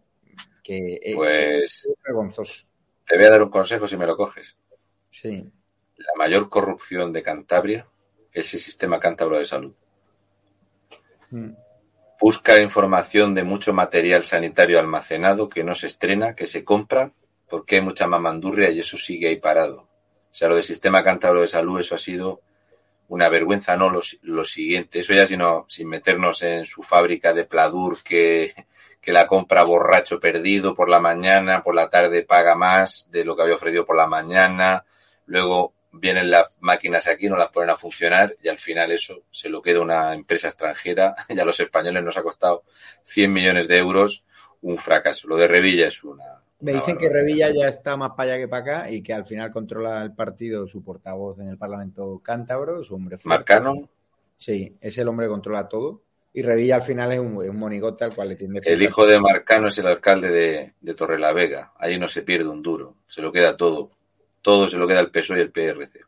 que 0.62 1.00
pues, 1.16 1.86
es 1.86 1.88
vergonzoso. 2.06 2.66
Te 3.04 3.16
voy 3.16 3.26
a 3.26 3.30
dar 3.30 3.42
un 3.42 3.50
consejo 3.50 3.88
si 3.88 3.96
me 3.96 4.06
lo 4.06 4.16
coges. 4.16 4.56
Sí. 5.10 5.50
La 5.96 6.12
mayor 6.16 6.48
corrupción 6.48 7.12
de 7.12 7.24
Cantabria 7.24 7.88
ese 8.32 8.58
sistema 8.58 8.98
cántabro 8.98 9.38
de 9.38 9.44
salud. 9.44 9.74
Mm. 11.30 11.54
Busca 12.20 12.60
información 12.60 13.34
de 13.34 13.42
mucho 13.42 13.72
material 13.72 14.24
sanitario 14.24 14.78
almacenado 14.78 15.48
que 15.48 15.64
no 15.64 15.74
se 15.74 15.88
estrena, 15.88 16.34
que 16.34 16.46
se 16.46 16.64
compra, 16.64 17.12
porque 17.48 17.76
hay 17.76 17.80
mucha 17.82 18.06
mamandurria 18.06 18.70
y 18.70 18.80
eso 18.80 18.96
sigue 18.96 19.28
ahí 19.28 19.36
parado. 19.36 19.80
O 19.80 20.34
sea, 20.34 20.48
lo 20.48 20.54
del 20.54 20.64
sistema 20.64 21.02
cántabro 21.02 21.40
de 21.40 21.48
salud, 21.48 21.80
eso 21.80 21.94
ha 21.94 21.98
sido 21.98 22.40
una 23.08 23.28
vergüenza, 23.28 23.76
no 23.76 23.90
lo, 23.90 24.00
lo 24.22 24.44
siguiente. 24.44 25.00
Eso 25.00 25.12
ya 25.12 25.26
sino 25.26 25.66
sin 25.68 25.88
meternos 25.88 26.42
en 26.42 26.64
su 26.64 26.82
fábrica 26.82 27.34
de 27.34 27.44
pladur 27.44 28.02
que, 28.02 28.54
que 29.02 29.12
la 29.12 29.26
compra 29.26 29.64
borracho 29.64 30.20
perdido 30.20 30.74
por 30.74 30.88
la 30.88 31.00
mañana, 31.00 31.62
por 31.62 31.74
la 31.74 31.90
tarde 31.90 32.22
paga 32.22 32.54
más 32.54 33.10
de 33.10 33.24
lo 33.24 33.36
que 33.36 33.42
había 33.42 33.56
ofrecido 33.56 33.84
por 33.84 33.96
la 33.96 34.06
mañana, 34.06 34.86
luego 35.26 35.74
vienen 35.92 36.30
las 36.30 36.56
máquinas 36.60 37.06
aquí, 37.06 37.28
no 37.28 37.36
las 37.36 37.50
ponen 37.50 37.70
a 37.70 37.76
funcionar 37.76 38.36
y 38.42 38.48
al 38.48 38.58
final 38.58 38.90
eso 38.90 39.22
se 39.30 39.48
lo 39.48 39.60
queda 39.60 39.80
una 39.80 40.14
empresa 40.14 40.48
extranjera 40.48 41.14
y 41.28 41.38
a 41.38 41.44
los 41.44 41.60
españoles 41.60 42.02
nos 42.02 42.16
ha 42.16 42.22
costado 42.22 42.64
100 43.04 43.32
millones 43.32 43.68
de 43.68 43.78
euros 43.78 44.24
un 44.62 44.78
fracaso. 44.78 45.28
Lo 45.28 45.36
de 45.36 45.48
Revilla 45.48 45.86
es 45.86 46.02
una... 46.04 46.42
Me 46.60 46.72
dicen 46.72 46.96
que 46.96 47.08
Revilla 47.08 47.50
ya 47.50 47.66
está 47.66 47.96
más 47.96 48.12
para 48.16 48.34
allá 48.34 48.42
que 48.42 48.48
para 48.48 48.62
acá 48.62 48.90
y 48.90 49.02
que 49.02 49.12
al 49.12 49.24
final 49.24 49.50
controla 49.50 50.00
el 50.02 50.14
partido 50.14 50.68
su 50.68 50.84
portavoz 50.84 51.40
en 51.40 51.48
el 51.48 51.58
Parlamento 51.58 52.20
cántabro, 52.24 52.84
su 52.84 52.94
hombre... 52.94 53.18
Marcano. 53.24 53.88
Sí, 54.36 54.76
es 54.80 54.96
el 54.98 55.08
hombre 55.08 55.26
que 55.26 55.30
controla 55.30 55.68
todo. 55.68 56.02
Y 56.32 56.42
Revilla 56.42 56.76
al 56.76 56.82
final 56.82 57.12
es 57.12 57.18
un, 57.18 57.36
un 57.36 57.56
monigote 57.56 58.04
al 58.04 58.14
cual 58.14 58.30
le 58.30 58.36
tiene 58.36 58.60
El 58.64 58.80
hijo 58.80 59.04
de 59.06 59.20
Marcano 59.20 59.68
es 59.68 59.78
el 59.78 59.86
alcalde 59.86 60.30
de, 60.30 60.74
de 60.80 60.94
Torrelavega. 60.94 61.72
Ahí 61.76 61.98
no 61.98 62.06
se 62.06 62.22
pierde 62.22 62.48
un 62.48 62.62
duro. 62.62 62.96
Se 63.06 63.20
lo 63.20 63.32
queda 63.32 63.56
todo 63.56 63.90
todo 64.42 64.68
se 64.68 64.76
lo 64.76 64.86
queda 64.86 65.00
el 65.00 65.10
PSOE 65.10 65.38
y 65.38 65.40
el 65.42 65.52
PRC. 65.52 66.00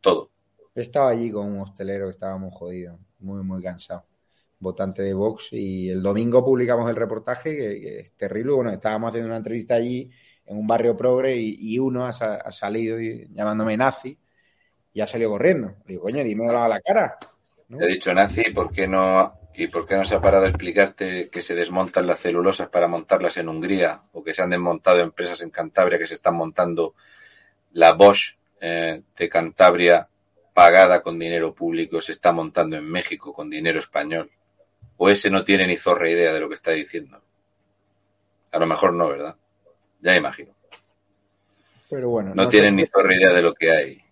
Todo. 0.00 0.30
Estaba 0.74 1.10
allí 1.10 1.30
con 1.30 1.46
un 1.46 1.60
hostelero 1.60 2.06
que 2.06 2.12
estábamos 2.12 2.54
jodidos, 2.54 2.98
muy, 3.20 3.42
muy 3.44 3.62
cansado. 3.62 4.04
Votante 4.58 5.02
de 5.02 5.12
Vox. 5.12 5.48
Y 5.52 5.90
el 5.90 6.02
domingo 6.02 6.44
publicamos 6.44 6.88
el 6.88 6.96
reportaje, 6.96 7.54
que, 7.56 8.00
es 8.00 8.12
terrible. 8.12 8.52
Bueno, 8.52 8.70
estábamos 8.70 9.10
haciendo 9.10 9.28
una 9.28 9.36
entrevista 9.36 9.74
allí 9.74 10.10
en 10.46 10.56
un 10.56 10.66
barrio 10.66 10.96
progre 10.96 11.36
y, 11.36 11.78
uno 11.78 12.06
ha, 12.06 12.12
salido 12.12 12.98
llamándome 12.98 13.76
nazi 13.76 14.18
y 14.94 15.00
ha 15.00 15.06
salido 15.06 15.30
corriendo. 15.30 15.74
Digo, 15.86 16.02
coño, 16.02 16.24
dímelo 16.24 16.58
a 16.58 16.68
la 16.68 16.80
cara. 16.80 17.18
¿no? 17.68 17.78
Te 17.78 17.84
he 17.84 17.88
dicho 17.88 18.14
nazi, 18.14 18.50
¿por 18.50 18.70
qué 18.72 18.88
no 18.88 19.42
¿Y 19.54 19.66
por 19.66 19.86
qué 19.86 19.96
no 19.96 20.04
se 20.04 20.14
ha 20.14 20.20
parado 20.20 20.46
a 20.46 20.48
explicarte 20.48 21.28
que 21.28 21.42
se 21.42 21.54
desmontan 21.54 22.06
las 22.06 22.20
celulosas 22.20 22.68
para 22.68 22.88
montarlas 22.88 23.36
en 23.36 23.48
Hungría 23.48 24.02
o 24.12 24.24
que 24.24 24.32
se 24.32 24.42
han 24.42 24.50
desmontado 24.50 25.00
empresas 25.00 25.42
en 25.42 25.50
Cantabria 25.50 25.98
que 25.98 26.06
se 26.06 26.14
están 26.14 26.34
montando 26.34 26.94
la 27.72 27.92
Bosch 27.92 28.36
eh, 28.60 29.02
de 29.16 29.28
Cantabria 29.28 30.08
pagada 30.54 31.02
con 31.02 31.18
dinero 31.18 31.54
público 31.54 32.00
se 32.00 32.12
está 32.12 32.32
montando 32.32 32.76
en 32.76 32.84
México 32.84 33.32
con 33.32 33.48
dinero 33.48 33.78
español. 33.78 34.30
O 34.98 35.08
ese 35.08 35.30
no 35.30 35.42
tiene 35.42 35.66
ni 35.66 35.76
zorra 35.76 36.10
idea 36.10 36.32
de 36.32 36.40
lo 36.40 36.48
que 36.48 36.54
está 36.54 36.72
diciendo. 36.72 37.20
A 38.52 38.58
lo 38.58 38.66
mejor 38.66 38.92
no, 38.92 39.08
¿verdad? 39.08 39.34
Ya 40.00 40.14
imagino. 40.14 40.54
Pero 41.88 42.10
bueno. 42.10 42.34
No, 42.34 42.44
no 42.44 42.48
tienen 42.48 42.76
ni 42.76 42.86
zorra 42.86 43.16
idea 43.16 43.32
de 43.32 43.42
lo 43.42 43.54
que 43.54 43.70
hay. 43.70 44.02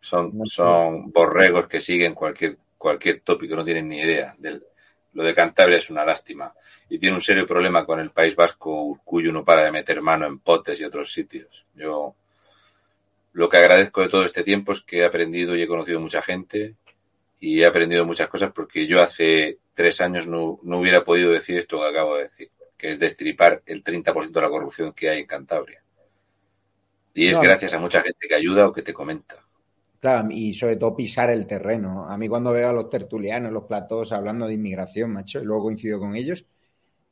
Son, 0.00 0.36
no 0.38 0.46
son 0.46 1.10
borregos 1.10 1.66
que 1.66 1.80
siguen 1.80 2.14
cualquier, 2.14 2.56
cualquier 2.78 3.20
tópico, 3.20 3.56
no 3.56 3.64
tienen 3.64 3.88
ni 3.88 4.00
idea. 4.00 4.34
Del, 4.38 4.64
lo 5.12 5.24
de 5.24 5.34
Cantabria 5.34 5.78
es 5.78 5.90
una 5.90 6.04
lástima 6.04 6.52
y 6.88 6.98
tiene 6.98 7.16
un 7.16 7.20
serio 7.20 7.46
problema 7.46 7.84
con 7.84 7.98
el 7.98 8.10
País 8.10 8.36
Vasco, 8.36 9.00
cuyo 9.04 9.32
no 9.32 9.44
para 9.44 9.64
de 9.64 9.72
meter 9.72 10.00
mano 10.00 10.26
en 10.26 10.38
potes 10.38 10.80
y 10.80 10.84
otros 10.84 11.12
sitios. 11.12 11.66
Yo 11.74 12.14
lo 13.36 13.50
que 13.50 13.58
agradezco 13.58 14.00
de 14.00 14.08
todo 14.08 14.24
este 14.24 14.42
tiempo 14.42 14.72
es 14.72 14.80
que 14.80 15.00
he 15.00 15.04
aprendido 15.04 15.54
y 15.54 15.60
he 15.60 15.66
conocido 15.66 16.00
mucha 16.00 16.22
gente 16.22 16.74
y 17.38 17.60
he 17.60 17.66
aprendido 17.66 18.06
muchas 18.06 18.28
cosas 18.28 18.50
porque 18.50 18.86
yo 18.86 19.02
hace 19.02 19.58
tres 19.74 20.00
años 20.00 20.26
no, 20.26 20.58
no 20.62 20.78
hubiera 20.78 21.04
podido 21.04 21.32
decir 21.32 21.58
esto 21.58 21.78
que 21.78 21.86
acabo 21.86 22.16
de 22.16 22.22
decir, 22.22 22.50
que 22.78 22.88
es 22.88 22.98
destripar 22.98 23.62
el 23.66 23.84
30% 23.84 24.30
de 24.30 24.40
la 24.40 24.48
corrupción 24.48 24.94
que 24.94 25.10
hay 25.10 25.18
en 25.20 25.26
Cantabria. 25.26 25.82
Y 27.12 27.28
es 27.28 27.38
gracias 27.38 27.74
a 27.74 27.78
mucha 27.78 28.00
gente 28.00 28.26
que 28.26 28.34
ayuda 28.34 28.68
o 28.68 28.72
que 28.72 28.80
te 28.80 28.94
comenta. 28.94 29.46
Claro, 30.00 30.28
y 30.30 30.54
sobre 30.54 30.76
todo 30.76 30.96
pisar 30.96 31.28
el 31.28 31.46
terreno. 31.46 32.06
A 32.06 32.16
mí 32.16 32.28
cuando 32.28 32.52
veo 32.52 32.70
a 32.70 32.72
los 32.72 32.88
tertulianos, 32.88 33.52
los 33.52 33.64
platos 33.64 34.12
hablando 34.12 34.46
de 34.46 34.54
inmigración, 34.54 35.12
macho, 35.12 35.42
y 35.42 35.44
luego 35.44 35.64
coincido 35.64 35.98
con 35.98 36.14
ellos, 36.14 36.46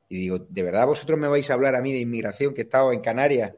y 0.09 0.21
digo, 0.21 0.39
¿de 0.39 0.63
verdad 0.63 0.87
vosotros 0.87 1.19
me 1.19 1.29
vais 1.29 1.51
a 1.51 1.53
hablar 1.53 1.75
a 1.75 1.83
mí 1.83 1.93
de 1.93 2.01
inmigración 2.01 2.55
que 2.55 2.63
he 2.63 2.65
estado 2.65 2.95
en 2.95 3.01
Canarias 3.01 3.53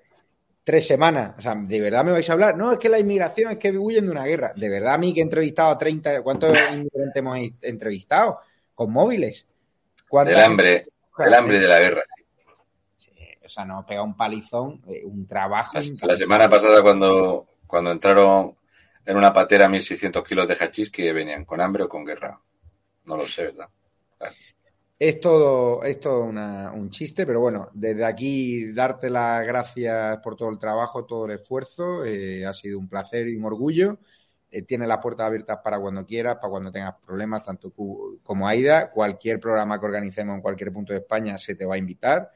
tres 0.67 0.85
semanas? 0.85 1.33
O 1.39 1.41
sea, 1.41 1.55
¿de 1.55 1.81
verdad 1.81 2.05
me 2.05 2.11
vais 2.11 2.29
a 2.29 2.33
hablar? 2.33 2.57
No, 2.57 2.73
es 2.73 2.79
que 2.79 2.89
la 2.89 2.99
inmigración 2.99 3.53
es 3.53 3.59
que 3.59 3.71
huyen 3.71 4.07
de 4.07 4.11
una 4.11 4.25
guerra. 4.25 4.53
¿De 4.57 4.69
verdad 4.69 4.95
a 4.95 4.99
mí 4.99 5.15
que 5.15 5.21
he 5.21 5.23
entrevistado 5.23 5.71
a 5.71 5.79
30, 5.79 6.23
¿cuántos 6.23 6.51
inmigrantes 6.73 7.15
hemos 7.15 7.39
entrevistado? 7.63 8.41
Con 8.75 8.91
móviles. 8.91 9.47
El 10.11 10.39
hambre, 10.39 10.89
el 11.19 11.35
hambre 11.35 11.61
de 11.61 11.69
la 11.69 11.79
guerra, 11.79 12.03
o 13.45 13.49
sea, 13.49 13.65
nos 13.65 13.85
pega 13.85 14.03
un 14.03 14.17
palizón, 14.17 14.83
eh, 14.89 15.03
un 15.05 15.27
trabajo. 15.27 15.79
La, 16.03 16.17
semana 16.17 16.51
pasada 16.51 16.83
cuando, 16.83 17.47
cuando 17.65 17.93
entraron 17.93 18.57
en 19.05 19.17
una 19.17 19.33
patera 19.33 19.69
1.600 19.69 20.27
kilos 20.27 20.49
de 20.49 20.57
hachís 20.57 20.91
que 20.91 21.13
venían 21.13 21.45
con 21.45 21.61
hambre 21.61 21.85
o 21.85 21.89
con 21.89 22.05
guerra. 22.05 22.41
No 23.05 23.17
lo 23.17 23.27
sé, 23.29 23.45
¿verdad? 23.45 23.69
Es 24.99 25.21
todo, 25.21 25.83
es 25.83 26.01
todo 26.01 26.23
un 26.23 26.89
chiste, 26.91 27.27
pero 27.27 27.41
bueno, 27.41 27.69
desde 27.75 28.05
aquí 28.05 28.73
darte 28.73 29.11
las 29.11 29.47
gracias 29.47 30.19
por 30.19 30.37
todo 30.37 30.49
el 30.49 30.59
trabajo, 30.59 31.05
todo 31.05 31.27
el 31.27 31.33
esfuerzo. 31.33 32.05
Eh, 32.05 32.47
ha 32.47 32.53
sido 32.55 32.79
un 32.79 32.89
placer 32.89 33.29
y 33.29 33.37
un 33.37 33.45
orgullo. 33.45 33.99
Eh, 34.51 34.63
tiene 34.63 34.87
las 34.87 34.99
puertas 35.03 35.27
abiertas 35.27 35.59
para 35.63 35.79
cuando 35.79 36.07
quieras, 36.07 36.37
para 36.37 36.49
cuando 36.49 36.73
tengas 36.73 36.95
problemas, 37.05 37.43
tanto 37.43 37.71
tú 37.71 38.21
como 38.23 38.49
Aida. 38.49 38.91
Cualquier 38.91 39.39
programa 39.39 39.79
que 39.79 39.85
organicemos 39.85 40.35
en 40.37 40.41
cualquier 40.41 40.73
punto 40.73 40.95
de 40.95 41.01
España 41.01 41.37
se 41.37 41.55
te 41.55 41.67
va 41.67 41.75
a 41.75 41.79
invitar 41.79 42.31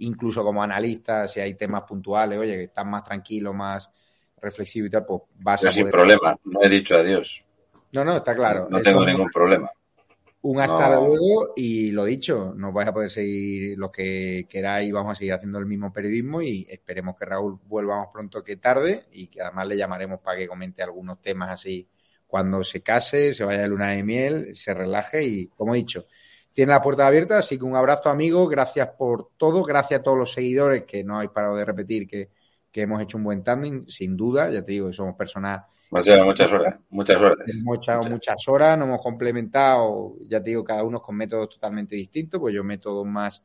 incluso 0.00 0.42
como 0.42 0.62
analista, 0.62 1.28
si 1.28 1.40
hay 1.40 1.54
temas 1.54 1.82
puntuales, 1.84 2.38
oye, 2.38 2.56
que 2.56 2.64
estás 2.64 2.86
más 2.86 3.04
tranquilo, 3.04 3.52
más 3.52 3.90
reflexivo 4.40 4.86
y 4.86 4.90
tal, 4.90 5.04
pues 5.04 5.22
vas 5.36 5.64
a. 5.64 5.70
sin 5.70 5.90
problema, 5.90 6.36
no 6.44 6.62
he 6.62 6.68
dicho 6.68 6.96
adiós. 6.96 7.44
No, 7.92 8.04
no, 8.04 8.16
está 8.16 8.34
claro. 8.34 8.68
No, 8.70 8.80
tengo 8.80 9.04
ningún 9.04 9.30
problema. 9.30 9.70
Un 10.42 10.58
hasta 10.58 10.94
luego 10.94 11.52
y 11.54 11.90
lo 11.90 12.04
dicho, 12.06 12.54
nos 12.56 12.72
vais 12.72 12.88
a 12.88 12.94
poder 12.94 13.10
seguir 13.10 13.76
lo 13.76 13.92
que 13.92 14.46
queráis, 14.48 14.90
vamos 14.90 15.12
a 15.12 15.14
seguir 15.14 15.34
haciendo 15.34 15.58
el 15.58 15.66
mismo 15.66 15.92
periodismo 15.92 16.40
y 16.40 16.66
esperemos 16.70 17.14
que 17.18 17.26
Raúl 17.26 17.58
vuelva 17.66 17.98
más 17.98 18.08
pronto 18.10 18.42
que 18.42 18.56
tarde 18.56 19.04
y 19.12 19.26
que 19.26 19.42
además 19.42 19.68
le 19.68 19.76
llamaremos 19.76 20.20
para 20.20 20.38
que 20.38 20.48
comente 20.48 20.82
algunos 20.82 21.20
temas 21.20 21.50
así. 21.50 21.86
Cuando 22.26 22.64
se 22.64 22.80
case, 22.82 23.34
se 23.34 23.44
vaya 23.44 23.62
de 23.62 23.68
luna 23.68 23.90
de 23.90 24.02
miel, 24.02 24.54
se 24.54 24.72
relaje 24.72 25.22
y, 25.24 25.46
como 25.48 25.74
he 25.74 25.78
dicho, 25.78 26.06
tiene 26.52 26.72
la 26.72 26.80
puerta 26.80 27.06
abierta, 27.06 27.38
así 27.38 27.58
que 27.58 27.64
un 27.64 27.76
abrazo 27.76 28.08
amigo, 28.08 28.48
gracias 28.48 28.88
por 28.96 29.30
todo, 29.36 29.62
gracias 29.62 30.00
a 30.00 30.02
todos 30.02 30.16
los 30.16 30.32
seguidores 30.32 30.84
que 30.84 31.04
no 31.04 31.16
habéis 31.16 31.32
parado 31.32 31.56
de 31.56 31.64
repetir 31.66 32.08
que, 32.08 32.30
hemos 32.72 33.02
hecho 33.02 33.18
un 33.18 33.24
buen 33.24 33.42
timing, 33.42 33.90
sin 33.90 34.16
duda, 34.16 34.50
ya 34.50 34.64
te 34.64 34.72
digo 34.72 34.88
que 34.88 34.94
somos 34.94 35.16
personas... 35.16 35.64
Muchas, 35.90 36.24
muchas 36.24 36.52
horas, 36.52 36.80
muchas 36.88 37.20
horas. 37.20 37.52
Hemos 37.52 37.78
echado 37.78 38.02
muchas. 38.08 38.48
horas, 38.48 38.78
nos 38.78 38.86
hemos 38.86 39.02
complementado, 39.02 40.14
ya 40.28 40.40
te 40.40 40.50
digo, 40.50 40.62
cada 40.62 40.84
uno 40.84 41.02
con 41.02 41.16
métodos 41.16 41.48
totalmente 41.50 41.96
distintos, 41.96 42.40
pues 42.40 42.54
yo 42.54 42.62
métodos 42.62 43.04
más, 43.04 43.42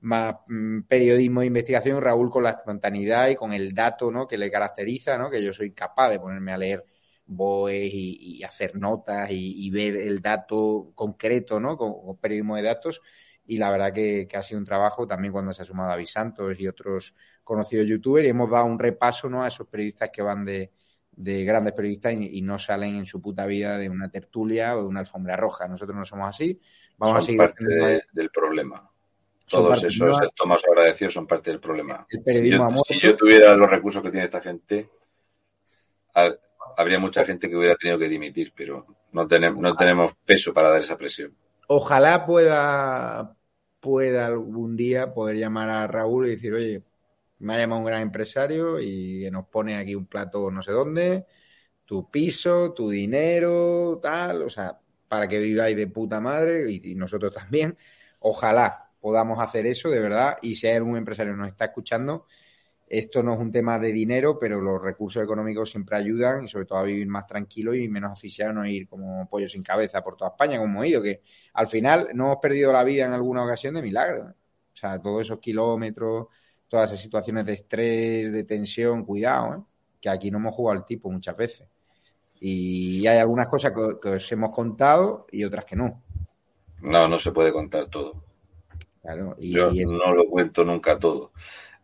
más 0.00 0.36
mm, 0.48 0.82
periodismo 0.82 1.40
de 1.40 1.48
investigación, 1.48 2.00
Raúl 2.00 2.30
con 2.30 2.44
la 2.44 2.50
espontaneidad 2.50 3.28
y 3.28 3.36
con 3.36 3.52
el 3.52 3.74
dato 3.74 4.10
¿no? 4.10 4.26
que 4.26 4.38
le 4.38 4.50
caracteriza, 4.50 5.18
¿no? 5.18 5.30
que 5.30 5.44
yo 5.44 5.52
soy 5.52 5.72
capaz 5.72 6.08
de 6.08 6.18
ponerme 6.18 6.52
a 6.52 6.58
leer 6.58 6.84
BOE 7.26 7.86
y, 7.92 8.42
hacer 8.42 8.74
notas 8.76 9.28
y, 9.30 9.70
ver 9.70 9.96
el 9.96 10.20
dato 10.22 10.92
concreto, 10.94 11.60
¿no? 11.60 11.76
Con, 11.76 12.16
periodismo 12.18 12.56
de 12.56 12.62
datos. 12.62 13.00
Y 13.44 13.58
la 13.58 13.70
verdad 13.70 13.92
que, 13.92 14.28
ha 14.34 14.42
sido 14.42 14.58
un 14.58 14.64
trabajo 14.66 15.06
también 15.06 15.32
cuando 15.32 15.52
se 15.52 15.62
ha 15.62 15.64
sumado 15.64 15.92
a 15.92 16.06
Santos 16.06 16.58
y 16.58 16.66
otros 16.66 17.14
conocidos 17.44 17.86
youtubers 17.86 18.26
y 18.26 18.30
hemos 18.30 18.50
dado 18.50 18.64
un 18.66 18.78
repaso, 18.78 19.28
¿no? 19.28 19.44
A 19.44 19.48
esos 19.48 19.66
periodistas 19.68 20.10
que 20.12 20.22
van 20.22 20.44
de, 20.44 20.72
grandes 21.16 21.74
periodistas 21.74 22.14
y, 22.14 22.42
no 22.42 22.58
salen 22.58 22.96
en 22.96 23.06
su 23.06 23.20
puta 23.20 23.46
vida 23.46 23.78
de 23.78 23.88
una 23.88 24.10
tertulia 24.10 24.76
o 24.76 24.82
de 24.82 24.88
una 24.88 25.00
alfombra 25.00 25.36
roja. 25.36 25.68
Nosotros 25.68 25.96
no 25.96 26.04
somos 26.04 26.28
así. 26.28 26.60
Vamos 26.96 27.12
son 27.12 27.18
a 27.18 27.20
seguir 27.22 27.38
parte 27.38 28.04
del 28.12 28.30
problema. 28.30 28.88
Todos 29.48 29.84
esos 29.84 30.16
más 30.46 30.64
agradecidos 30.64 31.14
son 31.14 31.26
parte 31.26 31.50
del 31.50 31.60
problema. 31.60 32.06
si, 32.08 32.50
yo, 32.50 32.68
si 32.86 33.00
yo 33.00 33.16
tuviera 33.16 33.54
los 33.54 33.70
recursos 33.70 34.02
que 34.02 34.10
tiene 34.10 34.24
esta 34.24 34.40
gente, 34.40 34.88
habría 36.76 36.98
mucha 36.98 37.24
gente 37.24 37.48
que 37.48 37.56
hubiera 37.56 37.76
tenido 37.76 37.98
que 37.98 38.08
dimitir, 38.08 38.52
pero 38.56 38.86
no 39.12 39.26
tenemos, 39.28 39.60
no 39.60 39.74
tenemos 39.74 40.12
peso 40.24 40.54
para 40.54 40.70
dar 40.70 40.80
esa 40.80 40.96
presión. 40.96 41.36
Ojalá 41.68 42.26
pueda, 42.26 43.36
pueda 43.80 44.26
algún 44.26 44.76
día 44.76 45.12
poder 45.12 45.36
llamar 45.36 45.70
a 45.70 45.86
Raúl 45.86 46.26
y 46.26 46.30
decir, 46.30 46.54
oye, 46.54 46.82
me 47.42 47.54
ha 47.54 47.58
llamado 47.58 47.80
un 47.80 47.86
gran 47.86 48.02
empresario 48.02 48.80
y 48.80 49.28
nos 49.30 49.46
pone 49.48 49.76
aquí 49.76 49.94
un 49.94 50.06
plato 50.06 50.50
no 50.50 50.62
sé 50.62 50.72
dónde, 50.72 51.26
tu 51.84 52.10
piso, 52.10 52.72
tu 52.74 52.90
dinero, 52.90 53.98
tal, 54.02 54.42
o 54.42 54.50
sea, 54.50 54.78
para 55.08 55.28
que 55.28 55.40
viváis 55.40 55.76
de 55.76 55.88
puta 55.88 56.20
madre 56.20 56.70
y, 56.72 56.94
nosotros 56.94 57.34
también. 57.34 57.76
Ojalá 58.20 58.90
podamos 59.00 59.40
hacer 59.40 59.66
eso 59.66 59.90
de 59.90 60.00
verdad 60.00 60.38
y 60.42 60.54
si 60.54 60.66
hay 60.68 60.76
algún 60.76 60.96
empresario 60.96 61.36
nos 61.36 61.48
está 61.48 61.66
escuchando, 61.66 62.26
esto 62.88 63.22
no 63.22 63.34
es 63.34 63.40
un 63.40 63.50
tema 63.52 63.78
de 63.78 63.92
dinero, 63.92 64.38
pero 64.38 64.60
los 64.60 64.80
recursos 64.82 65.22
económicos 65.22 65.70
siempre 65.70 65.96
ayudan 65.96 66.44
y 66.44 66.48
sobre 66.48 66.66
todo 66.66 66.78
a 66.78 66.82
vivir 66.84 67.06
más 67.08 67.26
tranquilo 67.26 67.74
y 67.74 67.88
menos 67.88 68.12
asfixiado, 68.12 68.52
no 68.52 68.66
ir 68.66 68.86
como 68.88 69.28
pollo 69.28 69.48
sin 69.48 69.62
cabeza 69.62 70.02
por 70.02 70.16
toda 70.16 70.30
España, 70.32 70.58
como 70.58 70.74
hemos 70.74 70.86
ido, 70.86 71.02
que 71.02 71.22
al 71.54 71.68
final 71.68 72.10
no 72.14 72.26
hemos 72.26 72.38
perdido 72.38 72.72
la 72.72 72.84
vida 72.84 73.06
en 73.06 73.12
alguna 73.12 73.44
ocasión 73.44 73.74
de 73.74 73.82
milagro. 73.82 74.34
O 74.74 74.76
sea, 74.76 75.00
todos 75.00 75.22
esos 75.22 75.38
kilómetros, 75.40 76.28
todas 76.72 76.90
esas 76.90 77.02
situaciones 77.02 77.44
de 77.44 77.52
estrés, 77.52 78.32
de 78.32 78.44
tensión, 78.44 79.04
cuidado, 79.04 79.54
¿eh? 79.54 79.62
que 80.00 80.08
aquí 80.08 80.30
no 80.30 80.38
hemos 80.38 80.54
jugado 80.54 80.78
al 80.78 80.86
tipo 80.86 81.10
muchas 81.10 81.36
veces. 81.36 81.68
Y 82.40 83.06
hay 83.06 83.18
algunas 83.18 83.48
cosas 83.48 83.72
que, 84.00 84.08
os 84.08 84.32
hemos 84.32 84.50
contado 84.50 85.26
y 85.30 85.44
otras 85.44 85.66
que 85.66 85.76
no. 85.76 86.02
No, 86.80 87.06
no 87.06 87.18
se 87.18 87.30
puede 87.30 87.52
contar 87.52 87.86
todo. 87.86 88.24
Yo 89.38 89.70
no 89.70 90.14
lo 90.14 90.26
cuento 90.28 90.64
nunca 90.64 90.98
todo 90.98 91.32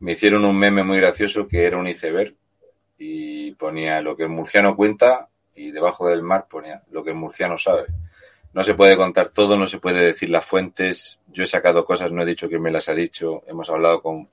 me 0.01 0.13
hicieron 0.13 0.45
un 0.45 0.57
meme 0.57 0.83
muy 0.83 0.99
gracioso 0.99 1.47
que 1.47 1.65
era 1.65 1.77
un 1.77 1.87
iceberg 1.87 2.35
y 2.99 3.53
ponía 3.53 4.01
lo 4.01 4.17
que 4.17 4.25
el 4.25 4.29
murciano 4.29 4.77
cuenta 4.77 5.29
y 5.55 5.71
debajo 5.71 6.09
del 6.09 6.23
mar 6.23 6.47
ponía 6.49 6.83
lo 6.91 7.03
que 7.03 7.11
el 7.11 7.17
murciano 7.17 7.57
sabe. 7.57 7.87
No 8.53 8.65
se 8.65 8.75
puede 8.75 8.97
contar 8.97 9.29
todo, 9.29 9.57
no 9.57 9.67
se 9.67 9.79
puede 9.79 10.05
decir 10.05 10.31
las 10.31 10.45
fuentes. 10.45 11.21
Yo 11.29 11.45
he 11.45 11.47
sacado 11.47 11.85
cosas, 11.85 12.11
no 12.13 12.23
he 12.23 12.27
dicho 12.27 12.49
que 12.49 12.59
me 12.59 12.71
las 12.71 12.89
ha 12.89 12.95
dicho. 12.95 13.43
Hemos 13.47 13.69
hablado 13.71 14.01
con, 14.01 14.29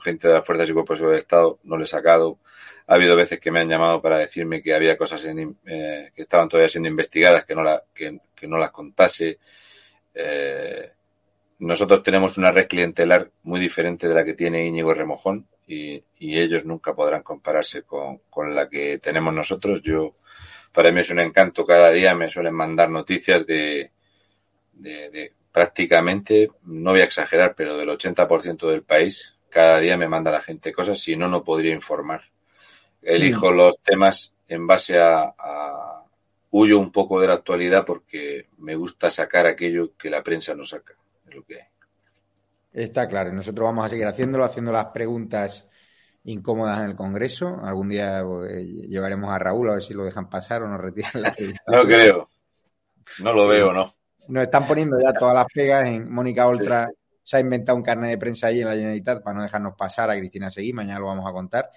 gente 0.00 0.28
de 0.28 0.34
las 0.34 0.46
fuerzas 0.46 0.68
y 0.68 0.72
cuerpos 0.72 1.00
del 1.00 1.14
Estado, 1.14 1.58
no 1.64 1.76
le 1.76 1.84
he 1.84 1.86
sacado. 1.86 2.38
Ha 2.86 2.94
habido 2.94 3.16
veces 3.16 3.38
que 3.38 3.50
me 3.50 3.60
han 3.60 3.68
llamado 3.68 4.00
para 4.00 4.18
decirme 4.18 4.62
que 4.62 4.74
había 4.74 4.96
cosas 4.96 5.24
eh, 5.24 6.10
que 6.14 6.22
estaban 6.22 6.48
todavía 6.48 6.68
siendo 6.68 6.88
investigadas, 6.88 7.44
que 7.44 7.54
no, 7.54 7.62
la, 7.62 7.82
que, 7.94 8.18
no 8.48 8.58
las 8.58 8.70
contase. 8.70 9.38
Eh, 10.14 10.90
nosotros 11.58 12.02
tenemos 12.02 12.36
una 12.36 12.52
red 12.52 12.66
clientelar 12.66 13.30
muy 13.42 13.60
diferente 13.60 14.08
de 14.08 14.14
la 14.14 14.24
que 14.24 14.34
tiene 14.34 14.66
Íñigo 14.66 14.92
Remojón 14.92 15.46
y, 15.66 16.02
ellos 16.18 16.64
nunca 16.64 16.94
podrán 16.94 17.22
compararse 17.22 17.82
con, 17.82 18.20
la 18.54 18.68
que 18.68 18.98
tenemos 18.98 19.32
nosotros. 19.32 19.82
Yo, 19.82 20.16
para 20.72 20.90
mí 20.90 21.00
es 21.00 21.10
un 21.10 21.20
encanto 21.20 21.64
cada 21.64 21.90
día, 21.90 22.14
me 22.14 22.28
suelen 22.28 22.54
mandar 22.54 22.90
noticias 22.90 23.46
de, 23.46 23.92
de, 24.72 25.32
prácticamente, 25.52 26.50
no 26.64 26.90
voy 26.90 27.00
a 27.00 27.04
exagerar, 27.04 27.54
pero 27.54 27.76
del 27.76 27.88
80% 27.88 28.68
del 28.68 28.82
país, 28.82 29.33
cada 29.54 29.78
día 29.78 29.96
me 29.96 30.08
manda 30.08 30.32
la 30.32 30.40
gente 30.40 30.72
cosas, 30.72 30.98
si 30.98 31.14
no, 31.14 31.28
no 31.28 31.44
podría 31.44 31.72
informar. 31.72 32.22
Elijo 33.00 33.52
mm. 33.52 33.54
los 33.54 33.78
temas 33.80 34.34
en 34.48 34.66
base 34.66 35.00
a, 35.00 35.32
a, 35.38 36.04
huyo 36.50 36.80
un 36.80 36.90
poco 36.90 37.20
de 37.20 37.28
la 37.28 37.34
actualidad 37.34 37.84
porque 37.84 38.48
me 38.58 38.74
gusta 38.74 39.10
sacar 39.10 39.46
aquello 39.46 39.96
que 39.96 40.10
la 40.10 40.24
prensa 40.24 40.56
no 40.56 40.64
saca 40.64 40.94
que 41.46 41.58
Está 42.72 43.08
claro, 43.08 43.32
nosotros 43.32 43.66
vamos 43.66 43.86
a 43.86 43.88
seguir 43.88 44.06
haciéndolo, 44.06 44.44
haciendo 44.44 44.72
las 44.72 44.86
preguntas 44.86 45.68
incómodas 46.24 46.80
en 46.80 46.86
el 46.86 46.96
Congreso. 46.96 47.60
Algún 47.62 47.90
día 47.90 48.24
pues, 48.26 48.66
llevaremos 48.66 49.32
a 49.32 49.38
Raúl 49.38 49.70
a 49.70 49.74
ver 49.74 49.82
si 49.84 49.94
lo 49.94 50.04
dejan 50.04 50.28
pasar 50.28 50.62
o 50.62 50.68
nos 50.68 50.80
retiran 50.80 51.22
la 51.22 51.36
No 51.68 51.84
creo. 51.84 52.28
No 53.20 53.32
lo 53.32 53.46
veo, 53.46 53.72
¿no? 53.72 53.94
Nos 54.26 54.42
están 54.42 54.66
poniendo 54.66 54.96
ya 55.00 55.12
todas 55.12 55.36
las 55.36 55.46
pegas 55.46 55.86
en 55.86 56.12
Mónica 56.12 56.48
Oltra. 56.48 56.88
Se 57.24 57.36
ha 57.36 57.40
inventado 57.40 57.76
un 57.76 57.82
carnet 57.82 58.10
de 58.10 58.18
prensa 58.18 58.46
ahí 58.46 58.60
en 58.60 58.68
la 58.68 58.74
Generalitat 58.74 59.24
para 59.24 59.36
no 59.36 59.42
dejarnos 59.42 59.74
pasar 59.76 60.10
a 60.10 60.16
Cristina 60.16 60.50
Seguí. 60.50 60.72
Mañana 60.72 61.00
lo 61.00 61.06
vamos 61.06 61.28
a 61.28 61.32
contar. 61.32 61.70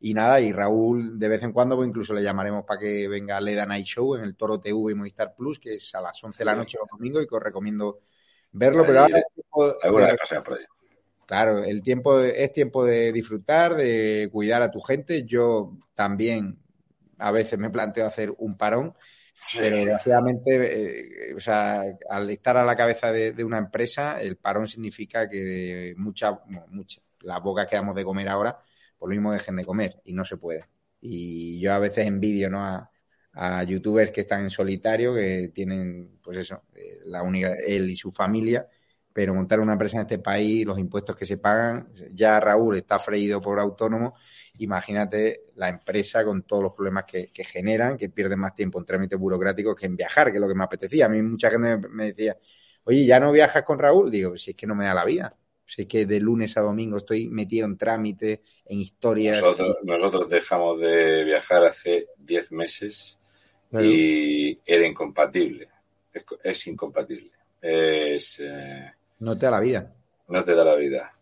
Y 0.00 0.12
nada, 0.12 0.40
y 0.40 0.52
Raúl 0.52 1.18
de 1.18 1.28
vez 1.28 1.42
en 1.42 1.52
cuando 1.52 1.74
pues 1.74 1.88
incluso 1.88 2.12
le 2.12 2.22
llamaremos 2.22 2.64
para 2.64 2.80
que 2.80 3.08
venga 3.08 3.36
a 3.36 3.40
Leda 3.40 3.64
Night 3.64 3.86
Show 3.86 4.16
en 4.16 4.24
el 4.24 4.36
Toro 4.36 4.60
TV 4.60 4.92
y 4.92 4.94
Movistar 4.94 5.34
Plus, 5.34 5.58
que 5.58 5.76
es 5.76 5.94
a 5.94 6.00
las 6.00 6.22
11 6.22 6.38
de 6.38 6.44
la 6.44 6.54
noche 6.54 6.78
los 6.78 6.88
domingos 6.88 7.22
y 7.22 7.26
que 7.26 7.34
os 7.34 7.42
recomiendo 7.42 8.00
verlo, 8.52 8.84
pero 8.86 9.00
ahora... 9.00 10.16
Claro, 11.26 11.62
el 11.62 11.82
tiempo 11.82 12.20
es 12.20 12.52
tiempo 12.52 12.86
de 12.86 13.12
disfrutar, 13.12 13.74
de 13.74 14.30
cuidar 14.32 14.62
a 14.62 14.70
tu 14.70 14.80
gente. 14.80 15.26
Yo 15.26 15.76
también 15.92 16.58
a 17.18 17.30
veces 17.30 17.58
me 17.58 17.68
planteo 17.68 18.06
hacer 18.06 18.32
un 18.38 18.56
parón, 18.56 18.94
pero 19.56 19.76
desgraciadamente, 19.76 21.30
eh, 21.30 21.34
o 21.34 21.40
sea, 21.40 21.84
al 22.08 22.30
estar 22.30 22.56
a 22.56 22.64
la 22.64 22.76
cabeza 22.76 23.12
de, 23.12 23.44
una 23.44 23.58
empresa, 23.58 24.20
el 24.20 24.36
parón 24.36 24.66
significa 24.68 25.28
que 25.28 25.94
mucha, 25.96 26.40
mucha, 26.68 27.00
las 27.20 27.42
bocas 27.42 27.66
que 27.68 27.76
damos 27.76 27.94
de 27.94 28.04
comer 28.04 28.28
ahora, 28.28 28.58
por 28.98 29.08
lo 29.08 29.14
mismo 29.14 29.32
dejen 29.32 29.56
de 29.56 29.64
comer 29.64 30.00
y 30.04 30.12
no 30.12 30.24
se 30.24 30.36
puede. 30.36 30.66
Y 31.00 31.60
yo 31.60 31.72
a 31.72 31.78
veces 31.78 32.06
envidio, 32.06 32.50
¿no? 32.50 32.64
A, 32.64 32.90
a 33.32 33.62
youtubers 33.62 34.10
que 34.10 34.22
están 34.22 34.42
en 34.42 34.50
solitario, 34.50 35.14
que 35.14 35.50
tienen, 35.54 36.18
pues 36.22 36.38
eso, 36.38 36.64
eh, 36.74 36.98
la 37.04 37.22
única, 37.22 37.54
él 37.54 37.88
y 37.90 37.96
su 37.96 38.10
familia, 38.10 38.66
pero 39.18 39.34
montar 39.34 39.58
una 39.58 39.72
empresa 39.72 39.96
en 39.96 40.02
este 40.02 40.20
país, 40.20 40.64
los 40.64 40.78
impuestos 40.78 41.16
que 41.16 41.26
se 41.26 41.38
pagan, 41.38 41.88
ya 42.12 42.38
Raúl 42.38 42.76
está 42.76 43.00
freído 43.00 43.40
por 43.40 43.58
autónomo, 43.58 44.14
imagínate 44.58 45.46
la 45.56 45.68
empresa 45.68 46.24
con 46.24 46.44
todos 46.44 46.62
los 46.62 46.72
problemas 46.72 47.04
que, 47.04 47.28
generan, 47.34 47.98
que 47.98 48.10
pierden 48.10 48.38
más 48.38 48.54
tiempo 48.54 48.78
en 48.78 48.84
trámites 48.84 49.18
burocráticos 49.18 49.74
que 49.74 49.86
en 49.86 49.96
viajar, 49.96 50.30
que 50.30 50.36
es 50.36 50.40
lo 50.40 50.46
que 50.46 50.54
me 50.54 50.62
apetecía. 50.62 51.06
A 51.06 51.08
mí 51.08 51.20
mucha 51.20 51.50
gente 51.50 51.88
me 51.88 52.12
decía, 52.12 52.36
oye, 52.84 53.06
¿ya 53.06 53.18
no 53.18 53.32
viajas 53.32 53.64
con 53.64 53.80
Raúl? 53.80 54.08
Digo, 54.08 54.38
si 54.38 54.52
es 54.52 54.56
que 54.56 54.68
no 54.68 54.76
me 54.76 54.84
da 54.84 54.94
la 54.94 55.04
vida. 55.04 55.36
Si 55.66 55.82
es 55.82 55.88
que 55.88 56.06
de 56.06 56.20
lunes 56.20 56.56
a 56.56 56.60
domingo 56.60 56.98
estoy 56.98 57.28
metido 57.28 57.66
en 57.66 57.76
trámites, 57.76 58.38
en 58.66 58.78
historias. 58.78 59.42
Nosotros, 59.82 60.28
dejamos 60.28 60.78
de 60.78 61.24
viajar 61.24 61.64
hace 61.64 62.06
10 62.18 62.52
meses 62.52 63.18
y 63.72 64.56
era 64.64 64.86
incompatible. 64.86 65.70
Es, 66.44 66.68
incompatible. 66.68 67.32
Es, 67.60 68.38
eh, 68.38 68.92
no 69.20 69.36
te 69.36 69.46
da 69.46 69.52
la 69.52 69.60
vida. 69.60 69.94
No 70.28 70.44
te 70.44 70.54
da 70.54 70.64
la 70.64 70.74
vida. 70.74 71.12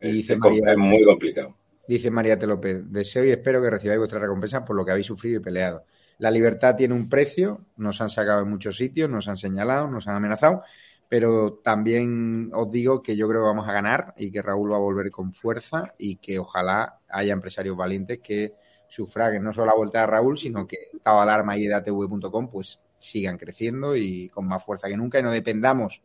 Es, 0.00 0.76
muy 0.76 1.04
complicado. 1.04 1.54
Dice 1.86 2.10
María 2.10 2.38
T. 2.38 2.46
López, 2.46 2.82
deseo 2.92 3.24
y 3.24 3.30
espero 3.30 3.62
que 3.62 3.70
recibáis 3.70 3.98
vuestra 3.98 4.18
recompensa 4.18 4.64
por 4.64 4.76
lo 4.76 4.84
que 4.84 4.90
habéis 4.90 5.06
sufrido 5.06 5.40
y 5.40 5.42
peleado. 5.42 5.84
La 6.18 6.30
libertad 6.30 6.74
tiene 6.74 6.94
un 6.94 7.08
precio, 7.08 7.60
nos 7.76 8.00
han 8.00 8.10
sacado 8.10 8.42
en 8.42 8.48
muchos 8.48 8.76
sitios, 8.76 9.08
nos 9.08 9.28
han 9.28 9.36
señalado, 9.36 9.88
nos 9.88 10.08
han 10.08 10.16
amenazado, 10.16 10.64
pero 11.08 11.60
también 11.64 12.50
os 12.52 12.70
digo 12.70 13.02
que 13.02 13.16
yo 13.16 13.28
creo 13.28 13.42
que 13.42 13.48
vamos 13.48 13.68
a 13.68 13.72
ganar 13.72 14.14
y 14.16 14.30
que 14.32 14.42
Raúl 14.42 14.72
va 14.72 14.76
a 14.76 14.80
volver 14.80 15.10
con 15.10 15.32
fuerza 15.32 15.94
y 15.96 16.16
que 16.16 16.38
ojalá 16.38 16.98
haya 17.08 17.32
empresarios 17.32 17.76
valientes 17.76 18.18
que 18.18 18.54
sufraguen 18.88 19.44
no 19.44 19.54
solo 19.54 19.66
la 19.66 19.76
vuelta 19.76 20.00
de 20.00 20.06
Raúl, 20.08 20.38
sino 20.38 20.66
que 20.66 20.76
Estado 20.92 21.20
Alarma 21.20 21.56
y 21.56 21.66
EDATV.com 21.66 22.50
pues 22.50 22.80
sigan 22.98 23.38
creciendo 23.38 23.96
y 23.96 24.28
con 24.28 24.46
más 24.46 24.64
fuerza 24.64 24.88
que 24.88 24.96
nunca 24.96 25.20
y 25.20 25.22
no 25.22 25.30
dependamos 25.30 26.02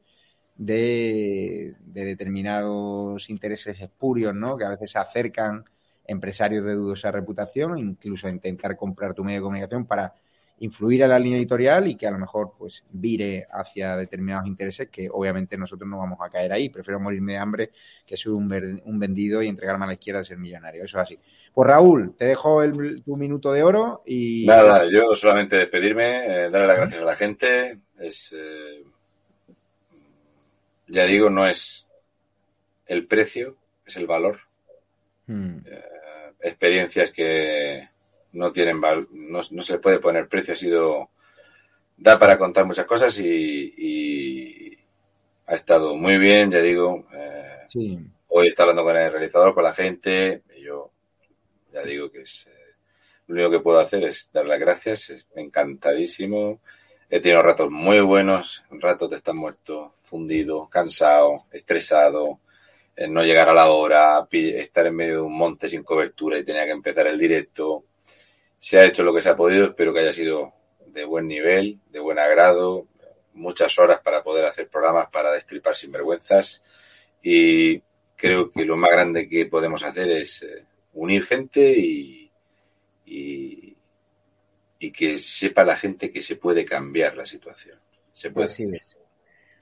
de, 0.55 1.75
determinados 1.85 3.29
intereses 3.29 3.79
espurios, 3.79 4.35
¿no? 4.35 4.57
Que 4.57 4.65
a 4.65 4.69
veces 4.69 4.91
se 4.91 4.99
acercan 4.99 5.65
empresarios 6.05 6.65
de 6.65 6.75
dudosa 6.75 7.11
reputación, 7.11 7.77
incluso 7.77 8.27
intentar 8.27 8.75
comprar 8.75 9.13
tu 9.13 9.23
medio 9.23 9.39
de 9.39 9.43
comunicación 9.43 9.85
para 9.85 10.13
influir 10.59 11.03
a 11.03 11.07
la 11.07 11.19
línea 11.19 11.39
editorial 11.39 11.87
y 11.87 11.95
que 11.95 12.07
a 12.07 12.11
lo 12.11 12.19
mejor 12.19 12.53
pues 12.57 12.85
vire 12.91 13.47
hacia 13.51 13.97
determinados 13.97 14.47
intereses 14.47 14.87
que 14.89 15.09
obviamente 15.11 15.57
nosotros 15.57 15.89
no 15.89 15.97
vamos 15.97 16.19
a 16.21 16.29
caer 16.29 16.53
ahí. 16.53 16.69
Prefiero 16.69 16.99
morirme 16.99 17.33
de 17.33 17.39
hambre 17.39 17.71
que 18.05 18.15
ser 18.15 18.31
un, 18.31 18.81
un 18.85 18.99
vendido 18.99 19.41
y 19.41 19.47
entregarme 19.47 19.85
a 19.85 19.87
la 19.87 19.93
izquierda 19.93 20.21
a 20.21 20.23
ser 20.23 20.37
millonario. 20.37 20.83
Eso 20.83 20.97
es 20.99 21.03
así. 21.03 21.19
Pues 21.53 21.67
Raúl, 21.67 22.15
te 22.15 22.25
dejo 22.25 22.63
el, 22.63 23.03
tu 23.03 23.17
minuto 23.17 23.51
de 23.51 23.63
oro 23.63 24.03
y... 24.05 24.45
Nada, 24.45 24.85
yo 24.89 25.13
solamente 25.15 25.57
despedirme, 25.57 26.25
eh, 26.25 26.49
darle 26.49 26.67
las 26.67 26.77
gracias 26.77 27.01
a 27.01 27.05
la 27.05 27.15
gente. 27.15 27.79
Es, 27.99 28.33
eh, 28.33 28.83
ya 30.93 31.05
digo, 31.05 31.29
no 31.29 31.47
es 31.47 31.87
el 32.85 33.07
precio, 33.07 33.57
es 33.85 33.97
el 33.97 34.05
valor. 34.05 34.39
Hmm. 35.25 35.57
Eh, 35.65 36.33
experiencias 36.41 37.11
que 37.11 37.89
no 38.33 38.51
tienen 38.51 38.79
no, 38.79 39.41
no 39.49 39.61
se 39.61 39.73
le 39.73 39.79
puede 39.79 39.99
poner 39.99 40.27
precio, 40.27 40.53
ha 40.53 40.57
sido 40.57 41.09
da 41.97 42.19
para 42.19 42.37
contar 42.37 42.65
muchas 42.65 42.85
cosas 42.85 43.17
y, 43.19 44.77
ha 45.45 45.55
estado 45.55 45.95
muy 45.95 46.17
bien, 46.17 46.51
ya 46.51 46.61
digo. 46.61 47.05
Eh, 47.13 47.99
hoy 48.27 48.47
está 48.47 48.63
hablando 48.63 48.83
con 48.83 48.95
el 48.95 49.11
realizador, 49.11 49.53
con 49.53 49.63
la 49.63 49.73
gente, 49.73 50.43
y 50.55 50.63
yo 50.63 50.91
ya 51.71 51.81
digo 51.83 52.09
que 52.11 52.21
es 52.21 52.47
eh, 52.47 52.75
lo 53.27 53.35
único 53.35 53.51
que 53.51 53.59
puedo 53.59 53.79
hacer 53.79 54.03
es 54.03 54.29
dar 54.31 54.45
las 54.45 54.59
gracias, 54.59 55.09
es 55.09 55.27
encantadísimo. 55.35 56.61
He 57.09 57.19
tenido 57.19 57.41
ratos 57.41 57.69
muy 57.69 57.99
buenos, 58.01 58.63
ratos 58.71 59.09
de 59.09 59.17
estar 59.17 59.35
muerto, 59.35 59.95
fundido, 60.01 60.67
cansado, 60.69 61.35
estresado, 61.51 62.39
no 63.09 63.23
llegar 63.23 63.49
a 63.49 63.53
la 63.53 63.69
hora, 63.69 64.27
estar 64.31 64.85
en 64.85 64.95
medio 64.95 65.15
de 65.15 65.21
un 65.21 65.37
monte 65.37 65.67
sin 65.69 65.83
cobertura 65.83 66.37
y 66.37 66.43
tenía 66.43 66.65
que 66.65 66.71
empezar 66.71 67.07
el 67.07 67.19
directo. 67.19 67.85
Se 68.57 68.79
ha 68.79 68.85
hecho 68.85 69.03
lo 69.03 69.13
que 69.13 69.21
se 69.21 69.29
ha 69.29 69.35
podido, 69.35 69.67
espero 69.67 69.93
que 69.93 69.99
haya 69.99 70.13
sido 70.13 70.53
de 70.87 71.05
buen 71.05 71.27
nivel, 71.27 71.79
de 71.89 71.99
buen 71.99 72.19
agrado, 72.19 72.87
muchas 73.33 73.77
horas 73.79 73.99
para 74.01 74.23
poder 74.23 74.45
hacer 74.45 74.69
programas 74.69 75.09
para 75.09 75.31
destripar 75.31 75.75
sinvergüenzas 75.75 76.63
y 77.21 77.81
creo 78.15 78.51
que 78.51 78.65
lo 78.65 78.77
más 78.77 78.91
grande 78.91 79.27
que 79.27 79.47
podemos 79.47 79.83
hacer 79.83 80.11
es 80.11 80.43
eh, 80.43 80.65
unir 80.93 81.25
gente 81.25 81.71
y, 81.71 82.31
y, 83.05 83.62
que 84.91 85.17
sepa 85.17 85.63
la 85.63 85.75
gente 85.75 86.11
que 86.11 86.21
se 86.21 86.35
puede 86.35 86.65
cambiar 86.65 87.15
la 87.17 87.25
situación. 87.25 87.79
Se 88.11 88.31
puede. 88.31 88.49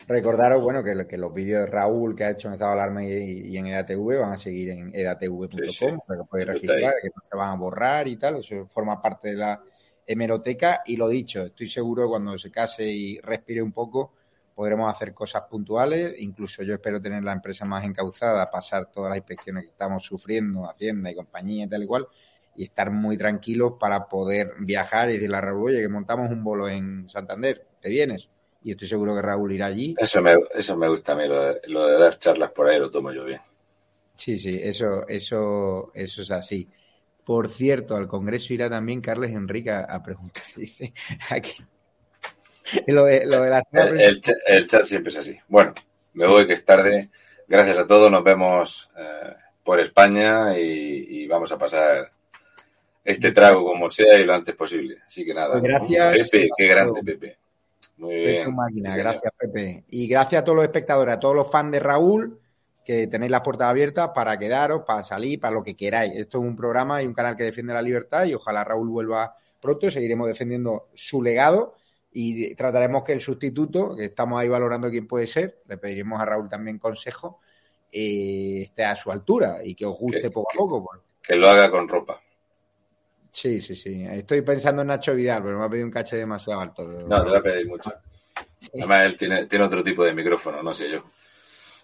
Recordaros, 0.08 0.62
bueno, 0.62 0.84
que, 0.84 1.08
que, 1.08 1.18
los 1.18 1.34
vídeos 1.34 1.62
de 1.62 1.66
Raúl 1.68 2.16
que 2.16 2.24
ha 2.24 2.32
hecho 2.32 2.48
en 2.48 2.56
Estado 2.56 2.74
de 2.74 2.82
Alarma 2.82 3.06
y, 3.06 3.56
en 3.56 3.68
EDATV 3.68 4.20
van 4.20 4.34
a 4.34 4.38
seguir 4.38 4.72
en 4.72 4.94
edatv.com, 4.94 6.00
pero 6.08 6.26
podéis 6.26 6.48
registrar, 6.48 6.96
que 7.02 7.10
no 7.10 7.22
se 7.22 7.38
van 7.38 7.50
a 7.50 7.56
borrar 7.56 8.08
y 8.08 8.16
tal, 8.18 8.38
eso 8.38 8.68
forma 8.74 9.02
parte 9.02 9.30
de 9.30 9.36
la 9.36 9.62
hemeroteca. 10.06 10.82
Y 10.86 10.98
lo 10.98 11.08
dicho, 11.08 11.44
estoy 11.44 11.68
seguro 11.68 12.04
que 12.04 12.10
cuando 12.10 12.38
se 12.38 12.52
case 12.52 12.84
y 12.84 13.20
respire 13.20 13.62
un 13.62 13.72
poco, 13.72 14.14
podremos 14.56 14.92
hacer 14.92 15.14
cosas 15.14 15.44
puntuales. 15.44 16.16
Incluso 16.18 16.64
yo 16.64 16.74
espero 16.74 17.02
tener 17.02 17.24
la 17.24 17.34
empresa 17.34 17.66
más 17.66 17.84
encauzada, 17.84 18.50
pasar 18.50 18.88
todas 18.92 19.10
las 19.10 19.18
inspecciones 19.18 19.64
que 19.64 19.70
estamos 19.70 20.04
sufriendo, 20.04 20.68
Hacienda 20.70 21.12
y 21.12 21.16
compañía 21.16 21.66
y 21.66 21.70
tal 21.70 21.84
y 21.84 21.88
cual, 21.88 22.08
y 22.56 22.66
estar 22.66 22.92
muy 22.92 23.18
tranquilos 23.18 23.74
para 23.80 24.08
poder 24.08 24.54
viajar 24.60 25.10
y 25.10 25.14
decirle 25.14 25.38
a 25.38 25.42
Raúl, 25.42 25.72
oye, 25.72 25.82
que 25.82 25.88
montamos 25.88 26.30
un 26.32 26.44
bolo 26.44 26.70
en 26.70 27.10
Santander, 27.10 27.66
¿te 27.82 27.90
vienes? 27.90 28.30
y 28.64 28.72
estoy 28.72 28.88
seguro 28.88 29.16
que 29.16 29.22
Raúl 29.22 29.52
irá 29.52 29.68
allí. 29.68 29.96
Eso 29.98 30.22
me, 30.22 30.36
eso 30.54 30.78
me 30.78 30.88
gusta 30.88 31.14
a 31.14 31.16
mí, 31.16 31.28
lo 31.28 31.88
de, 31.88 32.00
dar 32.00 32.18
charlas 32.20 32.52
por 32.52 32.70
ahí 32.70 32.80
lo 32.80 32.92
tomo 32.92 33.12
yo 33.12 33.26
bien. 33.26 33.42
Sí, 34.16 34.38
sí, 34.38 34.60
eso, 34.62 35.08
eso, 35.08 35.92
eso 35.96 36.22
es 36.22 36.32
así. 36.32 36.70
Por 37.24 37.50
cierto, 37.50 37.96
al 37.96 38.08
Congreso 38.08 38.54
irá 38.54 38.70
también 38.70 39.02
Carles 39.02 39.32
Enrique 39.32 39.72
a, 39.72 40.02
preguntar. 40.04 40.44
Dice 40.56 40.94
aquí. 41.30 41.64
Lo 42.88 43.06
de, 43.06 43.26
lo 43.26 43.42
de 43.42 43.50
la 43.50 43.64
el, 43.74 44.22
el, 44.48 44.68
chat 44.68 44.86
siempre 44.86 45.12
es 45.12 45.18
así. 45.18 45.38
Bueno, 45.48 45.74
me 46.14 46.28
voy 46.28 46.46
que 46.46 46.54
es 46.54 46.64
tarde. 46.64 47.10
Gracias 47.48 47.80
a 47.80 47.88
todos. 47.88 48.12
Nos 48.12 48.24
vemos 48.24 48.92
eh, 48.96 49.34
por 49.64 49.80
España 49.80 50.58
y, 50.58 51.28
vamos 51.28 51.52
a 51.52 51.58
pasar 51.58 52.12
este 53.04 53.32
trago 53.32 53.66
como 53.66 53.90
sea 53.90 54.20
y 54.20 54.26
lo 54.26 54.34
antes 54.34 54.56
posible. 54.56 54.98
Así 55.06 55.26
que 55.26 55.34
nada. 55.34 55.52
Pues 55.52 55.64
gracias. 55.64 56.30
Pepe, 56.30 56.50
qué 56.56 56.68
grande 56.68 57.02
Pepe. 57.04 57.38
Muy 57.98 58.16
bien. 58.16 58.56
Gracias, 58.84 59.34
Pepe. 59.38 59.84
Y 59.90 60.08
gracias 60.08 60.42
a 60.42 60.46
todos 60.46 60.56
los 60.56 60.66
espectadores, 60.66 61.16
a 61.16 61.20
todos 61.20 61.36
los 61.36 61.52
fans 61.52 61.72
de 61.72 61.80
Raúl, 61.80 62.40
que 62.84 63.08
tenéis 63.08 63.32
las 63.32 63.42
puertas 63.42 63.68
abiertas 63.68 64.10
para 64.14 64.38
quedaros, 64.38 64.84
para 64.86 65.04
salir, 65.04 65.40
para 65.40 65.54
lo 65.54 65.64
que 65.64 65.76
queráis. 65.76 66.14
Esto 66.16 66.40
es 66.40 66.44
un 66.46 66.56
programa 66.56 67.02
y 67.02 67.08
un 67.08 67.14
canal 67.14 67.36
que 67.36 67.44
defiende 67.44 67.74
la 67.74 67.82
libertad 67.82 68.26
y 68.26 68.34
ojalá 68.34 68.64
Raúl 68.64 68.90
vuelva 68.90 69.36
pronto. 69.62 69.92
Seguiremos 69.92 70.28
defendiendo 70.28 70.90
su 70.96 71.22
legado 71.22 71.76
y 72.12 72.56
trataremos 72.56 73.04
que 73.04 73.14
el 73.14 73.22
sustituto, 73.22 73.96
que 73.96 74.06
estamos 74.06 74.40
ahí 74.40 74.50
valorando 74.50 74.90
quién 74.90 75.08
puede 75.08 75.28
ser, 75.28 75.62
le 75.68 75.78
pediremos 75.78 76.20
a 76.20 76.26
Raúl 76.26 76.50
también 76.50 76.80
consejo, 76.80 77.40
eh, 77.92 78.62
esté 78.64 78.84
a 78.84 78.96
su 78.96 79.12
altura 79.12 79.60
y 79.64 79.76
que 79.76 79.86
os 79.86 79.98
guste 79.98 80.32
poco 80.32 80.50
a 80.52 80.58
poco. 80.58 80.86
Pues. 80.86 81.02
Que 81.22 81.36
lo 81.36 81.48
haga 81.48 81.70
con 81.70 81.88
ropa. 81.88 82.20
Sí, 83.32 83.62
sí, 83.62 83.76
sí. 83.76 84.06
Estoy 84.06 84.42
pensando 84.42 84.82
en 84.82 84.90
Nacho 84.90 85.16
Vidal, 85.16 85.42
pero 85.44 85.58
me 85.58 85.66
ha 85.66 85.70
pedido 85.70 85.88
un 85.88 85.92
caché 85.92 86.18
demasiado 86.18 86.60
alto. 86.60 86.84
No, 86.84 87.24
te 87.24 87.32
va 87.32 87.38
a 87.38 87.42
pedir 87.42 87.68
mucho. 87.68 87.94
Además, 88.74 89.06
él 89.06 89.18
tiene, 89.18 89.46
tiene 89.46 89.66
otro 89.66 89.84
tipo 89.84 90.04
de 90.04 90.14
micrófono, 90.14 90.62
no 90.62 90.74
sé 90.74 90.92
yo. 90.92 91.04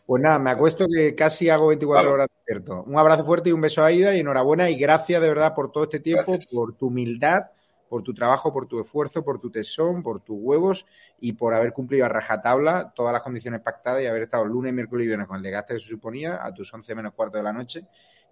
Pues 0.05 0.21
nada, 0.21 0.39
me 0.39 0.51
acuesto 0.51 0.85
que 0.87 1.15
casi 1.15 1.49
hago 1.49 1.67
24 1.67 2.13
horas 2.13 2.27
despierto. 2.33 2.83
Un 2.83 2.97
abrazo 2.97 3.25
fuerte 3.25 3.49
y 3.49 3.53
un 3.53 3.61
beso 3.61 3.83
a 3.83 3.91
Ida 3.91 4.15
y 4.15 4.19
enhorabuena 4.19 4.69
y 4.69 4.77
gracias 4.77 5.21
de 5.21 5.27
verdad 5.27 5.53
por 5.53 5.71
todo 5.71 5.83
este 5.85 5.99
tiempo, 5.99 6.37
por 6.53 6.73
tu 6.75 6.87
humildad, 6.87 7.47
por 7.89 8.03
tu 8.03 8.13
trabajo, 8.13 8.53
por 8.53 8.67
tu 8.67 8.79
esfuerzo, 8.79 9.23
por 9.23 9.39
tu 9.39 9.49
tesón, 9.49 10.03
por 10.03 10.21
tus 10.21 10.37
huevos 10.39 10.85
y 11.19 11.33
por 11.33 11.53
haber 11.53 11.73
cumplido 11.73 12.05
a 12.05 12.09
rajatabla 12.09 12.93
todas 12.95 13.11
las 13.11 13.21
condiciones 13.21 13.59
pactadas 13.59 14.01
y 14.01 14.05
haber 14.05 14.23
estado 14.23 14.45
lunes, 14.45 14.73
miércoles 14.73 15.03
y 15.03 15.07
viernes 15.07 15.27
con 15.27 15.37
el 15.37 15.43
desgaste 15.43 15.73
que 15.73 15.79
se 15.81 15.89
suponía 15.89 16.39
a 16.41 16.53
tus 16.53 16.73
11 16.73 16.95
menos 16.95 17.13
cuarto 17.13 17.37
de 17.37 17.43
la 17.43 17.51
noche 17.51 17.85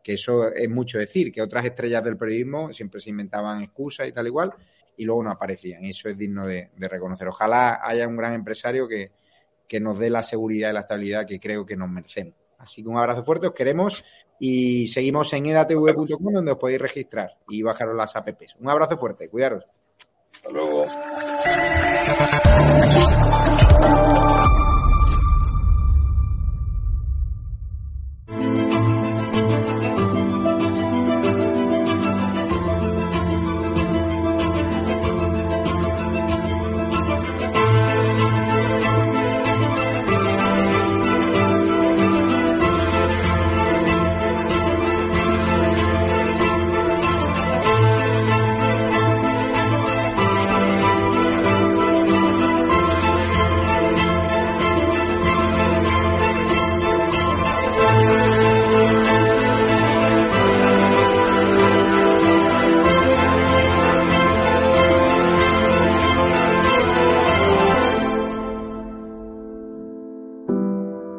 que 0.06 0.14
eso 0.14 0.53
es 0.53 0.69
mucho 0.69 0.99
decir, 0.99 1.32
que 1.32 1.41
otras 1.41 1.65
estrellas 1.65 2.03
del 2.03 2.15
periodismo 2.15 2.72
siempre 2.72 3.02
se 3.02 3.10
inventaban 3.10 3.64
excusas 3.64 4.07
y 4.07 4.11
tal 4.11 4.27
igual, 4.27 4.53
y 4.95 5.03
luego 5.03 5.23
no 5.23 5.32
aparecían. 5.32 5.84
Eso 5.84 6.10
es 6.10 6.15
digno 6.15 6.45
de, 6.45 6.69
reconocer. 6.77 7.27
Ojalá 7.27 7.80
haya 7.82 8.07
un 8.07 8.15
gran 8.15 8.36
empresario 8.36 8.88
que, 8.88 9.14
que 9.68 9.80
nos 9.80 9.98
dé 9.98 10.11
la 10.11 10.22
seguridad 10.22 10.69
y 10.69 10.73
la 10.73 10.82
estabilidad 10.82 11.26
que 11.26 11.40
creo 11.40 11.65
que 11.65 11.76
nos 11.76 11.90
merecemos. 11.90 12.36
Así 12.60 12.84
que 12.84 12.90
un 12.90 12.99
abrazo 12.99 13.23
fuerte, 13.23 13.48
os 13.48 13.53
queremos 13.56 14.06
y 14.40 14.88
seguimos 14.90 15.34
en 15.34 15.48
edatv.com 15.48 16.34
donde 16.34 16.52
os 16.52 16.60
podéis 16.60 16.82
registrar 16.82 17.32
y 17.49 17.64
bajaros 17.64 17.95
las 17.95 18.15
apps. 18.15 18.56
Un 18.60 18.69
abrazo 18.69 18.99
fuerte, 18.99 19.27
cuidaros. 19.27 19.65
Hasta 20.36 20.52
luego. 20.52 20.86